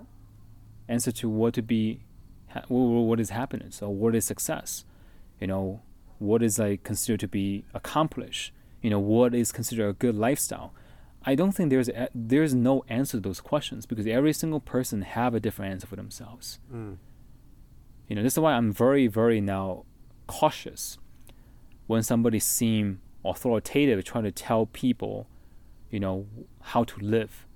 answer 0.89 1.12
to 1.12 1.29
what 1.29 1.53
to 1.53 1.61
be, 1.62 2.01
what 2.68 3.20
is 3.20 3.29
happiness 3.29 3.83
or 3.83 3.95
what 3.95 4.14
is 4.14 4.24
success, 4.24 4.87
you 5.39 5.47
know, 5.47 5.83
what 6.18 6.43
is 6.43 6.59
like 6.59 6.83
considered 6.83 7.20
to 7.20 7.29
be 7.29 7.64
accomplished, 7.74 8.53
you 8.81 8.89
know, 8.89 8.99
what 8.99 9.35
is 9.35 9.53
considered 9.53 9.87
a 9.87 9.93
good 9.93 10.16
lifestyle. 10.16 10.72
I 11.26 11.35
don't 11.35 11.53
think 11.53 11.68
there's 11.68 11.91
a, 11.91 12.09
there's 12.14 12.55
no 12.55 12.85
answer 12.89 13.18
to 13.18 13.20
those 13.20 13.41
questions 13.41 13.85
because 13.85 14.07
every 14.07 14.33
single 14.33 14.61
person 14.61 15.03
have 15.03 15.35
a 15.35 15.41
different 15.41 15.72
answer 15.72 15.87
for 15.87 15.97
themselves. 15.97 16.59
mm, 16.72 16.97
You 18.09 18.16
know, 18.16 18.22
this 18.22 18.32
is 18.32 18.38
why 18.38 18.54
I'm 18.54 18.72
very, 18.72 19.06
very 19.06 19.40
now 19.40 19.84
cautious 20.26 20.98
when 21.86 22.02
somebody 22.02 22.38
seem 22.38 23.00
authoritative 23.24 24.02
trying 24.04 24.24
to 24.24 24.32
tell 24.32 24.66
people, 24.66 25.28
you 25.90 26.00
know, 26.00 26.26
how 26.61 26.84
to 26.84 26.98
live 27.00 27.46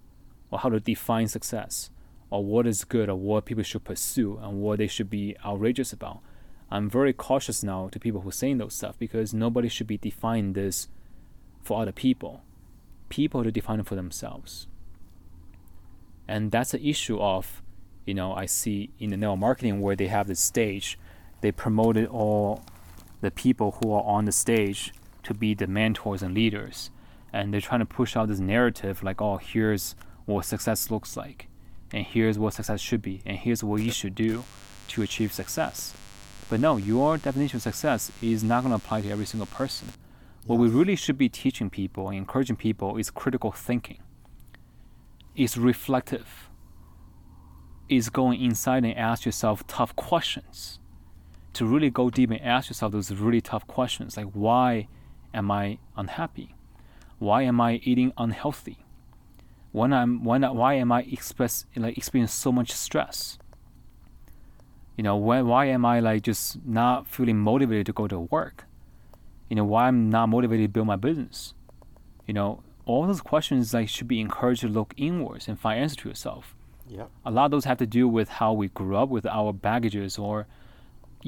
or 0.50 0.59
how 0.59 0.68
to 0.68 0.78
define 0.78 1.28
success 1.28 1.90
or 2.30 2.44
what 2.44 2.66
is 2.66 2.84
good 2.84 3.09
or 3.09 3.14
what 3.14 3.46
people 3.46 3.62
should 3.62 3.84
pursue 3.84 4.38
and 4.42 4.61
what 4.61 4.78
they 4.78 4.86
should 4.86 5.09
be 5.09 5.36
outrageous 5.44 5.92
about. 5.92 6.20
I'm 6.70 6.88
very 6.88 7.12
cautious 7.12 7.62
now 7.62 7.88
to 7.88 7.98
people 7.98 8.22
who 8.22 8.28
are 8.30 8.32
saying 8.32 8.59
those 8.59 8.74
stuff 8.74 8.98
because 8.98 9.34
nobody 9.34 9.68
should 9.68 9.86
be 9.86 9.98
defining 9.98 10.53
this 10.53 10.88
for 11.62 11.80
other 11.80 11.92
people. 11.92 12.42
People 13.09 13.44
to 13.44 13.53
define 13.53 13.80
it 13.80 13.86
for 13.86 13.94
themselves. 13.94 14.66
And 16.26 16.50
that's 16.50 16.72
the 16.72 16.88
issue 16.88 17.18
of, 17.18 17.61
you 18.05 18.14
know, 18.14 18.34
I 18.34 18.46
see 18.46 18.90
in 18.98 19.11
the 19.11 19.16
network 19.16 19.38
marketing 19.38 19.80
where 19.80 19.96
they 19.96 20.09
have 20.09 20.26
this 20.26 20.40
stage, 20.40 20.98
they 21.40 21.53
promoted 21.53 22.09
all 22.09 22.62
the 23.20 23.30
people 23.30 23.78
who 23.82 23.92
are 23.92 24.03
on 24.03 24.24
the 24.24 24.32
stage 24.32 24.92
to 25.22 25.34
be 25.34 25.55
the 25.55 25.66
mentors 25.66 26.22
and 26.22 26.34
leaders. 26.34 26.90
And 27.32 27.53
they're 27.53 27.61
trying 27.61 27.80
to 27.80 27.86
push 27.86 28.16
out 28.16 28.28
this 28.28 28.40
narrative 28.40 29.03
like, 29.03 29.22
oh, 29.22 29.36
here's 29.36 29.94
what 30.26 30.44
success 30.44 30.90
looks 30.90 31.16
like, 31.16 31.48
and 31.92 32.05
here's 32.05 32.38
what 32.38 32.55
success 32.55 32.80
should 32.80 33.03
be, 33.03 33.22
and 33.24 33.38
here's 33.38 33.64
what 33.64 33.82
you 33.82 33.90
should 33.90 34.14
do 34.14 34.44
to 34.88 35.03
achieve 35.03 35.32
success. 35.32 35.94
But 36.50 36.61
no, 36.61 36.76
your 36.76 37.16
definition 37.16 37.57
of 37.57 37.62
success 37.62 38.12
is 38.20 38.44
not 38.44 38.62
going 38.62 38.70
to 38.72 38.76
apply 38.76 39.00
to 39.03 39.11
every 39.11 39.24
single 39.24 39.46
person. 39.46 39.88
What 40.46 40.59
we 40.59 40.68
really 40.68 40.96
should 40.96 41.16
be 41.16 41.28
teaching 41.28 41.70
people 41.70 42.09
and 42.09 42.18
encouraging 42.18 42.57
people 42.57 42.96
is 42.96 43.11
critical 43.11 43.53
thinking, 43.53 43.98
It's 45.34 45.57
reflective, 45.57 46.50
is 47.89 48.09
going 48.09 48.41
inside 48.43 48.85
and 48.85 48.97
ask 48.97 49.24
yourself 49.24 49.66
tough 49.66 49.95
questions. 49.97 50.78
To 51.55 51.66
really 51.66 51.91
go 51.91 52.09
deep 52.09 52.30
and 52.30 52.41
ask 52.41 52.70
yourself 52.70 52.93
those 52.93 53.11
really 53.12 53.43
tough 53.43 53.66
questions 53.66 54.16
like, 54.16 54.30
why 54.33 54.89
am 55.35 55.51
I 55.51 55.78
unhappy? 55.97 56.55
Why 57.18 57.43
am 57.43 57.61
I 57.61 57.80
eating 57.85 58.12
unhealthy? 58.16 58.78
When 59.72 59.93
I'm, 59.93 60.24
when, 60.24 60.43
why 60.43 60.74
am 60.74 60.91
I 60.93 61.03
express, 61.03 61.66
like, 61.76 61.97
experiencing 61.97 62.33
so 62.33 62.53
much 62.53 62.72
stress? 62.72 63.39
You 64.97 65.05
know, 65.05 65.16
why, 65.16 65.43
why 65.43 65.66
am 65.66 65.85
I 65.85 66.01
like 66.01 66.22
just 66.22 66.64
not 66.66 67.07
feeling 67.07 67.39
motivated 67.39 67.87
to 67.87 67.93
go 67.93 68.09
to 68.09 68.20
work? 68.20 68.66
You 69.49 69.57
know, 69.57 69.64
why 69.64 69.89
I'm 69.89 70.11
not 70.11 70.28
motivated 70.28 70.68
to 70.68 70.72
build 70.72 70.87
my 70.87 70.97
business? 70.97 71.55
You 72.26 72.35
know, 72.35 72.62
all 72.87 73.07
those 73.07 73.20
questions 73.20 73.72
like 73.72 73.89
should 73.89 74.09
be 74.09 74.20
encouraged 74.20 74.62
to 74.62 74.68
look 74.68 74.95
inwards 74.97 75.49
and 75.49 75.59
find 75.59 75.80
answers 75.80 75.97
to 75.99 76.09
yourself. 76.09 76.55
Yep. 76.89 77.11
A 77.24 77.30
lot 77.30 77.47
of 77.47 77.51
those 77.51 77.64
have 77.64 77.78
to 77.78 77.87
do 77.87 78.09
with 78.09 78.28
how 78.28 78.53
we 78.53 78.68
grew 78.68 78.97
up 78.97 79.09
with 79.09 79.26
our 79.26 79.53
baggages 79.53 80.18
or 80.18 80.47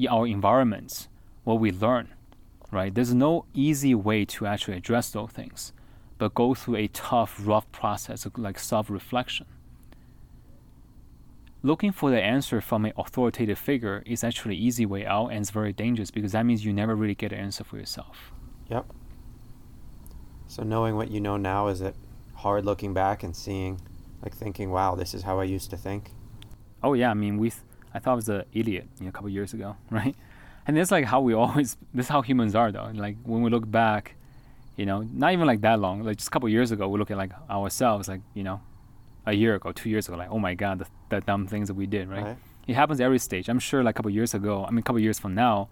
our 0.09 0.27
environments, 0.27 1.07
what 1.43 1.59
we 1.59 1.71
learn, 1.71 2.09
right? 2.71 2.93
There's 2.93 3.13
no 3.13 3.45
easy 3.53 3.95
way 3.95 4.25
to 4.25 4.45
actually 4.45 4.77
address 4.77 5.09
those 5.09 5.31
things, 5.31 5.73
but 6.17 6.33
go 6.33 6.53
through 6.53 6.75
a 6.77 6.87
tough, 6.87 7.39
rough 7.43 7.71
process 7.71 8.25
of 8.25 8.37
like 8.37 8.59
self-reflection. 8.59 9.45
Looking 11.63 11.91
for 11.91 12.11
the 12.11 12.21
answer 12.21 12.61
from 12.61 12.85
an 12.85 12.93
authoritative 12.95 13.57
figure 13.57 14.03
is 14.05 14.23
actually 14.23 14.55
an 14.55 14.61
easy 14.61 14.85
way 14.85 15.03
out 15.03 15.29
and 15.29 15.39
it's 15.39 15.49
very 15.49 15.73
dangerous 15.73 16.11
because 16.11 16.33
that 16.33 16.45
means 16.45 16.63
you 16.63 16.71
never 16.71 16.95
really 16.95 17.15
get 17.15 17.31
an 17.31 17.39
answer 17.39 17.63
for 17.63 17.77
yourself. 17.77 18.31
Yep. 18.69 18.85
So 20.47 20.61
knowing 20.61 20.95
what 20.95 21.09
you 21.09 21.19
know 21.19 21.37
now, 21.37 21.67
is 21.69 21.81
it 21.81 21.95
hard 22.35 22.65
looking 22.65 22.93
back 22.93 23.23
and 23.23 23.35
seeing, 23.35 23.81
like 24.21 24.33
thinking, 24.33 24.71
wow, 24.71 24.95
this 24.95 25.13
is 25.13 25.23
how 25.23 25.39
I 25.39 25.43
used 25.43 25.69
to 25.71 25.77
think? 25.77 26.11
Oh 26.83 26.93
yeah, 26.93 27.11
I 27.11 27.13
mean 27.13 27.37
we 27.37 27.49
th- 27.49 27.61
I 27.93 27.99
thought 27.99 28.11
I 28.11 28.15
was 28.15 28.29
an 28.29 28.43
idiot 28.53 28.87
you 28.99 29.05
know, 29.05 29.09
a 29.09 29.11
couple 29.11 29.29
years 29.29 29.53
ago, 29.53 29.75
right? 29.89 30.15
And 30.67 30.75
that's 30.75 30.91
like 30.91 31.05
how 31.05 31.21
we 31.21 31.33
always 31.33 31.77
this 31.93 32.07
is 32.07 32.09
how 32.09 32.21
humans 32.21 32.55
are 32.55 32.71
though. 32.71 32.91
Like 32.93 33.17
when 33.23 33.41
we 33.41 33.49
look 33.49 33.69
back, 33.69 34.15
you 34.75 34.85
know, 34.85 35.01
not 35.01 35.33
even 35.33 35.47
like 35.47 35.61
that 35.61 35.79
long, 35.79 36.03
like 36.03 36.17
just 36.17 36.27
a 36.27 36.31
couple 36.31 36.49
years 36.49 36.71
ago 36.71 36.87
we 36.87 36.99
look 36.99 37.11
at 37.11 37.17
like 37.17 37.31
ourselves 37.49 38.07
like, 38.07 38.21
you 38.33 38.43
know, 38.43 38.61
a 39.25 39.33
year 39.33 39.55
ago, 39.55 39.71
two 39.71 39.89
years 39.89 40.07
ago, 40.07 40.17
like, 40.17 40.29
oh 40.29 40.39
my 40.39 40.53
God, 40.53 40.79
the, 40.79 40.87
the 41.09 41.21
dumb 41.21 41.47
things 41.47 41.67
that 41.67 41.73
we 41.73 41.85
did, 41.85 42.07
right? 42.09 42.23
Right. 42.23 42.37
It 42.67 42.75
happens 42.75 42.99
every 42.99 43.19
stage. 43.19 43.49
I'm 43.49 43.59
sure, 43.59 43.83
like 43.83 43.95
a 43.95 43.97
couple 43.97 44.11
years 44.11 44.33
ago, 44.33 44.65
I 44.65 44.71
mean, 44.71 44.79
a 44.79 44.81
couple 44.81 44.99
years 44.99 45.19
from 45.19 45.35
now, 45.35 45.69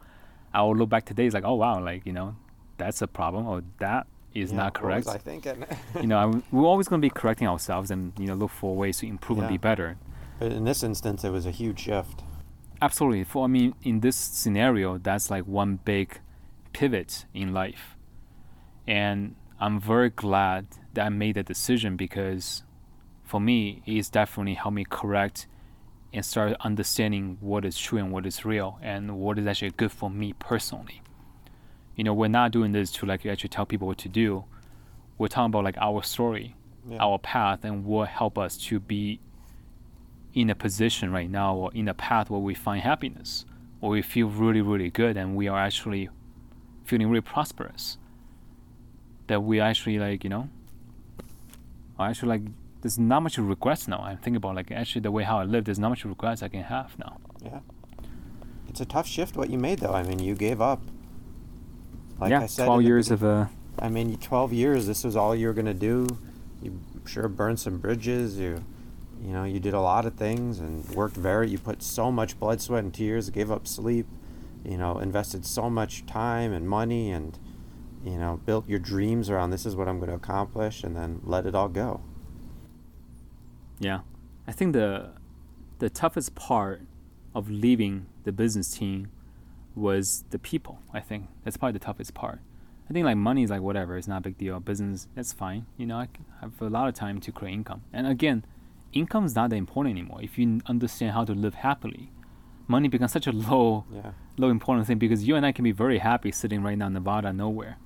I 0.53 0.61
will 0.61 0.75
look 0.75 0.89
back 0.89 1.05
today, 1.05 1.25
it's 1.25 1.33
like, 1.33 1.43
oh 1.43 1.55
wow, 1.55 1.83
like 1.83 2.05
you 2.05 2.13
know, 2.13 2.35
that's 2.77 3.01
a 3.01 3.07
problem, 3.07 3.47
or 3.47 3.63
that 3.79 4.07
is 4.33 4.51
Yeah, 4.51 4.57
not 4.57 4.73
correct. 4.73 5.07
I 5.07 5.17
thinking? 5.17 5.65
you 6.01 6.07
know, 6.07 6.17
I'm- 6.17 6.43
we're 6.51 6.65
always 6.65 6.87
going 6.87 7.01
to 7.01 7.05
be 7.05 7.09
correcting 7.09 7.47
ourselves 7.47 7.91
and 7.91 8.13
you 8.17 8.27
know 8.27 8.33
look 8.35 8.51
for 8.51 8.75
ways 8.75 8.97
to 8.99 9.07
improve 9.07 9.39
and 9.39 9.47
be 9.47 9.57
better. 9.57 9.97
but 10.39 10.51
in 10.51 10.63
this 10.65 10.83
instance, 10.83 11.23
it 11.23 11.29
was 11.31 11.45
a 11.45 11.51
huge 11.51 11.79
shift. 11.79 12.23
Absolutely. 12.81 13.23
For 13.23 13.45
I 13.45 13.47
mean, 13.47 13.75
in 13.83 13.99
this 14.01 14.15
scenario, 14.15 14.97
that's 14.97 15.29
like 15.29 15.45
one 15.45 15.79
big 15.85 16.19
pivot 16.73 17.25
in 17.33 17.53
life, 17.53 17.95
and 18.87 19.35
I'm 19.59 19.79
very 19.79 20.09
glad 20.09 20.65
that 20.93 21.05
I 21.05 21.09
made 21.09 21.35
that 21.35 21.45
decision 21.45 21.95
because, 21.95 22.63
for 23.23 23.39
me, 23.39 23.81
it's 23.85 24.09
definitely 24.09 24.55
helped 24.55 24.75
me 24.75 24.85
correct 24.89 25.47
and 26.11 26.25
start 26.25 26.55
understanding 26.61 27.37
what 27.39 27.63
is 27.65 27.77
true 27.77 27.99
and 27.99 28.11
what 28.11 28.25
is 28.25 28.43
real 28.45 28.77
and 28.81 29.17
what 29.17 29.39
is 29.39 29.47
actually 29.47 29.71
good 29.71 29.91
for 29.91 30.09
me 30.09 30.33
personally. 30.33 31.01
You 31.95 32.03
know, 32.03 32.13
we're 32.13 32.27
not 32.27 32.51
doing 32.51 32.71
this 32.71 32.91
to 32.93 33.05
like 33.05 33.25
actually 33.25 33.49
tell 33.49 33.65
people 33.65 33.87
what 33.87 33.97
to 33.99 34.09
do. 34.09 34.45
We're 35.17 35.27
talking 35.27 35.51
about 35.51 35.63
like 35.63 35.77
our 35.77 36.03
story, 36.03 36.55
Yeah. 36.89 36.97
our 36.99 37.19
path, 37.19 37.63
and 37.63 37.85
what 37.85 38.09
help 38.09 38.37
us 38.37 38.57
to 38.69 38.79
be 38.79 39.19
in 40.33 40.49
a 40.49 40.55
position 40.55 41.11
right 41.11 41.29
now 41.29 41.55
or 41.55 41.71
in 41.73 41.87
a 41.87 41.93
path 41.93 42.29
where 42.29 42.39
we 42.39 42.55
find 42.55 42.81
happiness, 42.81 43.45
where 43.79 43.91
we 43.91 44.01
feel 44.01 44.27
really, 44.27 44.61
really 44.61 44.89
good 44.89 45.15
and 45.15 45.35
we 45.35 45.47
are 45.47 45.59
actually 45.59 46.09
feeling 46.83 47.07
really 47.09 47.21
prosperous. 47.21 47.97
That 49.27 49.41
we 49.43 49.59
actually 49.59 49.99
like, 49.99 50.23
you 50.23 50.29
know, 50.29 50.49
are 51.99 52.09
actually 52.09 52.29
like 52.29 52.41
there's 52.81 52.99
not 52.99 53.21
much 53.23 53.37
regrets 53.37 53.87
now. 53.87 53.99
I'm 53.99 54.17
thinking 54.17 54.37
about 54.37 54.55
like 54.55 54.71
actually 54.71 55.01
the 55.01 55.11
way 55.11 55.23
how 55.23 55.39
I 55.39 55.43
live, 55.43 55.65
there's 55.65 55.79
not 55.79 55.89
much 55.89 56.03
regrets 56.03 56.41
I 56.43 56.49
can 56.49 56.63
have 56.63 56.97
now. 56.99 57.17
Yeah. 57.41 57.59
It's 58.67 58.81
a 58.81 58.85
tough 58.85 59.07
shift 59.07 59.37
what 59.37 59.49
you 59.51 59.57
made 59.59 59.79
though. 59.79 59.93
I 59.93 60.03
mean, 60.03 60.19
you 60.19 60.33
gave 60.35 60.59
up. 60.59 60.81
Like 62.23 62.29
yeah, 62.29 62.43
I 62.43 62.45
said, 62.45 62.63
twelve 62.63 62.79
the 62.79 62.87
years 62.87 63.11
of 63.11 63.21
a. 63.23 63.49
I 63.77 63.89
mean, 63.89 64.15
12 64.15 64.53
years. 64.53 64.87
This 64.87 65.03
was 65.03 65.17
all 65.17 65.35
you 65.35 65.47
were 65.47 65.53
gonna 65.53 65.73
do. 65.73 66.07
You 66.61 66.79
sure 67.05 67.27
burned 67.27 67.59
some 67.59 67.79
bridges. 67.79 68.37
You, 68.37 68.63
you 69.21 69.33
know, 69.33 69.43
you 69.43 69.59
did 69.59 69.73
a 69.73 69.81
lot 69.81 70.05
of 70.05 70.13
things 70.13 70.59
and 70.59 70.87
worked 70.91 71.17
very. 71.17 71.49
You 71.49 71.57
put 71.57 71.83
so 71.83 72.13
much 72.13 72.39
blood, 72.39 72.61
sweat, 72.61 72.85
and 72.85 72.93
tears. 72.93 73.29
Gave 73.29 73.51
up 73.51 73.67
sleep. 73.67 74.07
You 74.63 74.77
know, 74.77 74.99
invested 74.99 75.45
so 75.45 75.69
much 75.69 76.05
time 76.05 76.53
and 76.53 76.65
money, 76.65 77.11
and 77.11 77.37
you 78.05 78.17
know, 78.17 78.39
built 78.45 78.69
your 78.69 78.79
dreams 78.79 79.29
around 79.29 79.49
this 79.49 79.65
is 79.65 79.75
what 79.75 79.89
I'm 79.89 79.99
gonna 79.99 80.15
accomplish, 80.15 80.81
and 80.81 80.95
then 80.95 81.19
let 81.25 81.45
it 81.45 81.53
all 81.53 81.67
go. 81.67 81.99
Yeah, 83.81 83.99
I 84.47 84.53
think 84.53 84.71
the 84.71 85.09
the 85.79 85.89
toughest 85.89 86.35
part 86.35 86.83
of 87.35 87.49
leaving 87.49 88.05
the 88.23 88.31
business 88.31 88.71
team 88.71 89.09
was 89.75 90.23
the 90.29 90.39
people. 90.39 90.79
I 90.93 90.99
think 90.99 91.27
that's 91.43 91.57
probably 91.57 91.73
the 91.73 91.85
toughest 91.85 92.13
part. 92.13 92.39
I 92.89 92.93
think 92.93 93.05
like 93.05 93.17
money 93.17 93.43
is 93.43 93.49
like 93.49 93.61
whatever, 93.61 93.97
it's 93.97 94.07
not 94.07 94.17
a 94.19 94.21
big 94.21 94.37
deal. 94.37 94.59
Business 94.59 95.07
that's 95.15 95.33
fine. 95.33 95.65
You 95.77 95.85
know, 95.85 95.97
I 95.97 96.07
have 96.41 96.61
a 96.61 96.69
lot 96.69 96.87
of 96.89 96.93
time 96.93 97.19
to 97.21 97.31
create 97.31 97.53
income. 97.53 97.81
And 97.93 98.05
again, 98.07 98.45
income 98.91 99.25
is 99.25 99.35
not 99.35 99.49
that 99.51 99.55
important 99.55 99.97
anymore 99.97 100.19
if 100.21 100.37
you 100.37 100.59
understand 100.67 101.11
how 101.13 101.25
to 101.25 101.33
live 101.33 101.55
happily. 101.55 102.11
Money 102.67 102.87
becomes 102.87 103.11
such 103.11 103.27
a 103.27 103.31
low 103.31 103.85
Yeah. 103.91 104.11
low 104.37 104.49
important 104.49 104.87
thing 104.87 104.97
because 104.97 105.27
you 105.27 105.35
and 105.35 105.45
I 105.45 105.51
can 105.51 105.63
be 105.63 105.71
very 105.71 105.99
happy 105.99 106.31
sitting 106.31 106.61
right 106.63 106.77
now 106.77 106.87
in 106.87 106.93
Nevada 106.93 107.31
nowhere. 107.33 107.77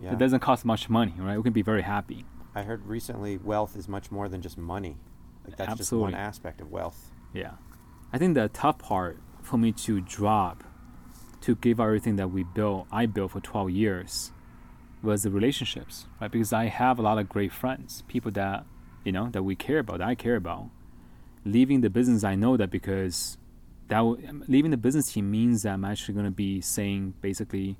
Yeah. 0.00 0.12
It 0.12 0.18
doesn't 0.18 0.40
cost 0.40 0.64
much 0.64 0.88
money, 0.90 1.14
right? 1.18 1.36
We 1.36 1.42
can 1.42 1.52
be 1.52 1.62
very 1.62 1.82
happy. 1.82 2.24
I 2.54 2.62
heard 2.62 2.84
recently 2.86 3.38
wealth 3.38 3.76
is 3.76 3.88
much 3.88 4.10
more 4.10 4.28
than 4.28 4.40
just 4.42 4.56
money. 4.58 4.96
Like 5.46 5.56
that's 5.56 5.70
just 5.72 5.80
Absolutely. 5.80 6.12
one 6.12 6.20
aspect 6.20 6.60
of 6.60 6.70
wealth. 6.70 7.10
Yeah. 7.32 7.52
I 8.12 8.18
think 8.18 8.34
the 8.34 8.48
tough 8.48 8.78
part 8.78 9.18
for 9.42 9.56
me 9.58 9.72
to 9.72 10.00
drop, 10.00 10.64
to 11.44 11.54
give 11.56 11.80
everything 11.80 12.16
that 12.16 12.28
we 12.28 12.44
built, 12.44 12.86
I 12.92 13.06
built 13.06 13.32
for 13.32 13.40
12 13.40 13.70
years, 13.70 14.32
was 15.02 15.22
the 15.22 15.30
relationships, 15.30 16.06
right? 16.20 16.30
Because 16.30 16.52
I 16.52 16.66
have 16.66 16.98
a 16.98 17.02
lot 17.02 17.18
of 17.18 17.28
great 17.28 17.52
friends, 17.52 18.02
people 18.08 18.30
that, 18.32 18.64
you 19.04 19.12
know, 19.12 19.28
that 19.30 19.42
we 19.42 19.54
care 19.54 19.80
about, 19.80 19.98
that 19.98 20.08
I 20.08 20.14
care 20.14 20.36
about. 20.36 20.70
Leaving 21.44 21.82
the 21.82 21.90
business, 21.90 22.24
I 22.24 22.34
know 22.34 22.56
that 22.56 22.70
because 22.70 23.36
that 23.88 23.98
w- 23.98 24.26
um, 24.26 24.44
leaving 24.48 24.70
the 24.70 24.78
business 24.78 25.12
team 25.12 25.30
means 25.30 25.62
that 25.62 25.74
I'm 25.74 25.84
actually 25.84 26.14
going 26.14 26.26
to 26.26 26.30
be 26.30 26.60
saying 26.60 27.14
basically, 27.20 27.76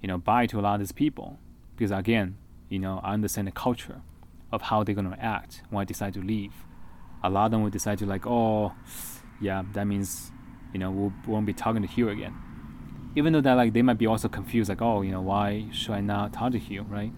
you 0.00 0.08
know, 0.08 0.16
bye 0.16 0.46
to 0.46 0.58
a 0.58 0.62
lot 0.62 0.74
of 0.74 0.80
these 0.80 0.92
people. 0.92 1.38
Because 1.76 1.90
again, 1.90 2.38
you 2.70 2.78
know, 2.78 3.00
I 3.02 3.12
understand 3.12 3.46
the 3.46 3.52
culture 3.52 4.00
of 4.50 4.62
how 4.62 4.82
they're 4.82 4.94
going 4.94 5.10
to 5.10 5.22
act 5.22 5.62
when 5.68 5.82
I 5.82 5.84
decide 5.84 6.14
to 6.14 6.22
leave 6.22 6.52
a 7.22 7.30
lot 7.30 7.46
of 7.46 7.50
them 7.50 7.62
will 7.62 7.70
decide 7.70 7.98
to 7.98 8.06
like, 8.06 8.26
oh, 8.26 8.72
yeah, 9.40 9.62
that 9.72 9.86
means, 9.86 10.30
you 10.72 10.78
know, 10.78 10.90
we'll, 10.90 11.12
we 11.26 11.32
won't 11.32 11.46
be 11.46 11.52
talking 11.52 11.82
to 11.82 11.88
Hugh 11.88 12.08
again. 12.08 12.34
Even 13.16 13.32
though 13.32 13.40
that 13.40 13.54
like 13.54 13.72
they 13.72 13.82
might 13.82 13.98
be 13.98 14.06
also 14.06 14.28
confused, 14.28 14.68
like, 14.68 14.82
oh, 14.82 15.02
you 15.02 15.10
know, 15.10 15.20
why 15.20 15.66
should 15.72 15.92
I 15.92 16.00
not 16.00 16.32
talk 16.32 16.52
to 16.52 16.58
Hugh, 16.58 16.82
right? 16.82 17.12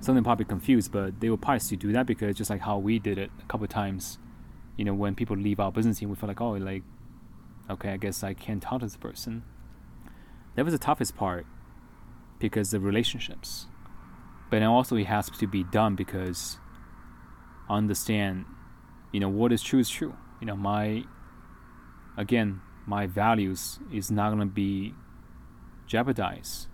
Some 0.00 0.22
probably 0.22 0.44
confused, 0.44 0.92
but 0.92 1.20
they 1.20 1.30
will 1.30 1.38
probably 1.38 1.60
still 1.60 1.78
do 1.78 1.92
that 1.92 2.06
because 2.06 2.36
just 2.36 2.50
like 2.50 2.60
how 2.60 2.78
we 2.78 2.98
did 2.98 3.18
it 3.18 3.30
a 3.40 3.46
couple 3.46 3.64
of 3.64 3.70
times, 3.70 4.18
you 4.76 4.84
know, 4.84 4.94
when 4.94 5.14
people 5.14 5.36
leave 5.36 5.58
our 5.58 5.72
business 5.72 5.98
team, 5.98 6.10
we 6.10 6.16
feel 6.16 6.28
like, 6.28 6.40
oh, 6.40 6.50
like, 6.52 6.82
okay, 7.70 7.92
I 7.92 7.96
guess 7.96 8.22
I 8.22 8.34
can't 8.34 8.62
talk 8.62 8.80
to 8.80 8.86
this 8.86 8.96
person. 8.96 9.44
That 10.54 10.64
was 10.64 10.72
the 10.72 10.78
toughest 10.78 11.16
part 11.16 11.46
because 12.38 12.70
the 12.70 12.80
relationships. 12.80 13.66
But 14.50 14.60
then 14.60 14.68
also 14.68 14.96
it 14.96 15.06
has 15.06 15.30
to 15.30 15.46
be 15.46 15.64
done 15.64 15.94
because 15.94 16.58
I 17.68 17.76
understand 17.76 18.44
you 19.12 19.20
know 19.20 19.28
what 19.28 19.52
is 19.52 19.62
true 19.62 19.80
is 19.80 19.88
true 19.88 20.14
you 20.40 20.46
know 20.46 20.56
my 20.56 21.04
again 22.16 22.60
my 22.86 23.06
values 23.06 23.78
is 23.92 24.10
not 24.10 24.28
going 24.28 24.40
to 24.40 24.46
be 24.46 24.94
jeopardized 25.88 26.66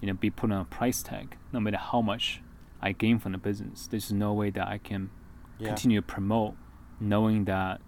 you 0.00 0.06
know 0.08 0.14
be 0.14 0.30
put 0.30 0.50
on 0.50 0.60
a 0.60 0.64
price 0.64 1.02
tag 1.02 1.36
no 1.52 1.60
matter 1.60 1.76
how 1.76 2.00
much 2.00 2.40
i 2.80 2.90
gain 2.92 3.18
from 3.18 3.32
the 3.32 3.38
business 3.38 3.86
there's 3.88 4.10
no 4.12 4.32
way 4.32 4.48
that 4.50 4.66
i 4.66 4.78
can 4.78 5.10
Yeah. 5.58 5.68
continue 5.68 6.00
to 6.00 6.06
promote 6.06 6.54
knowing 6.98 7.44
that 7.44 7.80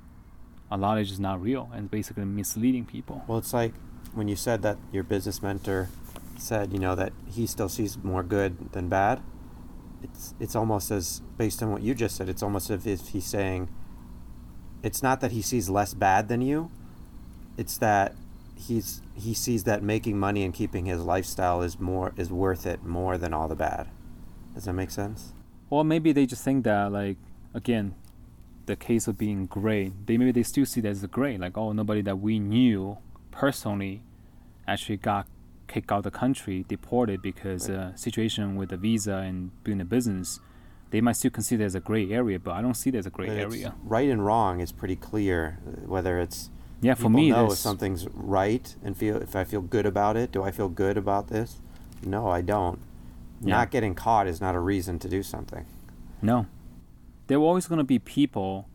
a 0.71 0.77
lot 0.77 0.99
is 1.01 1.09
just 1.09 1.21
not 1.21 1.41
real 1.41 1.71
and 1.75 1.91
basically 1.91 2.25
misleading 2.25 2.85
people 2.87 3.25
Well, 3.27 3.39
it's 3.39 3.53
like 3.53 3.73
when 4.15 4.29
you 4.29 4.37
said 4.37 4.63
that 4.63 4.77
your 4.93 5.05
business 5.05 5.43
mentor 5.43 5.89
said, 6.39 6.73
you 6.73 6.79
know, 6.79 6.95
that 6.95 7.13
he 7.27 7.47
still 7.47 7.69
sees 7.69 7.97
more 8.03 8.23
good 8.23 8.73
than 8.73 8.89
bad. 8.89 9.21
It's 10.03 10.35
it's 10.41 10.57
almost 10.57 10.91
as 10.91 11.21
based 11.39 11.63
on 11.63 11.71
what 11.73 11.83
you 11.83 11.95
just 11.95 12.17
said. 12.17 12.29
It's 12.29 12.43
almost 12.43 12.69
as 12.71 12.87
if 12.87 13.09
he's 13.09 13.25
saying, 13.25 13.69
it's 14.83 15.03
not 15.03 15.21
that 15.21 15.31
he 15.33 15.41
sees 15.43 15.69
less 15.71 15.95
bad 15.95 16.29
than 16.29 16.41
you. 16.43 16.71
It's 17.57 17.77
that 17.79 18.15
he's 18.57 19.03
he 19.15 19.35
sees 19.35 19.65
that 19.65 19.83
making 19.83 20.19
money 20.19 20.45
and 20.45 20.55
keeping 20.55 20.87
his 20.87 21.01
lifestyle 21.03 21.63
is 21.63 21.79
more 21.81 22.13
is 22.17 22.31
worth 22.31 22.67
it 22.67 22.85
more 22.85 23.19
than 23.19 23.33
all 23.35 23.49
the 23.49 23.57
bad. 23.57 23.89
Does 24.55 24.65
that 24.65 24.73
make 24.75 24.91
sense? 24.91 25.33
or 25.71 25.85
maybe 25.85 26.13
they 26.13 26.27
just 26.27 26.45
think 26.45 26.65
that 26.65 26.93
like 26.93 27.17
again 27.55 27.95
the 28.67 28.77
case 28.77 29.09
of 29.09 29.17
being 29.17 29.47
great 29.47 29.91
they 30.07 30.19
maybe 30.19 30.31
they 30.31 30.43
still 30.43 30.67
see 30.67 30.83
that 30.83 30.91
as 30.91 31.03
a 31.03 31.07
great 31.09 31.41
like 31.41 31.57
oh 31.57 31.73
nobody 31.73 32.03
that 32.03 32.19
we 32.21 32.39
knew 32.39 32.99
personally 33.31 34.03
actually 34.69 34.99
got 34.99 35.27
kicked 35.67 35.91
out 35.91 35.99
of 35.99 36.05
the 36.05 36.11
country 36.11 36.65
deported 36.69 37.23
because 37.23 37.71
Right. 37.71 37.79
uh, 37.79 37.97
situation 37.97 38.55
with 38.57 38.69
the 38.69 38.77
visa 38.77 39.15
and 39.15 39.51
doing 39.65 39.79
the 39.79 39.85
business 39.87 40.41
they 40.91 41.01
might 41.01 41.17
still 41.17 41.31
consider 41.31 41.63
it 41.63 41.67
as 41.67 41.75
a 41.75 41.81
gray 41.81 42.11
area 42.11 42.39
but 42.39 42.53
i 42.53 42.61
don't 42.61 42.75
see 42.75 42.91
it 42.91 42.95
as 42.97 43.07
a 43.07 43.11
gray 43.11 43.29
But 43.29 43.39
area 43.39 43.75
Right 43.83 44.11
and 44.11 44.25
wrong 44.25 44.61
is 44.61 44.73
pretty 44.73 44.97
clear. 44.97 45.59
uh, 45.67 45.89
Whether 45.89 46.21
it's 46.21 46.51
yeah 46.83 46.95
for 46.95 47.09
me 47.09 47.31
know 47.31 47.47
if 47.47 47.59
something's 47.59 48.07
right 48.13 48.77
and 48.85 48.97
feel 48.97 49.17
if 49.17 49.35
I 49.35 49.45
feel 49.45 49.63
good 49.63 49.87
about 49.87 50.17
it. 50.17 50.33
Do 50.33 50.43
I 50.43 50.51
feel 50.51 50.69
good 50.69 50.99
about 50.99 51.29
this? 51.29 51.57
No, 52.05 52.29
I 52.29 52.43
don't. 52.43 52.81
Yeah. 53.41 53.57
Not 53.57 53.71
getting 53.71 53.95
caught 53.95 54.27
is 54.27 54.41
not 54.41 54.55
a 54.55 54.61
reason 54.61 54.99
to 55.01 55.09
do 55.09 55.23
something. 55.23 55.67
No. 56.21 56.47
There 57.27 57.41
were 57.41 57.47
always 57.47 57.67
going 57.67 57.79
to 57.79 57.85
be 57.85 57.99
people 57.99 58.69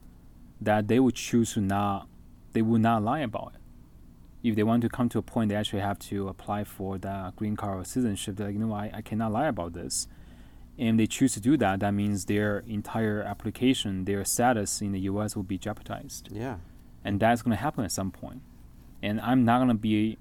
that 0.60 0.88
they 0.88 1.00
would 1.00 1.16
choose 1.16 1.54
to 1.54 1.62
not, 1.62 2.08
they 2.54 2.62
would 2.62 2.82
not 2.82 3.04
lie 3.04 3.20
about 3.20 3.54
it. 3.56 3.62
If 4.48 4.56
they 4.56 4.64
want 4.64 4.82
to 4.84 4.90
come 4.90 5.10
to 5.10 5.20
a 5.20 5.22
point, 5.22 5.50
they 5.50 5.56
actually 5.56 5.82
have 5.82 6.00
to 6.00 6.28
apply 6.28 6.64
for 6.64 6.98
the 6.98 7.34
green 7.36 7.56
card 7.56 7.82
or 7.82 7.86
citizenship. 7.86 8.36
They're 8.36 8.48
like, 8.48 8.54
you 8.54 8.60
know, 8.60 8.74
I, 8.74 8.92
I 8.94 9.02
cannot 9.02 9.32
lie 9.32 9.48
about 9.48 9.74
this. 9.74 10.08
And 10.78 11.00
they 11.00 11.08
choose 11.08 11.34
to 11.34 11.40
do 11.40 11.58
that. 11.58 11.80
That 11.80 11.92
means 11.92 12.26
their 12.26 12.60
entire 12.68 13.22
application, 13.22 14.06
their 14.06 14.24
status 14.24 14.82
in 14.82 14.92
the 14.92 15.00
U.S. 15.02 15.36
will 15.36 15.44
be 15.44 15.58
jeopardized. 15.58 16.30
Yeah. 16.32 16.58
And 17.08 17.22
that's 17.22 17.42
going 17.42 17.56
to 17.56 17.62
happen 17.64 17.86
at 17.86 17.92
some. 17.94 18.12
And 19.02 19.22
I'm 19.22 19.46
not 19.46 19.60
going 19.60 19.70
to 19.70 19.76
be 19.76 20.18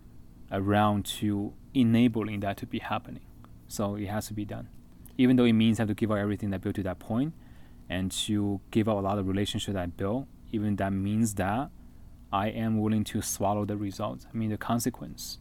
around 0.53 1.05
to 1.05 1.53
enabling 1.75 2.39
that 2.41 2.57
to 2.59 2.67
be 2.67 2.79
happening. 2.79 3.25
So 3.67 3.97
it 3.97 4.07
has 4.07 4.29
to 4.29 4.35
be 4.35 4.45
done. 4.45 4.69
Even 5.19 5.35
though 5.35 5.47
it 5.47 5.53
means 5.53 5.81
I 5.81 5.83
have 5.83 5.89
to 5.89 5.95
give 5.95 6.13
up 6.13 6.19
everything 6.19 6.51
that 6.51 6.59
I 6.59 6.59
built 6.59 6.77
to 6.77 6.85
that 6.85 7.01
point 7.01 7.33
and 7.89 8.13
to 8.13 8.61
give 8.71 8.89
up 8.89 8.99
a 8.99 9.01
lot 9.01 9.19
of 9.19 9.27
relationships 9.27 9.75
that 9.75 9.83
I 9.83 9.87
built, 9.87 10.29
even 10.53 10.77
that 10.77 10.93
means 10.93 11.35
that 11.35 11.71
I 12.33 12.51
am 12.51 12.81
willing 12.81 13.03
to 13.03 13.21
swallow 13.21 13.65
the 13.65 13.77
results. 13.77 14.29
I 14.33 14.37
mean, 14.37 14.51
the 14.51 14.57
consequence. 14.57 15.39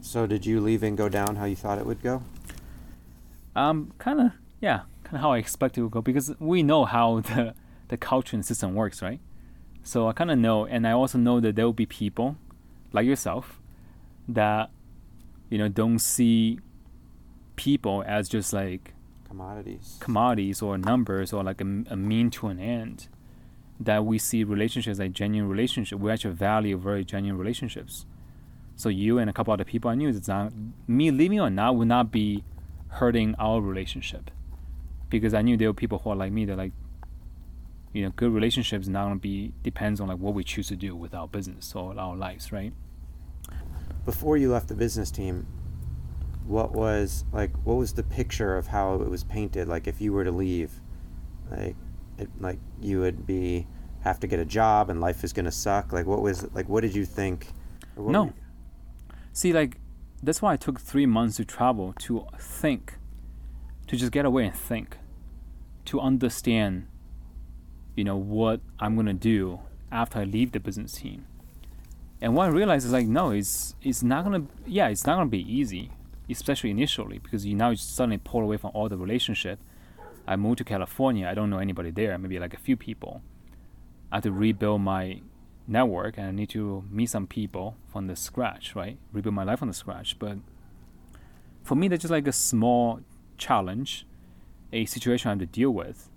So 0.00 0.26
did 0.26 0.46
you 0.46 0.62
leave 0.62 0.82
and 0.82 0.96
go 0.96 1.10
down 1.10 1.36
how 1.36 1.44
you 1.44 1.56
thought 1.56 1.76
it 1.76 1.84
would 1.84 2.02
go? 2.02 2.22
Um, 3.54 3.92
kind 3.98 4.22
of, 4.22 4.32
yeah, 4.62 4.84
kind 5.04 5.16
of 5.16 5.20
how 5.20 5.32
I 5.32 5.36
expect 5.36 5.76
it 5.76 5.82
to 5.82 5.90
go 5.90 6.00
because 6.00 6.32
we 6.38 6.62
know 6.62 6.86
how 6.86 7.20
the 7.20 7.54
the 7.88 7.98
culture 7.98 8.34
and 8.34 8.44
system 8.44 8.74
works, 8.74 9.02
right? 9.02 9.20
So 9.86 10.08
I 10.08 10.12
kind 10.14 10.32
of 10.32 10.38
know, 10.38 10.66
and 10.66 10.84
I 10.84 10.90
also 10.90 11.16
know 11.16 11.38
that 11.38 11.54
there 11.54 11.64
will 11.64 11.72
be 11.72 11.86
people 11.86 12.36
like 12.92 13.06
yourself 13.06 13.60
that 14.26 14.68
you 15.48 15.58
know 15.58 15.68
don't 15.68 16.00
see 16.00 16.58
people 17.54 18.02
as 18.04 18.28
just 18.28 18.52
like 18.52 18.94
commodities. 19.28 19.96
commodities 20.00 20.60
or 20.60 20.76
numbers 20.76 21.32
or 21.32 21.44
like 21.44 21.60
a, 21.60 21.84
a 21.88 21.96
mean 21.96 22.30
to 22.30 22.48
an 22.48 22.58
end 22.58 23.06
that 23.78 24.04
we 24.04 24.18
see 24.18 24.42
relationships 24.42 24.98
like 24.98 25.12
genuine 25.12 25.48
relationship 25.48 26.00
we 26.00 26.10
actually 26.10 26.34
value 26.34 26.76
very 26.76 27.04
genuine 27.04 27.38
relationships. 27.38 28.06
So 28.74 28.88
you 28.88 29.18
and 29.18 29.30
a 29.30 29.32
couple 29.32 29.54
other 29.54 29.64
people 29.64 29.88
i 29.88 29.94
knew 29.94 30.08
it's 30.08 30.26
not 30.26 30.52
me 30.88 31.12
leaving 31.12 31.38
or 31.38 31.48
not 31.48 31.76
would 31.76 31.86
not 31.86 32.10
be 32.10 32.42
hurting 32.88 33.36
our 33.38 33.60
relationship. 33.60 34.32
Because 35.10 35.32
i 35.32 35.42
knew 35.42 35.56
there 35.56 35.68
were 35.68 35.74
people 35.74 35.98
who 36.00 36.10
are 36.10 36.16
like 36.16 36.32
me 36.32 36.44
that 36.46 36.58
like 36.58 36.72
you 37.96 38.02
know 38.02 38.10
good 38.14 38.30
relationships 38.30 38.88
not 38.88 39.04
gonna 39.04 39.16
be 39.16 39.54
depends 39.62 40.02
on 40.02 40.08
like 40.08 40.18
what 40.18 40.34
we 40.34 40.44
choose 40.44 40.68
to 40.68 40.76
do 40.76 40.94
with 40.94 41.14
our 41.14 41.26
business 41.26 41.74
or 41.74 41.98
our 41.98 42.14
lives 42.14 42.52
right? 42.52 42.74
Before 44.04 44.36
you 44.36 44.52
left 44.52 44.68
the 44.68 44.74
business 44.74 45.10
team 45.10 45.46
what 46.46 46.72
was 46.72 47.24
like 47.32 47.50
what 47.64 47.74
was 47.74 47.94
the 47.94 48.02
picture 48.02 48.56
of 48.58 48.66
how 48.66 48.94
it 49.00 49.08
was 49.08 49.24
painted? 49.24 49.66
Like 49.66 49.86
if 49.86 49.98
you 50.00 50.12
were 50.12 50.24
to 50.24 50.30
leave 50.30 50.72
like 51.50 51.74
it, 52.18 52.28
like 52.38 52.58
you 52.82 53.00
would 53.00 53.26
be 53.26 53.66
have 54.00 54.20
to 54.20 54.26
get 54.26 54.38
a 54.40 54.44
job 54.44 54.90
and 54.90 55.00
life 55.00 55.24
is 55.24 55.32
going 55.32 55.46
to 55.46 55.50
suck? 55.50 55.90
Like 55.90 56.06
what 56.06 56.20
was 56.20 56.46
like 56.52 56.68
what 56.68 56.82
did 56.82 56.94
you 56.94 57.06
think? 57.06 57.48
No. 57.96 58.34
see 59.32 59.54
like 59.54 59.78
that's 60.22 60.42
why 60.42 60.52
i 60.52 60.56
took 60.56 60.78
three 60.80 61.06
months 61.06 61.36
to 61.36 61.44
travel 61.44 61.94
to 61.98 62.26
think 62.38 62.98
to 63.86 63.96
just 63.96 64.12
get 64.12 64.26
away 64.26 64.44
and 64.44 64.54
think 64.54 64.98
to 65.86 65.98
understand 66.00 66.86
you 67.96 68.04
know 68.04 68.16
what 68.16 68.60
i'm 68.78 68.96
to 69.04 69.12
do 69.12 69.58
after 69.90 70.20
i 70.20 70.24
leave 70.24 70.52
the 70.52 70.60
business 70.60 70.92
team 70.92 71.26
and 72.20 72.34
what 72.34 72.44
i 72.44 72.48
realized 72.48 72.86
is 72.86 72.92
like 72.92 73.06
no 73.06 73.30
it's 73.30 73.74
it's 73.82 74.02
not 74.02 74.24
to 74.24 74.46
yeah 74.66 74.88
it's 74.88 75.06
not 75.06 75.18
to 75.18 75.26
be 75.26 75.40
easy 75.52 75.90
especially 76.28 76.70
initially, 76.70 77.18
because 77.18 77.46
you 77.46 77.54
now 77.54 77.70
you 77.70 77.76
suddenly 77.76 78.18
pull 78.18 78.42
away 78.42 78.56
from 78.56 78.70
all 78.74 78.88
the 78.88 78.96
relationship. 78.96 79.58
I 80.26 80.36
moved 80.36 80.58
to 80.58 80.64
California. 80.64 81.28
I 81.28 81.34
don't 81.34 81.50
know 81.50 81.58
anybody 81.58 81.90
there. 81.90 82.18
Maybe 82.18 82.38
like 82.38 82.54
a 82.54 82.58
few 82.58 82.76
people. 82.76 83.22
I 84.10 84.16
have 84.16 84.24
to 84.24 84.32
rebuild 84.32 84.80
my 84.80 85.20
network, 85.68 86.16
and 86.16 86.26
I 86.26 86.30
need 86.32 86.48
to 86.50 86.84
meet 86.90 87.10
some 87.10 87.26
people 87.26 87.76
from 87.86 88.06
the 88.06 88.16
scratch, 88.16 88.74
right? 88.74 88.98
Rebuild 89.12 89.34
my 89.34 89.44
life 89.44 89.60
from 89.60 89.68
the 89.68 89.74
scratch. 89.74 90.18
But 90.18 90.38
for 91.62 91.74
me, 91.74 91.88
that's 91.88 92.02
just 92.02 92.12
like 92.12 92.26
a 92.26 92.32
small 92.32 93.00
challenge, 93.38 94.06
a 94.72 94.84
situation 94.84 95.28
I 95.28 95.32
have 95.32 95.38
to 95.40 95.46
deal 95.46 95.70
with. 95.70 96.08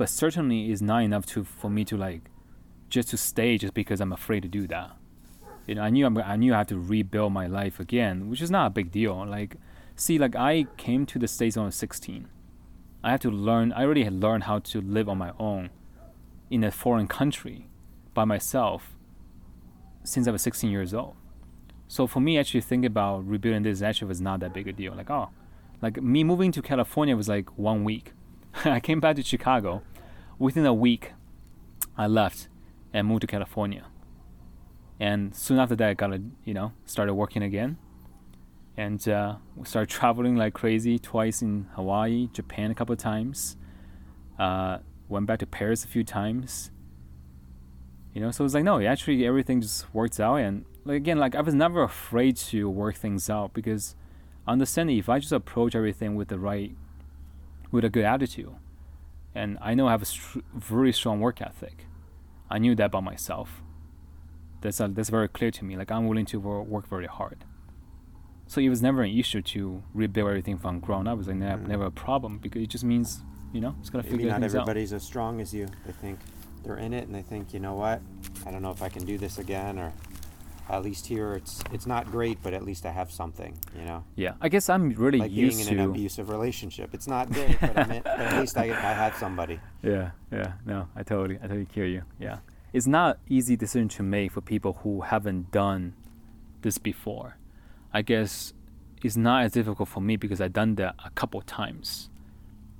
But 0.00 0.08
certainly 0.08 0.72
is 0.72 0.80
not 0.80 1.02
enough 1.02 1.26
to 1.26 1.44
for 1.44 1.70
me 1.70 1.84
to 1.84 1.96
like 1.96 2.22
just 2.88 3.08
to 3.10 3.16
stay 3.16 3.58
just 3.58 3.74
because 3.74 4.00
I'm 4.00 4.12
afraid 4.12 4.42
to 4.42 4.48
do 4.48 4.66
that 4.66 4.96
you 5.70 5.76
know, 5.76 5.82
I 5.82 5.90
knew 5.90 6.04
I'm, 6.04 6.18
I 6.18 6.34
knew 6.34 6.52
I 6.52 6.58
had 6.58 6.68
to 6.68 6.78
rebuild 6.80 7.32
my 7.32 7.46
life 7.46 7.78
again, 7.78 8.28
which 8.28 8.42
is 8.42 8.50
not 8.50 8.66
a 8.66 8.70
big 8.70 8.90
deal. 8.90 9.24
Like, 9.24 9.54
see, 9.94 10.18
like 10.18 10.34
I 10.34 10.66
came 10.76 11.06
to 11.06 11.18
the 11.18 11.28
states 11.28 11.56
when 11.56 11.62
I 11.62 11.66
was 11.66 11.76
16. 11.76 12.28
I 13.04 13.10
had 13.12 13.20
to 13.20 13.30
learn. 13.30 13.72
I 13.72 13.84
already 13.84 14.02
had 14.02 14.14
learned 14.14 14.44
how 14.44 14.58
to 14.58 14.80
live 14.80 15.08
on 15.08 15.18
my 15.18 15.32
own 15.38 15.70
in 16.50 16.64
a 16.64 16.72
foreign 16.72 17.06
country 17.06 17.68
by 18.14 18.24
myself 18.24 18.96
since 20.02 20.26
I 20.26 20.32
was 20.32 20.42
16 20.42 20.70
years 20.72 20.92
old. 20.92 21.14
So 21.86 22.08
for 22.08 22.18
me, 22.18 22.36
actually, 22.36 22.62
think 22.62 22.84
about 22.84 23.26
rebuilding 23.26 23.62
this 23.62 23.80
actually 23.80 24.08
was 24.08 24.20
not 24.20 24.40
that 24.40 24.52
big 24.52 24.66
a 24.66 24.72
deal. 24.72 24.94
Like, 24.96 25.08
oh, 25.08 25.28
like 25.80 26.02
me 26.02 26.24
moving 26.24 26.50
to 26.50 26.62
California 26.62 27.16
was 27.16 27.28
like 27.28 27.56
one 27.56 27.84
week. 27.84 28.12
I 28.64 28.80
came 28.80 28.98
back 28.98 29.14
to 29.16 29.22
Chicago. 29.22 29.82
Within 30.40 30.66
a 30.66 30.74
week, 30.74 31.12
I 31.96 32.08
left 32.08 32.48
and 32.92 33.06
moved 33.06 33.20
to 33.20 33.28
California 33.28 33.86
and 35.00 35.34
soon 35.34 35.58
after 35.58 35.74
that, 35.76 35.88
I 35.88 35.94
got 35.94 36.08
to, 36.08 36.22
you 36.44 36.52
know, 36.52 36.72
started 36.84 37.14
working 37.14 37.42
again. 37.42 37.78
And 38.76 39.06
uh, 39.08 39.36
started 39.64 39.88
traveling 39.88 40.36
like 40.36 40.52
crazy 40.52 40.98
twice 40.98 41.42
in 41.42 41.68
Hawaii, 41.74 42.28
Japan 42.32 42.70
a 42.70 42.74
couple 42.74 42.92
of 42.92 42.98
times. 42.98 43.56
Uh, 44.38 44.78
went 45.08 45.26
back 45.26 45.38
to 45.40 45.46
Paris 45.46 45.84
a 45.84 45.88
few 45.88 46.04
times. 46.04 46.70
You 48.12 48.20
know, 48.20 48.30
so 48.30 48.44
it's 48.44 48.54
like, 48.54 48.64
no, 48.64 48.80
actually 48.80 49.26
everything 49.26 49.62
just 49.62 49.92
works 49.94 50.20
out. 50.20 50.36
And 50.36 50.66
like, 50.84 50.98
again, 50.98 51.18
like 51.18 51.34
I 51.34 51.40
was 51.40 51.54
never 51.54 51.82
afraid 51.82 52.36
to 52.36 52.68
work 52.68 52.96
things 52.96 53.30
out 53.30 53.54
because 53.54 53.96
I 54.46 54.52
understand 54.52 54.90
if 54.90 55.08
I 55.08 55.18
just 55.18 55.32
approach 55.32 55.74
everything 55.74 56.14
with 56.14 56.28
the 56.28 56.38
right, 56.38 56.74
with 57.70 57.84
a 57.84 57.90
good 57.90 58.04
attitude, 58.04 58.54
and 59.34 59.58
I 59.60 59.74
know 59.74 59.88
I 59.88 59.92
have 59.92 60.02
a 60.02 60.06
str- 60.06 60.40
very 60.54 60.92
strong 60.92 61.20
work 61.20 61.40
ethic. 61.40 61.86
I 62.50 62.58
knew 62.58 62.74
that 62.74 62.90
by 62.90 63.00
myself 63.00 63.62
that's 64.60 64.80
uh, 64.80 64.88
that's 64.90 65.08
very 65.08 65.28
clear 65.28 65.50
to 65.50 65.64
me. 65.64 65.76
Like 65.76 65.90
I'm 65.90 66.06
willing 66.06 66.26
to 66.26 66.38
work 66.38 66.88
very 66.88 67.06
hard. 67.06 67.44
So 68.46 68.60
it 68.60 68.68
was 68.68 68.82
never 68.82 69.02
an 69.02 69.16
issue 69.16 69.42
to 69.42 69.82
rebuild 69.94 70.28
everything 70.28 70.58
from 70.58 70.80
ground 70.80 71.06
up. 71.06 71.14
It 71.14 71.18
was 71.18 71.28
like 71.28 71.36
never, 71.36 71.62
mm. 71.62 71.68
never 71.68 71.84
a 71.86 71.90
problem 71.90 72.38
because 72.38 72.62
it 72.62 72.68
just 72.68 72.84
means 72.84 73.20
you 73.52 73.60
know 73.60 73.74
it's 73.80 73.90
gonna 73.90 74.04
Maybe 74.04 74.16
figure 74.16 74.30
not 74.30 74.40
things 74.40 74.54
everybody's 74.54 74.92
as 74.92 75.02
strong 75.02 75.40
as 75.40 75.54
you. 75.54 75.68
They 75.86 75.92
think 75.92 76.18
they're 76.62 76.76
in 76.76 76.92
it 76.92 77.06
and 77.06 77.14
they 77.14 77.22
think 77.22 77.54
you 77.54 77.60
know 77.60 77.74
what, 77.74 78.00
I 78.46 78.50
don't 78.50 78.62
know 78.62 78.70
if 78.70 78.82
I 78.82 78.88
can 78.88 79.04
do 79.04 79.18
this 79.18 79.38
again 79.38 79.78
or 79.78 79.92
at 80.70 80.82
least 80.82 81.06
here 81.06 81.34
it's 81.34 81.62
it's 81.72 81.86
not 81.86 82.10
great, 82.10 82.42
but 82.42 82.54
at 82.54 82.64
least 82.64 82.86
I 82.86 82.90
have 82.90 83.10
something, 83.10 83.58
you 83.76 83.84
know. 83.84 84.04
Yeah, 84.16 84.34
I 84.40 84.48
guess 84.48 84.68
I'm 84.68 84.90
really 84.90 85.18
like 85.18 85.30
used 85.30 85.58
being 85.58 85.68
in 85.70 85.76
to 85.76 85.82
an 85.84 85.90
abusive 85.90 86.28
relationship. 86.30 86.94
It's 86.94 87.06
not 87.06 87.30
great, 87.30 87.60
but, 87.60 87.74
but, 87.74 88.06
at 88.06 88.40
least 88.40 88.56
I, 88.56 88.64
I 88.64 88.92
have 88.92 89.16
somebody. 89.16 89.60
Yeah, 89.82 90.10
yeah, 90.30 90.52
no, 90.66 90.88
I 90.94 91.02
totally, 91.02 91.36
I 91.36 91.46
totally 91.46 91.66
hear 91.72 91.86
you. 91.86 92.02
Yeah, 92.18 92.40
it's 92.74 92.86
not 92.86 93.18
easy 93.30 93.56
decision 93.56 93.88
to 93.88 94.02
make 94.02 94.32
for 94.32 94.42
people 94.42 94.74
who 94.82 95.00
haven't 95.00 95.50
done 95.50 95.94
this 96.60 96.76
before. 96.76 97.38
I 97.92 98.02
guess 98.02 98.52
it's 99.02 99.16
not 99.16 99.44
as 99.44 99.52
difficult 99.52 99.88
for 99.88 100.00
me 100.00 100.16
because 100.16 100.40
I've 100.40 100.52
done 100.52 100.74
that 100.76 100.96
a 101.04 101.10
couple 101.10 101.40
times. 101.42 102.10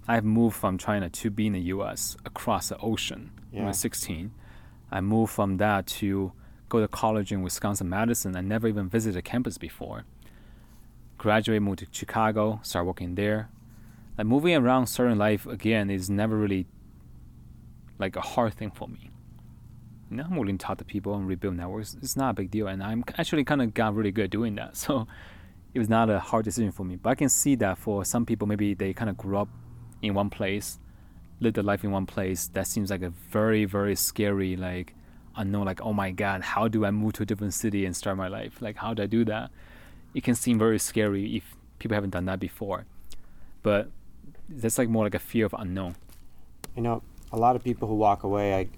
I've 0.06 0.24
moved 0.24 0.56
from 0.56 0.76
China 0.76 1.08
to 1.08 1.30
be 1.30 1.46
in 1.46 1.54
the 1.54 1.60
U.S. 1.60 2.16
across 2.24 2.68
the 2.68 2.78
ocean 2.78 3.30
yeah. 3.52 3.60
when 3.60 3.64
I 3.66 3.68
was 3.68 3.78
16. 3.78 4.32
I 4.90 5.00
moved 5.00 5.32
from 5.32 5.56
that 5.58 5.86
to 5.86 6.32
go 6.70 6.80
to 6.80 6.88
college 6.88 7.30
in 7.30 7.42
Wisconsin 7.42 7.90
Madison. 7.90 8.34
I 8.34 8.40
never 8.40 8.66
even 8.66 8.88
visited 8.88 9.22
campus 9.24 9.58
before. 9.58 10.04
Graduate, 11.18 11.60
moved 11.60 11.80
to 11.80 11.86
Chicago, 11.90 12.60
start 12.62 12.86
working 12.86 13.14
there. 13.14 13.50
Like 14.16 14.26
moving 14.26 14.56
around 14.56 14.86
starting 14.86 15.18
life 15.18 15.46
again 15.46 15.90
is 15.90 16.08
never 16.08 16.34
really 16.36 16.66
like 17.98 18.16
a 18.16 18.22
hard 18.22 18.54
thing 18.54 18.70
for 18.70 18.88
me 18.88 19.10
you 20.10 20.16
know, 20.16 20.24
I'm 20.24 20.36
willing 20.36 20.58
to 20.58 20.66
talk 20.66 20.78
to 20.78 20.84
people 20.84 21.14
and 21.14 21.26
rebuild 21.26 21.56
networks. 21.56 21.96
It's 22.02 22.16
not 22.16 22.30
a 22.30 22.34
big 22.34 22.50
deal, 22.50 22.66
and 22.66 22.82
I'm 22.82 23.04
actually 23.16 23.44
kind 23.44 23.62
of 23.62 23.72
got 23.72 23.94
really 23.94 24.10
good 24.10 24.24
at 24.24 24.30
doing 24.30 24.56
that. 24.56 24.76
So 24.80 25.06
it 25.72 25.78
was 25.78 25.88
not 25.88 26.10
a 26.10 26.18
hard 26.18 26.44
decision 26.44 26.72
for 26.72 26.84
me. 26.84 26.96
But 26.96 27.10
I 27.10 27.14
can 27.14 27.28
see 27.28 27.54
that 27.56 27.78
for 27.78 28.04
some 28.04 28.26
people, 28.26 28.48
maybe 28.48 28.74
they 28.74 28.92
kind 28.92 29.08
of 29.08 29.16
grew 29.16 29.38
up 29.38 29.48
in 30.02 30.14
one 30.14 30.28
place, 30.28 30.80
lived 31.38 31.54
their 31.54 31.62
life 31.62 31.84
in 31.84 31.92
one 31.92 32.06
place. 32.06 32.48
That 32.48 32.66
seems 32.66 32.90
like 32.90 33.02
a 33.02 33.10
very, 33.10 33.66
very 33.66 33.94
scary, 33.94 34.56
like 34.56 34.94
unknown. 35.40 35.66
Like, 35.66 35.80
oh 35.82 35.92
my 35.92 36.10
God, 36.10 36.42
how 36.42 36.68
do 36.68 36.84
I 36.84 36.90
move 36.90 37.14
to 37.14 37.22
a 37.22 37.26
different 37.26 37.54
city 37.54 37.84
and 37.86 37.96
start 37.96 38.16
my 38.16 38.28
life? 38.28 38.60
Like, 38.60 38.76
how 38.76 38.94
do 38.94 39.02
I 39.02 39.06
do 39.06 39.24
that? 39.24 39.50
It 40.14 40.22
can 40.22 40.34
seem 40.34 40.58
very 40.58 40.78
scary 40.78 41.36
if 41.36 41.56
people 41.78 41.94
haven't 41.94 42.10
done 42.10 42.26
that 42.26 42.40
before. 42.40 42.86
But 43.62 43.90
that's 44.48 44.78
like 44.78 44.88
more 44.88 45.04
like 45.04 45.14
a 45.14 45.20
fear 45.20 45.46
of 45.46 45.54
unknown. 45.58 45.96
You 46.76 46.82
know, 46.82 47.02
a 47.32 47.36
lot 47.36 47.56
of 47.56 47.64
people 47.64 47.88
who 47.88 47.94
walk 47.94 48.22
away, 48.22 48.54
I 48.54 48.68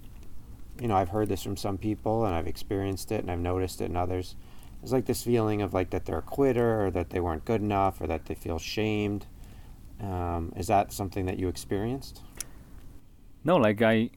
you 0.81 0.87
know, 0.87 0.95
I've 0.95 1.09
heard 1.09 1.29
this 1.29 1.43
from 1.43 1.57
some 1.57 1.77
people 1.77 2.25
and 2.25 2.33
I've 2.33 2.47
experienced 2.47 3.11
it 3.11 3.21
and 3.21 3.31
I've 3.31 3.39
noticed 3.39 3.81
it 3.81 3.85
in 3.85 3.95
others. 3.95 4.35
It's 4.81 4.91
like 4.91 5.05
this 5.05 5.23
feeling 5.23 5.61
of 5.61 5.73
like 5.73 5.91
that 5.91 6.05
they're 6.05 6.17
a 6.17 6.21
quitter 6.21 6.85
or 6.85 6.91
that 6.91 7.11
they 7.11 7.19
weren't 7.19 7.45
good 7.45 7.61
enough 7.61 8.01
or 8.01 8.07
that 8.07 8.25
they 8.25 8.35
feel 8.35 8.59
shamed. 8.59 9.25
Um, 10.01 10.51
is 10.57 10.67
that 10.67 10.91
something 10.91 11.25
that 11.25 11.39
you 11.39 11.47
experienced? 11.47 12.21
No, 13.43 13.57
like 13.57 13.81
I, 13.81 14.09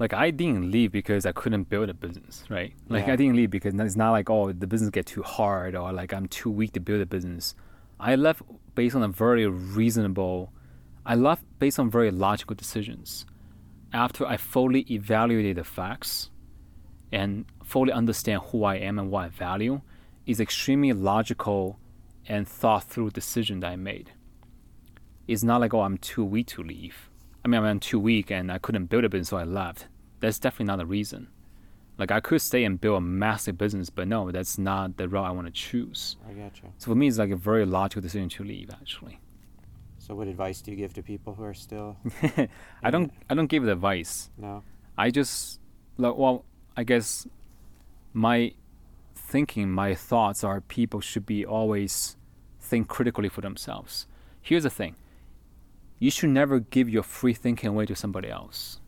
like 0.00 0.12
I 0.12 0.32
didn't 0.32 0.72
leave 0.72 0.90
because 0.90 1.24
I 1.24 1.32
couldn't 1.32 1.68
build 1.68 1.88
a 1.88 1.94
business, 1.94 2.44
right? 2.48 2.72
Like 2.88 3.06
yeah. 3.06 3.12
I 3.12 3.16
didn't 3.16 3.36
leave 3.36 3.50
because 3.50 3.74
it's 3.74 3.96
not 3.96 4.10
like 4.10 4.28
oh 4.28 4.50
the 4.50 4.66
business 4.66 4.90
get 4.90 5.06
too 5.06 5.22
hard 5.22 5.76
or 5.76 5.92
like 5.92 6.12
I'm 6.12 6.26
too 6.26 6.50
weak 6.50 6.72
to 6.72 6.80
build 6.80 7.00
a 7.00 7.06
business. 7.06 7.54
I 8.00 8.16
left 8.16 8.42
based 8.74 8.96
on 8.96 9.04
a 9.04 9.08
very 9.08 9.46
reasonable. 9.46 10.52
I 11.06 11.14
left 11.14 11.44
based 11.60 11.78
on 11.78 11.88
very 11.88 12.10
logical 12.10 12.56
decisions 12.56 13.24
after 13.92 14.26
I 14.26 14.36
fully 14.36 14.86
evaluated 14.90 15.56
the 15.56 15.64
facts 15.64 16.30
and 17.12 17.44
fully 17.64 17.92
understand 17.92 18.42
who 18.50 18.64
I 18.64 18.76
am 18.76 18.98
and 18.98 19.10
what 19.10 19.24
I 19.24 19.28
value, 19.28 19.80
is 20.26 20.40
extremely 20.40 20.92
logical 20.92 21.78
and 22.26 22.46
thought 22.46 22.84
through 22.84 23.10
decision 23.10 23.60
that 23.60 23.72
I 23.72 23.76
made. 23.76 24.12
It's 25.26 25.42
not 25.42 25.60
like, 25.60 25.74
oh, 25.74 25.80
I'm 25.80 25.98
too 25.98 26.24
weak 26.24 26.46
to 26.48 26.62
leave. 26.62 27.10
I 27.44 27.48
mean, 27.48 27.62
I'm 27.62 27.80
too 27.80 27.98
weak 27.98 28.30
and 28.30 28.52
I 28.52 28.58
couldn't 28.58 28.86
build 28.86 29.04
a 29.04 29.08
business, 29.08 29.28
so 29.28 29.38
I 29.38 29.44
left. 29.44 29.86
That's 30.20 30.38
definitely 30.38 30.66
not 30.66 30.78
the 30.78 30.86
reason. 30.86 31.28
Like, 31.98 32.10
I 32.10 32.20
could 32.20 32.40
stay 32.40 32.64
and 32.64 32.80
build 32.80 32.96
a 32.98 33.00
massive 33.00 33.58
business, 33.58 33.90
but 33.90 34.08
no, 34.08 34.30
that's 34.30 34.56
not 34.56 34.96
the 34.96 35.06
route 35.08 35.26
I 35.26 35.32
want 35.32 35.46
to 35.46 35.52
choose. 35.52 36.16
I 36.26 36.32
gotcha. 36.32 36.66
So 36.78 36.90
for 36.90 36.94
me, 36.94 37.08
it's 37.08 37.18
like 37.18 37.30
a 37.30 37.36
very 37.36 37.66
logical 37.66 38.00
decision 38.00 38.30
to 38.30 38.44
leave, 38.44 38.70
actually 38.70 39.18
So, 39.98 40.14
what 40.14 40.26
advice 40.28 40.62
do 40.62 40.70
you 40.70 40.76
give 40.78 40.94
to 40.94 41.02
people 41.02 41.34
who 41.34 41.44
are 41.44 41.54
still? 41.54 41.96
I 42.82 42.90
don't 42.90 43.12
I 43.28 43.34
don't 43.34 43.48
give 43.48 43.66
advice. 43.68 44.30
No. 44.38 44.62
I 44.96 45.10
just 45.10 45.60
like 45.98 46.16
well, 46.16 46.44
I 46.76 46.84
guess 46.84 47.26
my 48.12 48.54
thinking, 49.14 49.70
my 49.70 49.94
thoughts 49.94 50.42
are 50.42 50.60
people 50.60 51.00
should 51.00 51.26
be 51.26 51.44
always 51.44 52.16
think 52.60 52.88
critically 52.88 53.28
for 53.28 53.40
themselves. 53.42 54.06
Here's 54.42 54.64
the 54.64 54.70
thing. 54.70 54.96
You 55.98 56.10
should 56.10 56.30
never 56.30 56.60
give 56.60 56.88
your 56.88 57.02
free 57.02 57.34
thinking 57.34 57.68
away 57.68 57.86
to 57.86 57.94
somebody 57.94 58.30
else. 58.30 58.80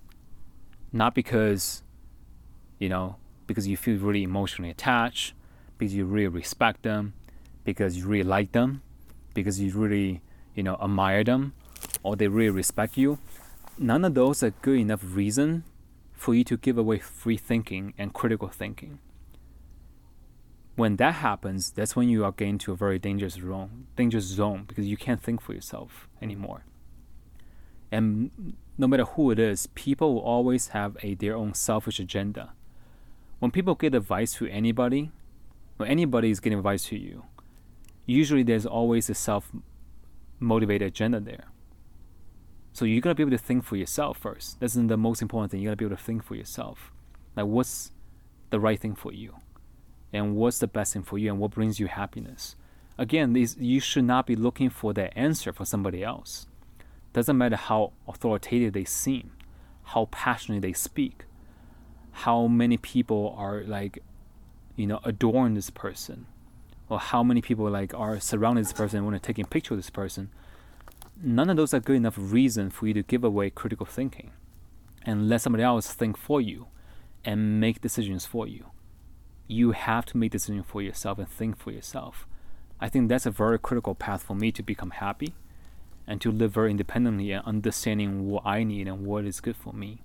Not 0.93 1.15
because 1.15 1.83
you 2.83 2.89
know, 2.89 3.15
because 3.47 3.69
you 3.69 3.77
feel 3.77 3.97
really 3.99 4.25
emotionally 4.25 4.69
attached, 4.69 5.35
because 5.79 5.95
you 5.95 6.05
really 6.05 6.27
respect 6.27 6.83
them, 6.83 7.15
because 7.63 7.97
you 7.97 8.05
really 8.05 8.29
like 8.29 8.51
them, 8.51 8.83
because 9.35 9.61
you 9.61 9.71
really, 9.71 10.21
you 10.57 10.65
know, 10.65 10.77
admire 10.83 11.23
them, 11.23 11.53
or 12.03 12.17
they 12.17 12.27
really 12.27 12.51
respect 12.51 12.97
you. 12.97 13.19
None 13.79 14.05
of 14.05 14.15
those 14.15 14.43
are 14.43 14.51
good 14.51 14.81
enough 14.81 15.01
reason 15.05 15.63
for 16.13 16.35
you 16.35 16.43
to 16.43 16.57
give 16.57 16.77
away 16.77 16.99
free 16.99 17.37
thinking 17.37 17.95
and 17.97 18.13
critical 18.13 18.49
thinking. 18.49 18.99
When 20.75 20.97
that 20.97 21.15
happens, 21.15 21.71
that's 21.71 21.95
when 21.95 22.09
you 22.09 22.25
are 22.25 22.33
getting 22.33 22.59
to 22.59 22.73
a 22.73 22.77
very 22.77 22.99
dangerous 22.99 23.35
zone, 23.35 23.87
dangerous 23.95 24.25
zone 24.25 24.65
because 24.67 24.87
you 24.87 24.97
can't 24.97 25.23
think 25.23 25.41
for 25.41 25.53
yourself 25.53 26.09
anymore. 26.21 26.65
And 27.93 28.57
no 28.79 28.87
matter 28.87 29.05
who 29.05 29.31
it 29.31 29.39
is, 29.39 29.67
people 29.69 30.15
will 30.15 30.23
always 30.23 30.69
have 30.69 30.97
a 31.03 31.15
their 31.15 31.37
own 31.37 31.55
selfish 31.55 32.01
agenda 32.01 32.53
when 33.43 33.51
people 33.51 33.75
give 33.75 33.93
advice 33.93 34.35
to 34.35 34.47
anybody, 34.47 35.11
when 35.77 35.89
anybody 35.89 36.31
is 36.31 36.39
giving 36.39 36.59
advice 36.59 36.85
to 36.85 36.97
you, 36.97 37.25
usually 38.07 38.45
there's 38.45 38.65
always 38.65 39.11
a 39.11 39.15
self 39.15 39.51
motivated 40.39 40.87
agenda 40.87 41.19
there. 41.19 41.47
So 42.73 42.85
you 42.85 43.01
gotta 43.01 43.17
be 43.17 43.25
able 43.25 43.33
to 43.33 43.39
think 43.39 43.65
for 43.65 43.75
yourself 43.75 44.17
first. 44.17 44.61
That's 44.61 44.75
the 44.75 44.97
most 44.97 45.23
important 45.23 45.51
thing. 45.51 45.61
You 45.61 45.71
gotta 45.71 45.77
be 45.77 45.87
able 45.87 45.97
to 45.97 46.03
think 46.05 46.23
for 46.23 46.37
yourself. 46.37 46.93
Like 47.35 47.47
what's 47.47 47.91
the 48.51 48.61
right 48.61 48.79
thing 48.79 48.95
for 48.95 49.13
you? 49.13 49.35
And 50.13 50.37
what's 50.37 50.61
the 50.61 50.69
best 50.69 50.93
thing 50.93 51.03
for 51.03 51.19
you 51.19 51.29
and 51.29 51.41
what 51.41 51.51
brings 51.51 51.81
you 51.81 51.89
happiness? 51.89 52.55
Again, 52.97 53.33
these 53.33 53.57
you 53.57 53.81
should 53.81 54.05
not 54.05 54.25
be 54.25 54.37
looking 54.37 54.71
for 54.71 54.93
the 54.93 55.13
answer 55.19 55.53
for 55.53 55.65
somebody 55.65 56.05
else. 56.05 56.47
Doesn't 57.13 57.37
matter 57.37 57.57
how 57.57 57.93
authoritative 58.09 58.73
they 58.73 58.85
seem, 58.85 59.33
how 59.85 60.09
passionately 60.11 60.69
they 60.69 60.73
speak 60.73 61.25
how 62.13 62.47
many 62.47 62.77
people 62.77 63.35
are 63.39 63.63
like 63.65 63.99
you 64.77 64.87
know 64.87 65.01
adorn 65.05 65.55
this 65.55 65.71
person 65.71 66.27
or 66.89 66.99
how 66.99 67.23
many 67.23 67.41
people 67.41 67.69
like 67.71 67.95
are 67.95 68.21
surrounding 68.21 68.63
this 68.63 68.73
person 68.73 68.99
and 68.99 69.07
want 69.07 69.21
to 69.21 69.27
take 69.27 69.43
a 69.43 69.49
picture 69.49 69.73
of 69.73 69.79
this 69.79 69.91
person 69.91 70.31
none 71.23 71.49
of 71.49 71.57
those 71.57 71.73
are 71.73 71.81
good 71.81 71.97
enough 71.97 72.15
reason 72.19 72.69
for 72.69 72.87
you 72.87 72.95
to 72.95 73.03
give 73.03 73.25
away 73.25 73.49
critical 73.49 73.87
thinking 73.87 74.31
and 75.05 75.29
let 75.29 75.41
somebody 75.41 75.63
else 75.63 75.93
think 75.93 76.17
for 76.17 76.41
you 76.41 76.67
and 77.25 77.61
make 77.61 77.81
decisions 77.81 78.27
for 78.27 78.47
you. 78.47 78.67
You 79.47 79.73
have 79.73 80.07
to 80.07 80.17
make 80.17 80.33
decisions 80.33 80.65
for 80.67 80.83
yourself 80.83 81.19
and 81.19 81.29
think 81.29 81.59
for 81.59 81.71
yourself. 81.71 82.27
I 82.81 82.89
think 82.89 83.09
that's 83.09 83.27
a 83.27 83.31
very 83.31 83.59
critical 83.59 83.95
path 83.95 84.23
for 84.23 84.35
me 84.35 84.51
to 84.53 84.63
become 84.63 84.91
happy 84.91 85.35
and 86.13 86.21
to 86.21 86.31
live 86.31 86.53
very 86.53 86.71
independently 86.71 87.33
and 87.33 87.45
understanding 87.47 88.29
what 88.29 88.45
i 88.47 88.63
need 88.63 88.87
and 88.87 89.07
what 89.07 89.25
is 89.25 89.41
good 89.41 89.57
for 89.57 89.73
me 89.73 90.03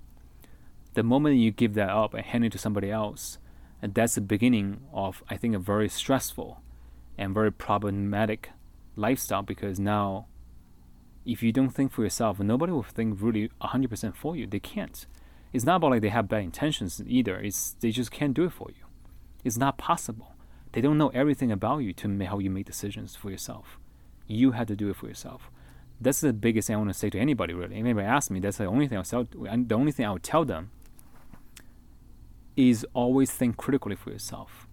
the 0.98 1.04
moment 1.04 1.36
you 1.36 1.52
give 1.52 1.74
that 1.74 1.90
up 1.90 2.12
and 2.12 2.24
hand 2.24 2.44
it 2.44 2.50
to 2.50 2.58
somebody 2.58 2.90
else, 2.90 3.38
and 3.80 3.94
that's 3.94 4.16
the 4.16 4.20
beginning 4.20 4.80
of 4.92 5.22
I 5.30 5.36
think 5.36 5.54
a 5.54 5.58
very 5.60 5.88
stressful 5.88 6.60
and 7.16 7.32
very 7.32 7.52
problematic 7.52 8.50
lifestyle 8.96 9.42
because 9.42 9.78
now 9.78 10.26
if 11.24 11.40
you 11.40 11.52
don't 11.52 11.70
think 11.70 11.92
for 11.92 12.02
yourself, 12.02 12.40
nobody 12.40 12.72
will 12.72 12.82
think 12.82 13.20
really 13.20 13.48
100% 13.60 14.16
for 14.16 14.34
you. 14.34 14.46
They 14.46 14.58
can't. 14.58 15.06
It's 15.52 15.64
not 15.64 15.76
about 15.76 15.90
like 15.90 16.02
they 16.02 16.08
have 16.08 16.26
bad 16.26 16.42
intentions 16.42 17.00
either. 17.06 17.38
It's 17.38 17.76
they 17.78 17.92
just 17.92 18.10
can't 18.10 18.34
do 18.34 18.44
it 18.46 18.52
for 18.52 18.68
you. 18.70 18.84
It's 19.44 19.56
not 19.56 19.78
possible. 19.78 20.34
They 20.72 20.80
don't 20.80 20.98
know 20.98 21.10
everything 21.10 21.52
about 21.52 21.78
you 21.78 21.92
to 21.92 22.18
help 22.24 22.42
you 22.42 22.50
make 22.50 22.66
decisions 22.66 23.14
for 23.14 23.30
yourself. 23.30 23.78
You 24.26 24.50
have 24.50 24.66
to 24.66 24.74
do 24.74 24.90
it 24.90 24.96
for 24.96 25.06
yourself. 25.06 25.50
That's 26.00 26.20
the 26.20 26.32
biggest 26.32 26.68
thing 26.68 26.76
I 26.76 26.78
want 26.78 26.90
to 26.90 26.94
say 26.94 27.10
to 27.10 27.18
anybody 27.18 27.54
really. 27.54 27.74
If 27.74 27.80
anybody 27.80 28.06
asks 28.06 28.30
me, 28.30 28.40
that's 28.40 28.58
the 28.58 28.66
only 28.66 28.86
thing 28.86 28.98
I'll 28.98 29.04
tell. 29.04 29.24
The 29.24 29.74
only 29.74 29.92
thing 29.92 30.06
I 30.06 30.12
would 30.12 30.22
tell 30.22 30.44
them 30.44 30.70
is 32.56 32.86
always 32.92 33.30
think 33.30 33.56
critically 33.56 33.96
for 33.96 34.10
yourself. 34.10 34.66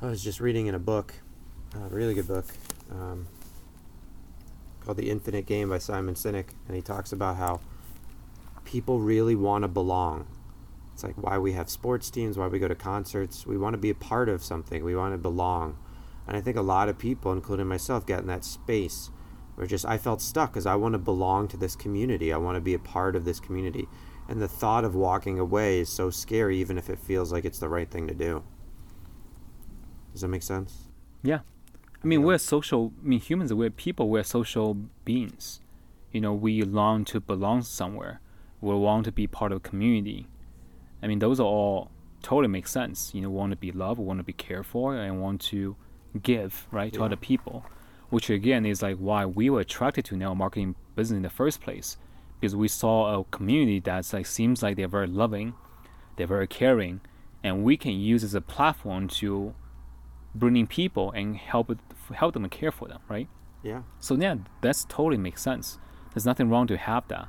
I 0.00 0.06
was 0.06 0.22
just 0.22 0.40
reading 0.40 0.68
in 0.68 0.76
a 0.76 0.78
book, 0.78 1.14
a 1.74 1.88
really 1.88 2.14
good 2.14 2.28
book, 2.28 2.46
um, 2.90 3.26
called 4.80 4.96
The 4.96 5.10
Infinite 5.10 5.44
Game 5.44 5.70
by 5.70 5.78
Simon 5.78 6.14
Sinek, 6.14 6.46
and 6.66 6.76
he 6.76 6.82
talks 6.82 7.10
about 7.10 7.36
how 7.36 7.60
people 8.64 9.00
really 9.00 9.34
want 9.34 9.62
to 9.62 9.68
belong. 9.68 10.26
It's 10.94 11.02
like 11.02 11.16
why 11.16 11.38
we 11.38 11.52
have 11.52 11.68
sports 11.68 12.10
teams, 12.10 12.38
why 12.38 12.46
we 12.46 12.58
go 12.58 12.68
to 12.68 12.76
concerts. 12.76 13.46
We 13.46 13.58
want 13.58 13.74
to 13.74 13.78
be 13.78 13.90
a 13.90 13.94
part 13.94 14.28
of 14.28 14.44
something, 14.44 14.84
we 14.84 14.94
want 14.94 15.14
to 15.14 15.18
belong. 15.18 15.76
And 16.28 16.36
I 16.36 16.42
think 16.42 16.58
a 16.58 16.62
lot 16.62 16.90
of 16.90 16.98
people, 16.98 17.32
including 17.32 17.66
myself, 17.66 18.06
get 18.06 18.20
in 18.20 18.26
that 18.26 18.44
space 18.44 19.10
where 19.54 19.66
just 19.66 19.86
I 19.86 19.96
felt 19.96 20.20
stuck 20.20 20.52
because 20.52 20.66
I 20.66 20.76
want 20.76 20.92
to 20.92 20.98
belong 20.98 21.48
to 21.48 21.56
this 21.56 21.74
community. 21.74 22.32
I 22.32 22.36
want 22.36 22.56
to 22.56 22.60
be 22.60 22.74
a 22.74 22.78
part 22.78 23.16
of 23.16 23.24
this 23.24 23.40
community. 23.40 23.88
And 24.28 24.40
the 24.40 24.46
thought 24.46 24.84
of 24.84 24.94
walking 24.94 25.38
away 25.38 25.80
is 25.80 25.88
so 25.88 26.10
scary 26.10 26.58
even 26.58 26.76
if 26.76 26.90
it 26.90 26.98
feels 26.98 27.32
like 27.32 27.46
it's 27.46 27.58
the 27.58 27.68
right 27.68 27.90
thing 27.90 28.06
to 28.06 28.14
do. 28.14 28.44
Does 30.12 30.20
that 30.20 30.28
make 30.28 30.42
sense? 30.42 30.88
Yeah. 31.22 31.40
I 32.04 32.06
mean 32.06 32.22
we're 32.22 32.38
social 32.38 32.92
i 33.02 33.08
mean 33.08 33.18
humans 33.18 33.52
we're 33.52 33.70
people 33.70 34.08
we're 34.08 34.22
social 34.22 34.74
beings. 35.04 35.60
You 36.12 36.20
know 36.20 36.34
we 36.34 36.62
long 36.62 37.04
to 37.06 37.20
belong 37.20 37.62
somewhere. 37.62 38.20
We 38.60 38.74
want 38.74 39.06
to 39.06 39.12
be 39.12 39.26
part 39.26 39.50
of 39.50 39.56
a 39.56 39.60
community. 39.60 40.28
I 41.02 41.06
mean 41.06 41.20
those 41.20 41.40
are 41.40 41.46
all 41.46 41.90
totally 42.22 42.48
make 42.48 42.68
sense. 42.68 43.12
You 43.14 43.22
know 43.22 43.30
want 43.30 43.50
to 43.50 43.56
be 43.56 43.72
loved 43.72 43.98
want 43.98 44.20
to 44.20 44.24
be 44.24 44.34
cared 44.34 44.66
for 44.66 44.94
and 44.94 45.22
want 45.22 45.40
to 45.52 45.74
give 46.22 46.66
right 46.70 46.92
to 46.92 47.00
yeah. 47.00 47.04
other 47.04 47.16
people 47.16 47.64
which 48.10 48.30
again 48.30 48.64
is 48.64 48.82
like 48.82 48.96
why 48.96 49.26
we 49.26 49.50
were 49.50 49.60
attracted 49.60 50.04
to 50.04 50.16
network 50.16 50.38
marketing 50.38 50.74
business 50.96 51.16
in 51.16 51.22
the 51.22 51.30
first 51.30 51.60
place 51.60 51.96
because 52.40 52.54
we 52.54 52.68
saw 52.68 53.20
a 53.20 53.24
community 53.24 53.80
that's 53.80 54.12
like 54.12 54.26
seems 54.26 54.62
like 54.62 54.76
they're 54.76 54.88
very 54.88 55.06
loving, 55.06 55.54
they're 56.16 56.26
very 56.26 56.46
caring, 56.46 57.00
and 57.42 57.64
we 57.64 57.76
can 57.76 57.92
use 57.92 58.22
as 58.22 58.34
a 58.34 58.40
platform 58.40 59.08
to 59.08 59.54
bring 60.34 60.56
in 60.56 60.66
people 60.66 61.10
and 61.12 61.36
help 61.36 61.76
help 62.14 62.34
them 62.34 62.44
and 62.44 62.50
care 62.50 62.70
for 62.70 62.88
them, 62.88 63.00
right? 63.08 63.28
Yeah. 63.62 63.82
So 63.98 64.14
yeah, 64.14 64.36
that's 64.60 64.84
totally 64.84 65.18
makes 65.18 65.42
sense. 65.42 65.78
There's 66.14 66.24
nothing 66.24 66.48
wrong 66.48 66.66
to 66.68 66.76
have 66.76 67.06
that, 67.08 67.28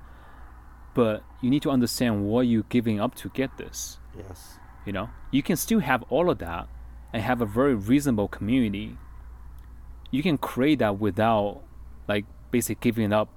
but 0.94 1.24
you 1.42 1.50
need 1.50 1.64
to 1.64 1.72
understand 1.72 2.26
what 2.26 2.42
you're 2.42 2.64
giving 2.70 3.00
up 3.00 3.16
to 3.16 3.30
get 3.30 3.58
this. 3.58 4.00
Yes. 4.18 4.60
You 4.86 4.94
know, 4.94 5.10
you 5.32 5.44
can 5.44 5.56
still 5.56 5.80
have 5.80 6.04
all 6.10 6.30
of 6.30 6.38
that 6.40 6.68
and 7.14 7.24
have 7.24 7.42
a 7.42 7.46
very 7.46 7.76
reasonable 7.76 8.28
community. 8.28 8.98
You 10.12 10.24
can 10.24 10.38
create 10.38 10.80
that 10.80 11.00
without 11.00 11.62
like 12.08 12.26
basically 12.52 12.80
giving 12.82 13.14
up 13.14 13.30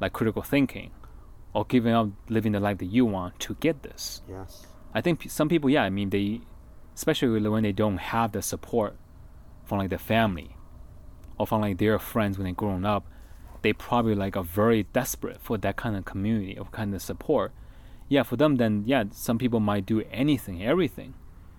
like 0.00 0.12
critical 0.12 0.42
thinking 0.42 0.90
or 1.52 1.64
giving 1.64 1.94
up 1.94 2.08
living 2.28 2.52
the 2.52 2.60
life 2.60 2.78
that 2.78 2.86
you 2.86 3.04
want 3.04 3.38
to 3.40 3.54
get 3.54 3.82
this. 3.82 4.22
Yes. 4.28 4.66
I 4.92 5.00
think 5.00 5.30
some 5.30 5.48
people, 5.48 5.70
yeah, 5.70 5.82
I 5.82 5.90
mean, 5.90 6.10
they, 6.10 6.40
especially 6.94 7.40
when 7.48 7.62
they 7.62 7.72
don't 7.72 7.98
have 7.98 8.32
the 8.32 8.42
support 8.42 8.96
from 9.64 9.78
like 9.78 9.90
the 9.90 9.98
family 9.98 10.56
or 11.38 11.46
from 11.46 11.62
like 11.62 11.78
their 11.78 11.98
friends 11.98 12.38
when 12.38 12.44
they're 12.44 12.54
growing 12.54 12.84
up, 12.84 13.06
they 13.62 13.72
probably 13.72 14.14
like 14.14 14.36
are 14.36 14.44
very 14.44 14.84
desperate 14.92 15.40
for 15.40 15.56
that 15.58 15.76
kind 15.76 15.96
of 15.96 16.04
community 16.04 16.58
or 16.58 16.66
kind 16.66 16.94
of 16.94 17.02
support. 17.02 17.52
Yeah, 18.08 18.22
for 18.22 18.36
them, 18.36 18.56
then 18.56 18.84
yeah, 18.86 19.04
some 19.10 19.38
people 19.38 19.60
might 19.60 19.86
do 19.86 20.02
anything, 20.10 20.62
everything, 20.62 21.14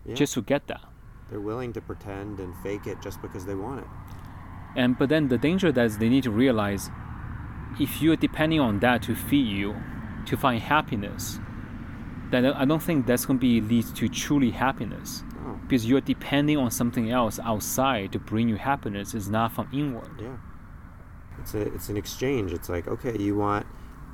yeah. 0.06 0.14
just 0.14 0.36
to 0.36 0.42
get 0.42 0.68
that. 0.68 0.82
They're 1.30 1.40
willing 1.40 1.74
to 1.74 1.82
pretend 1.82 2.40
and 2.40 2.56
fake 2.58 2.88
it 2.88 3.02
just 3.02 3.22
because 3.22 3.46
they 3.46 3.56
want 3.56 3.82
it. 3.82 3.88
And 4.76 4.98
but 4.98 5.10
then 5.10 5.30
the 5.30 5.38
danger 5.38 5.72
that 5.72 5.86
is 5.86 5.98
they 5.98 6.10
need 6.10 6.24
to 6.24 6.32
realize 6.32 6.90
if 7.80 8.02
you're 8.02 8.16
depending 8.16 8.60
on 8.60 8.80
that 8.80 9.02
to 9.04 9.16
feed 9.16 9.48
you, 9.48 9.76
to 10.26 10.38
find 10.38 10.62
happiness, 10.62 11.40
then 12.32 12.46
I 12.46 12.66
don't 12.66 12.82
think 12.82 13.06
that's 13.06 13.26
going 13.26 13.40
to 13.40 13.42
be 13.42 13.62
lead 13.62 13.86
to 13.96 14.10
truly 14.10 14.52
happiness. 14.52 15.24
Oh. 15.46 15.60
Because 15.62 15.86
you're 15.86 16.02
depending 16.02 16.58
on 16.58 16.72
something 16.72 17.12
else 17.12 17.40
outside 17.40 18.12
to 18.14 18.20
bring 18.20 18.50
you 18.50 18.56
happiness. 18.56 19.14
It's 19.14 19.28
not 19.28 19.54
from 19.54 19.70
inward. 19.74 20.10
Yeah. 20.20 20.38
It's 21.40 21.54
a 21.54 21.62
it's 21.62 21.90
an 21.90 21.98
exchange. 21.98 22.52
It's 22.54 22.70
like 22.70 22.88
okay, 22.88 23.18
you 23.18 23.36
want 23.36 23.66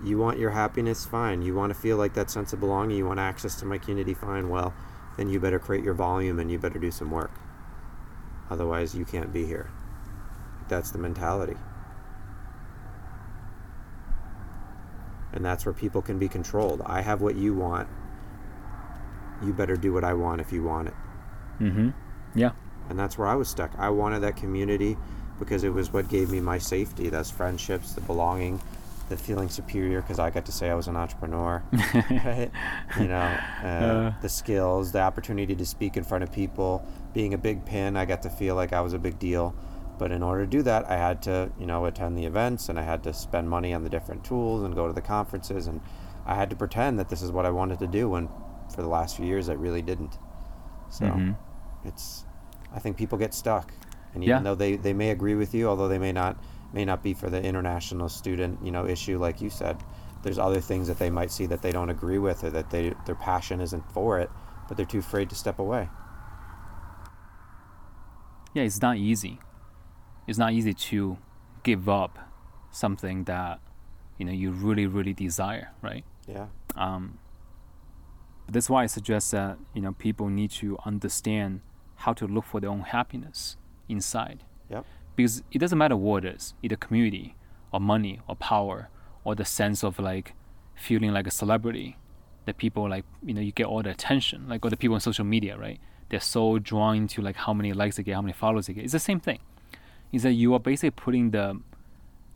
you 0.04 0.18
want 0.18 0.40
your 0.40 0.50
happiness, 0.52 1.06
fine. 1.06 1.42
You 1.42 1.54
want 1.54 1.72
to 1.74 1.80
feel 1.80 1.98
like 1.98 2.14
that 2.16 2.30
sense 2.32 2.54
of 2.54 2.60
belonging. 2.60 2.98
You 2.98 3.06
want 3.06 3.20
access 3.20 3.56
to 3.58 3.66
my 3.66 3.78
community, 3.78 4.14
fine. 4.14 4.50
Well, 4.50 4.74
then 5.22 5.30
you 5.30 5.40
better 5.40 5.60
create 5.60 5.84
your 5.84 5.94
volume 5.94 6.40
and 6.40 6.52
you 6.52 6.60
better 6.60 6.80
do 6.80 6.92
some 6.92 7.12
work. 7.12 7.32
Otherwise, 8.50 8.96
you 8.96 9.06
can't 9.06 9.32
be 9.32 9.46
here. 9.46 9.70
That's 10.68 10.92
the 10.92 10.98
mentality. 10.98 11.58
and 15.34 15.46
that's 15.46 15.66
where 15.66 15.74
people 15.74 16.02
can 16.02 16.20
be 16.20 16.28
controlled. 16.28 16.82
I 16.86 17.02
have 17.02 17.22
what 17.22 17.36
you 17.36 17.54
want. 17.54 17.88
You 19.44 19.54
better 19.54 19.76
do 19.76 19.94
what 19.94 20.04
I 20.04 20.14
want 20.14 20.42
if 20.42 20.52
you 20.52 20.64
want 20.64 20.90
it. 20.90 20.94
Mm-hmm. 21.60 21.90
Yeah. 22.36 22.52
And 22.90 23.00
that's 23.00 23.18
where 23.18 23.28
I 23.28 23.36
was 23.36 23.50
stuck. 23.50 23.72
I 23.78 23.90
wanted 23.90 24.20
that 24.20 24.36
community, 24.36 24.98
because 25.40 25.64
it 25.64 25.74
was 25.74 25.92
what 25.92 26.10
gave 26.10 26.30
me 26.30 26.40
my 26.40 26.58
safety. 26.58 27.10
That's 27.10 27.32
friendships, 27.32 27.94
the 27.94 28.02
belonging, 28.02 28.62
the 29.12 29.18
feeling 29.18 29.50
superior 29.50 30.02
because 30.02 30.18
I 30.20 30.30
got 30.32 30.46
to 30.46 30.52
say 30.52 30.70
I 30.70 30.74
was 30.76 30.88
an 30.88 30.96
entrepreneur. 30.96 31.62
right? 32.26 32.50
You 33.00 33.08
know, 33.08 33.38
uh, 33.64 33.68
Uh. 33.68 34.14
the 34.22 34.30
skills, 34.30 34.92
the 34.92 35.02
opportunity 35.02 35.54
to 35.56 35.66
speak 35.66 35.98
in 35.98 36.04
front 36.04 36.24
of 36.24 36.32
people, 36.32 36.84
being 37.14 37.34
a 37.34 37.38
big 37.38 37.66
pin, 37.66 37.96
I 37.98 38.06
got 38.06 38.22
to 38.24 38.30
feel 38.30 38.56
like 38.56 38.74
I 38.74 38.82
was 38.82 38.94
a 38.94 39.00
big 39.00 39.20
deal. 39.20 39.54
But 40.00 40.12
in 40.12 40.24
order 40.24 40.46
to 40.46 40.50
do 40.50 40.62
that, 40.64 40.90
I 40.90 40.96
had 40.98 41.22
to, 41.24 41.52
you 41.60 41.66
know, 41.68 41.86
attend 41.86 42.18
the 42.18 42.26
events 42.26 42.70
and 42.70 42.80
I 42.80 42.84
had 42.84 43.04
to 43.04 43.14
spend 43.14 43.50
money 43.50 43.72
on 43.74 43.84
the 43.84 43.90
different 43.90 44.24
tools 44.24 44.64
and 44.64 44.74
go 44.74 44.88
to 44.88 44.94
the 44.94 45.02
conferences 45.02 45.68
and 45.68 45.80
I 46.26 46.34
had 46.36 46.50
to 46.50 46.56
pretend 46.56 46.98
that 47.00 47.10
this 47.10 47.22
is 47.22 47.32
what 47.32 47.46
I 47.46 47.52
wanted 47.52 47.80
to 47.80 47.88
do 47.88 48.10
when 48.10 48.28
for 48.74 48.82
the 48.82 48.88
last 48.88 49.18
few 49.18 49.26
years 49.28 49.48
I 49.50 49.54
really 49.54 49.82
didn't. 49.84 50.18
So 50.90 51.06
Mhm. 51.06 51.36
it's 51.86 52.26
I 52.74 52.80
think 52.80 52.96
people 52.98 53.18
get 53.18 53.34
stuck. 53.34 53.74
And 54.14 54.24
Yeah. 54.24 54.36
even 54.36 54.44
though 54.44 54.56
they, 54.56 54.76
they 54.78 54.94
may 54.94 55.10
agree 55.12 55.36
with 55.36 55.54
you, 55.54 55.68
although 55.70 55.88
they 55.90 56.00
may 56.00 56.14
not 56.14 56.38
may 56.74 56.86
not 56.86 57.04
be 57.04 57.14
for 57.14 57.30
the 57.30 57.42
international 57.42 58.10
student, 58.10 58.60
you 58.64 58.72
know, 58.72 58.88
issue 58.88 59.18
like 59.18 59.42
you 59.42 59.50
said, 59.50 59.78
there's 60.24 60.38
other 60.40 60.62
things 60.62 60.88
that 60.88 61.00
they 61.00 61.10
might 61.10 61.32
see 61.32 61.46
that 61.48 61.62
they 61.62 61.72
don't 61.72 61.90
agree 61.90 62.20
with 62.20 62.44
or 62.44 62.50
that 62.52 62.70
they 62.70 62.94
their 63.06 63.16
passion 63.16 63.60
isn't 63.62 63.92
for 63.92 64.20
it, 64.20 64.30
but 64.68 64.78
they're 64.78 64.86
too 64.86 65.00
afraid 65.00 65.30
to 65.30 65.36
step 65.36 65.60
away. 65.60 65.90
yeah, 68.54 68.64
it's 68.64 68.82
not 68.82 68.98
easy. 68.98 69.40
It's 70.28 70.38
not 70.38 70.54
easy 70.54 70.74
to 70.74 71.18
give 71.64 71.88
up 71.90 72.20
something 72.72 73.26
that 73.26 73.60
you 74.18 74.26
know 74.26 74.32
you 74.32 74.52
really, 74.52 74.86
really 74.88 75.14
desire, 75.14 75.72
right? 75.82 76.04
Yeah. 76.28 76.48
Um, 76.76 77.20
that's 78.50 78.70
why 78.70 78.84
I 78.84 78.88
suggest 78.88 79.32
that 79.32 79.58
you 79.74 79.82
know 79.82 79.94
people 79.94 80.30
need 80.30 80.52
to 80.52 80.78
understand 80.86 81.62
how 81.96 82.14
to 82.14 82.28
look 82.28 82.46
for 82.46 82.60
their 82.60 82.70
own 82.70 82.82
happiness 82.82 83.58
inside. 83.88 84.44
Yep. 84.70 84.86
Because 85.22 85.44
it 85.52 85.60
doesn't 85.60 85.78
matter 85.78 85.96
what 85.96 86.26
it 86.26 86.36
is, 86.36 86.56
either 86.64 86.76
community 86.76 87.36
or 87.72 87.80
money 87.80 88.20
or 88.28 88.36
power 88.36 88.90
or 89.24 89.36
the 89.36 89.46
sense 89.46 89.84
of 89.84 90.00
like 90.00 90.34
feeling 90.74 91.12
like 91.12 91.28
a 91.28 91.32
celebrity. 91.32 91.98
That 92.46 92.58
people 92.58 92.90
like 92.90 93.06
you 93.24 93.36
know 93.36 93.42
you 93.42 93.52
get 93.52 93.68
all 93.68 93.84
the 93.84 93.92
attention, 93.92 94.50
like 94.50 94.66
all 94.66 94.72
the 94.72 94.78
people 94.78 94.96
on 94.96 95.00
social 95.00 95.24
media, 95.24 95.56
right? 95.60 95.80
They're 96.10 96.20
so 96.20 96.58
drawn 96.58 97.08
to 97.10 97.22
like 97.22 97.36
how 97.36 97.54
many 97.54 97.72
likes 97.72 97.98
they 97.98 98.04
get, 98.04 98.16
how 98.16 98.24
many 98.24 98.34
followers 98.34 98.66
they 98.66 98.74
get. 98.74 98.84
It's 98.84 98.94
the 98.94 99.00
same 99.00 99.20
thing. 99.20 99.38
Is 100.12 100.24
that 100.24 100.32
you 100.32 100.56
are 100.56 100.60
basically 100.60 100.90
putting 100.90 101.30
the 101.30 101.62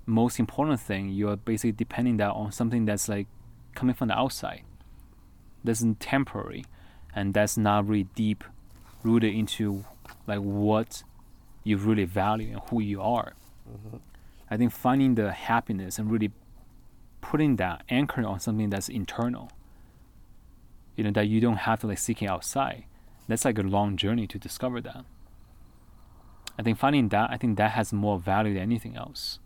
most 0.06 0.40
important 0.40 0.80
thing. 0.80 1.10
You 1.10 1.30
are 1.30 1.38
basically 1.38 1.72
depending 1.72 2.18
that 2.18 2.30
on 2.30 2.52
something 2.52 2.86
that's 2.86 3.10
like 3.10 3.26
coming 3.74 3.96
from 3.96 4.10
the 4.10 4.14
outside. 4.14 4.62
That's 5.64 5.84
temporary, 6.00 6.66
and 7.16 7.34
that's 7.34 7.58
not 7.58 7.88
really 7.88 8.04
deep 8.14 8.44
rooted 9.02 9.34
into 9.34 9.86
like 10.28 10.42
what 10.42 11.02
you 11.66 11.76
really 11.76 12.06
value 12.06 12.52
and 12.54 12.62
who 12.70 12.80
you 12.80 13.02
are. 13.02 13.34
Mm-hmm. 13.70 13.98
I 14.50 14.56
think 14.56 14.72
finding 14.72 15.16
the 15.16 15.34
happiness 15.34 16.00
and 16.00 16.10
really 16.10 16.32
putting 17.20 17.58
that 17.58 17.84
anchor 17.90 18.26
on 18.26 18.40
something 18.40 18.70
that's 18.70 18.88
internal. 18.88 19.50
You 20.96 21.04
know 21.04 21.12
that 21.12 21.28
you 21.28 21.42
don't 21.42 21.58
have 21.58 21.82
to 21.82 21.88
like 21.88 21.98
seek 21.98 22.22
it 22.22 22.28
outside. 22.28 22.86
That's 23.28 23.44
like 23.44 23.58
a 23.58 23.64
long 23.64 23.98
journey 23.98 24.28
to 24.28 24.38
discover 24.38 24.80
that. 24.82 25.04
I 26.58 26.64
think 26.64 26.78
finding 26.78 27.10
that 27.10 27.32
I 27.32 27.38
think 27.38 27.58
that 27.58 27.72
has 27.72 27.92
more 27.92 28.20
value 28.20 28.54
than 28.54 28.64
anything 28.64 28.96
else 28.96 29.40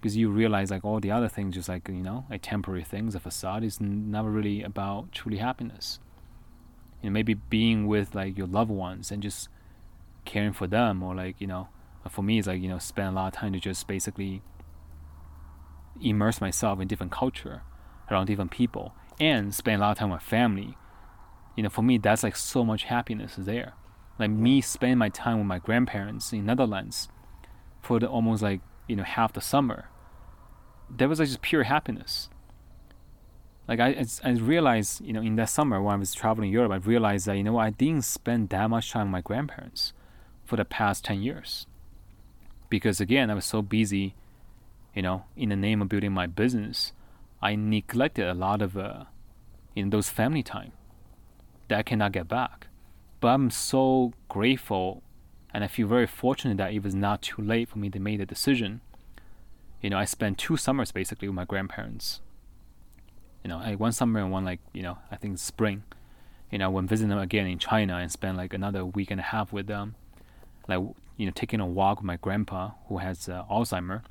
because 0.00 0.16
you 0.16 0.28
realize 0.28 0.70
like 0.70 0.84
all 0.84 0.98
the 0.98 1.12
other 1.12 1.28
things 1.28 1.54
just 1.54 1.68
like 1.68 1.86
you 1.88 2.02
know 2.02 2.24
like 2.28 2.42
temporary 2.42 2.82
things 2.82 3.14
a 3.14 3.20
facade 3.20 3.62
is 3.62 3.80
never 3.80 4.28
really 4.28 4.62
about 4.62 5.12
truly 5.12 5.38
happiness 5.38 6.00
you 7.00 7.08
know 7.08 7.12
maybe 7.12 7.34
being 7.34 7.86
with 7.86 8.12
like 8.12 8.36
your 8.36 8.48
loved 8.48 8.70
ones 8.70 9.12
and 9.12 9.22
just 9.22 9.48
caring 10.24 10.52
for 10.52 10.66
them 10.66 11.02
or 11.02 11.14
like 11.14 11.36
you 11.38 11.46
know 11.46 11.68
for 12.08 12.22
me 12.22 12.38
it's 12.38 12.48
like 12.48 12.60
you 12.60 12.68
know 12.68 12.78
spend 12.78 13.08
a 13.08 13.12
lot 13.12 13.28
of 13.28 13.40
time 13.40 13.52
to 13.52 13.60
just 13.60 13.86
basically 13.86 14.42
immerse 16.00 16.40
myself 16.40 16.80
in 16.80 16.88
different 16.88 17.12
culture 17.12 17.62
around 18.10 18.26
different 18.26 18.50
people 18.50 18.94
and 19.20 19.54
spend 19.54 19.80
a 19.80 19.84
lot 19.84 19.92
of 19.92 19.98
time 19.98 20.10
with 20.10 20.22
family. 20.22 20.76
You 21.56 21.62
know 21.62 21.68
for 21.68 21.82
me 21.82 21.98
that's 21.98 22.22
like 22.22 22.36
so 22.36 22.64
much 22.64 22.84
happiness 22.84 23.34
there. 23.38 23.74
Like 24.18 24.30
me 24.30 24.60
spend 24.60 24.98
my 24.98 25.08
time 25.08 25.38
with 25.38 25.46
my 25.46 25.58
grandparents 25.58 26.32
in 26.32 26.46
netherlands 26.46 27.08
for 27.80 27.98
the 27.98 28.08
almost 28.08 28.42
like 28.42 28.60
you 28.88 28.96
know 28.96 29.02
half 29.02 29.32
the 29.32 29.40
summer 29.40 29.88
that 30.96 31.08
was 31.08 31.18
like 31.18 31.28
just 31.28 31.42
pure 31.42 31.64
happiness. 31.64 32.28
Like 33.68 33.80
I, 33.80 34.04
I 34.24 34.30
realized 34.32 35.04
you 35.04 35.12
know 35.12 35.22
in 35.22 35.36
that 35.36 35.48
summer 35.48 35.80
when 35.80 35.94
i 35.94 35.96
was 35.96 36.12
traveling 36.12 36.50
europe 36.50 36.72
i 36.72 36.76
realized 36.76 37.26
that 37.26 37.36
you 37.36 37.44
know 37.44 37.58
i 37.58 37.70
didn't 37.70 38.04
spend 38.04 38.48
that 38.48 38.68
much 38.68 38.90
time 38.90 39.06
with 39.06 39.12
my 39.12 39.20
grandparents 39.20 39.92
for 40.52 40.56
the 40.56 40.66
past 40.66 41.02
10 41.06 41.22
years. 41.22 41.66
Because 42.68 43.00
again 43.00 43.30
i 43.30 43.34
was 43.34 43.46
so 43.46 43.62
busy 43.62 44.14
you 44.94 45.00
know 45.00 45.24
in 45.34 45.48
the 45.48 45.56
name 45.56 45.80
of 45.80 45.88
building 45.88 46.12
my 46.12 46.26
business 46.26 46.92
i 47.40 47.54
neglected 47.54 48.26
a 48.26 48.34
lot 48.34 48.60
of 48.60 48.76
uh, 48.76 49.04
in 49.74 49.88
those 49.88 50.10
family 50.10 50.42
time 50.42 50.72
that 51.68 51.78
i 51.78 51.82
cannot 51.82 52.12
get 52.12 52.28
back. 52.28 52.66
But 53.18 53.28
i'm 53.28 53.48
so 53.48 54.12
grateful 54.28 55.02
and 55.54 55.64
i 55.64 55.68
feel 55.68 55.86
very 55.86 56.06
fortunate 56.06 56.58
that 56.58 56.74
it 56.74 56.82
was 56.82 56.94
not 56.94 57.22
too 57.22 57.40
late 57.40 57.70
for 57.70 57.78
me 57.78 57.88
to 57.88 57.98
make 57.98 58.18
the 58.18 58.26
decision. 58.26 58.82
You 59.80 59.88
know 59.88 59.96
i 59.96 60.04
spent 60.04 60.36
two 60.36 60.58
summers 60.58 60.92
basically 60.92 61.28
with 61.28 61.34
my 61.34 61.46
grandparents. 61.46 62.20
You 63.42 63.48
know 63.48 63.56
I, 63.56 63.74
one 63.74 63.92
summer 63.92 64.20
and 64.20 64.30
one 64.30 64.44
like 64.44 64.60
you 64.74 64.82
know 64.82 64.98
i 65.10 65.16
think 65.16 65.38
spring. 65.38 65.84
You 66.50 66.58
know 66.58 66.68
when 66.68 66.86
visiting 66.86 67.08
them 67.08 67.26
again 67.26 67.46
in 67.46 67.58
china 67.58 67.96
and 67.96 68.12
spend 68.12 68.36
like 68.36 68.52
another 68.52 68.84
week 68.84 69.10
and 69.10 69.18
a 69.18 69.30
half 69.32 69.50
with 69.50 69.66
them 69.66 69.94
like 70.68 70.80
you 71.16 71.26
know 71.26 71.32
taking 71.34 71.60
a 71.60 71.66
walk 71.66 71.98
with 71.98 72.04
my 72.06 72.16
grandpa 72.16 72.70
who 72.88 72.98
has 72.98 73.28
uh, 73.28 73.44
alzheimer 73.50 74.02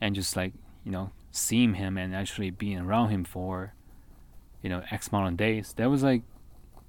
and 0.00 0.14
just 0.14 0.36
like 0.36 0.52
you 0.84 0.90
know 0.92 1.10
seeing 1.30 1.74
him 1.74 1.96
and 1.98 2.14
actually 2.14 2.50
being 2.50 2.78
around 2.78 3.10
him 3.10 3.24
for 3.24 3.74
you 4.62 4.68
know 4.70 4.82
x 4.90 5.08
amount 5.08 5.28
of 5.28 5.36
days 5.36 5.74
that 5.76 5.88
was 5.90 6.02
like 6.02 6.22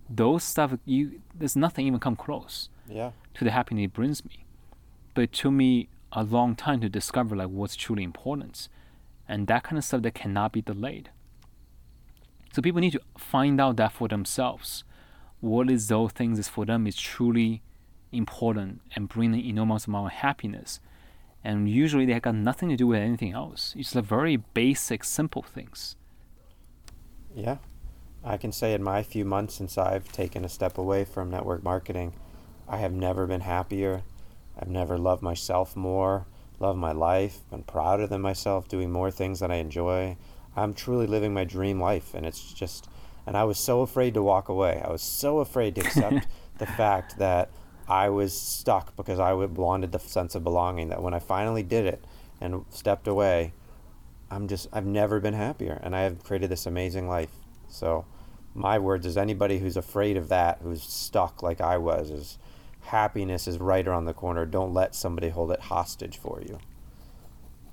those 0.10 0.44
stuff 0.44 0.74
you 0.86 1.22
there's 1.38 1.56
nothing 1.56 1.86
even 1.86 2.00
come 2.00 2.16
close 2.16 2.70
Yeah. 2.88 3.12
to 3.36 3.44
the 3.44 3.52
happiness 3.52 3.86
it 3.86 3.94
brings 3.94 4.26
me. 4.26 4.46
But 5.14 5.22
it 5.26 5.34
took 5.34 5.52
me 5.54 5.88
a 6.12 6.24
long 6.24 6.56
time 6.56 6.80
to 6.82 6.90
discover 6.90 7.36
like 7.36 7.50
what's 7.50 7.76
truly 7.76 8.04
important 8.04 8.70
and 9.28 9.46
that 9.48 9.62
kind 9.64 9.78
of 9.78 9.84
stuff 9.84 10.02
that 10.02 10.16
cannot 10.16 10.52
be 10.54 10.62
delayed. 10.64 11.12
So 12.54 12.62
people 12.64 12.82
need 12.82 12.94
to 12.94 13.02
find 13.18 13.62
out 13.62 13.76
that 13.78 13.92
for 13.92 14.08
themselves. 14.08 14.84
What 15.40 15.70
is 15.70 15.88
those 15.88 16.12
things 16.12 16.40
is 16.40 16.48
for 16.48 16.66
them 16.66 16.88
is 16.88 16.96
truly 16.96 17.62
important 18.12 18.82
and 18.96 19.10
bring 19.10 19.34
an 19.34 19.40
enormous 19.40 19.88
amount 19.88 20.08
of 20.08 20.12
happiness 20.14 20.80
and 21.44 21.70
usually 21.70 22.06
they 22.06 22.20
got 22.20 22.36
nothing 22.36 22.70
to 22.70 22.76
do 22.76 22.88
with 22.88 23.00
anything 23.00 23.34
else 23.34 23.74
it's 23.78 23.92
the 23.92 24.02
very 24.02 24.36
basic 24.38 25.04
simple 25.04 25.42
things 25.42 25.96
Yeah. 27.36 27.58
I 28.24 28.38
can 28.38 28.52
say 28.52 28.74
in 28.74 28.84
my 28.84 29.02
few 29.04 29.24
months 29.24 29.56
since 29.56 29.78
I've 29.78 30.12
taken 30.12 30.44
a 30.44 30.50
step 30.50 30.78
away 30.78 31.06
from 31.06 31.30
network 31.30 31.64
marketing, 31.64 32.14
I 32.68 32.78
have 32.78 32.92
never 32.92 33.26
been 33.26 33.42
happier. 33.42 34.04
I've 34.60 34.68
never 34.68 34.98
loved 34.98 35.22
myself 35.22 35.76
more, 35.76 36.26
loved 36.60 36.80
my 36.80 36.92
life, 36.92 37.40
been 37.50 37.64
prouder 37.64 38.08
than 38.08 38.22
myself, 38.22 38.68
doing 38.68 38.92
more 38.92 39.10
things 39.10 39.40
that 39.40 39.52
I 39.52 39.56
enjoy. 39.56 40.18
I'm 40.56 40.74
truly 40.74 41.08
living 41.08 41.34
my 41.34 41.46
dream 41.46 41.80
life 41.80 42.14
and 42.14 42.26
it's 42.26 42.54
just 42.54 42.90
and 43.26 43.38
I 43.38 43.44
was 43.44 43.60
so 43.60 43.82
afraid 43.82 44.16
to 44.16 44.24
walk 44.24 44.50
away. 44.50 44.82
I 44.84 44.92
was 44.92 45.04
so 45.04 45.40
afraid 45.40 45.76
to 45.76 45.82
accept 45.82 46.28
the 46.58 46.66
fact 46.66 47.20
that 47.20 47.50
I 47.90 48.10
was 48.10 48.40
stuck 48.40 48.96
because 48.96 49.20
I 49.20 49.34
wanted 49.34 49.92
the 49.92 50.00
sense 50.00 50.36
of 50.36 50.44
belonging 50.44 50.90
that 50.90 51.02
when 51.02 51.14
I 51.14 51.20
finally 51.20 51.64
did 51.64 51.86
it 51.86 52.06
and 52.40 52.66
stepped 52.70 53.08
away, 53.08 53.54
I'm 54.30 54.48
just 54.48 54.68
I've 54.72 54.86
never 54.86 55.20
been 55.20 55.34
happier 55.34 55.80
and 55.82 55.96
I 55.96 56.02
have 56.02 56.24
created 56.24 56.52
this 56.52 56.68
amazing 56.68 57.10
life. 57.10 57.32
So 57.68 58.06
my 58.54 58.78
words 58.78 59.06
is 59.06 59.18
anybody 59.18 59.60
who's 59.60 59.78
afraid 59.78 60.18
of 60.18 60.30
that, 60.30 60.60
who's 60.62 60.84
stuck 60.84 61.42
like 61.42 61.62
I 61.62 61.78
was, 61.78 62.12
is 62.12 62.38
happiness 62.82 63.48
is 63.48 63.58
right 63.58 63.88
around 63.88 64.06
the 64.06 64.14
corner. 64.14 64.46
Don't 64.46 64.74
let 64.74 64.96
somebody 64.96 65.30
hold 65.30 65.52
it 65.52 65.60
hostage 65.60 66.18
for 66.18 66.42
you. 66.42 66.60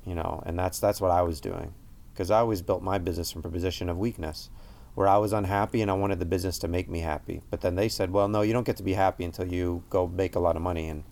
You 0.05 0.14
know, 0.14 0.43
and 0.47 0.59
that's 0.59 0.78
that's 0.78 1.01
what 1.01 1.10
I 1.10 1.22
was 1.22 1.40
doing. 1.40 1.74
Because 2.12 2.30
I 2.30 2.38
always 2.38 2.62
built 2.62 2.82
my 2.82 2.97
business 2.97 3.30
from 3.30 3.43
a 3.44 3.51
position 3.51 3.90
of 3.90 3.98
weakness, 3.98 4.48
where 4.97 5.06
I 5.06 5.18
was 5.18 5.35
unhappy 5.35 5.82
and 5.82 5.90
I 5.90 5.94
wanted 5.94 6.18
the 6.20 6.24
business 6.24 6.59
to 6.60 6.68
make 6.68 6.89
me 6.89 7.01
happy. 7.01 7.43
But 7.51 7.60
then 7.60 7.77
they 7.77 7.89
said, 7.89 8.10
"Well, 8.10 8.28
no, 8.28 8.40
you 8.40 8.55
don't 8.55 8.64
get 8.64 8.78
to 8.78 8.82
be 8.82 8.94
happy 8.94 9.24
until 9.24 9.47
you 9.47 9.85
go 9.90 10.09
make 10.09 10.35
a 10.35 10.40
lot 10.40 10.56
of 10.56 10.62
money." 10.62 10.89
And 10.89 11.05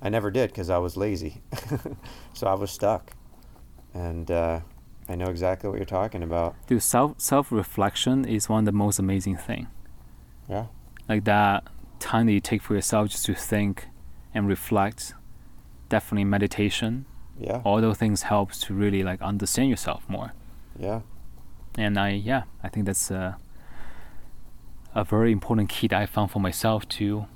I 0.00 0.08
never 0.08 0.30
did 0.30 0.50
because 0.50 0.70
I 0.70 0.78
was 0.78 0.96
lazy, 0.96 1.42
so 2.32 2.46
I 2.46 2.54
was 2.54 2.70
stuck. 2.70 3.12
And 3.92 4.30
uh, 4.30 4.60
I 5.10 5.14
know 5.14 5.26
exactly 5.26 5.68
what 5.68 5.76
you're 5.76 5.84
talking 5.84 6.22
about. 6.22 6.56
Dude, 6.66 6.82
self 6.82 7.20
self 7.20 7.52
reflection 7.52 8.24
is 8.24 8.48
one 8.48 8.60
of 8.60 8.64
the 8.64 8.72
most 8.72 8.98
amazing 8.98 9.36
thing. 9.36 9.68
Yeah. 10.48 10.66
Like 11.06 11.24
that 11.24 11.64
time 12.00 12.26
that 12.26 12.32
you 12.32 12.40
take 12.40 12.62
for 12.62 12.74
yourself 12.74 13.10
just 13.10 13.26
to 13.26 13.34
think 13.34 13.88
and 14.32 14.48
reflect. 14.48 15.12
Definitely 15.90 16.24
meditation. 16.24 17.04
Yeah. 17.38 17.60
All 17.62 17.82
those 17.82 17.98
things 17.98 18.22
helps 18.22 18.58
to 18.62 18.74
really 18.74 19.02
like 19.02 19.20
understand 19.20 19.68
yourself 19.68 20.08
more. 20.08 20.32
Yeah. 20.78 21.00
And 21.78 21.96
I 21.98 22.10
yeah, 22.10 22.42
I 22.62 22.68
think 22.68 22.86
that's 22.86 23.10
a 23.10 23.38
a 24.94 25.04
very 25.04 25.30
important 25.30 25.68
key 25.68 25.86
that 25.88 26.00
I 26.02 26.06
found 26.06 26.32
for 26.32 26.40
myself 26.40 26.88
to, 26.88 27.26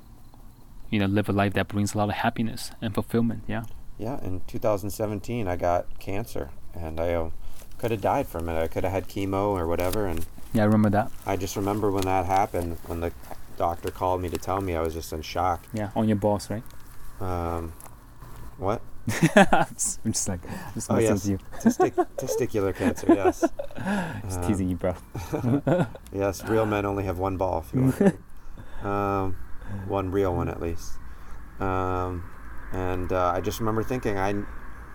you 0.91 0.99
know, 0.99 1.07
live 1.07 1.29
a 1.29 1.33
life 1.33 1.53
that 1.55 1.69
brings 1.69 1.95
a 1.95 1.99
lot 1.99 2.09
of 2.09 2.17
happiness 2.17 2.73
and 2.81 2.93
fulfillment. 2.93 3.45
Yeah. 3.47 3.65
yeah, 3.99 4.19
in 4.25 4.41
2017, 4.49 5.47
I 5.47 5.55
got 5.57 6.01
cancer, 6.01 6.51
and 6.75 6.99
I 6.99 7.15
uh, 7.15 7.31
could 7.79 7.93
have 7.93 8.01
died 8.01 8.27
from 8.27 8.49
it. 8.49 8.61
I 8.61 8.67
could 8.67 8.83
have 8.83 8.93
had 8.93 9.09
chemo 9.09 9.49
or 9.53 9.69
whatever, 9.69 10.07
and 10.07 10.27
Yeah, 10.53 10.63
I 10.63 10.65
remember 10.67 10.91
that. 10.91 11.13
I 11.25 11.37
just 11.37 11.55
remember 11.55 11.93
when 11.93 12.05
that 12.05 12.27
happened, 12.27 12.79
when 12.87 13.01
the 13.01 13.13
doctor 13.57 13.91
called 13.91 14.23
me 14.23 14.29
to 14.31 14.39
tell 14.39 14.61
me, 14.61 14.75
I 14.75 14.81
was 14.81 14.95
just 14.95 15.13
in 15.13 15.23
shock. 15.23 15.65
Yeah, 15.73 15.91
on 15.95 16.09
your 16.09 16.17
boss 16.17 16.51
right? 16.51 16.65
Um, 17.21 17.75
what? 18.59 18.83
I'm 19.37 19.67
just 20.13 20.29
like, 20.29 20.41
just 20.75 20.91
Oh, 20.91 20.99
yes. 20.99 21.27
you. 21.27 21.39
Testic- 21.61 22.07
testicular 22.17 22.75
cancer, 22.75 23.07
yes. 23.09 23.41
Just 24.25 24.39
Um, 24.41 24.47
teasing 24.47 24.69
you, 24.71 24.77
bro. 24.77 24.95
Yes, 26.13 26.45
real 26.45 26.67
men 26.67 26.85
only 26.85 27.05
have 27.05 27.19
one 27.19 27.37
ball, 27.37 27.65
if 27.67 27.75
you 27.75 27.81
want. 27.83 28.85
um, 28.85 29.37
one 29.89 30.11
real 30.13 30.35
one 30.35 30.49
at 30.49 30.61
least. 30.61 30.93
Um, 31.59 32.25
and 32.73 33.13
uh, 33.13 33.33
I 33.35 33.41
just 33.41 33.59
remember 33.61 33.83
thinking, 33.83 34.19
I, 34.19 34.35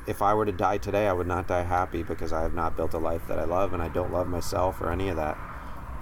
if 0.08 0.22
I 0.22 0.34
were 0.34 0.46
to 0.46 0.52
die 0.54 0.78
today, 0.78 1.08
I 1.08 1.14
would 1.14 1.28
not 1.28 1.48
die 1.48 1.64
happy 1.64 2.04
because 2.04 2.32
I 2.32 2.42
have 2.44 2.54
not 2.54 2.78
built 2.78 2.94
a 2.94 2.98
life 3.00 3.28
that 3.28 3.40
I 3.40 3.44
love, 3.46 3.74
and 3.74 3.82
I 3.84 3.90
don't 3.90 4.14
love 4.14 4.28
myself 4.30 4.80
or 4.80 4.92
any 4.92 5.10
of 5.10 5.18
that 5.18 5.38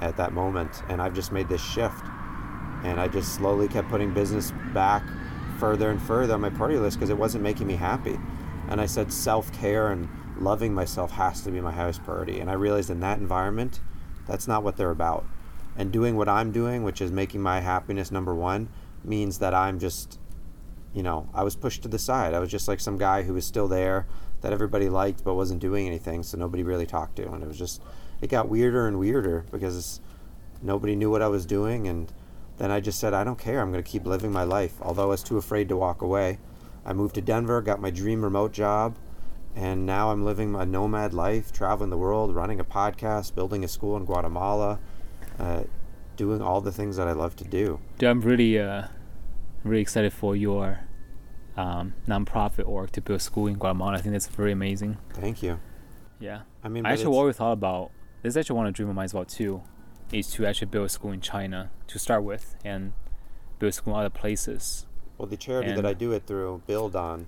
at 0.02 0.16
that 0.18 0.32
moment. 0.34 0.84
And 0.90 1.02
I've 1.02 1.14
just 1.16 1.32
made 1.32 1.50
this 1.50 1.64
shift, 1.64 2.04
and 2.84 3.00
I 3.00 3.08
just 3.08 3.34
slowly 3.34 3.68
kept 3.68 3.90
putting 3.90 4.14
business 4.14 4.52
back 4.74 5.04
further 5.56 5.90
and 5.90 6.02
further 6.02 6.34
on 6.34 6.42
my 6.42 6.50
priority 6.50 6.80
list 6.80 6.98
because 6.98 7.10
it 7.10 7.18
wasn't 7.18 7.44
making 7.44 7.68
me 7.68 7.76
happy. 7.76 8.18
And 8.70 8.82
I 8.82 8.86
said 8.86 9.12
self 9.12 9.52
care 9.54 9.92
and 9.92 10.10
loving 10.38 10.74
myself 10.74 11.12
has 11.12 11.42
to 11.42 11.52
be 11.52 11.62
my 11.62 11.72
highest 11.72 12.04
priority. 12.04 12.40
And 12.40 12.50
I 12.50 12.54
realized 12.54 12.90
in 12.90 13.00
that 13.02 13.20
environment, 13.20 13.80
that's 14.28 14.48
not 14.48 14.64
what 14.64 14.78
they're 14.78 14.92
about. 14.92 15.26
And 15.78 15.92
doing 15.92 16.16
what 16.16 16.30
I'm 16.30 16.52
doing, 16.52 16.84
which 16.84 17.02
is 17.02 17.12
making 17.12 17.42
my 17.42 17.60
happiness 17.60 18.12
number 18.12 18.34
one, 18.34 18.70
means 19.04 19.40
that 19.40 19.54
I'm 19.54 19.80
just, 19.80 20.20
you 20.94 21.04
know, 21.04 21.30
I 21.34 21.44
was 21.44 21.56
pushed 21.56 21.84
to 21.84 21.88
the 21.88 22.00
side. 22.00 22.34
I 22.34 22.40
was 22.40 22.50
just 22.50 22.68
like 22.68 22.80
some 22.80 22.98
guy 22.98 23.24
who 23.24 23.34
was 23.34 23.46
still 23.46 23.68
there 23.68 24.08
that 24.42 24.54
everybody 24.54 24.90
liked 24.90 25.24
but 25.24 25.36
wasn't 25.36 25.60
doing 25.60 25.88
anything, 25.88 26.24
so 26.24 26.38
nobody 26.38 26.64
really 26.64 26.86
talked 26.86 27.16
to. 27.18 27.32
And 27.32 27.44
it 27.44 27.48
was 27.48 27.58
just, 27.58 27.82
it 28.22 28.30
got 28.30 28.50
weirder 28.50 28.88
and 28.88 29.00
weirder 29.00 29.46
because 29.52 30.00
nobody 30.62 30.96
knew 30.96 31.10
what 31.10 31.22
I 31.22 31.28
was 31.28 31.46
doing. 31.46 31.88
And 31.88 32.12
then 32.58 32.72
I 32.72 32.80
just 32.80 33.00
said, 33.00 33.14
I 33.14 33.24
don't 33.24 33.38
care. 33.40 33.62
I'm 33.62 33.72
going 33.72 33.84
to 33.84 33.90
keep 33.90 34.06
living 34.06 34.32
my 34.32 34.44
life. 34.44 34.74
Although 34.82 35.04
I 35.04 35.08
was 35.08 35.24
too 35.24 35.38
afraid 35.38 35.70
to 35.70 35.78
walk 35.78 36.02
away. 36.02 36.40
I 36.86 36.94
moved 36.94 37.16
to 37.16 37.22
Denver, 37.22 37.62
got 37.62 37.82
my 37.82 37.90
dream 37.90 38.24
remote 38.24 38.54
job, 38.54 38.96
and 39.56 39.86
now 39.86 40.12
I'm 40.12 40.24
living 40.24 40.52
my 40.52 40.66
nomad 40.66 41.14
life, 41.14 41.52
traveling 41.52 41.90
the 41.90 41.98
world, 41.98 42.36
running 42.36 42.60
a 42.60 42.64
podcast, 42.64 43.34
building 43.34 43.64
a 43.64 43.68
school 43.68 43.98
in 43.98 44.06
Guatemala, 44.06 44.80
uh, 45.40 45.64
doing 46.16 46.42
all 46.42 46.62
the 46.62 46.72
things 46.72 46.98
that 46.98 47.08
I 47.08 47.14
love 47.14 47.36
to 47.38 47.44
do. 47.44 47.80
Dude, 47.98 48.10
I'm 48.10 48.22
really, 48.22 48.60
uh, 48.60 48.88
really 49.64 49.82
excited 49.82 50.14
for 50.14 50.36
your 50.36 50.82
um, 51.58 51.94
nonprofit 52.08 52.68
org 52.68 52.92
to 52.92 53.02
build 53.02 53.18
a 53.18 53.24
school 53.24 53.48
in 53.48 53.56
Guatemala. 53.56 53.98
I 53.98 54.02
think 54.02 54.14
that's 54.14 54.28
very 54.28 54.52
amazing. 54.52 54.98
Thank 55.14 55.42
you. 55.42 55.60
Yeah. 56.20 56.42
I 56.64 56.70
mean, 56.70 56.86
I 56.86 56.92
actually 56.92 57.16
always 57.16 57.36
thought 57.38 57.54
about 57.54 57.92
this. 58.22 58.32
is 58.32 58.38
Actually, 58.38 58.58
one 58.58 58.68
of 58.68 58.74
the 58.74 58.78
dream 58.78 58.90
of 58.90 58.96
mine 58.96 59.06
as 59.06 59.14
well 59.14 59.26
too, 59.26 59.64
is 60.20 60.30
to 60.32 60.46
actually 60.46 60.68
build 60.68 60.86
a 60.86 60.90
school 60.90 61.12
in 61.12 61.22
China 61.22 61.70
to 61.88 62.00
start 62.00 62.24
with, 62.24 62.56
and 62.64 62.94
build 63.60 63.70
a 63.70 63.74
school 63.74 63.94
in 63.94 64.00
other 64.00 64.10
places. 64.10 64.86
well, 65.18 65.28
the 65.28 65.38
charity 65.38 65.72
that 65.72 65.86
I 65.86 65.94
do 65.94 66.12
it 66.12 66.24
through, 66.28 66.62
buildOn, 66.68 67.26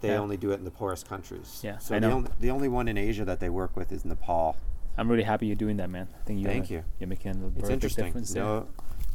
they 0.00 0.08
Yeah. 0.08 0.18
only 0.18 0.36
do 0.36 0.50
it 0.50 0.54
in 0.54 0.64
the 0.64 0.70
poorest 0.70 1.08
countries. 1.08 1.60
Yeah, 1.62 1.78
So 1.78 1.94
I 1.94 2.00
the 2.00 2.10
only, 2.10 2.30
the 2.40 2.50
only 2.50 2.68
one 2.68 2.88
in 2.88 2.98
Asia 2.98 3.24
that 3.24 3.38
they 3.38 3.48
work 3.48 3.76
with 3.76 3.92
is 3.92 4.04
Nepal. 4.04 4.56
I'm 4.98 5.08
really 5.08 5.22
happy 5.22 5.46
you're 5.46 5.54
doing 5.54 5.76
that, 5.76 5.88
man. 5.90 6.08
I 6.20 6.24
think 6.24 6.40
you 6.40 6.46
Thank 6.46 6.70
you. 6.70 6.82
You're 6.98 7.06
making 7.08 7.30
a 7.42 7.58
It's 7.60 7.70
interesting. 7.70 8.06
difference 8.06 8.32
there. 8.32 8.42
No, 8.42 8.66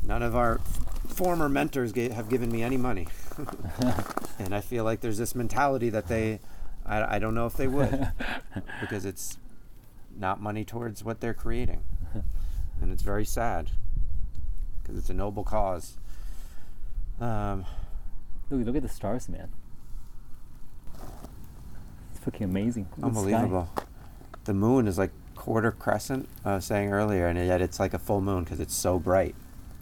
none 0.04 0.24
of 0.24 0.34
our 0.36 0.60
former 1.10 1.50
mentors 1.50 1.94
have 1.96 2.30
given 2.30 2.50
me 2.52 2.64
any 2.64 2.78
money, 2.78 3.08
and 4.40 4.56
I 4.56 4.62
feel 4.62 4.84
like 4.86 5.02
there's 5.02 5.18
this 5.18 5.36
mentality 5.36 5.90
that 5.90 6.08
they, 6.08 6.40
I, 6.86 7.16
I 7.16 7.20
don't 7.20 7.36
know 7.36 7.48
if 7.48 7.54
they 7.56 7.68
would, 7.68 8.12
because 8.82 9.04
it's 9.04 9.38
not 10.18 10.40
money 10.42 10.64
towards 10.64 11.04
what 11.04 11.20
they're 11.20 11.34
creating, 11.34 11.84
and 12.82 12.92
it's 12.92 13.04
very 13.04 13.26
sad, 13.26 13.72
because 14.82 14.98
it's 14.98 15.10
a 15.10 15.14
noble 15.14 15.44
cause. 15.44 15.98
Um, 17.20 17.66
Look, 18.50 18.66
look 18.68 18.76
at 18.76 18.84
the 18.84 18.90
stars, 18.90 19.28
man. 19.28 19.50
It's 22.12 22.20
fucking 22.24 22.44
amazing. 22.44 22.88
Look 22.98 23.08
at 23.08 23.14
the 23.14 23.20
unbelievable. 23.20 23.70
The 24.44 24.54
moon 24.54 24.88
is 24.88 24.98
like 24.98 25.12
quarter 25.36 25.72
crescent. 25.72 26.30
I 26.44 26.56
was 26.56 26.66
saying 26.66 26.92
earlier, 26.92 27.26
and 27.28 27.40
yet 27.40 27.62
it's 27.62 27.80
like 27.80 27.94
a 27.94 28.00
full 28.00 28.22
moon 28.22 28.44
because 28.44 28.60
it's 28.60 28.76
so 28.76 29.00
bright. 29.00 29.34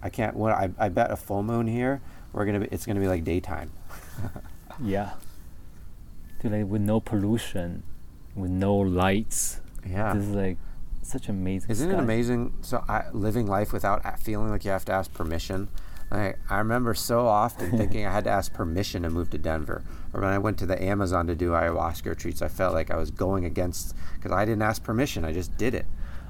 I 0.02 0.10
can't. 0.10 0.36
What 0.36 0.53
I, 0.53 0.70
I 0.80 0.90
bet 0.90 1.11
a 1.11 1.18
full 1.18 1.44
moon 1.44 1.68
here, 1.68 2.02
we're 2.32 2.45
gonna 2.45 2.61
be. 2.61 2.68
It's 2.72 2.86
gonna 2.86 2.99
be 3.02 3.07
like 3.07 3.24
daytime. 3.24 3.72
Yeah. 4.82 5.11
Dude, 6.41 6.52
like 6.52 6.65
with 6.65 6.82
no 6.82 6.99
pollution, 6.99 7.84
with 8.36 8.49
no 8.49 8.76
lights. 8.76 9.61
Yeah. 9.88 10.15
This 10.15 10.24
is 10.24 10.30
like 10.36 10.57
such 11.04 11.30
amazing. 11.30 11.70
Isn't 11.72 11.92
it 11.92 12.00
amazing? 12.00 12.54
So 12.62 12.84
I, 12.88 13.06
living 13.14 13.48
life 13.48 13.72
without 13.74 14.20
feeling 14.20 14.50
like 14.50 14.66
you 14.66 14.72
have 14.72 14.86
to 14.86 14.92
ask 14.92 15.14
permission. 15.14 15.70
I, 16.12 16.36
I 16.50 16.58
remember 16.60 16.94
so 16.94 17.28
often 17.28 17.72
thinking 17.78 18.06
I 18.06 18.12
had 18.12 18.26
to 18.26 18.30
ask 18.30 18.54
permission 18.54 19.04
to 19.04 19.10
move 19.10 19.30
to 19.32 19.38
Denver. 19.38 19.84
Or 20.14 20.22
when 20.22 20.30
I 20.30 20.38
went 20.38 20.58
to 20.60 20.66
the 20.66 20.82
Amazon 20.82 21.26
to 21.28 21.36
do 21.36 21.52
ayahuasca 21.52 22.06
retreats, 22.06 22.42
I 22.42 22.48
felt 22.48 22.74
like 22.74 22.92
I 22.92 22.98
was 22.98 23.10
going 23.12 23.46
against 23.46 23.96
because 24.16 24.32
I 24.32 24.46
didn't 24.46 24.62
ask 24.62 24.84
permission. 24.84 25.26
I 25.26 25.34
just 25.34 25.58
did 25.58 25.74
it. 25.74 25.86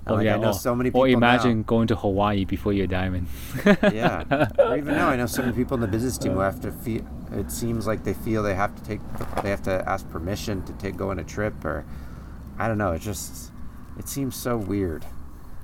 And 0.05 0.11
Oh 0.11 0.15
like, 0.15 0.25
yeah. 0.25 0.35
I 0.35 0.37
know 0.37 0.49
or, 0.49 0.53
so 0.53 0.75
many 0.75 0.89
people. 0.89 1.01
or 1.01 1.07
now- 1.07 1.13
imagine 1.17 1.63
going 1.63 1.87
to 1.87 1.95
Hawaii 1.95 2.43
before 2.45 2.73
you're 2.73 2.87
diamond. 2.87 3.27
yeah. 3.65 4.47
Or 4.59 4.77
even 4.77 4.95
now, 4.95 5.09
I 5.09 5.15
know 5.15 5.25
so 5.27 5.41
many 5.41 5.53
people 5.53 5.75
in 5.75 5.81
the 5.81 5.87
business 5.87 6.17
team 6.17 6.33
who 6.33 6.39
have 6.39 6.59
to 6.61 6.71
feel. 6.71 7.05
It 7.31 7.51
seems 7.51 7.87
like 7.87 8.03
they 8.03 8.13
feel 8.13 8.43
they 8.43 8.53
have 8.55 8.75
to 8.75 8.83
take, 8.83 8.99
they 9.41 9.49
have 9.49 9.63
to 9.63 9.87
ask 9.89 10.07
permission 10.09 10.61
to 10.65 10.73
take 10.73 10.95
go 10.97 11.09
on 11.11 11.19
a 11.19 11.23
trip, 11.23 11.63
or 11.65 11.85
I 12.59 12.67
don't 12.67 12.77
know. 12.77 12.91
It 12.91 12.99
just, 13.01 13.51
it 13.97 14.07
seems 14.07 14.35
so 14.35 14.57
weird. 14.57 15.05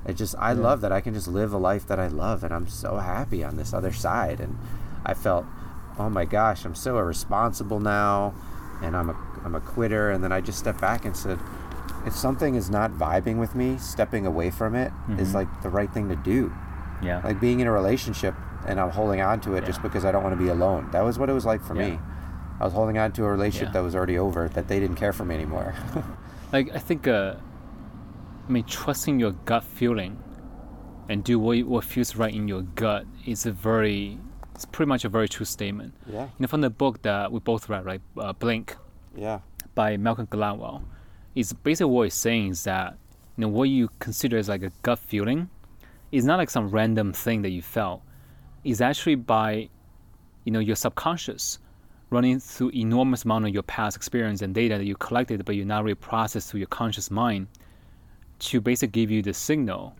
It 0.06 0.14
just, 0.14 0.36
I 0.40 0.54
Yeah. 0.54 0.62
love 0.62 0.82
that 0.82 0.92
I 0.92 1.02
can 1.02 1.14
just 1.14 1.28
live 1.28 1.54
a 1.54 1.58
life 1.58 1.88
that 1.88 2.00
I 2.00 2.08
love, 2.08 2.44
and 2.44 2.54
I'm 2.54 2.68
so 2.68 2.98
happy 2.98 3.44
on 3.44 3.58
this 3.58 3.74
other 3.74 3.92
side. 3.92 4.40
And 4.40 4.58
I 5.06 5.14
felt, 5.14 5.46
oh 5.98 6.10
my 6.10 6.26
gosh, 6.26 6.66
I'm 6.66 6.76
so 6.76 6.98
irresponsible 6.98 7.80
now, 7.80 8.34
and 8.82 8.96
I'm 8.96 9.10
a, 9.10 9.16
I'm 9.44 9.56
a 9.56 9.60
quitter. 9.60 10.10
And 10.12 10.24
then 10.24 10.32
I 10.32 10.42
just 10.42 10.60
stepped 10.60 10.80
back 10.82 11.04
and 11.06 11.16
said, 11.16 11.38
if 12.06 12.16
something 12.16 12.56
is 12.56 12.70
not 12.70 12.92
vibing 12.92 13.38
with 13.40 13.56
me, 13.56 13.78
stepping 13.78 14.26
away 14.26 14.52
from 14.52 14.74
it 14.74 14.94
is 15.18 15.32
Mhm. 15.32 15.34
like 15.34 15.62
the 15.64 15.70
right 15.70 15.92
thing 15.92 16.08
to 16.10 16.16
do 16.16 16.52
yeah. 17.02 17.20
like 17.26 17.40
being 17.42 17.60
in 17.60 17.68
a 17.68 17.72
relationship 17.72 18.34
and 18.66 18.80
I'm 18.80 18.90
holding 18.92 19.20
on 19.22 19.42
to 19.42 19.56
it 19.56 19.66
just 19.66 19.82
because 19.82 20.06
I 20.06 20.12
don't 20.14 20.24
want 20.24 20.38
to 20.38 20.42
be 20.42 20.50
alone. 20.50 20.88
That 20.94 21.04
was 21.04 21.20
what 21.20 21.30
it 21.30 21.34
was 21.34 21.46
like 21.46 21.62
for 21.62 21.76
Yeah. 21.76 21.90
me. 21.92 22.00
I 22.60 22.64
was 22.64 22.72
holding 22.74 22.98
on 22.98 23.12
to 23.14 23.26
a 23.26 23.30
relationship 23.30 23.70
Yeah. 23.70 23.74
that 23.74 23.84
was 23.84 23.96
already 23.96 24.18
over, 24.18 24.48
that 24.48 24.70
they 24.70 24.80
didn't 24.80 24.96
care 24.96 25.12
for 25.12 25.26
me 25.26 25.36
anymore. 25.36 25.74
like 26.54 26.74
I 26.74 26.80
think 26.80 27.06
uh, 27.06 27.34
I 28.50 28.52
mean 28.52 28.64
trusting 28.64 29.20
your 29.20 29.34
gut 29.46 29.64
feeling 29.64 30.18
and 31.08 31.24
do 31.24 31.38
what 31.38 31.62
what 31.64 31.84
feels 31.84 32.16
right 32.16 32.34
in 32.34 32.48
your 32.48 32.64
gut 32.64 33.06
is 33.26 33.46
a 33.46 33.52
very 33.52 34.18
it's 34.56 34.66
pretty 34.66 34.90
much 34.90 35.06
a 35.06 35.10
very 35.10 35.30
true 35.30 35.46
statement. 35.46 35.94
yeah, 36.12 36.24
You 36.24 36.30
know 36.40 36.48
from 36.48 36.62
the 36.62 36.70
book 36.70 37.02
that 37.04 37.32
we 37.32 37.40
both 37.40 37.70
read, 37.70 37.86
right? 37.86 38.02
Uh, 38.18 38.34
Blink 38.34 38.76
yeah, 39.16 39.40
by 39.76 39.98
Malcolm 39.98 40.28
Gladwell. 40.28 40.82
Is 41.36 41.54
basically 41.54 41.92
what 41.94 42.04
he's 42.04 42.16
saying 42.16 42.50
is 42.50 42.64
that 42.64 42.98
you 43.38 43.44
know 43.44 43.48
what 43.48 43.70
you 43.70 43.90
consider 44.00 44.38
as 44.38 44.50
like 44.50 44.64
a 44.64 44.72
gut 44.82 44.98
feeling 44.98 45.50
is 46.12 46.26
not 46.26 46.40
like 46.40 46.50
some 46.50 46.70
random 46.70 47.14
thing 47.14 47.44
that 47.44 47.52
you 47.52 47.62
felt. 47.62 48.02
It's 48.64 48.82
actually 48.82 49.16
by 49.16 49.70
you 50.44 50.52
know 50.52 50.60
your 50.60 50.76
subconscious 50.76 51.60
running 52.10 52.40
through 52.40 52.72
enormous 52.72 53.24
amount 53.26 53.46
of 53.46 53.54
your 53.54 53.62
past 53.64 53.96
experience 53.96 54.42
and 54.42 54.56
data 54.56 54.76
that 54.80 54.86
you 54.86 54.96
collected 54.96 55.46
but 55.46 55.56
you 55.56 55.64
now 55.64 55.84
really 55.84 55.94
process 55.94 56.50
through 56.50 56.60
your 56.60 56.68
conscious 56.68 57.12
mind 57.12 57.48
to 58.40 58.62
basically 58.62 59.02
give 59.02 59.12
you 59.12 59.22
the 59.22 59.34
signal 59.34 59.96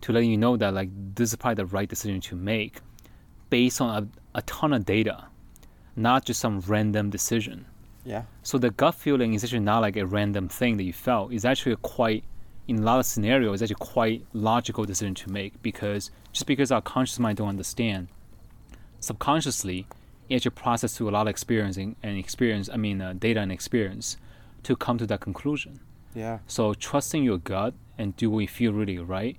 to 0.00 0.12
let 0.12 0.24
you 0.24 0.36
know 0.36 0.56
that 0.56 0.74
like 0.74 0.90
this 1.14 1.30
is 1.30 1.36
probably 1.36 1.54
the 1.54 1.66
right 1.66 1.88
decision 1.88 2.20
to 2.20 2.36
make 2.36 2.80
based 3.50 3.80
on 3.80 4.02
a, 4.34 4.38
a 4.38 4.42
ton 4.42 4.72
of 4.72 4.84
data 4.84 5.24
not 5.94 6.24
just 6.24 6.40
some 6.40 6.60
random 6.60 7.10
decision 7.10 7.64
yeah, 8.06 8.22
so 8.44 8.56
the 8.56 8.70
gut 8.70 8.94
feeling 8.94 9.34
is 9.34 9.42
actually 9.42 9.60
not 9.60 9.80
like 9.80 9.96
a 9.96 10.06
random 10.06 10.48
thing 10.48 10.76
that 10.76 10.84
you 10.84 10.92
felt. 10.92 11.32
It's 11.32 11.44
actually 11.44 11.72
a 11.72 11.76
quite, 11.76 12.22
in 12.68 12.78
a 12.78 12.82
lot 12.82 13.00
of 13.00 13.06
scenarios, 13.06 13.60
it's 13.60 13.72
actually 13.72 13.84
quite 13.84 14.24
logical 14.32 14.84
decision 14.84 15.14
to 15.16 15.32
make 15.32 15.60
because 15.60 16.12
just 16.32 16.46
because 16.46 16.70
our 16.70 16.80
conscious 16.80 17.18
mind 17.18 17.38
don't 17.38 17.48
understand, 17.48 18.06
subconsciously, 19.00 19.88
it 20.28 20.36
actually 20.36 20.52
process 20.52 20.96
through 20.96 21.08
a 21.08 21.10
lot 21.10 21.22
of 21.22 21.30
experience 21.30 21.76
and, 21.76 21.96
and 22.00 22.16
experience. 22.16 22.70
I 22.72 22.76
mean, 22.76 23.02
uh, 23.02 23.12
data 23.12 23.40
and 23.40 23.50
experience, 23.50 24.16
to 24.62 24.76
come 24.76 24.98
to 24.98 25.06
that 25.08 25.20
conclusion. 25.20 25.80
Yeah, 26.16 26.38
So 26.46 26.74
trusting 26.74 27.22
your 27.22 27.38
gut 27.38 27.74
and 27.98 28.16
do 28.16 28.30
what 28.30 28.40
you 28.40 28.48
feel 28.48 28.72
really 28.72 28.98
right, 28.98 29.36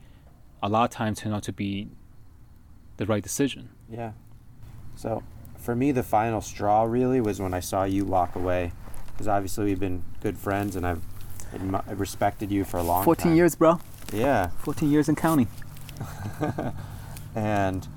a 0.64 0.70
lot 0.70 0.84
of 0.86 0.90
times 0.92 1.20
turn 1.20 1.34
out 1.34 1.44
to 1.44 1.52
be 1.54 1.90
the 2.98 3.06
right 3.06 3.22
decision. 3.24 3.70
yeah. 3.90 4.12
So 4.96 5.22
for 5.58 5.76
me, 5.76 5.92
the 5.92 6.02
final 6.04 6.42
straw 6.42 6.84
really 6.84 7.20
was 7.22 7.40
when 7.40 7.54
I 7.54 7.60
saw 7.60 7.84
you 7.84 8.06
walk 8.06 8.36
away, 8.36 8.72
because 9.12 9.28
obviously 9.28 9.66
we've 9.66 9.80
been 9.80 10.04
good 10.22 10.38
friends 10.38 10.76
and 10.76 10.88
I've 10.88 11.02
admi- 11.54 12.00
respected 12.00 12.52
you 12.52 12.64
for 12.64 12.78
a 12.78 12.84
long 12.84 13.04
time. 13.16 13.36
years, 13.36 13.56
bro. 13.56 13.80
Yeah, 14.14 14.50
14 14.64 14.90
years 14.90 15.10
in 15.10 15.16
counting. 15.16 15.48
and 17.36 17.88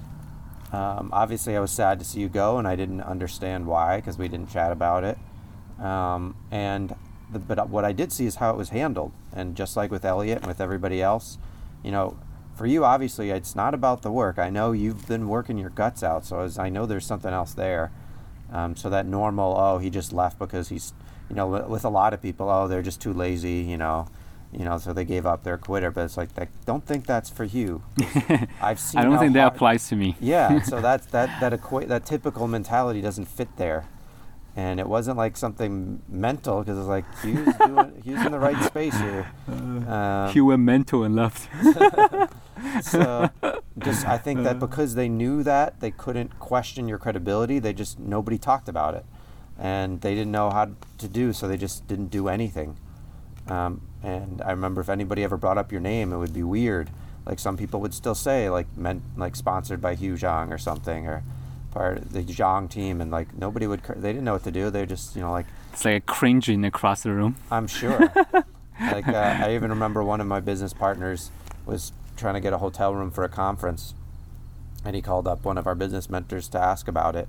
um, 0.73 1.11
obviously 1.13 1.57
I 1.57 1.61
was 1.61 1.71
sad 1.71 1.99
to 2.01 2.05
see 2.05 2.21
you 2.21 2.29
go, 2.29 2.59
and 2.59 2.67
I 2.69 2.77
didn't 2.77 3.01
understand 3.03 3.67
why 3.67 3.97
because 3.97 4.19
we 4.19 4.29
didn't 4.29 4.51
chat 4.51 4.73
about 4.73 5.05
it. 5.05 5.19
Um, 5.83 6.35
and 6.51 6.95
the, 7.33 7.39
but 7.39 7.69
what 7.69 7.85
I 7.85 7.93
did 7.93 8.13
see 8.13 8.27
is 8.27 8.37
how 8.37 8.51
it 8.51 8.57
was 8.57 8.71
handled, 8.71 9.13
and 9.33 9.57
just 9.57 9.77
like 9.77 9.91
with 9.91 10.05
Elliot 10.05 10.39
and 10.39 10.47
with 10.47 10.61
everybody 10.61 11.03
else, 11.03 11.39
you 11.83 11.91
know, 11.91 12.17
for 12.57 12.67
you 12.67 12.85
obviously 12.85 13.31
it's 13.31 13.57
not 13.57 13.73
about 13.73 14.03
the 14.03 14.13
work. 14.13 14.39
I 14.39 14.51
know 14.51 14.73
you've 14.73 15.09
been 15.09 15.29
working 15.29 15.57
your 15.57 15.71
guts 15.71 16.03
out, 16.03 16.27
so 16.27 16.41
as 16.41 16.59
I 16.59 16.69
know 16.69 16.85
there's 16.85 17.07
something 17.07 17.33
else 17.33 17.55
there. 17.55 17.91
Um, 18.53 18.77
so 18.77 18.91
that 18.91 19.07
normal, 19.07 19.57
oh, 19.57 19.79
he 19.79 19.91
just 19.91 20.13
left 20.13 20.39
because 20.39 20.69
he's, 20.69 20.93
you 21.29 21.37
know, 21.37 21.47
with, 21.47 21.85
a 21.85 21.89
lot 21.89 22.13
of 22.13 22.21
people, 22.21 22.51
oh, 22.51 22.67
they're 22.67 22.83
just 22.83 23.01
too 23.01 23.13
lazy, 23.13 23.61
you 23.61 23.77
know, 23.77 24.09
you 24.53 24.65
know, 24.65 24.77
so 24.77 24.93
they 24.93 25.05
gave 25.05 25.25
up 25.25 25.45
their 25.45 25.57
quitter. 25.57 25.91
But 25.91 26.05
it's 26.05 26.17
like, 26.17 26.31
I 26.37 26.49
don't 26.67 26.85
think 26.85 27.07
that's 27.07 27.31
for 27.31 27.45
you. 27.45 27.83
I've 28.61 28.81
seen. 28.81 29.01
I 29.01 29.05
don't 29.05 29.19
think 29.19 29.35
that 29.35 29.55
applies 29.55 29.89
to 29.89 29.97
me. 29.97 30.17
yeah, 30.21 30.61
so 30.63 30.81
that's 30.81 31.07
that 31.07 31.41
that 31.41 31.53
equa- 31.53 31.87
that 31.87 32.05
typical 32.05 32.49
mentality 32.49 33.01
doesn't 33.01 33.27
fit 33.27 33.57
there, 33.57 33.87
and 34.61 34.79
it 34.79 34.87
wasn't 34.87 35.17
like 35.17 35.39
something 35.39 36.03
mental 36.07 36.61
because 36.61 36.77
it's 36.77 36.87
like 36.87 37.07
Hugh's 37.23 37.57
doing 37.57 38.03
Hugh's 38.05 38.27
in 38.27 38.33
the 38.33 38.39
right 38.39 38.63
space 38.65 38.97
here. 38.99 39.27
Um, 39.49 40.33
You 40.35 40.45
were 40.45 40.59
mental 40.59 41.03
and 41.03 41.17
left. 41.17 41.49
so 42.83 43.31
just 43.79 44.07
I 44.07 44.19
think 44.19 44.43
that 44.45 44.59
because 44.59 44.97
they 44.97 45.09
knew 45.09 45.43
that 45.45 45.81
they 45.81 45.91
couldn't 45.91 46.39
question 46.39 46.89
your 46.89 46.99
credibility, 46.99 47.59
they 47.59 47.73
just 47.73 47.99
nobody 47.99 48.37
talked 48.37 48.69
about 48.69 48.95
it, 48.95 49.07
and 49.59 50.03
they 50.03 50.15
didn't 50.15 50.33
know 50.33 50.51
how 50.51 50.67
to 50.99 51.09
do, 51.09 51.33
so 51.33 51.49
they 51.49 51.57
just 51.57 51.89
didn't 51.89 52.11
do 52.11 52.29
anything. 52.29 52.77
Um, 53.49 53.81
and 54.03 54.43
I 54.43 54.51
remember 54.51 54.83
if 54.83 54.91
anybody 54.91 55.25
ever 55.25 55.39
brought 55.39 55.57
up 55.57 55.73
your 55.73 55.81
name, 55.81 56.13
it 56.13 56.19
would 56.19 56.35
be 56.35 56.43
weird. 56.43 56.91
Like 57.25 57.39
some 57.39 57.57
people 57.57 57.81
would 57.81 57.95
still 57.95 58.15
say 58.15 58.51
like 58.51 58.69
meant 58.77 59.03
like 59.17 59.37
sponsored 59.37 59.81
by 59.81 59.95
Hugh 59.95 60.15
Zhang 60.15 60.51
or 60.51 60.59
something 60.59 61.07
or 61.07 61.23
part 61.71 61.99
of 61.99 62.13
the 62.13 62.23
Zhang 62.23 62.69
team, 62.71 63.01
and 63.01 63.11
like 63.11 63.37
nobody 63.37 63.67
would. 63.67 63.83
cr- 63.83 63.95
They 63.95 64.13
didn't 64.13 64.25
know 64.25 64.33
what 64.35 64.45
to 64.45 64.51
do. 64.51 64.71
They 64.71 64.87
just 64.87 65.15
you 65.17 65.23
know 65.23 65.31
like 65.33 65.47
It's 65.73 65.85
like 65.85 65.97
a 65.97 66.01
cringing 66.01 66.65
across 66.65 67.03
the 67.03 67.13
room. 67.13 67.37
I'm 67.51 67.67
sure. 67.67 67.99
like 68.81 69.09
uh, 69.09 69.37
I 69.45 69.55
even 69.55 69.71
remember 69.71 70.03
one 70.03 70.21
of 70.21 70.27
my 70.27 70.41
business 70.41 70.73
partners 70.73 71.31
was 71.67 71.93
trying 72.17 72.35
to 72.35 72.41
get 72.41 72.53
a 72.53 72.59
hotel 72.59 72.95
room 72.95 73.11
for 73.11 73.25
a 73.25 73.29
conference, 73.29 73.95
and 74.85 74.95
he 74.97 75.03
called 75.03 75.27
up 75.29 75.45
one 75.45 75.59
of 75.59 75.67
our 75.67 75.75
business 75.75 76.09
mentors 76.11 76.49
to 76.49 76.59
ask 76.61 76.89
about 76.89 77.15
it. 77.17 77.29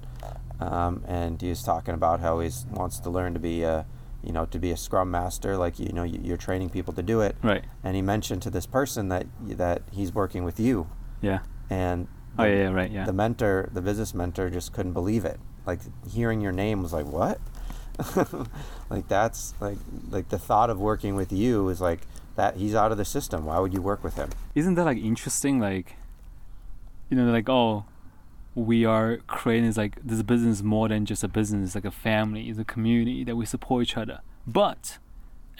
Um, 0.59 1.03
and 1.07 1.41
he 1.41 1.49
was 1.49 1.63
talking 1.63 1.93
about 1.93 2.19
how 2.19 2.39
he 2.39 2.49
wants 2.71 2.99
to 2.99 3.09
learn 3.09 3.33
to 3.33 3.39
be 3.39 3.63
a, 3.63 3.85
you 4.23 4.31
know, 4.31 4.45
to 4.45 4.59
be 4.59 4.69
a 4.71 4.77
scrum 4.77 5.09
master. 5.09 5.57
Like 5.57 5.79
you 5.79 5.91
know, 5.91 6.03
you- 6.03 6.21
you're 6.23 6.37
training 6.37 6.69
people 6.69 6.93
to 6.93 7.01
do 7.03 7.21
it. 7.21 7.35
Right. 7.41 7.63
And 7.83 7.95
he 7.95 8.01
mentioned 8.01 8.41
to 8.43 8.49
this 8.49 8.65
person 8.65 9.09
that 9.09 9.25
that 9.41 9.81
he's 9.91 10.13
working 10.13 10.43
with 10.43 10.59
you, 10.59 10.87
Yeah. 11.21 11.39
and 11.69 12.07
Oh 12.39 12.43
yeah, 12.43 12.55
yeah 12.55 12.69
right, 12.71 12.91
yeah. 12.91 13.05
the 13.05 13.13
mentor, 13.13 13.69
the 13.73 13.81
business 13.81 14.13
mentor, 14.13 14.49
just 14.49 14.73
couldn't 14.73 14.93
believe 14.93 15.25
it. 15.25 15.39
Like 15.65 15.79
hearing 16.09 16.41
your 16.41 16.51
name 16.51 16.81
was 16.81 16.93
like, 16.93 17.05
what? 17.05 17.39
like 18.89 19.07
that's 19.07 19.53
like 19.59 19.77
like 20.09 20.29
the 20.29 20.39
thought 20.39 20.69
of 20.69 20.79
working 20.79 21.15
with 21.15 21.31
you 21.31 21.69
is 21.69 21.81
like 21.81 22.01
that 22.35 22.55
he's 22.55 22.73
out 22.73 22.91
of 22.91 22.97
the 22.97 23.05
system. 23.05 23.45
Why 23.45 23.59
would 23.59 23.73
you 23.73 23.81
work 23.81 24.03
with 24.03 24.15
him? 24.15 24.29
Isn't 24.55 24.75
that 24.75 24.85
like 24.85 24.97
interesting? 24.97 25.59
Like, 25.59 25.97
you 27.09 27.17
know, 27.17 27.31
like 27.31 27.49
oh, 27.49 27.85
we 28.55 28.85
are 28.85 29.17
creating 29.27 29.65
this 29.67 29.77
like 29.77 29.97
this 30.03 30.21
business 30.23 30.57
is 30.57 30.63
more 30.63 30.87
than 30.89 31.05
just 31.05 31.23
a 31.23 31.27
business. 31.27 31.67
It's 31.69 31.75
like 31.75 31.85
a 31.85 31.91
family. 31.91 32.49
It's 32.49 32.59
a 32.59 32.65
community 32.65 33.23
that 33.25 33.35
we 33.35 33.45
support 33.45 33.83
each 33.83 33.97
other. 33.97 34.19
But 34.47 34.97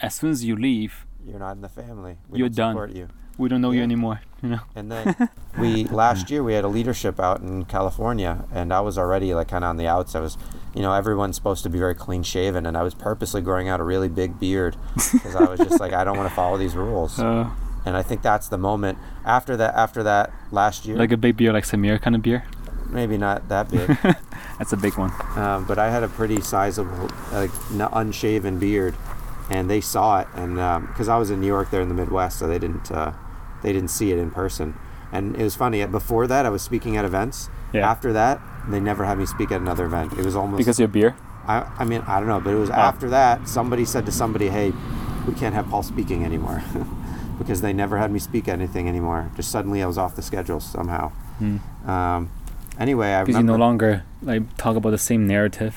as 0.00 0.14
soon 0.14 0.30
as 0.30 0.44
you 0.44 0.56
leave, 0.56 1.06
You're 1.24 1.38
not 1.38 1.52
in 1.52 1.60
the 1.60 1.68
family. 1.68 2.16
We 2.28 2.38
You're 2.40 2.48
don't 2.48 2.56
done. 2.56 2.74
support 2.74 2.92
you. 2.96 3.08
We 3.38 3.48
don't 3.48 3.60
know 3.60 3.70
you 3.70 3.82
anymore. 3.82 4.20
You 4.42 4.48
know. 4.50 4.60
And 4.74 4.90
then 4.90 5.28
we 5.58 5.84
last 6.02 6.30
year 6.30 6.42
we 6.42 6.54
had 6.54 6.64
a 6.64 6.68
leadership 6.68 7.20
out 7.20 7.40
in 7.40 7.64
California, 7.64 8.44
and 8.52 8.72
I 8.72 8.80
was 8.80 8.98
already 8.98 9.34
like 9.34 9.48
kind 9.48 9.62
of 9.64 9.70
on 9.70 9.76
the 9.76 9.86
outs. 9.86 10.14
I 10.14 10.20
was, 10.20 10.36
you 10.74 10.82
know, 10.82 10.92
everyone's 10.92 11.36
supposed 11.36 11.62
to 11.62 11.70
be 11.70 11.78
very 11.78 11.94
clean 11.94 12.22
shaven, 12.22 12.66
and 12.66 12.76
I 12.76 12.82
was 12.82 12.94
purposely 12.94 13.40
growing 13.40 13.68
out 13.68 13.78
a 13.80 13.84
really 13.84 14.08
big 14.08 14.40
beard 14.40 14.76
because 14.94 15.36
I 15.36 15.44
was 15.44 15.58
just 15.60 15.78
like, 15.80 15.92
I 15.92 16.02
don't 16.04 16.16
want 16.16 16.28
to 16.28 16.34
follow 16.34 16.56
these 16.58 16.74
rules. 16.76 17.18
Uh, 17.22 17.50
And 17.84 17.96
I 17.96 18.02
think 18.02 18.22
that's 18.22 18.46
the 18.48 18.58
moment 18.58 18.96
after 19.24 19.56
that. 19.56 19.74
After 19.74 20.02
that 20.04 20.30
last 20.52 20.86
year, 20.86 20.96
like 20.96 21.10
a 21.12 21.16
big 21.16 21.36
beer, 21.36 21.52
like 21.52 21.64
Samir 21.64 22.00
kind 22.00 22.14
of 22.14 22.22
beer. 22.22 22.44
maybe 22.88 23.16
not 23.18 23.48
that 23.48 23.68
big. 23.70 23.88
That's 24.58 24.72
a 24.72 24.76
big 24.76 24.96
one. 24.98 25.10
um, 25.34 25.64
but 25.64 25.78
I 25.78 25.90
had 25.90 26.04
a 26.04 26.08
pretty 26.08 26.40
sizable, 26.40 27.08
like 27.32 27.50
n- 27.72 27.88
unshaven 27.92 28.58
beard, 28.60 28.94
and 29.52 29.68
they 29.68 29.80
saw 29.80 30.20
it, 30.20 30.28
and 30.34 30.54
because 30.88 31.08
I 31.08 31.18
was 31.18 31.30
in 31.30 31.40
New 31.40 31.46
York, 31.46 31.70
there 31.70 31.82
in 31.82 31.88
the 31.88 31.94
Midwest, 31.94 32.38
so 32.38 32.46
they 32.46 32.58
didn't 32.58 32.90
uh, 32.90 33.12
they 33.62 33.72
didn't 33.72 33.90
see 33.90 34.10
it 34.10 34.18
in 34.18 34.30
person. 34.30 34.74
And 35.12 35.36
it 35.36 35.42
was 35.42 35.54
funny. 35.54 35.84
Before 35.84 36.26
that, 36.26 36.46
I 36.46 36.48
was 36.48 36.62
speaking 36.62 36.96
at 36.96 37.04
events. 37.04 37.50
Yeah. 37.74 37.90
After 37.90 38.14
that, 38.14 38.40
they 38.68 38.80
never 38.80 39.04
had 39.04 39.18
me 39.18 39.26
speak 39.26 39.50
at 39.52 39.60
another 39.60 39.84
event. 39.84 40.14
It 40.14 40.24
was 40.24 40.34
almost 40.34 40.56
Because 40.58 40.78
of 40.78 40.80
your 40.80 40.88
beer. 40.88 41.16
I, 41.46 41.70
I 41.78 41.84
mean 41.84 42.02
I 42.06 42.18
don't 42.18 42.28
know, 42.28 42.40
but 42.40 42.50
it 42.50 42.56
was 42.56 42.70
after 42.70 43.10
that 43.10 43.48
somebody 43.48 43.84
said 43.84 44.06
to 44.06 44.12
somebody, 44.12 44.48
"Hey, 44.48 44.72
we 45.26 45.34
can't 45.34 45.54
have 45.54 45.68
Paul 45.68 45.82
speaking 45.82 46.24
anymore," 46.24 46.62
because 47.38 47.60
they 47.60 47.72
never 47.72 47.98
had 47.98 48.10
me 48.10 48.20
speak 48.20 48.48
anything 48.48 48.88
anymore. 48.88 49.30
Just 49.36 49.50
suddenly 49.50 49.82
I 49.82 49.86
was 49.86 49.98
off 49.98 50.14
the 50.16 50.22
schedule 50.22 50.60
somehow. 50.60 51.12
Um, 51.86 52.30
anyway, 52.78 53.12
I 53.12 53.24
Because 53.24 53.40
you 53.40 53.46
no 53.46 53.56
longer 53.56 54.04
like 54.22 54.56
talk 54.56 54.76
about 54.76 54.90
the 54.90 54.98
same 54.98 55.26
narrative. 55.26 55.74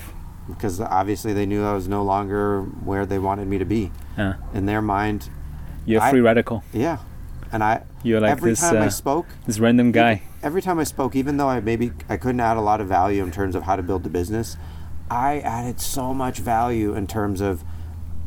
Because 0.48 0.80
obviously 0.80 1.34
they 1.34 1.46
knew 1.46 1.64
I 1.64 1.74
was 1.74 1.88
no 1.88 2.04
longer 2.04 2.62
where 2.62 3.06
they 3.06 3.20
wanted 3.20 3.48
me 3.48 3.58
to 3.58 3.66
be. 3.66 3.92
Uh, 4.18 4.34
In 4.54 4.66
their 4.66 4.82
mind, 4.82 5.30
you're 5.86 6.02
a 6.02 6.06
I- 6.06 6.12
free 6.12 6.22
radical. 6.22 6.64
yeah. 6.74 6.98
And 7.52 7.64
I 7.64 7.84
You're 8.04 8.20
like 8.20 8.32
every 8.32 8.52
this 8.52 8.60
time 8.60 8.78
I 8.78 8.88
uh, 8.88 8.90
spoke, 8.90 9.28
this 9.46 9.60
random 9.60 9.92
guy. 9.92 10.24
every 10.44 10.62
time 10.62 10.78
I 10.80 10.84
spoke, 10.84 11.16
even 11.16 11.38
though 11.38 11.48
I 11.48 11.60
maybe 11.62 11.92
I 12.10 12.18
couldn't 12.18 12.40
add 12.42 12.58
a 12.58 12.62
lot 12.62 12.82
of 12.82 12.88
value 12.88 13.24
in 13.24 13.32
terms 13.32 13.56
of 13.56 13.64
how 13.64 13.76
to 13.78 13.84
build 13.84 14.04
the 14.04 14.10
business, 14.10 14.58
I 15.10 15.40
added 15.40 15.80
so 15.80 16.14
much 16.14 16.40
value 16.40 16.94
in 16.96 17.08
terms 17.08 17.40
of 17.42 17.64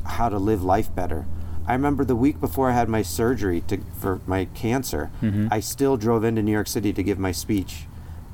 how 0.06 0.28
to 0.30 0.38
live 0.38 0.62
life 0.64 0.94
better. 0.94 1.26
I 1.66 1.74
remember 1.74 2.04
the 2.04 2.16
week 2.16 2.40
before 2.40 2.70
I 2.70 2.74
had 2.74 2.88
my 2.88 3.02
surgery 3.02 3.60
to, 3.66 3.78
for 4.00 4.20
my 4.26 4.46
cancer, 4.54 5.10
Mm-hmm. 5.20 5.48
I 5.50 5.60
still 5.60 5.98
drove 5.98 6.24
into 6.24 6.40
New 6.42 6.52
York 6.52 6.68
City 6.68 6.92
to 6.94 7.02
give 7.02 7.18
my 7.18 7.32
speech 7.32 7.84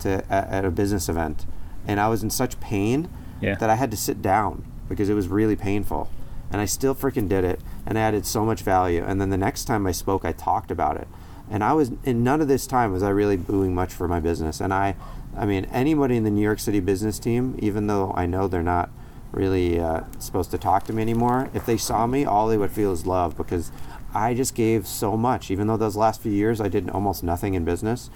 to 0.00 0.22
at, 0.30 0.48
at 0.48 0.64
a 0.64 0.70
business 0.70 1.08
event, 1.08 1.46
and 1.88 1.98
I 1.98 2.08
was 2.08 2.22
in 2.22 2.30
such 2.30 2.60
pain 2.60 3.08
Yeah. 3.44 3.54
that 3.56 3.70
I 3.70 3.74
had 3.74 3.90
to 3.90 3.96
sit 3.96 4.22
down 4.22 4.64
because 4.88 5.08
it 5.08 5.14
was 5.14 5.28
really 5.28 5.56
painful. 5.56 6.10
And 6.50 6.60
I 6.60 6.66
still 6.66 6.94
freaking 6.94 7.28
did 7.28 7.44
it 7.44 7.60
and 7.86 7.98
added 7.98 8.26
so 8.26 8.44
much 8.44 8.62
value. 8.62 9.02
And 9.04 9.20
then 9.20 9.30
the 9.30 9.36
next 9.36 9.64
time 9.64 9.86
I 9.86 9.92
spoke, 9.92 10.24
I 10.24 10.32
talked 10.32 10.70
about 10.70 10.96
it. 10.96 11.08
And 11.50 11.62
I 11.64 11.72
was 11.72 11.92
in 12.04 12.24
none 12.24 12.40
of 12.40 12.48
this 12.48 12.66
time 12.66 12.92
was 12.92 13.02
I 13.02 13.10
really 13.10 13.36
doing 13.36 13.74
much 13.74 13.92
for 13.92 14.08
my 14.08 14.20
business. 14.20 14.60
And 14.60 14.72
I, 14.72 14.94
I 15.36 15.46
mean, 15.46 15.66
anybody 15.66 16.16
in 16.16 16.24
the 16.24 16.30
New 16.30 16.42
York 16.42 16.58
City 16.58 16.80
business 16.80 17.18
team, 17.18 17.58
even 17.58 17.86
though 17.86 18.12
I 18.16 18.26
know 18.26 18.48
they're 18.48 18.62
not 18.62 18.90
really 19.32 19.80
uh, 19.80 20.02
supposed 20.18 20.50
to 20.52 20.58
talk 20.58 20.84
to 20.84 20.92
me 20.92 21.02
anymore, 21.02 21.50
if 21.54 21.66
they 21.66 21.76
saw 21.76 22.06
me, 22.06 22.24
all 22.24 22.48
they 22.48 22.56
would 22.56 22.70
feel 22.70 22.92
is 22.92 23.06
love 23.06 23.36
because 23.36 23.72
I 24.14 24.32
just 24.32 24.54
gave 24.54 24.86
so 24.86 25.16
much. 25.16 25.50
Even 25.50 25.66
though 25.66 25.76
those 25.76 25.96
last 25.96 26.22
few 26.22 26.32
years 26.32 26.60
I 26.60 26.68
did 26.68 26.88
almost 26.90 27.22
nothing 27.24 27.54
in 27.54 27.64
business, 27.64 28.10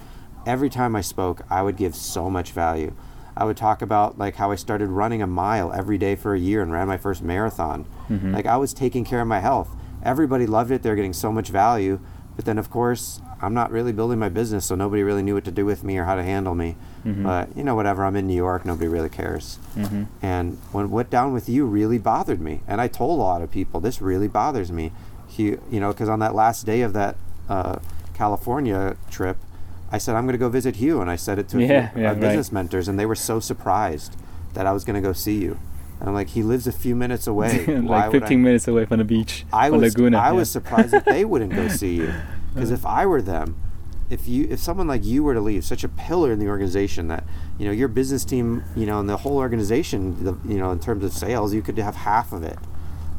every 0.45 0.69
time 0.69 0.95
I 0.95 1.01
spoke, 1.01 1.41
I 1.49 1.61
would 1.61 1.75
give 1.75 1.93
so 1.95 2.29
much 2.29 2.51
value. 2.51 2.93
I 3.35 3.45
would 3.45 3.57
talk 3.57 3.81
about 3.81 4.17
like 4.17 4.35
how 4.35 4.51
I 4.51 4.55
started 4.55 4.87
running 4.87 5.21
a 5.21 5.27
mile 5.27 5.71
every 5.71 5.97
day 5.97 6.15
for 6.15 6.33
a 6.33 6.39
year 6.39 6.61
and 6.61 6.71
ran 6.71 6.87
my 6.87 6.97
first 6.97 7.21
marathon. 7.21 7.85
Mm-hmm. 8.09 8.33
Like 8.33 8.45
I 8.45 8.57
was 8.57 8.73
taking 8.73 9.05
care 9.05 9.21
of 9.21 9.27
my 9.27 9.39
health. 9.39 9.69
Everybody 10.03 10.45
loved 10.45 10.71
it. 10.71 10.81
They're 10.81 10.95
getting 10.95 11.13
so 11.13 11.31
much 11.31 11.49
value. 11.49 11.99
But 12.35 12.45
then 12.45 12.57
of 12.57 12.69
course, 12.69 13.21
I'm 13.41 13.53
not 13.53 13.71
really 13.71 13.91
building 13.91 14.19
my 14.19 14.29
business, 14.29 14.65
so 14.65 14.75
nobody 14.75 15.03
really 15.03 15.21
knew 15.21 15.33
what 15.33 15.45
to 15.45 15.51
do 15.51 15.65
with 15.65 15.83
me 15.83 15.97
or 15.97 16.05
how 16.05 16.15
to 16.15 16.23
handle 16.23 16.55
me. 16.55 16.75
Mm-hmm. 17.05 17.23
But 17.23 17.55
you 17.55 17.63
know, 17.63 17.75
whatever. 17.75 18.05
I'm 18.05 18.15
in 18.15 18.27
New 18.27 18.35
York. 18.35 18.65
Nobody 18.65 18.87
really 18.87 19.09
cares. 19.09 19.59
Mm-hmm. 19.75 20.03
And 20.21 20.57
when 20.71 20.89
what 20.89 21.09
down 21.09 21.33
with 21.33 21.47
you 21.49 21.65
really 21.65 21.97
bothered 21.97 22.41
me, 22.41 22.61
and 22.67 22.81
I 22.81 22.87
told 22.87 23.19
a 23.19 23.23
lot 23.23 23.41
of 23.41 23.51
people 23.51 23.79
this 23.79 24.01
really 24.01 24.27
bothers 24.27 24.71
me. 24.71 24.91
He, 25.27 25.57
you 25.69 25.79
know, 25.79 25.91
because 25.91 26.09
on 26.09 26.19
that 26.19 26.33
last 26.33 26.65
day 26.65 26.81
of 26.81 26.93
that 26.93 27.15
uh, 27.47 27.79
California 28.13 28.97
trip, 29.09 29.37
I 29.91 29.97
said 29.97 30.15
I'm 30.15 30.25
going 30.25 30.33
to 30.33 30.39
go 30.39 30.49
visit 30.49 30.77
Hugh, 30.77 31.01
and 31.01 31.09
I 31.09 31.15
said 31.15 31.39
it 31.39 31.49
to 31.49 31.57
a 31.57 31.61
Yeah, 31.61 31.67
yeah, 31.95 32.07
our 32.09 32.13
right. 32.13 32.19
business 32.19 32.51
mentors, 32.51 32.87
and 32.87 32.99
they 32.99 33.05
were 33.05 33.15
so 33.15 33.39
surprised 33.39 34.15
that 34.53 34.65
I 34.65 34.71
was 34.71 34.83
going 34.83 35.01
to 35.01 35.01
go 35.01 35.13
see 35.13 35.37
you. 35.37 35.59
And 35.99 36.07
I'm 36.07 36.15
like, 36.15 36.29
he 36.29 36.43
lives 36.43 36.65
a 36.67 36.71
few 36.71 36.95
minutes 36.95 37.27
away. 37.27 37.65
Like 37.81 38.11
would 38.11 38.21
15 38.21 38.39
I? 38.39 38.41
minutes 38.41 38.67
away 38.67 38.85
from 38.85 38.99
the 38.99 39.03
beach. 39.03 39.45
I 39.51 39.69
was 39.69 39.81
Laguna. 39.81 40.17
I 40.17 40.27
yeah. 40.27 40.31
was 40.33 40.49
surprised 40.49 40.91
that 40.91 41.05
they 41.05 41.25
wouldn't 41.25 41.53
go 41.53 41.67
see 41.81 41.95
you, 41.95 42.13
because 42.53 42.71
if 42.71 42.85
I 42.85 43.05
were 43.05 43.21
them, 43.21 43.55
if 44.09 44.27
you 44.27 44.47
if 44.49 44.59
someone 44.59 44.87
like 44.87 45.03
you 45.03 45.23
were 45.23 45.33
to 45.33 45.41
leave, 45.41 45.63
such 45.65 45.83
a 45.83 45.89
pillar 45.89 46.31
in 46.31 46.39
the 46.39 46.47
organization 46.47 47.07
that 47.09 47.23
you 47.57 47.65
know 47.65 47.71
your 47.71 47.87
business 47.87 48.25
team, 48.25 48.63
you 48.75 48.85
know, 48.85 48.99
and 48.99 49.09
the 49.09 49.17
whole 49.17 49.37
organization, 49.37 50.23
the, 50.23 50.37
you 50.47 50.57
know, 50.57 50.71
in 50.71 50.79
terms 50.79 51.03
of 51.03 51.13
sales, 51.13 51.53
you 51.53 51.61
could 51.61 51.77
have 51.77 51.95
half 51.95 52.31
of 52.31 52.43
it. 52.43 52.57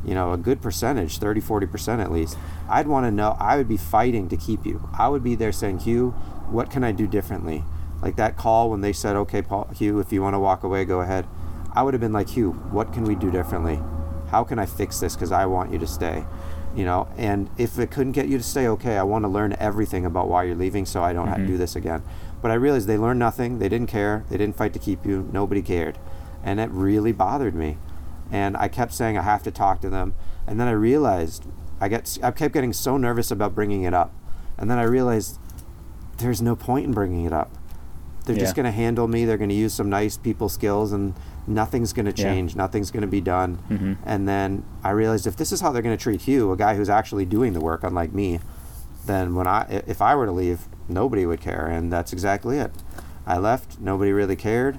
You 0.04 0.14
know, 0.14 0.32
a 0.32 0.38
good 0.38 0.62
percentage, 0.62 1.18
30, 1.18 1.40
40 1.40 1.66
percent 1.66 2.00
at 2.00 2.10
least. 2.10 2.38
I'd 2.68 2.86
want 2.88 3.04
to 3.04 3.10
know. 3.10 3.36
I 3.38 3.56
would 3.56 3.68
be 3.68 3.76
fighting 3.76 4.28
to 4.30 4.36
keep 4.36 4.64
you. 4.64 4.88
I 4.98 5.08
would 5.08 5.22
be 5.22 5.34
there 5.34 5.52
saying, 5.52 5.80
Hugh, 5.80 6.14
what 6.50 6.70
can 6.70 6.84
I 6.84 6.92
do 6.92 7.06
differently? 7.06 7.64
Like 8.02 8.16
that 8.16 8.36
call 8.36 8.70
when 8.70 8.80
they 8.80 8.92
said, 8.92 9.16
okay, 9.16 9.42
Paul, 9.42 9.68
Hugh, 9.74 10.00
if 10.00 10.12
you 10.12 10.22
want 10.22 10.34
to 10.34 10.38
walk 10.38 10.62
away, 10.62 10.84
go 10.84 11.00
ahead. 11.00 11.26
I 11.72 11.82
would 11.82 11.94
have 11.94 12.00
been 12.00 12.12
like, 12.12 12.30
Hugh, 12.30 12.52
what 12.52 12.92
can 12.92 13.04
we 13.04 13.14
do 13.14 13.30
differently? 13.30 13.80
How 14.28 14.44
can 14.44 14.58
I 14.58 14.66
fix 14.66 15.00
this? 15.00 15.14
Because 15.14 15.32
I 15.32 15.46
want 15.46 15.72
you 15.72 15.78
to 15.78 15.86
stay. 15.86 16.24
You 16.74 16.84
know, 16.84 17.08
and 17.16 17.50
if 17.58 17.78
it 17.78 17.90
couldn't 17.90 18.12
get 18.12 18.28
you 18.28 18.38
to 18.38 18.44
stay, 18.44 18.68
okay, 18.68 18.96
I 18.96 19.02
want 19.02 19.24
to 19.24 19.28
learn 19.28 19.56
everything 19.58 20.06
about 20.06 20.28
why 20.28 20.44
you're 20.44 20.54
leaving 20.54 20.86
so 20.86 21.02
I 21.02 21.12
don't 21.12 21.26
have 21.26 21.38
to 21.38 21.46
do 21.46 21.52
mm-hmm. 21.54 21.58
this 21.58 21.74
again. 21.74 22.02
But 22.40 22.52
I 22.52 22.54
realized 22.54 22.86
they 22.86 22.96
learned 22.96 23.18
nothing. 23.18 23.58
They 23.58 23.68
didn't 23.68 23.88
care. 23.88 24.24
They 24.30 24.36
didn't 24.36 24.56
fight 24.56 24.72
to 24.74 24.78
keep 24.78 25.04
you. 25.04 25.28
Nobody 25.32 25.62
cared. 25.62 25.98
And 26.44 26.60
it 26.60 26.70
really 26.70 27.12
bothered 27.12 27.54
me. 27.56 27.76
and 28.30 28.56
I 28.56 28.68
kept 28.68 28.92
saying 28.92 29.18
I 29.18 29.22
have 29.22 29.42
to 29.42 29.50
talk 29.50 29.80
to 29.80 29.90
them, 29.90 30.14
and 30.46 30.60
then 30.60 30.68
I 30.68 30.72
realized 30.72 31.46
I 31.80 31.88
get 31.88 32.18
I 32.22 32.30
kept 32.30 32.54
getting 32.54 32.72
so 32.72 32.96
nervous 32.96 33.30
about 33.30 33.54
bringing 33.54 33.82
it 33.82 33.94
up, 33.94 34.12
and 34.56 34.70
then 34.70 34.78
I 34.78 34.84
realized 34.84 35.38
there's 36.20 36.42
no 36.42 36.54
point 36.56 36.86
in 36.86 36.92
bringing 36.92 37.24
it 37.24 37.32
up. 37.32 37.50
They're 38.26 38.36
Yeah. 38.36 38.42
just 38.42 38.54
going 38.54 38.64
to 38.66 38.70
handle 38.72 39.08
me. 39.08 39.24
They're 39.24 39.38
going 39.38 39.48
to 39.50 39.54
use 39.56 39.72
some 39.74 39.88
nice 39.90 40.16
people 40.16 40.48
skills, 40.48 40.92
and 40.92 41.14
nothing's 41.46 41.92
going 41.92 42.06
to 42.06 42.12
Yeah. 42.12 42.24
change. 42.32 42.54
Nothing's 42.54 42.90
going 42.90 43.00
to 43.02 43.06
be 43.08 43.20
done. 43.20 43.58
Mhm. 43.70 43.96
And 44.04 44.28
then 44.28 44.62
I 44.84 44.90
realized 44.90 45.26
if 45.26 45.36
this 45.36 45.52
is 45.52 45.60
how 45.60 45.72
they're 45.72 45.82
going 45.82 45.96
to 45.96 46.02
treat 46.02 46.22
Hugh, 46.22 46.52
a 46.52 46.56
guy 46.56 46.76
who's 46.76 46.90
actually 46.90 47.24
doing 47.24 47.54
the 47.54 47.60
work, 47.60 47.82
unlike 47.82 48.12
me, 48.14 48.38
then 49.06 49.34
when 49.34 49.46
I 49.46 49.60
i- 49.62 49.82
if 49.86 50.02
I 50.02 50.14
were 50.14 50.26
to 50.26 50.32
leave, 50.32 50.68
nobody 50.88 51.24
would 51.26 51.40
care, 51.40 51.66
and 51.66 51.90
that's 51.92 52.12
exactly 52.12 52.58
it. 52.58 52.70
I 53.26 53.38
left. 53.38 53.80
Nobody 53.80 54.12
really 54.12 54.36
cared, 54.36 54.78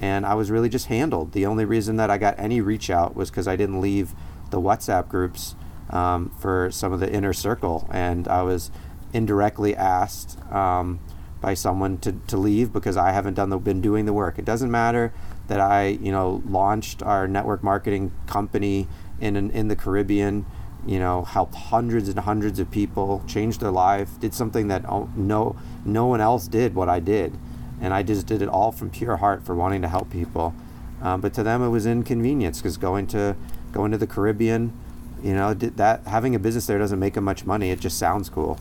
and 0.00 0.24
I 0.24 0.34
was 0.34 0.50
really 0.50 0.68
just 0.70 0.86
handled. 0.86 1.32
The 1.32 1.44
only 1.46 1.64
reason 1.66 1.96
that 1.96 2.10
I 2.10 2.16
got 2.18 2.34
any 2.38 2.60
reach 2.60 2.88
out 2.90 3.14
was 3.14 3.30
because 3.30 3.46
I 3.46 3.56
didn't 3.56 3.80
leave 3.80 4.14
the 4.50 4.60
WhatsApp 4.60 5.08
groups 5.08 5.54
um, 5.90 6.30
for 6.38 6.70
some 6.70 6.92
of 6.92 7.00
the 7.00 7.10
inner 7.12 7.32
circle, 7.32 7.86
and 7.90 8.26
I 8.28 8.42
was 8.42 8.70
indirectly 9.12 9.74
asked 9.74 10.38
um, 10.52 11.00
by 11.40 11.54
someone 11.54 11.98
to, 11.98 12.12
to 12.26 12.36
leave 12.36 12.72
because 12.72 12.96
I 12.96 13.12
haven't 13.12 13.34
done 13.34 13.50
the 13.50 13.58
been 13.58 13.80
doing 13.80 14.06
the 14.06 14.12
work. 14.12 14.38
It 14.38 14.44
doesn't 14.44 14.70
matter 14.70 15.12
that 15.48 15.60
I 15.60 15.86
you 15.86 16.12
know 16.12 16.42
launched 16.46 17.02
our 17.02 17.26
network 17.26 17.62
marketing 17.62 18.12
company 18.26 18.86
in 19.20 19.36
an, 19.36 19.50
in 19.50 19.68
the 19.68 19.76
Caribbean, 19.76 20.46
you 20.86 20.98
know 20.98 21.22
helped 21.22 21.54
hundreds 21.54 22.08
and 22.08 22.18
hundreds 22.20 22.58
of 22.58 22.70
people, 22.70 23.24
changed 23.26 23.60
their 23.60 23.70
life, 23.70 24.18
did 24.20 24.34
something 24.34 24.68
that 24.68 24.84
no 25.16 25.56
no 25.84 26.06
one 26.06 26.20
else 26.20 26.48
did 26.48 26.74
what 26.74 26.88
I 26.88 27.00
did, 27.00 27.36
and 27.80 27.92
I 27.92 28.02
just 28.02 28.26
did 28.26 28.42
it 28.42 28.48
all 28.48 28.72
from 28.72 28.90
pure 28.90 29.16
heart 29.16 29.44
for 29.44 29.54
wanting 29.54 29.82
to 29.82 29.88
help 29.88 30.10
people. 30.10 30.54
Um, 31.00 31.20
but 31.20 31.32
to 31.34 31.42
them, 31.42 31.62
it 31.62 31.68
was 31.68 31.86
inconvenience 31.86 32.58
because 32.58 32.76
going 32.76 33.06
to 33.08 33.36
going 33.72 33.92
to 33.92 33.98
the 33.98 34.06
Caribbean, 34.06 34.72
you 35.22 35.34
know, 35.34 35.54
that 35.54 36.06
having 36.06 36.34
a 36.34 36.38
business 36.38 36.66
there 36.66 36.78
doesn't 36.78 36.98
make 36.98 37.14
them 37.14 37.24
much 37.24 37.44
money. 37.44 37.70
It 37.70 37.80
just 37.80 37.98
sounds 37.98 38.28
cool, 38.28 38.58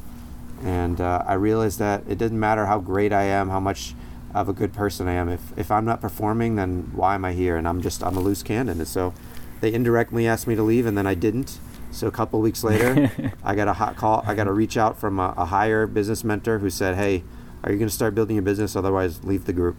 and 0.64 1.00
uh, 1.00 1.24
I 1.26 1.34
realized 1.34 1.80
that 1.80 2.04
it 2.08 2.18
doesn't 2.18 2.40
matter 2.40 2.66
how 2.66 2.80
great 2.80 3.14
I 3.14 3.24
am, 3.24 3.50
how 3.50 3.60
much 3.60 3.94
of 4.34 4.50
a 4.50 4.54
good 4.54 4.74
person 4.74 5.08
I 5.08 5.14
am. 5.14 5.30
If 5.30 5.58
if 5.58 5.72
I'm 5.72 5.86
not 5.86 6.02
performing, 6.02 6.56
then 6.56 6.92
why 6.94 7.16
am 7.16 7.26
I 7.26 7.34
here? 7.34 7.56
And 7.56 7.68
I'm 7.68 7.82
just 7.82 8.04
I'm 8.04 8.18
a 8.18 8.20
loose 8.20 8.44
cannon. 8.44 8.80
And 8.80 8.88
so 8.88 9.14
they 9.62 9.74
indirectly 9.74 10.28
asked 10.28 10.48
me 10.48 10.56
to 10.56 10.64
leave, 10.64 10.86
and 10.86 10.98
then 10.98 11.08
I 11.08 11.16
didn't. 11.16 11.60
So 11.92 12.08
a 12.08 12.12
couple 12.12 12.42
weeks 12.42 12.64
later, 12.64 13.12
I 13.44 13.56
got 13.56 13.68
a 13.68 13.74
hot 13.74 13.96
call. 13.96 14.24
I 14.26 14.36
got 14.36 14.48
a 14.48 14.54
reach 14.54 14.78
out 14.78 15.00
from 15.00 15.20
a, 15.20 15.34
a 15.38 15.46
higher 15.46 15.88
business 15.88 16.24
mentor 16.24 16.60
who 16.60 16.70
said, 16.70 16.96
"Hey, 16.96 17.24
are 17.64 17.72
you 17.72 17.78
going 17.78 17.90
to 17.90 17.94
start 17.96 18.16
building 18.16 18.36
your 18.36 18.44
business? 18.44 18.76
Otherwise, 18.76 19.24
leave 19.24 19.46
the 19.46 19.54
group." 19.54 19.78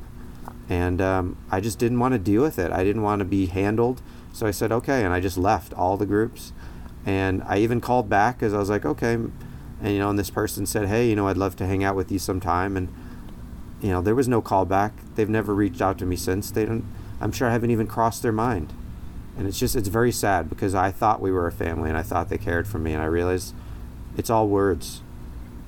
And 0.69 1.01
um, 1.01 1.37
I 1.51 1.61
just 1.61 1.79
didn't 1.79 1.99
want 1.99 2.13
to 2.13 2.19
deal 2.19 2.43
with 2.43 2.59
it. 2.59 2.73
I 2.73 2.85
didn't 2.85 3.03
want 3.03 3.21
to 3.21 3.25
be 3.25 3.47
handled. 3.47 4.03
So 4.33 4.47
I 4.47 4.51
said, 4.51 4.73
"Okay," 4.73 5.05
and 5.05 5.13
I 5.13 5.21
just 5.21 5.39
left 5.39 5.73
all 5.75 5.97
the 5.97 6.07
groups. 6.07 6.53
And 7.07 7.43
I 7.45 7.59
even 7.59 7.81
called 7.81 8.09
back 8.09 8.39
because 8.39 8.53
I 8.53 8.59
was 8.59 8.69
like, 8.69 8.85
"Okay," 8.85 9.19
and 9.83 9.93
you 9.93 9.99
know, 9.99 10.11
and 10.11 10.19
this 10.19 10.31
person 10.31 10.67
said, 10.67 10.89
"Hey, 10.89 11.09
you 11.09 11.17
know, 11.17 11.29
I'd 11.29 11.37
love 11.37 11.57
to 11.57 11.67
hang 11.67 11.85
out 11.85 11.95
with 11.97 12.11
you 12.13 12.19
sometime." 12.19 12.77
And 12.77 12.89
you 13.81 13.91
know, 13.91 14.03
there 14.03 14.15
was 14.15 14.29
no 14.29 14.43
callback. 14.43 14.91
They've 15.15 15.29
never 15.29 15.55
reached 15.55 15.81
out 15.81 15.99
to 15.99 16.07
me 16.07 16.17
since. 16.17 16.51
They 16.51 16.65
don't. 16.65 16.85
I'm 17.21 17.33
sure 17.33 17.49
I 17.49 17.53
haven't 17.53 17.71
even 17.71 17.87
crossed 17.87 18.23
their 18.23 18.33
mind. 18.33 18.73
And 19.37 19.47
it's 19.47 19.59
just 19.59 19.77
it's 19.77 19.89
very 19.89 20.11
sad 20.11 20.49
because 20.49 20.75
I 20.75 20.91
thought 20.91 21.21
we 21.21 21.31
were 21.31 21.47
a 21.47 21.53
family 21.53 21.89
and 21.89 21.97
I 21.99 22.03
thought 22.03 22.29
they 22.29 22.39
cared 22.39 22.67
for 22.67 22.79
me 22.81 22.93
and 22.93 23.01
I 23.01 23.07
realized 23.07 23.55
it's 24.17 24.31
all 24.31 24.49
words. 24.49 25.01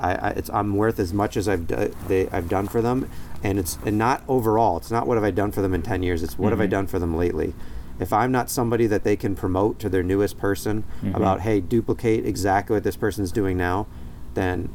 I, 0.00 0.14
I 0.14 0.28
it's 0.30 0.50
I'm 0.50 0.74
worth 0.76 0.98
as 0.98 1.12
much 1.12 1.36
as 1.36 1.48
I've 1.48 1.66
do, 1.68 1.94
they 2.08 2.28
I've 2.30 2.48
done 2.48 2.66
for 2.66 2.82
them, 2.82 3.08
and 3.44 3.58
it's 3.60 3.78
and 3.86 3.96
not 3.96 4.24
overall. 4.26 4.78
It's 4.78 4.90
not 4.90 5.06
what 5.06 5.16
have 5.16 5.24
I 5.24 5.30
done 5.30 5.52
for 5.52 5.62
them 5.62 5.72
in 5.74 5.82
ten 5.82 6.02
years. 6.02 6.22
It's 6.24 6.36
what 6.38 6.50
have 6.50 6.60
I 6.60 6.66
Mhm. 6.66 6.70
done 6.70 6.86
for 6.88 6.98
them 6.98 7.16
lately. 7.16 7.54
If 8.00 8.12
I'm 8.12 8.32
not 8.32 8.48
somebody 8.50 8.86
that 8.88 9.04
they 9.04 9.14
can 9.14 9.36
promote 9.36 9.78
to 9.80 9.88
their 9.90 10.02
newest 10.02 10.38
person 10.38 10.84
Mhm. 11.02 11.14
about 11.14 11.42
hey 11.42 11.60
duplicate 11.60 12.24
exactly 12.26 12.74
what 12.74 12.82
this 12.82 12.96
person's 12.96 13.30
doing 13.30 13.56
now, 13.58 13.86
then 14.34 14.68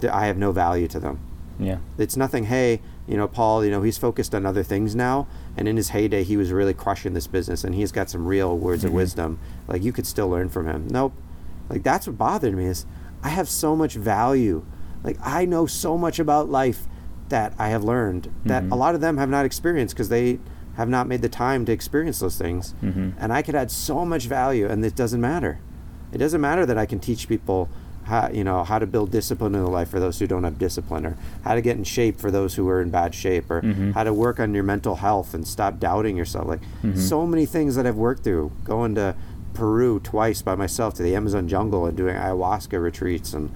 th- 0.00 0.12
I 0.12 0.26
have 0.26 0.36
no 0.36 0.52
value 0.52 0.88
to 0.88 1.00
them 1.00 1.18
Yeah. 1.58 1.78
it's 1.96 2.16
nothing 2.16 2.44
hey 2.44 2.80
you 3.08 3.16
know 3.16 3.26
paul 3.26 3.64
you 3.64 3.70
know 3.70 3.82
he's 3.82 3.98
focused 3.98 4.34
on 4.34 4.44
other 4.46 4.62
things 4.62 4.94
now 4.94 5.26
and 5.56 5.66
in 5.66 5.76
his 5.76 5.88
heyday 5.90 6.22
he 6.22 6.36
was 6.36 6.52
really 6.52 6.74
crushing 6.74 7.14
this 7.14 7.26
business 7.26 7.64
and 7.64 7.74
he's 7.74 7.90
got 7.90 8.08
some 8.10 8.26
real 8.26 8.56
words 8.56 8.84
of 8.84 8.90
Mhm. 8.90 8.94
wisdom 8.94 9.38
like 9.66 9.82
you 9.82 9.92
could 9.92 10.06
still 10.06 10.28
learn 10.28 10.48
from 10.48 10.66
him 10.68 10.86
nope 10.90 11.12
like 11.70 11.82
that's 11.82 12.06
what 12.06 12.16
bothered 12.18 12.54
me 12.54 12.66
is 12.66 12.86
i 13.24 13.30
have 13.30 13.48
so 13.48 13.74
much 13.74 13.94
value 13.94 14.62
like 15.02 15.16
i 15.24 15.44
know 15.44 15.64
so 15.66 15.96
much 15.98 16.18
about 16.18 16.48
life 16.50 16.86
that 17.30 17.52
i 17.58 17.68
have 17.68 17.82
learned 17.82 18.28
that 18.44 18.62
Mhm. 18.64 18.72
a 18.72 18.76
lot 18.76 18.94
of 18.94 19.00
them 19.00 19.16
have 19.16 19.30
not 19.30 19.44
experienced 19.46 19.94
because 19.94 20.10
they 20.10 20.38
have 20.76 20.88
not 20.88 21.08
made 21.08 21.22
the 21.22 21.28
time 21.28 21.64
to 21.64 21.72
experience 21.72 22.20
those 22.20 22.36
things 22.38 22.74
Mhm. 22.82 23.12
and 23.18 23.32
i 23.32 23.42
could 23.42 23.54
add 23.56 23.70
so 23.70 24.04
much 24.04 24.28
value 24.28 24.66
and 24.68 24.84
it 24.84 24.94
doesn't 24.94 25.20
matter 25.20 25.58
it 26.12 26.18
doesn't 26.18 26.40
matter 26.40 26.64
that 26.66 26.78
i 26.78 26.86
can 26.86 26.98
teach 27.00 27.26
people 27.28 27.68
how 28.08 28.28
you 28.32 28.42
know 28.44 28.64
how 28.64 28.78
to 28.78 28.86
build 28.86 29.10
discipline 29.10 29.54
in 29.54 29.62
the 29.62 29.70
life 29.70 29.88
for 29.90 30.00
those 30.00 30.18
who 30.18 30.26
don't 30.26 30.44
have 30.44 30.58
discipline 30.58 31.06
or 31.06 31.16
how 31.44 31.54
to 31.54 31.60
get 31.60 31.76
in 31.76 31.84
shape 31.84 32.18
for 32.18 32.30
those 32.30 32.54
who 32.56 32.68
are 32.68 32.80
in 32.82 32.90
bad 32.90 33.14
shape 33.14 33.50
or 33.50 33.60
Mhm. 33.62 33.92
how 33.94 34.02
to 34.04 34.12
work 34.12 34.40
on 34.40 34.54
your 34.54 34.64
mental 34.64 34.96
health 34.96 35.34
and 35.34 35.46
stop 35.46 35.78
doubting 35.78 36.16
yourself 36.16 36.46
like 36.48 36.60
Mhm. 36.82 36.96
so 36.98 37.26
many 37.26 37.46
things 37.46 37.74
that 37.76 37.86
i've 37.86 37.96
worked 37.96 38.24
through 38.24 38.50
going 38.64 38.94
to 38.94 39.14
peru 39.54 40.00
twice 40.02 40.40
by 40.42 40.54
myself 40.54 40.94
to 40.94 41.02
the 41.02 41.14
amazon 41.14 41.48
jungle 41.48 41.86
and 41.86 41.96
doing 41.96 42.14
ayahuasca 42.16 42.80
retreats 42.82 43.32
and 43.34 43.50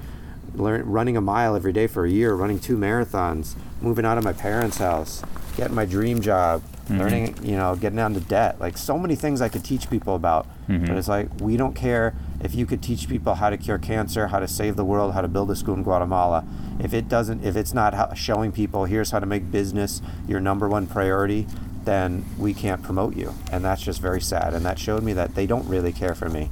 learn, 0.54 0.82
running 0.84 1.16
a 1.16 1.20
mile 1.20 1.56
every 1.56 1.72
day 1.72 1.86
for 1.86 2.04
a 2.04 2.10
year 2.10 2.34
running 2.34 2.58
two 2.58 2.76
marathons 2.76 3.54
moving 3.80 4.04
out 4.04 4.18
of 4.18 4.24
my 4.24 4.32
parents 4.32 4.78
house 4.78 5.22
getting 5.56 5.74
my 5.74 5.84
dream 5.86 6.20
job 6.20 6.60
Mhm. 6.90 6.98
learning 6.98 7.34
you 7.42 7.56
know 7.56 7.76
getting 7.76 7.98
out 7.98 8.10
of 8.16 8.26
debt 8.28 8.56
like 8.60 8.76
so 8.76 8.98
many 8.98 9.14
things 9.14 9.40
i 9.40 9.48
could 9.48 9.64
teach 9.64 9.88
people 9.88 10.14
about 10.14 10.46
Mhm. 10.68 10.86
but 10.88 10.96
it's 10.96 11.08
like 11.08 11.28
we 11.40 11.56
don't 11.56 11.74
care 11.74 12.12
if 12.43 12.55
you 12.55 12.66
could 12.66 12.82
teach 12.82 13.09
people 13.09 13.35
how 13.36 13.48
to 13.51 13.56
cure 13.56 13.78
cancer 13.78 14.27
how 14.28 14.39
to 14.40 14.48
save 14.48 14.77
the 14.77 14.85
world 14.85 15.14
how 15.14 15.20
to 15.20 15.28
build 15.28 15.51
a 15.51 15.56
school 15.56 15.74
in 15.74 15.82
guatemala 15.82 16.44
if 16.81 16.93
it 16.93 17.09
doesn't 17.09 17.44
if 17.44 17.55
it's 17.56 17.73
not 17.74 18.16
showing 18.16 18.51
people 18.52 18.85
here's 18.86 19.10
how 19.12 19.19
to 19.20 19.27
make 19.27 19.51
business 19.51 20.02
your 20.27 20.40
number 20.40 20.69
one 20.69 20.86
priority 20.86 21.47
then 21.85 22.24
we 22.39 22.55
can't 22.55 22.81
promote 22.81 23.16
you. 23.16 23.35
And 23.51 23.64
that's 23.64 23.82
just 23.82 24.01
very 24.01 24.20
sad. 24.20 24.55
And 24.55 24.64
that 24.64 24.78
showed 24.78 25.02
me 25.02 25.14
that 25.14 25.35
they 25.35 25.48
don't 25.48 25.66
really 25.66 25.90
care 25.93 26.14
for 26.14 26.28
me. 26.28 26.48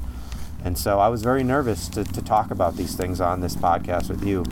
And 0.64 0.76
so 0.76 0.98
i 0.98 1.06
was 1.06 1.22
very 1.22 1.44
nervous 1.44 1.86
to, 1.90 2.02
to 2.02 2.20
talk 2.20 2.50
about 2.50 2.76
these 2.76 2.96
things 2.96 3.20
on 3.20 3.40
this 3.40 3.54
podcast 3.54 4.08
with 4.10 4.24
you. 4.24 4.44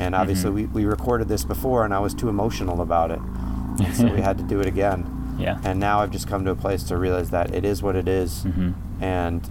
And 0.00 0.16
obviously 0.16 0.50
Mhm. 0.50 0.54
we, 0.54 0.64
we 0.66 0.84
recorded 0.84 1.28
this 1.28 1.44
before 1.44 1.84
and 1.84 1.94
i 1.94 2.00
was 2.00 2.12
too 2.12 2.28
emotional 2.28 2.80
about 2.80 3.12
it. 3.12 3.20
And 3.84 3.94
so 3.94 4.12
we 4.12 4.20
had 4.28 4.36
to 4.38 4.42
do 4.44 4.58
it 4.58 4.66
again. 4.66 5.06
Yeah. 5.38 5.60
and 5.62 5.78
now 5.78 6.00
I've 6.00 6.10
just 6.10 6.26
come 6.26 6.44
to 6.46 6.50
a 6.50 6.56
place 6.56 6.82
to 6.84 6.96
realize 6.96 7.30
that 7.30 7.54
it 7.54 7.64
is 7.64 7.80
what 7.80 7.94
it 7.94 8.08
is, 8.08 8.42
Mhm. 8.46 8.72
and 9.00 9.48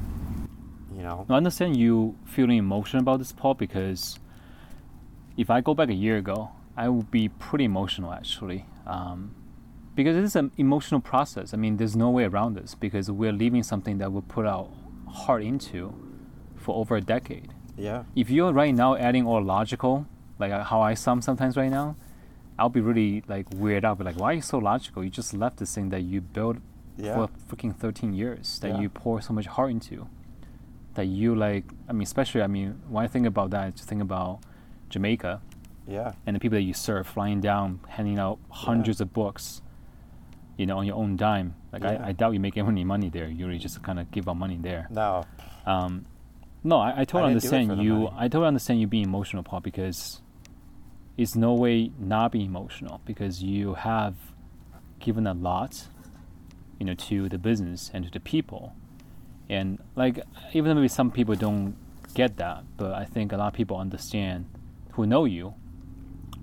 know, 1.05 1.25
I 1.29 1.33
understand 1.35 1.77
you 1.77 2.17
feeling 2.25 2.57
emotional 2.57 3.01
about 3.01 3.19
this, 3.19 3.31
Paul, 3.31 3.53
because 3.53 4.19
if 5.37 5.49
I 5.49 5.61
go 5.61 5.73
back 5.73 5.89
a 5.89 5.93
year 5.93 6.17
ago, 6.17 6.51
I 6.77 6.89
would 6.89 7.09
be 7.11 7.29
pretty 7.29 7.65
emotional 7.65 8.11
actually. 8.13 8.65
Um, 8.85 9.35
because 9.95 10.17
it's 10.17 10.35
an 10.35 10.51
emotional 10.57 10.99
process. 10.99 11.53
I 11.53 11.57
mean, 11.57 11.77
there's 11.77 11.95
no 11.95 12.09
way 12.09 12.25
around 12.25 12.55
this 12.55 12.75
because 12.75 13.09
we're 13.09 13.31
leaving 13.31 13.63
something 13.63 13.97
that 13.99 14.11
we 14.11 14.19
put 14.21 14.45
our 14.45 14.67
heart 15.07 15.43
into 15.43 15.93
for 16.57 16.75
over 16.75 16.97
a 16.97 17.01
decade. 17.01 17.53
yeah, 17.77 18.03
If 18.15 18.29
you're 18.29 18.51
right 18.51 18.75
now 18.75 18.95
adding 18.95 19.25
all 19.25 19.41
logical, 19.41 20.05
like 20.37 20.51
uh, 20.51 20.63
how 20.65 20.81
I 20.81 20.95
sound 20.95 21.23
sometimes 21.23 21.55
right 21.55 21.71
now, 21.71 21.95
I'll 22.59 22.69
be 22.69 22.81
really 22.81 23.23
like 23.27 23.45
weird 23.55 23.85
out. 23.85 23.97
Be 23.99 24.03
like, 24.03 24.17
why 24.19 24.31
are 24.31 24.33
you 24.33 24.41
so 24.41 24.57
logical? 24.57 25.03
You 25.03 25.09
just 25.09 25.33
left 25.33 25.57
this 25.57 25.73
thing 25.75 25.89
that 25.89 26.01
you 26.01 26.19
built 26.21 26.57
yeah, 26.97 27.13
for 27.15 27.29
freaking 27.55 27.73
13 27.75 28.13
years 28.13 28.59
that 28.59 28.69
Yeah. 28.71 28.79
you 28.81 28.89
pour 28.89 29.21
so 29.21 29.31
much 29.33 29.45
heart 29.47 29.71
into 29.71 30.07
that 30.95 31.05
you 31.05 31.35
like 31.35 31.65
i 31.87 31.93
mean 31.93 32.03
especially 32.03 32.41
i 32.41 32.47
mean 32.47 32.81
when 32.89 33.03
i 33.03 33.07
think 33.07 33.25
about 33.25 33.49
that 33.51 33.63
i 33.63 33.69
just 33.69 33.87
think 33.87 34.01
about 34.01 34.39
jamaica 34.89 35.41
yeah, 35.87 36.13
and 36.25 36.35
the 36.35 36.39
people 36.39 36.55
that 36.55 36.63
you 36.63 36.73
serve 36.73 37.05
flying 37.05 37.41
down 37.41 37.79
handing 37.87 38.17
out 38.17 38.39
hundreds 38.49 39.01
of 39.01 39.13
books 39.13 39.61
you 40.57 40.65
know 40.65 40.79
on 40.79 40.85
your 40.87 40.95
own 40.95 41.15
dime. 41.15 41.53
Like 41.71 41.83
Yeah. 41.83 42.03
I, 42.03 42.07
I 42.07 42.11
doubt 42.11 42.33
you 42.33 42.39
make 42.39 42.57
any 42.57 42.83
money 42.83 43.09
there. 43.09 43.27
You 43.27 43.45
really 43.45 43.59
just 43.59 43.83
kind 43.83 43.99
of 43.99 44.09
give 44.09 44.27
out 44.27 44.37
money 44.37 44.57
there. 44.59 44.87
No, 44.89 45.25
um, 45.65 46.05
no 46.65 46.77
I, 46.77 47.01
I 47.01 47.05
totally 47.05 47.35
didn't 47.35 47.43
do 47.43 47.47
it 47.47 47.51
for 47.51 47.55
understand 47.55 47.83
you 47.83 48.09
i 48.17 48.27
totally 48.27 48.47
understand 48.47 48.81
you 48.81 48.87
being 48.87 49.05
emotional 49.05 49.43
paul 49.43 49.61
because 49.61 50.21
it's 51.15 51.35
no 51.35 51.53
way 51.53 51.91
not 51.97 52.31
being 52.31 52.47
emotional 52.47 53.01
because 53.05 53.41
you 53.41 53.75
have 53.75 54.15
given 54.99 55.27
a 55.27 55.33
lot 55.33 55.87
you 56.79 56.85
know 56.85 56.95
to 56.95 57.29
the 57.29 57.37
business 57.37 57.91
and 57.93 58.03
to 58.05 58.11
the 58.11 58.19
people 58.19 58.73
and 59.49 59.79
like 59.95 60.19
even 60.53 60.69
though 60.69 60.75
maybe 60.75 60.87
some 60.87 61.11
people 61.11 61.35
don't 61.35 61.75
get 62.13 62.37
that 62.37 62.63
but 62.77 62.93
i 62.93 63.05
think 63.05 63.31
a 63.31 63.37
lot 63.37 63.47
of 63.47 63.53
people 63.53 63.77
understand 63.77 64.45
who 64.93 65.05
know 65.05 65.25
you 65.25 65.53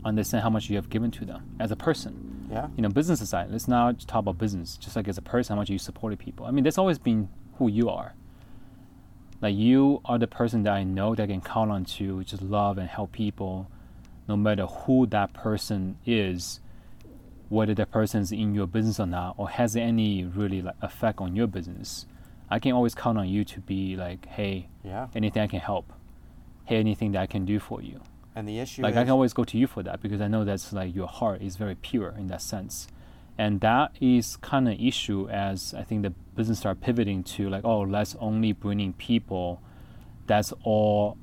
understand 0.05 0.43
how 0.43 0.51
much 0.51 0.69
you 0.69 0.77
have 0.77 0.91
given 0.91 1.11
to 1.13 1.25
them 1.25 1.57
as 1.61 1.71
a 1.71 1.77
person. 1.77 2.49
Yeah, 2.51 2.69
you 2.77 2.83
know 2.83 2.91
business 2.91 3.21
aside 3.23 3.51
let's 3.51 3.69
now 3.69 3.93
talk 3.93 4.21
about 4.21 4.39
business. 4.39 4.77
Just 4.77 4.97
like 4.97 5.09
as 5.09 5.19
a 5.19 5.23
person 5.23 5.55
how 5.55 5.61
much 5.61 5.71
you 5.71 5.79
supported 5.79 6.19
people. 6.19 6.47
I 6.47 6.51
mean 6.51 6.65
that's 6.65 6.79
always 6.79 6.99
been 6.99 7.29
who 7.59 7.69
you 7.69 7.89
are. 7.89 8.15
Like 9.41 9.57
you 9.57 10.01
are 10.05 10.19
the 10.19 10.27
person 10.27 10.63
that 10.65 10.73
i 10.73 10.85
know 10.85 11.15
that 11.15 11.25
I 11.25 11.27
can 11.27 11.41
count 11.41 11.71
on 11.71 11.85
to 11.97 12.23
just 12.25 12.43
love 12.43 12.79
and 12.79 12.89
help 12.89 13.13
people 13.13 13.71
no 14.29 14.37
matter 14.37 14.67
who 14.67 15.07
that 15.07 15.33
person 15.33 15.99
is 16.07 16.61
whether 17.49 17.75
that 17.75 17.91
person 17.91 18.23
is 18.23 18.33
in 18.33 18.55
your 18.55 18.67
business 18.67 19.01
or 19.01 19.07
not 19.07 19.35
or 19.37 19.49
has 19.49 19.77
any 19.77 20.25
really 20.25 20.63
like 20.63 20.77
effect 20.81 21.21
on 21.21 21.35
your 21.35 21.47
business 21.47 22.07
I 22.55 22.59
can 22.59 22.73
always 22.73 22.95
count 22.95 23.17
on 23.23 23.29
you 23.35 23.43
to 23.55 23.59
be 23.61 23.97
like, 23.97 24.23
hey, 24.27 24.69
Yeah. 24.85 25.07
anything 25.15 25.43
I 25.43 25.47
can 25.55 25.61
help, 25.61 25.87
hey, 26.69 26.77
anything 26.87 27.13
that 27.13 27.23
I 27.23 27.27
can 27.35 27.45
do 27.53 27.59
for 27.69 27.81
you. 27.81 27.99
And 28.37 28.47
the 28.51 28.59
issue 28.65 28.83
Like 28.83 28.93
is 28.93 28.99
I 28.99 29.03
can 29.05 29.11
always 29.19 29.33
go 29.33 29.45
to 29.45 29.57
you 29.61 29.67
for 29.67 29.83
that 29.83 30.01
because 30.05 30.21
I 30.21 30.29
know 30.29 30.45
that's 30.45 30.73
like 30.73 30.95
your 30.95 31.09
heart 31.19 31.41
is 31.43 31.57
very 31.57 31.75
pure 31.75 32.11
in 32.21 32.27
that 32.29 32.43
sense, 32.43 32.75
and 33.39 33.61
that 33.61 33.89
is 34.01 34.37
kind 34.53 34.69
of 34.69 34.75
issue 34.81 35.29
as 35.31 35.75
I 35.75 35.83
think 35.83 36.03
the 36.03 36.11
business 36.39 36.59
start 36.59 36.81
pivoting 36.81 37.23
to 37.35 37.49
like 37.55 37.65
oh 37.65 37.81
let's 37.97 38.15
only 38.29 38.53
bringing 38.53 38.93
people 38.95 39.61
that's 40.27 40.51
all 40.63 41.17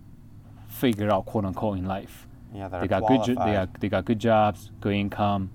figured 0.68 1.10
out 1.11 1.26
quote 1.26 1.45
unquote 1.45 1.77
in 1.80 1.85
life. 1.85 2.27
yeah, 2.53 2.68
They 2.68 2.88
got 2.88 3.07
good 3.07 3.23
jo- 3.23 3.43
they 3.45 3.53
got 3.60 3.68
they 3.81 3.89
got 3.89 4.06
good 4.06 4.19
jobs, 4.19 4.72
good 4.81 4.93
income, 4.93 5.49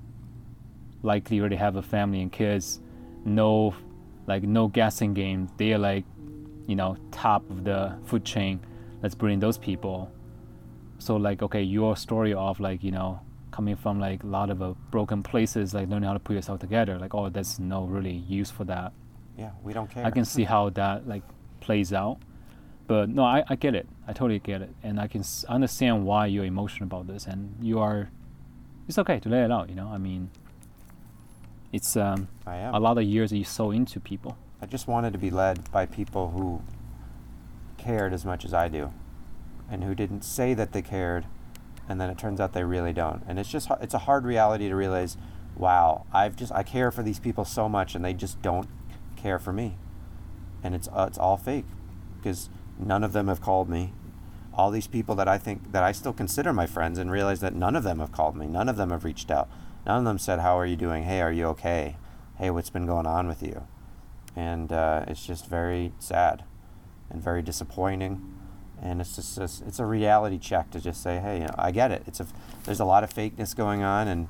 likely 1.02 1.38
already 1.40 1.56
have 1.56 1.76
a 1.76 1.82
family 1.82 2.20
and 2.20 2.32
kids, 2.32 2.80
no 3.24 3.74
like 4.26 4.42
no 4.42 4.68
guessing 4.68 5.14
game. 5.14 5.48
They 5.56 5.72
are 5.72 5.78
like 5.78 6.04
you 6.66 6.76
know 6.76 6.96
top 7.10 7.48
of 7.50 7.64
the 7.64 7.96
food 8.04 8.24
chain. 8.24 8.60
Let's 9.02 9.14
bring 9.14 9.40
those 9.40 9.58
people. 9.58 10.10
So 10.98 11.16
like 11.16 11.42
okay 11.42 11.62
your 11.62 11.96
story 11.96 12.32
of 12.32 12.60
like 12.60 12.82
you 12.82 12.90
know 12.90 13.20
coming 13.50 13.76
from 13.76 14.00
like 14.00 14.22
a 14.24 14.26
lot 14.26 14.50
of 14.50 14.60
uh, 14.62 14.74
broken 14.90 15.22
places 15.22 15.74
like 15.74 15.88
learning 15.88 16.08
how 16.08 16.12
to 16.12 16.18
put 16.18 16.34
yourself 16.34 16.58
together 16.58 16.98
like 16.98 17.14
oh 17.14 17.28
that's 17.28 17.60
no 17.60 17.84
really 17.84 18.12
use 18.12 18.50
for 18.50 18.64
that. 18.64 18.92
Yeah, 19.38 19.50
we 19.62 19.72
don't 19.72 19.90
care. 19.90 20.04
i 20.04 20.10
can 20.10 20.24
see 20.24 20.44
how 20.44 20.70
that 20.70 21.06
like 21.08 21.22
plays 21.60 21.92
out. 21.92 22.18
But 22.86 23.08
no 23.08 23.24
I, 23.24 23.44
I 23.48 23.56
get 23.56 23.74
it. 23.74 23.88
I 24.06 24.12
totally 24.12 24.38
get 24.38 24.62
it. 24.62 24.70
And 24.82 25.00
i 25.00 25.06
can 25.06 25.20
s- 25.20 25.44
understand 25.48 26.04
why 26.04 26.26
you're 26.26 26.44
emotional 26.44 26.86
about 26.86 27.06
this. 27.06 27.26
And 27.26 27.54
you 27.60 27.78
are 27.80 28.10
it's 28.88 28.98
okay 28.98 29.18
to 29.20 29.28
let 29.28 29.44
it 29.44 29.50
out 29.50 29.68
you 29.68 29.74
know? 29.74 29.88
I 29.88 29.98
mean 29.98 30.30
it's 31.74 31.96
um, 31.96 32.28
I 32.46 32.56
am. 32.56 32.74
a 32.74 32.80
lot 32.80 32.96
of 32.98 33.04
years 33.04 33.30
that 33.30 33.38
you 33.38 33.44
sow 33.44 33.70
into 33.70 34.00
people 34.00 34.36
I 34.64 34.66
just 34.66 34.88
wanted 34.88 35.12
to 35.12 35.18
be 35.18 35.30
led 35.30 35.70
by 35.70 35.84
people 35.84 36.30
who 36.30 36.62
cared 37.76 38.14
as 38.14 38.24
much 38.24 38.46
as 38.46 38.54
I 38.54 38.68
do, 38.68 38.94
and 39.70 39.84
who 39.84 39.94
didn't 39.94 40.22
say 40.22 40.54
that 40.54 40.72
they 40.72 40.80
cared, 40.80 41.26
and 41.86 42.00
then 42.00 42.08
it 42.08 42.16
turns 42.16 42.40
out 42.40 42.54
they 42.54 42.64
really 42.64 42.94
don't. 42.94 43.22
And 43.28 43.38
it's 43.38 43.50
just 43.50 43.68
it's 43.82 43.92
a 43.92 43.98
hard 43.98 44.24
reality 44.24 44.70
to 44.70 44.74
realize. 44.74 45.18
Wow, 45.54 46.06
I've 46.14 46.34
just 46.34 46.50
I 46.50 46.62
care 46.62 46.90
for 46.90 47.02
these 47.02 47.18
people 47.18 47.44
so 47.44 47.68
much, 47.68 47.94
and 47.94 48.02
they 48.02 48.14
just 48.14 48.40
don't 48.40 48.68
care 49.16 49.38
for 49.38 49.52
me, 49.52 49.76
and 50.62 50.74
it's 50.74 50.88
uh, 50.88 51.04
it's 51.08 51.18
all 51.18 51.36
fake, 51.36 51.66
because 52.16 52.48
none 52.78 53.04
of 53.04 53.12
them 53.12 53.28
have 53.28 53.42
called 53.42 53.68
me. 53.68 53.92
All 54.54 54.70
these 54.70 54.86
people 54.86 55.14
that 55.16 55.28
I 55.28 55.36
think 55.36 55.72
that 55.72 55.82
I 55.82 55.92
still 55.92 56.14
consider 56.14 56.54
my 56.54 56.66
friends, 56.66 56.98
and 56.98 57.10
realize 57.10 57.40
that 57.40 57.54
none 57.54 57.76
of 57.76 57.82
them 57.82 57.98
have 57.98 58.12
called 58.12 58.34
me. 58.34 58.46
None 58.46 58.70
of 58.70 58.76
them 58.76 58.88
have 58.88 59.04
reached 59.04 59.30
out. 59.30 59.50
None 59.86 59.98
of 59.98 60.04
them 60.04 60.18
said, 60.18 60.40
"How 60.40 60.58
are 60.58 60.66
you 60.66 60.76
doing? 60.76 61.04
Hey, 61.04 61.20
are 61.20 61.32
you 61.32 61.46
okay? 61.48 61.96
Hey, 62.36 62.50
what's 62.50 62.70
been 62.70 62.86
going 62.86 63.06
on 63.06 63.28
with 63.28 63.42
you?" 63.42 63.62
and 64.36 64.72
uh, 64.72 65.04
it's 65.06 65.24
just 65.24 65.46
very 65.46 65.92
sad 66.00 66.42
and 67.08 67.22
very 67.22 67.40
disappointing 67.40 68.20
and 68.82 69.00
it's 69.00 69.14
just, 69.14 69.36
just 69.38 69.62
it's 69.62 69.78
a 69.78 69.86
reality 69.86 70.38
check 70.38 70.68
to 70.72 70.80
just 70.80 71.00
say 71.00 71.20
hey 71.20 71.36
you 71.40 71.46
know, 71.46 71.54
i 71.56 71.70
get 71.70 71.92
it 71.92 72.02
it's 72.08 72.18
a 72.18 72.26
there's 72.64 72.80
a 72.80 72.84
lot 72.84 73.04
of 73.04 73.14
fakeness 73.14 73.54
going 73.54 73.84
on 73.84 74.08
and 74.08 74.26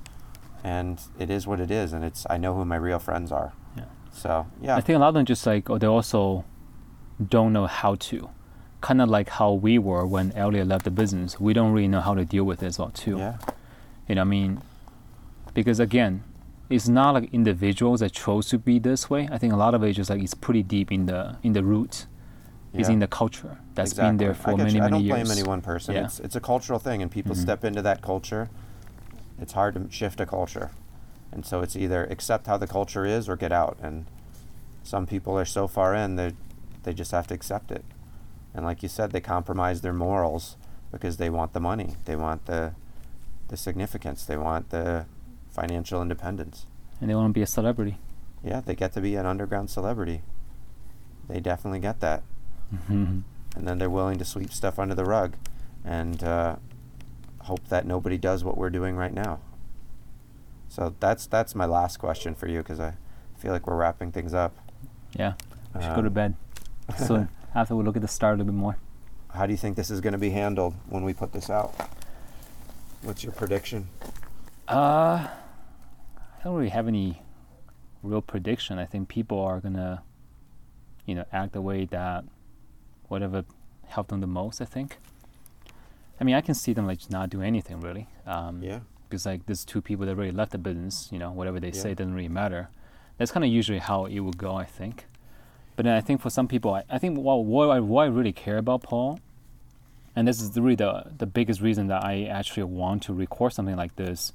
and 0.63 1.01
it 1.19 1.31
is 1.31 1.47
what 1.47 1.59
it 1.59 1.71
is 1.71 1.95
and 1.95 2.05
it's 2.05 2.27
i 2.29 2.37
know 2.37 2.55
who 2.55 2.67
my 2.67 2.77
real 2.77 2.99
friends 2.99 3.33
are 3.33 3.55
Yeah. 3.79 3.85
so 4.13 4.47
yeah 4.61 4.77
I 4.77 4.83
think 4.83 4.97
a 4.97 5.01
lot 5.01 5.09
of 5.09 5.15
them 5.15 5.25
just 5.25 5.47
like, 5.47 5.71
oh, 5.71 5.79
they 5.79 5.87
also 5.87 6.45
don't 7.27 7.55
know 7.55 7.67
how 7.67 7.95
to. 7.95 8.29
Kind 8.83 9.01
of 9.01 9.09
like 9.09 9.31
how 9.31 9.55
we 9.55 9.79
were 9.79 10.05
when 10.07 10.33
Elliot 10.33 10.67
left 10.67 10.85
the 10.85 10.91
business. 10.91 11.41
We 11.41 11.55
don't 11.55 11.73
really 11.73 11.89
know 11.89 12.01
how 12.03 12.15
to 12.15 12.27
deal 12.27 12.45
with 12.45 12.63
it 12.63 12.67
as 12.67 12.79
well, 12.79 12.91
too. 12.91 13.17
yeah 13.17 13.39
You 14.09 14.17
know, 14.17 14.21
I 14.21 14.25
mean, 14.25 14.61
because 15.55 15.81
again, 15.81 16.23
it's 16.69 16.89
not 16.89 17.15
like 17.15 17.33
individuals 17.33 18.01
that 18.01 18.13
chose 18.13 18.49
to 18.49 18.59
be 18.59 18.79
this 18.79 19.09
way. 19.09 19.29
I 19.31 19.39
think 19.39 19.53
a 19.53 19.57
lot 19.57 19.75
of 19.75 19.83
it 19.83 19.91
is 19.91 19.97
just 19.97 20.11
like 20.11 20.23
it's 20.23 20.35
pretty 20.35 20.63
deep 20.63 20.91
in 20.91 21.07
the 21.07 21.37
in 21.43 21.53
the 21.53 21.63
roots. 21.65 22.07
It's 22.77 22.89
in 22.89 22.99
the 22.99 23.07
culture 23.07 23.59
that's 23.77 23.93
exactly. 23.93 24.09
been 24.09 24.17
there 24.17 24.35
for 24.35 24.57
many 24.57 24.73
you. 24.75 24.83
I 24.83 24.89
don't 24.89 25.05
years. 25.05 25.29
blame 25.29 25.31
any 25.39 25.47
one 25.47 25.61
person. 25.61 25.95
Yeah. 25.95 26.07
It's 26.07 26.19
it's 26.19 26.35
a 26.35 26.41
cultural 26.41 26.81
thing, 26.81 27.03
and 27.03 27.11
people 27.11 27.37
Mhm. 27.37 27.39
step 27.41 27.65
into 27.65 27.83
that 27.83 28.03
culture. 28.03 28.51
It's 29.41 29.53
hard 29.53 29.75
to 29.75 29.89
shift 29.93 30.21
a 30.21 30.27
culture, 30.27 30.71
and 31.31 31.47
so 31.47 31.61
it's 31.61 31.77
either 31.77 32.05
accept 32.07 32.49
how 32.49 32.57
the 32.57 32.67
culture 32.67 33.05
is 33.07 33.29
or 33.29 33.37
get 33.37 33.53
out. 33.53 33.77
And 33.81 34.07
some 34.83 35.07
people 35.07 35.39
are 35.39 35.45
so 35.45 35.69
far 35.69 35.95
in 35.95 36.17
they 36.17 36.33
they 36.83 36.93
just 36.93 37.13
have 37.13 37.29
to 37.29 37.35
accept 37.35 37.71
it. 37.71 37.85
And 38.55 38.65
like 38.67 38.83
you 38.83 38.89
said, 38.89 39.13
they 39.13 39.21
compromise 39.21 39.81
their 39.83 39.93
morals 39.95 40.57
because 40.91 41.17
they 41.17 41.31
want 41.31 41.53
the 41.53 41.61
money, 41.61 41.95
they 42.07 42.17
want 42.17 42.47
the 42.47 42.73
the 43.49 43.57
significance, 43.57 44.25
they 44.25 44.37
want 44.37 44.71
the 44.71 45.07
financial 45.55 46.03
independence. 46.03 46.67
and 47.01 47.09
they 47.11 47.15
want 47.15 47.29
to 47.31 47.33
be 47.33 47.43
a 47.43 47.47
celebrity. 47.47 47.99
Yeah, 48.43 48.61
they 48.61 48.75
get 48.75 48.93
to 48.95 49.01
be 49.01 49.15
an 49.17 49.27
underground 49.27 49.71
celebrity. 49.71 50.23
They 51.29 51.41
definitely 51.41 51.81
get 51.81 52.01
that. 52.01 52.23
Mhm. 52.75 53.23
and 53.57 53.69
then 53.69 53.79
they're 53.79 53.91
willing 53.91 54.19
to 54.19 54.25
sweep 54.25 54.53
stuff 54.53 54.79
under 54.81 54.95
the 54.97 55.05
rug 55.05 55.35
and 55.85 56.25
uh, 56.25 56.57
hope 57.43 57.69
that 57.69 57.87
nobody 57.87 58.17
does 58.19 58.43
what 58.43 58.57
we're 58.59 58.71
doing 58.71 58.97
right 58.97 59.13
now. 59.15 59.39
So 60.69 60.95
that's 60.99 61.27
that's 61.27 61.55
my 61.55 61.67
last 61.67 61.99
question 61.99 62.35
for 62.35 62.49
you 62.49 62.59
because 62.59 62.81
I 62.81 62.95
feel 63.39 63.53
like 63.53 63.67
we're 63.67 63.77
wrapping 63.77 64.11
things 64.13 64.35
up. 64.35 64.53
yeah, 65.15 65.35
we 65.75 65.83
should 65.83 65.95
go 65.95 66.03
to 66.03 66.09
Um, 66.09 66.13
bed 66.15 66.35
soon. 66.97 67.29
after 67.55 67.77
we 67.77 67.85
look 67.85 67.95
at 67.97 68.03
the 68.03 68.09
star 68.09 68.31
a 68.31 68.33
little 68.37 68.47
bit 68.53 68.59
more. 68.59 68.77
How 69.31 69.47
do 69.47 69.53
you 69.53 69.59
think 69.59 69.77
this 69.77 69.91
is 69.91 70.01
going 70.01 70.13
to 70.15 70.19
be 70.19 70.31
handled 70.31 70.75
when 70.89 71.05
we 71.05 71.13
put 71.15 71.33
this 71.33 71.49
out? 71.51 71.75
What's 73.03 73.23
your 73.23 73.33
prediction? 73.33 73.89
Uh, 74.67 75.29
I 76.45 76.49
don't 76.49 76.57
really 76.57 76.69
have 76.71 76.87
any 76.87 77.23
real 78.03 78.21
prediction. 78.21 78.79
I 78.79 78.85
think 78.85 79.09
people 79.09 79.41
are 79.41 79.61
gonna, 79.61 80.03
you 81.07 81.15
know, 81.15 81.25
act 81.33 81.55
the 81.55 81.63
way 81.63 81.87
that 81.87 82.25
whatever 83.09 83.47
helped 83.87 84.11
them 84.11 84.21
the 84.21 84.27
most. 84.27 84.61
I 84.61 84.67
think. 84.67 84.99
I 86.21 86.25
mean, 86.25 86.35
I 86.35 86.43
can 86.43 86.55
see 86.55 86.75
them 86.75 86.87
like 86.87 86.99
just 86.99 87.11
not 87.11 87.31
do 87.31 87.41
anything 87.41 87.81
really. 87.81 88.09
Um, 88.27 88.63
Yeah, 88.63 88.81
Because 89.09 89.25
like 89.25 89.47
there's 89.47 89.65
two 89.65 89.81
people 89.81 90.05
that 90.05 90.17
really 90.17 90.33
left 90.33 90.53
the 90.53 90.59
business. 90.59 91.09
You 91.11 91.19
know, 91.19 91.33
whatever 91.33 91.59
they 91.59 91.73
say 91.73 91.95
doesn't 91.95 92.15
really 92.15 92.29
matter. 92.29 92.69
That's 93.17 93.31
kind 93.31 93.43
of 93.43 93.51
usually 93.51 93.79
how 93.79 94.05
it 94.05 94.21
would 94.21 94.37
go. 94.37 94.55
I 94.55 94.65
think. 94.65 95.07
But 95.77 95.87
then 95.87 95.95
I 95.95 96.03
think 96.03 96.21
for 96.21 96.29
some 96.29 96.47
people, 96.47 96.75
I, 96.75 96.85
I 96.91 96.99
think 96.99 97.19
what, 97.19 97.45
what, 97.47 97.71
I, 97.71 97.81
what 97.81 98.03
I 98.03 98.07
really 98.07 98.33
care 98.33 98.59
about 98.59 98.83
Paul, 98.83 99.19
and 100.15 100.29
this 100.29 100.41
is 100.41 100.57
really 100.57 100.77
the, 100.77 101.07
the 101.19 101.27
biggest 101.27 101.61
reason 101.61 101.89
that 101.89 102.05
I 102.05 102.27
actually 102.27 102.63
want 102.63 103.03
to 103.05 103.13
record 103.13 103.55
something 103.55 103.75
like 103.75 103.97
this, 103.97 104.33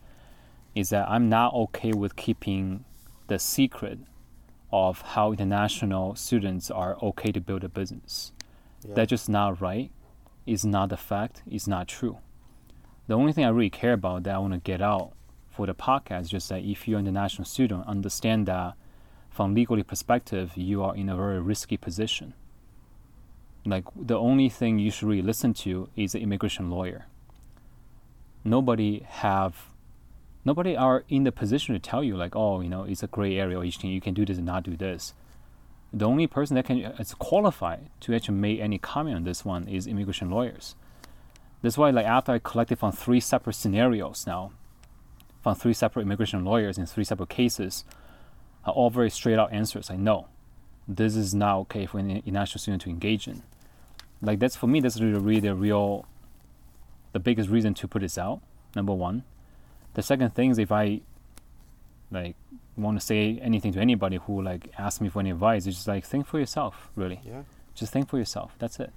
is 0.76 0.90
that 0.90 1.10
I'm 1.10 1.30
not 1.30 1.54
okay 1.54 1.91
with 1.91 2.16
keeping 2.16 2.86
the 3.28 3.40
secret 3.40 4.00
of 4.72 5.02
how 5.02 5.32
international 5.32 6.16
students 6.16 6.70
are 6.70 6.98
okay 7.02 7.32
to 7.32 7.41
build 7.41 7.64
a 7.64 7.70
business. 7.70 8.32
yeah. 8.88 8.94
That's 8.96 9.10
just 9.10 9.30
not 9.30 9.62
right. 9.62 9.91
It's 10.46 10.64
not 10.64 10.90
the 10.90 10.98
fact. 10.98 11.44
It's 11.50 11.68
not 11.68 11.88
true. 11.88 12.20
The 13.08 13.16
only 13.16 13.34
thing 13.34 13.46
I 13.46 13.50
really 13.50 13.70
care 13.70 13.94
about 13.94 14.24
that 14.24 14.36
I 14.36 14.38
want 14.38 14.54
to 14.54 14.60
get 14.60 14.82
out 14.82 15.14
for 15.50 15.66
the 15.66 15.74
podcast 15.74 16.22
is 16.22 16.30
just 16.30 16.50
that 16.50 16.64
if 16.64 16.88
you're 16.88 17.00
an 17.00 17.08
international 17.08 17.46
student, 17.46 17.88
understand 17.88 18.46
that 18.48 18.76
from 19.30 19.54
legally 19.54 19.84
perspective, 19.84 20.52
you 20.56 20.84
are 20.84 20.96
in 20.96 21.10
a 21.10 21.16
very 21.16 21.40
risky 21.40 21.78
position. 21.78 22.34
Like 23.66 23.86
the 23.96 24.18
only 24.18 24.50
thing 24.50 24.80
you 24.80 24.91
should 24.91 25.08
really 25.08 25.22
listen 25.22 25.54
to 25.56 25.90
is 25.96 26.16
an 26.16 26.22
immigration 26.22 26.70
lawyer. 26.70 27.08
Nobody 28.44 29.06
have, 29.08 29.70
nobody 30.45 30.76
are 30.76 31.03
in 31.10 31.24
the 31.24 31.32
position 31.32 31.74
to 31.76 31.80
tell 31.80 32.03
you 32.03 32.16
like, 32.16 32.36
oh, 32.36 32.61
you 32.61 32.70
know, 32.70 32.84
it's 32.84 33.03
a 33.03 33.07
gray 33.07 33.38
area. 33.38 33.57
Or 33.57 33.66
you 33.66 33.72
can 33.72 33.90
you 33.90 34.02
can 34.02 34.14
do 34.14 34.26
this 34.26 34.38
and 34.38 34.45
not 34.45 34.64
do 34.64 34.76
this. 34.76 35.14
The 35.91 36.06
only 36.06 36.28
person 36.28 36.56
that 36.56 36.66
can 36.66 36.78
is 36.78 37.14
qualified 37.16 37.90
to 38.02 38.14
actually 38.14 38.36
make 38.36 38.60
any 38.60 38.78
comment 38.78 39.16
on 39.16 39.24
this 39.24 39.44
one 39.44 39.68
is 39.68 39.88
immigration 39.88 40.30
lawyers. 40.30 40.76
That's 41.61 41.78
why, 41.78 41.90
like 41.90 42.06
after 42.06 42.32
I 42.32 42.40
collected 42.40 42.80
from 42.80 42.91
three 42.91 43.20
separate 43.20 43.53
scenarios 43.53 44.26
now, 44.26 44.52
from 45.41 45.56
three 45.56 45.74
separate 45.74 46.03
immigration 46.03 46.45
lawyers 46.45 46.78
in 46.78 46.86
three 46.86 47.03
separate 47.03 47.30
cases, 47.30 47.84
are 48.66 48.74
all 48.74 48.90
very 48.90 49.10
straight 49.10 49.40
out 49.40 49.52
answers. 49.52 49.90
Like, 49.90 49.99
no, 49.99 50.28
this 50.88 51.16
is 51.16 51.34
not 51.34 51.57
okay 51.60 51.86
for 51.86 51.99
an 51.99 52.10
international 52.11 52.60
student 52.60 52.84
to 52.84 52.90
engage 52.90 53.28
in. 53.28 53.44
Like 54.22 54.40
that's 54.40 54.56
for 54.56 54.68
me, 54.68 54.80
that's 54.80 54.99
really, 54.99 55.20
really 55.20 55.40
the 55.40 55.56
real, 55.56 56.06
the 57.14 57.20
biggest 57.20 57.49
reason 57.49 57.74
to 57.76 57.88
put 57.88 58.02
this 58.02 58.18
out. 58.18 58.41
Number 58.76 58.94
one. 58.94 59.24
The 59.94 60.02
second 60.02 60.34
thing 60.36 60.52
is 60.52 60.60
if 60.60 60.72
I, 60.72 61.02
like, 62.11 62.36
want 62.78 62.99
to 62.99 63.06
say 63.06 63.38
anything 63.41 63.74
to 63.74 63.80
anybody 63.80 64.18
who 64.26 64.41
like 64.41 64.70
asks 64.78 65.02
me 65.02 65.10
for 65.10 65.20
any 65.20 65.32
advice, 65.32 65.66
it's 65.68 65.76
just 65.78 65.88
like 65.88 66.06
think 66.06 66.26
for 66.28 66.40
yourself, 66.40 66.90
really. 66.95 67.20
yeah, 67.26 67.44
Just 67.76 67.91
think 67.91 68.07
for 68.10 68.18
yourself. 68.18 68.53
That's 68.60 68.80
it. 68.80 68.91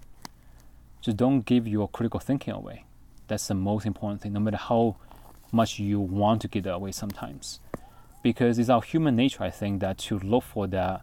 Just 1.00 1.16
don't 1.16 1.40
give 1.44 1.66
your 1.66 1.88
critical 1.88 2.20
thinking 2.20 2.54
away. 2.54 2.84
That's 3.26 3.48
the 3.48 3.54
most 3.54 3.86
important 3.86 4.20
thing, 4.22 4.32
no 4.34 4.40
matter 4.40 4.56
how 4.56 4.96
much 5.50 5.78
you 5.78 5.98
want 5.98 6.42
to 6.42 6.48
give 6.48 6.64
that 6.64 6.74
away 6.74 6.92
sometimes. 6.92 7.58
Because 8.22 8.58
it's 8.58 8.68
our 8.68 8.82
human 8.82 9.16
nature, 9.16 9.42
I 9.42 9.50
think, 9.50 9.80
that 9.80 9.98
to 9.98 10.18
look 10.20 10.44
for 10.44 10.66
that 10.68 11.02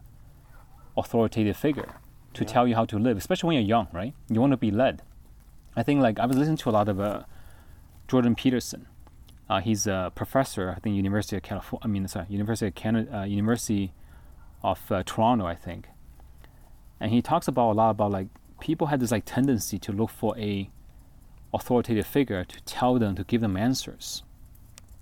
authoritative 0.96 1.56
figure 1.56 1.96
to 2.34 2.44
Yeah. 2.44 2.48
tell 2.48 2.66
you 2.68 2.74
how 2.76 2.84
to 2.86 2.98
live, 2.98 3.18
especially 3.18 3.48
when 3.48 3.56
you're 3.56 3.68
young, 3.76 3.88
right? 3.92 4.14
You 4.30 4.40
want 4.40 4.52
to 4.52 4.56
be 4.56 4.70
led. 4.70 5.02
I 5.76 5.82
think, 5.82 6.00
like, 6.00 6.18
I 6.18 6.26
was 6.26 6.36
listening 6.36 6.56
to 6.58 6.70
a 6.70 6.72
lot 6.72 6.88
of 6.88 6.98
uh, 6.98 7.24
Jordan 8.08 8.34
Peterson. 8.34 8.86
Uh, 9.50 9.60
he's 9.60 9.86
a 9.86 10.12
professor, 10.14 10.72
I 10.74 10.78
think, 10.78 10.96
University 10.96 11.36
of 11.36 11.42
California. 11.42 11.84
I 11.84 11.88
mean, 11.88 12.08
sorry, 12.08 12.26
University 12.30 12.68
of 12.68 12.74
Canada, 12.74 13.18
uh, 13.18 13.24
University 13.24 13.92
of 14.62 14.80
uh, 14.90 15.02
Toronto, 15.04 15.44
I 15.44 15.56
think 15.56 15.88
and 17.00 17.10
he 17.10 17.22
talks 17.22 17.48
about 17.48 17.72
a 17.72 17.72
lot 17.72 17.90
about 17.90 18.12
like 18.12 18.28
people 18.60 18.88
had 18.88 19.00
this 19.00 19.10
like 19.10 19.24
tendency 19.24 19.78
to 19.78 19.90
look 19.90 20.10
for 20.10 20.38
a 20.38 20.70
authoritative 21.52 22.06
figure 22.06 22.44
to 22.44 22.62
tell 22.64 22.98
them 22.98 23.16
to 23.16 23.24
give 23.24 23.40
them 23.40 23.56
answers. 23.56 24.22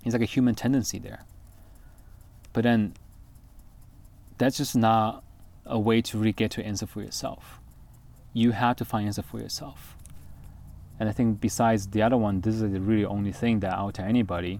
It's 0.05 0.13
like 0.13 0.21
a 0.21 0.25
human 0.25 0.55
tendency 0.55 0.97
there. 0.97 1.25
But 2.53 2.63
then 2.63 2.93
that's 4.37 4.57
just 4.57 4.75
not 4.75 5.23
a 5.65 5.77
way 5.77 6.01
to 6.01 6.17
really 6.17 6.31
get 6.31 6.51
to 6.51 6.65
answer 6.65 6.87
for 6.87 7.01
yourself. 7.01 7.59
You 8.33 8.51
have 8.51 8.77
to 8.77 8.85
find 8.85 9.05
answer 9.05 9.21
for 9.21 9.39
yourself. 9.39 9.97
And 10.99 11.07
I 11.07 11.11
think 11.13 11.39
besides 11.39 11.87
the 11.87 12.01
other 12.01 12.17
one, 12.17 12.41
this 12.41 12.55
is 12.55 12.61
the 12.61 12.81
really 12.81 13.05
only 13.05 13.31
thing 13.31 13.61
that 13.61 13.73
I'll 13.73 13.91
tell 13.91 14.05
anybody. 14.05 14.59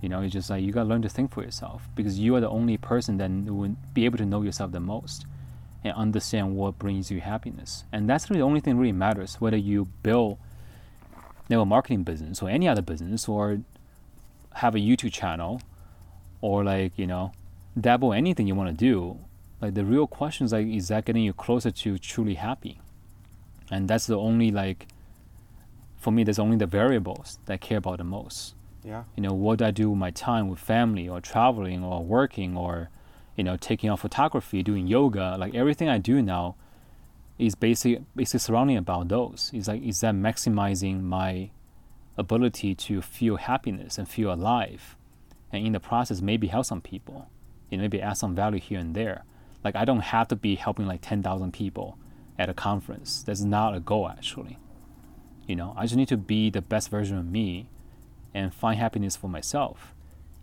You 0.00 0.08
know, 0.08 0.22
it's 0.22 0.32
just 0.32 0.48
like 0.48 0.62
you 0.62 0.72
gotta 0.72 0.88
learn 0.88 1.02
to 1.02 1.08
think 1.08 1.32
for 1.32 1.42
yourself 1.42 1.88
because 1.94 2.18
you 2.18 2.34
are 2.36 2.40
the 2.40 2.48
only 2.48 2.76
person 2.76 3.18
that 3.18 3.30
will 3.30 3.76
be 3.92 4.04
able 4.04 4.18
to 4.18 4.24
know 4.24 4.42
yourself 4.42 4.72
the 4.72 4.80
most 4.80 5.26
and 5.82 5.92
understand 5.94 6.56
what 6.56 6.78
brings 6.78 7.10
you 7.10 7.20
happiness. 7.20 7.84
And 7.92 8.08
that's 8.08 8.30
really 8.30 8.40
the 8.40 8.46
only 8.46 8.60
thing 8.60 8.76
that 8.76 8.80
really 8.80 8.92
matters, 8.92 9.36
whether 9.40 9.56
you 9.56 9.86
build 10.02 10.38
network 11.48 11.68
marketing 11.68 12.04
business 12.04 12.40
or 12.40 12.48
any 12.48 12.68
other 12.68 12.82
business 12.82 13.28
or 13.28 13.60
have 14.54 14.74
a 14.74 14.78
YouTube 14.78 15.12
channel 15.12 15.60
or 16.40 16.64
like, 16.64 16.92
you 16.96 17.06
know, 17.06 17.32
dabble 17.78 18.12
anything 18.12 18.46
you 18.46 18.54
want 18.54 18.70
to 18.70 18.76
do. 18.76 19.18
Like 19.60 19.74
the 19.74 19.84
real 19.84 20.06
question 20.06 20.46
is 20.46 20.52
like, 20.52 20.66
is 20.66 20.88
that 20.88 21.04
getting 21.04 21.24
you 21.24 21.32
closer 21.32 21.70
to 21.70 21.98
truly 21.98 22.34
happy? 22.34 22.80
And 23.70 23.88
that's 23.88 24.06
the 24.06 24.16
only 24.16 24.50
like 24.50 24.86
for 26.00 26.10
me, 26.10 26.24
there's 26.24 26.38
only 26.38 26.56
the 26.56 26.66
variables 26.66 27.38
that 27.44 27.54
I 27.54 27.56
care 27.58 27.78
about 27.78 27.98
the 27.98 28.04
most. 28.04 28.54
Yeah. 28.82 29.04
You 29.14 29.22
know, 29.22 29.34
what 29.34 29.58
do 29.58 29.66
I 29.66 29.70
do 29.70 29.90
with 29.90 29.98
my 29.98 30.10
time 30.10 30.48
with 30.48 30.58
family 30.58 31.08
or 31.08 31.20
traveling 31.20 31.84
or 31.84 32.02
working 32.02 32.56
or, 32.56 32.88
you 33.36 33.44
know, 33.44 33.56
taking 33.56 33.90
off 33.90 34.00
photography, 34.00 34.62
doing 34.62 34.86
yoga, 34.86 35.36
like 35.38 35.54
everything 35.54 35.88
I 35.88 35.98
do 35.98 36.22
now 36.22 36.56
is 37.38 37.54
basically 37.54 38.04
basically 38.16 38.40
surrounding 38.40 38.78
about 38.78 39.08
those. 39.08 39.50
Is 39.52 39.68
like 39.68 39.82
is 39.82 40.00
that 40.00 40.14
maximizing 40.14 41.02
my 41.02 41.50
ability 42.16 42.74
to 42.74 43.02
feel 43.02 43.36
happiness 43.36 43.98
and 43.98 44.08
feel 44.08 44.32
alive, 44.32 44.96
and 45.52 45.66
in 45.66 45.72
the 45.72 45.80
process 45.80 46.22
maybe 46.22 46.46
help 46.46 46.64
some 46.64 46.80
people, 46.80 47.28
you 47.70 47.76
know, 47.76 47.82
maybe 47.82 48.00
add 48.00 48.16
some 48.16 48.34
value 48.34 48.60
here 48.60 48.78
and 48.78 48.94
there. 48.94 49.24
Like 49.62 49.76
I 49.76 49.84
don't 49.84 50.00
have 50.00 50.28
to 50.28 50.36
be 50.36 50.54
helping 50.54 50.86
like 50.86 51.00
ten 51.02 51.22
thousand 51.22 51.52
people 51.52 51.98
at 52.38 52.48
a 52.48 52.54
conference. 52.54 53.22
That's 53.22 53.42
not 53.42 53.74
a 53.74 53.80
goal 53.80 54.08
actually. 54.08 54.58
You 55.50 55.56
know, 55.56 55.74
I 55.76 55.82
just 55.82 55.96
need 55.96 56.06
to 56.10 56.16
be 56.16 56.48
the 56.48 56.62
best 56.62 56.90
version 56.90 57.18
of 57.18 57.26
me 57.26 57.66
and 58.32 58.54
find 58.54 58.78
happiness 58.78 59.16
for 59.16 59.26
myself. 59.26 59.96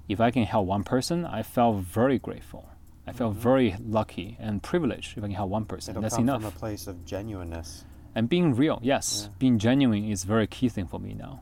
If 0.09 0.19
I 0.19 0.31
can 0.31 0.43
help 0.43 0.67
one 0.67 0.83
person, 0.83 1.23
I 1.23 1.43
felt 1.43 1.77
very 1.77 2.19
grateful. 2.19 2.67
I 3.07 3.13
felt 3.13 3.31
mm-hmm. 3.31 3.41
very 3.41 3.75
lucky 3.81 4.35
and 4.37 4.61
privileged 4.61 5.17
if 5.17 5.23
I 5.23 5.27
can 5.27 5.35
help 5.37 5.49
one 5.49 5.63
person. 5.63 5.93
It'll 5.93 6.01
That's 6.01 6.15
come 6.15 6.25
enough. 6.25 6.41
from 6.41 6.49
a 6.49 6.59
place 6.59 6.87
of 6.87 7.05
genuineness. 7.05 7.85
And 8.15 8.27
being 8.27 8.53
real, 8.53 8.81
yes, 8.83 9.29
Yeah. 9.29 9.35
being 9.39 9.59
genuine 9.59 10.03
is 10.03 10.25
a 10.25 10.27
very 10.27 10.45
key 10.45 10.67
thing 10.67 10.87
for 10.87 10.99
me 10.99 11.13
now. 11.13 11.39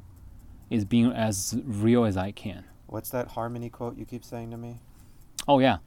Is 0.70 0.86
being 0.86 1.12
as 1.12 1.58
real 1.66 2.06
as 2.06 2.16
I 2.16 2.32
can. 2.32 2.66
What's 2.86 3.10
that 3.10 3.30
harmony 3.30 3.72
quote 3.72 3.98
you 3.98 4.06
keep 4.06 4.24
saying 4.24 4.52
to 4.52 4.58
me? 4.58 4.78
Oh 5.48 5.58
yeah, 5.58 5.78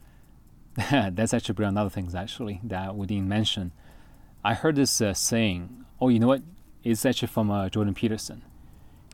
that's 0.91 1.33
actually 1.33 1.65
another 1.65 1.91
things 1.91 2.17
actually 2.17 2.61
that 2.65 2.97
we 2.97 3.07
didn't 3.07 3.29
mention. 3.29 3.71
I 4.45 4.55
heard 4.55 4.75
this 4.75 5.01
uh, 5.01 5.15
saying. 5.15 5.85
Oh, 6.01 6.09
you 6.09 6.19
know 6.19 6.29
what? 6.29 6.43
It's 6.89 7.05
actually 7.05 7.29
from 7.29 7.51
uh, 7.51 7.69
Jordan 7.69 7.93
Peterson. 7.93 8.43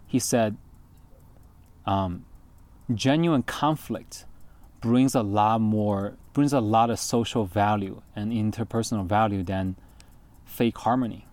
He 0.06 0.20
said, 0.20 0.56
um, 1.86 2.24
"Genuine 2.94 3.42
conflict 3.42 4.26
brings 4.80 5.14
a 5.14 5.22
lot 5.22 5.60
more, 5.60 6.16
brings 6.32 6.52
a 6.52 6.60
lot 6.60 6.90
of 6.90 7.00
social 7.00 7.46
value 7.46 8.00
and 8.14 8.32
interpersonal 8.32 9.06
value 9.06 9.42
than 9.42 9.74
fake 10.44 10.78
harmony." 10.78 11.26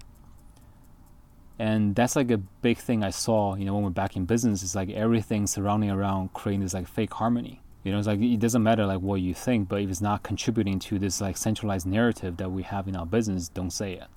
And 1.59 1.93
that's 1.93 2.15
like 2.15 2.31
a 2.31 2.39
big 2.39 2.79
thing 2.79 3.03
I 3.03 3.11
saw, 3.11 3.53
you 3.53 3.65
know, 3.65 3.75
when 3.75 3.83
we're 3.83 3.91
back 3.91 4.15
in 4.15 4.25
business. 4.25 4.63
It's 4.63 4.73
like 4.73 4.89
everything 4.89 5.45
surrounding 5.45 5.91
around 5.91 6.33
creating 6.33 6.61
this 6.61 6.73
like 6.73 6.87
fake 6.87 7.13
harmony. 7.13 7.61
You 7.83 7.91
know, 7.91 7.99
it's 7.99 8.07
like 8.07 8.19
it 8.19 8.39
doesn't 8.39 8.63
matter 8.63 8.87
like 8.87 9.01
what 9.01 9.21
you 9.21 9.35
think, 9.35 9.69
but 9.69 9.81
if 9.81 9.91
it's 9.91 10.01
not 10.01 10.23
contributing 10.23 10.79
to 10.79 10.97
this 10.97 11.21
like 11.21 11.37
centralized 11.37 11.85
narrative 11.85 12.37
that 12.37 12.49
we 12.49 12.63
have 12.63 12.87
in 12.87 12.95
our 12.95 13.05
business, 13.05 13.47
don't 13.47 13.69
say 13.69 13.93
it. 13.93 14.07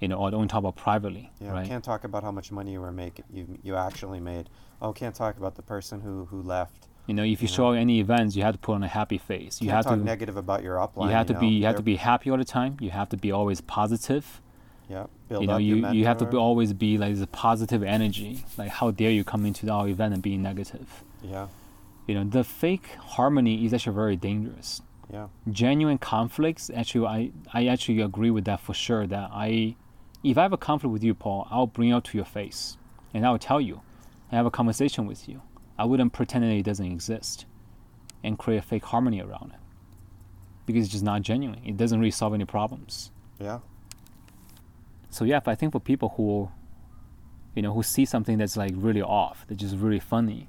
You 0.00 0.08
know, 0.08 0.16
or 0.18 0.30
don't 0.30 0.48
talk 0.48 0.58
about 0.60 0.76
privately, 0.76 1.30
Yeah, 1.40 1.52
right? 1.52 1.66
can't 1.66 1.82
talk 1.82 2.04
about 2.04 2.22
how 2.22 2.30
much 2.30 2.52
money 2.52 2.72
you 2.72 2.80
were 2.80 2.92
making. 2.92 3.24
You 3.32 3.58
you 3.62 3.76
actually 3.76 4.20
made. 4.20 4.50
Oh, 4.82 4.92
can't 4.92 5.14
talk 5.14 5.36
about 5.38 5.54
the 5.54 5.62
person 5.62 6.00
who 6.00 6.26
who 6.26 6.42
left. 6.42 6.88
You 7.06 7.14
know, 7.14 7.22
if 7.22 7.40
you 7.40 7.48
you 7.48 7.54
show 7.58 7.68
know. 7.72 7.80
any 7.84 8.00
events, 8.00 8.36
you 8.36 8.42
have 8.42 8.54
to 8.54 8.58
put 8.58 8.74
on 8.74 8.82
a 8.82 8.88
happy 8.88 9.16
face. 9.18 9.60
You 9.62 9.68
can't 9.68 9.76
have 9.76 9.84
talk 9.86 9.98
to 9.98 10.04
negative 10.04 10.36
about 10.36 10.62
your 10.62 10.76
upline. 10.76 11.06
you 11.06 11.12
have 11.12 11.26
to 11.28 11.32
know? 11.34 11.40
be 11.40 11.46
you 11.48 11.64
have 11.66 11.76
to 11.76 11.82
They're- 11.82 11.94
be 11.94 11.96
happy 11.96 12.30
all 12.30 12.36
the 12.36 12.44
time. 12.44 12.76
You 12.80 12.90
have 12.90 13.08
to 13.10 13.16
be 13.16 13.30
always 13.32 13.60
positive. 13.60 14.42
Yeah, 14.88 15.06
build 15.28 15.40
you 15.42 15.46
know, 15.48 15.54
up 15.54 15.60
you 15.62 15.74
you 15.98 16.04
have 16.06 16.18
to 16.18 16.26
be, 16.26 16.36
always 16.36 16.72
be 16.72 16.96
like 16.98 17.14
this 17.16 17.26
positive 17.32 17.82
energy. 17.82 18.44
Like 18.58 18.70
how 18.70 18.90
dare 18.92 19.10
you 19.10 19.24
come 19.24 19.44
into 19.46 19.68
our 19.70 19.88
event 19.88 20.14
and 20.14 20.22
be 20.22 20.36
negative? 20.36 21.02
Yeah, 21.22 21.46
You 22.06 22.14
know, 22.16 22.24
the 22.24 22.44
fake 22.44 22.86
harmony 23.16 23.64
is 23.64 23.74
actually 23.74 23.96
very 23.96 24.16
dangerous. 24.16 24.82
yeah, 25.12 25.26
genuine 25.50 25.98
conflicts 25.98 26.70
actually 26.80 27.06
I, 27.06 27.30
I 27.52 27.66
actually 27.72 28.00
agree 28.00 28.30
with 28.36 28.44
that 28.44 28.60
for 28.66 28.74
sure 28.74 29.06
that 29.14 29.30
i 29.32 29.76
if 30.30 30.38
i 30.38 30.42
have 30.42 30.52
a 30.52 30.56
conflict 30.56 30.92
with 30.92 31.04
you 31.04 31.14
paul 31.14 31.46
i'll 31.50 31.66
bring 31.66 31.90
it 31.90 31.92
out 31.92 32.04
to 32.04 32.16
your 32.18 32.24
face 32.24 32.76
and 33.14 33.24
i'll 33.26 33.38
tell 33.38 33.60
you 33.60 33.80
and 34.30 34.36
have 34.36 34.46
a 34.46 34.50
conversation 34.50 35.06
with 35.06 35.28
you 35.28 35.42
i 35.78 35.84
wouldn't 35.84 36.12
pretend 36.12 36.44
that 36.44 36.50
it 36.50 36.64
doesn't 36.64 36.90
exist 36.90 37.46
and 38.22 38.38
create 38.38 38.58
a 38.58 38.62
fake 38.62 38.84
harmony 38.84 39.20
around 39.20 39.52
it 39.52 39.60
because 40.66 40.84
it's 40.84 40.92
just 40.92 41.04
not 41.04 41.22
genuine 41.22 41.60
it 41.64 41.76
doesn't 41.76 42.00
really 42.00 42.10
solve 42.10 42.34
any 42.34 42.44
problems 42.44 43.10
yeah. 43.38 43.58
so 45.10 45.24
yeah 45.24 45.40
i 45.46 45.54
think 45.54 45.72
for 45.72 45.80
people 45.80 46.14
who 46.16 46.48
you 47.54 47.62
know 47.62 47.72
who 47.72 47.82
see 47.82 48.04
something 48.04 48.38
that's 48.38 48.56
like 48.56 48.72
really 48.74 49.02
off 49.02 49.44
that's 49.48 49.60
just 49.60 49.76
really 49.76 50.00
funny 50.00 50.48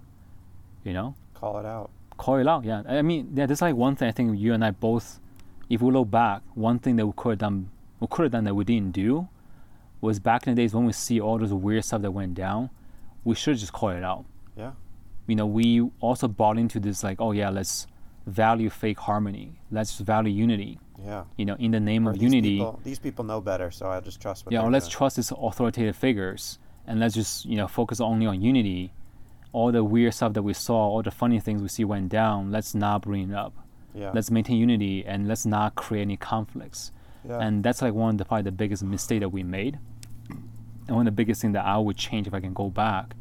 you 0.83 0.93
know 0.93 1.15
Call 1.39 1.59
it 1.59 1.65
out. 1.67 1.91
call 2.17 2.37
it 2.37 2.47
out. 2.47 2.65
Yeah, 2.65 2.81
I 2.87 3.03
mean, 3.03 3.31
yeah, 3.35 3.45
that's 3.45 3.61
like 3.61 3.75
one 3.75 3.95
thing 3.95 4.07
I 4.07 4.11
think 4.11 4.39
you 4.39 4.53
and 4.53 4.65
I 4.65 4.71
both, 4.71 5.19
if 5.69 5.81
we 5.81 5.91
look 5.91 6.09
back, 6.09 6.41
one 6.55 6.79
thing 6.79 6.95
that 6.95 7.05
we 7.05 7.13
could 7.15 7.29
have 7.29 7.37
done, 7.39 7.69
we 7.99 8.07
could 8.07 8.23
have 8.23 8.31
done 8.31 8.43
that 8.45 8.55
we 8.55 8.63
didn't 8.63 8.93
do, 8.93 9.27
was 10.01 10.19
back 10.19 10.47
in 10.47 10.55
the 10.55 10.61
days 10.61 10.73
when 10.73 10.85
we 10.85 10.93
see 10.93 11.19
all 11.19 11.37
those 11.39 11.53
weird 11.53 11.83
stuff 11.85 12.01
that 12.01 12.11
went 12.11 12.33
down, 12.35 12.69
we 13.23 13.35
should 13.35 13.57
just 13.57 13.73
call 13.73 13.89
it 13.89 14.03
out. 14.03 14.25
Yeah. 14.55 14.71
You 15.27 15.35
know, 15.35 15.45
we 15.45 15.81
also 15.99 16.27
bought 16.27 16.57
into 16.57 16.79
this 16.79 17.03
like, 17.03 17.19
oh 17.19 17.31
yeah, 17.31 17.49
let's 17.49 17.87
value 18.25 18.69
fake 18.69 18.99
harmony, 18.99 19.59
let's 19.71 19.97
value 19.99 20.31
unity. 20.31 20.79
Yeah. 21.03 21.25
You 21.37 21.45
know, 21.45 21.55
in 21.59 21.71
the 21.71 21.79
name 21.79 22.07
Or 22.07 22.11
of 22.11 22.19
these 22.19 22.23
unity, 22.23 22.57
People, 22.57 22.79
these 22.83 22.99
people 22.99 23.25
know 23.25 23.41
better, 23.41 23.69
so 23.71 23.87
I'll 23.87 24.01
just 24.01 24.21
trust 24.21 24.45
what 24.45 24.53
yeah, 24.53 24.61
or 24.61 24.71
let's 24.71 24.85
doing. 24.85 24.97
trust 24.97 25.15
these 25.17 25.31
authoritative 25.31 25.95
figures 25.95 26.59
and 26.87 26.99
let's 26.99 27.13
just 27.13 27.45
you 27.45 27.55
know 27.55 27.67
focus 27.67 27.99
only 27.99 28.25
on 28.25 28.41
unity. 28.41 28.93
All 29.53 29.71
the 29.71 29.83
weird 29.83 30.13
stuff 30.13 30.33
that 30.33 30.43
we 30.43 30.53
saw, 30.53 30.75
all 30.75 31.01
the 31.01 31.11
funny 31.11 31.39
things 31.39 31.61
we 31.61 31.67
see 31.69 31.83
went 31.85 32.09
down, 32.09 32.51
let's 32.51 32.75
not 32.75 33.01
bring 33.01 33.31
it 33.31 33.35
up. 33.35 33.53
Yeah. 33.93 34.11
let's 34.13 34.29
maintain 34.29 34.57
unity 34.57 35.03
and 35.05 35.27
let's 35.27 35.43
not 35.43 35.73
create 35.73 36.03
any 36.03 36.17
conflicts 36.17 36.91
yeah. 37.27 37.39
and 37.39 37.63
that's 37.63 37.81
like 37.81 37.93
one 37.93 38.11
of 38.11 38.17
the 38.17 38.25
probably 38.25 38.43
the 38.43 38.51
biggest 38.51 38.83
mistake 38.83 39.19
that 39.19 39.29
we 39.29 39.43
made 39.43 39.79
and 40.29 40.95
one 40.95 41.07
of 41.07 41.13
the 41.13 41.15
biggest 41.15 41.41
thing 41.41 41.51
that 41.51 41.65
i 41.65 41.77
would 41.77 41.97
change 41.97 42.27
if 42.27 42.33
i 42.33 42.39
can 42.39 42.53
go 42.53 42.69
back 42.69 43.15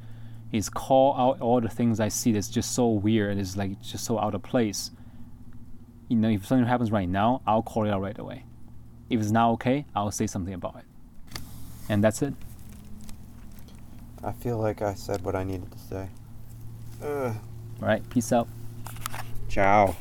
is 0.52 0.68
call 0.68 1.14
out 1.16 1.40
all 1.40 1.60
the 1.60 1.68
things 1.68 2.00
i 2.00 2.08
see 2.08 2.32
that's 2.32 2.48
just 2.48 2.72
so 2.72 2.88
weird 2.88 3.32
and 3.32 3.40
it's 3.40 3.56
like 3.56 3.80
just 3.82 4.04
so 4.04 4.18
out 4.18 4.34
of 4.34 4.42
place 4.42 4.90
you 6.08 6.16
know 6.16 6.28
if 6.28 6.46
something 6.46 6.66
happens 6.66 6.90
right 6.90 7.08
now 7.08 7.40
i'll 7.46 7.62
call 7.62 7.84
it 7.84 7.90
out 7.90 8.00
right 8.00 8.18
away 8.18 8.44
if 9.10 9.20
it's 9.20 9.30
not 9.30 9.50
okay 9.50 9.84
i'll 9.94 10.10
say 10.10 10.26
something 10.26 10.54
about 10.54 10.76
it 10.76 10.84
and 11.88 12.02
that's 12.02 12.22
it 12.22 12.34
I 14.24 14.32
feel 14.32 14.58
like 14.58 14.82
I 14.82 14.94
said 14.94 15.22
what 15.22 15.36
I 15.36 15.44
needed 15.44 15.70
to 15.70 15.78
say. 15.78 16.08
Ugh. 17.00 17.36
all 17.80 17.88
right 17.88 18.08
peace 18.10 18.32
out 18.32 18.48
Ciao. 19.48 19.94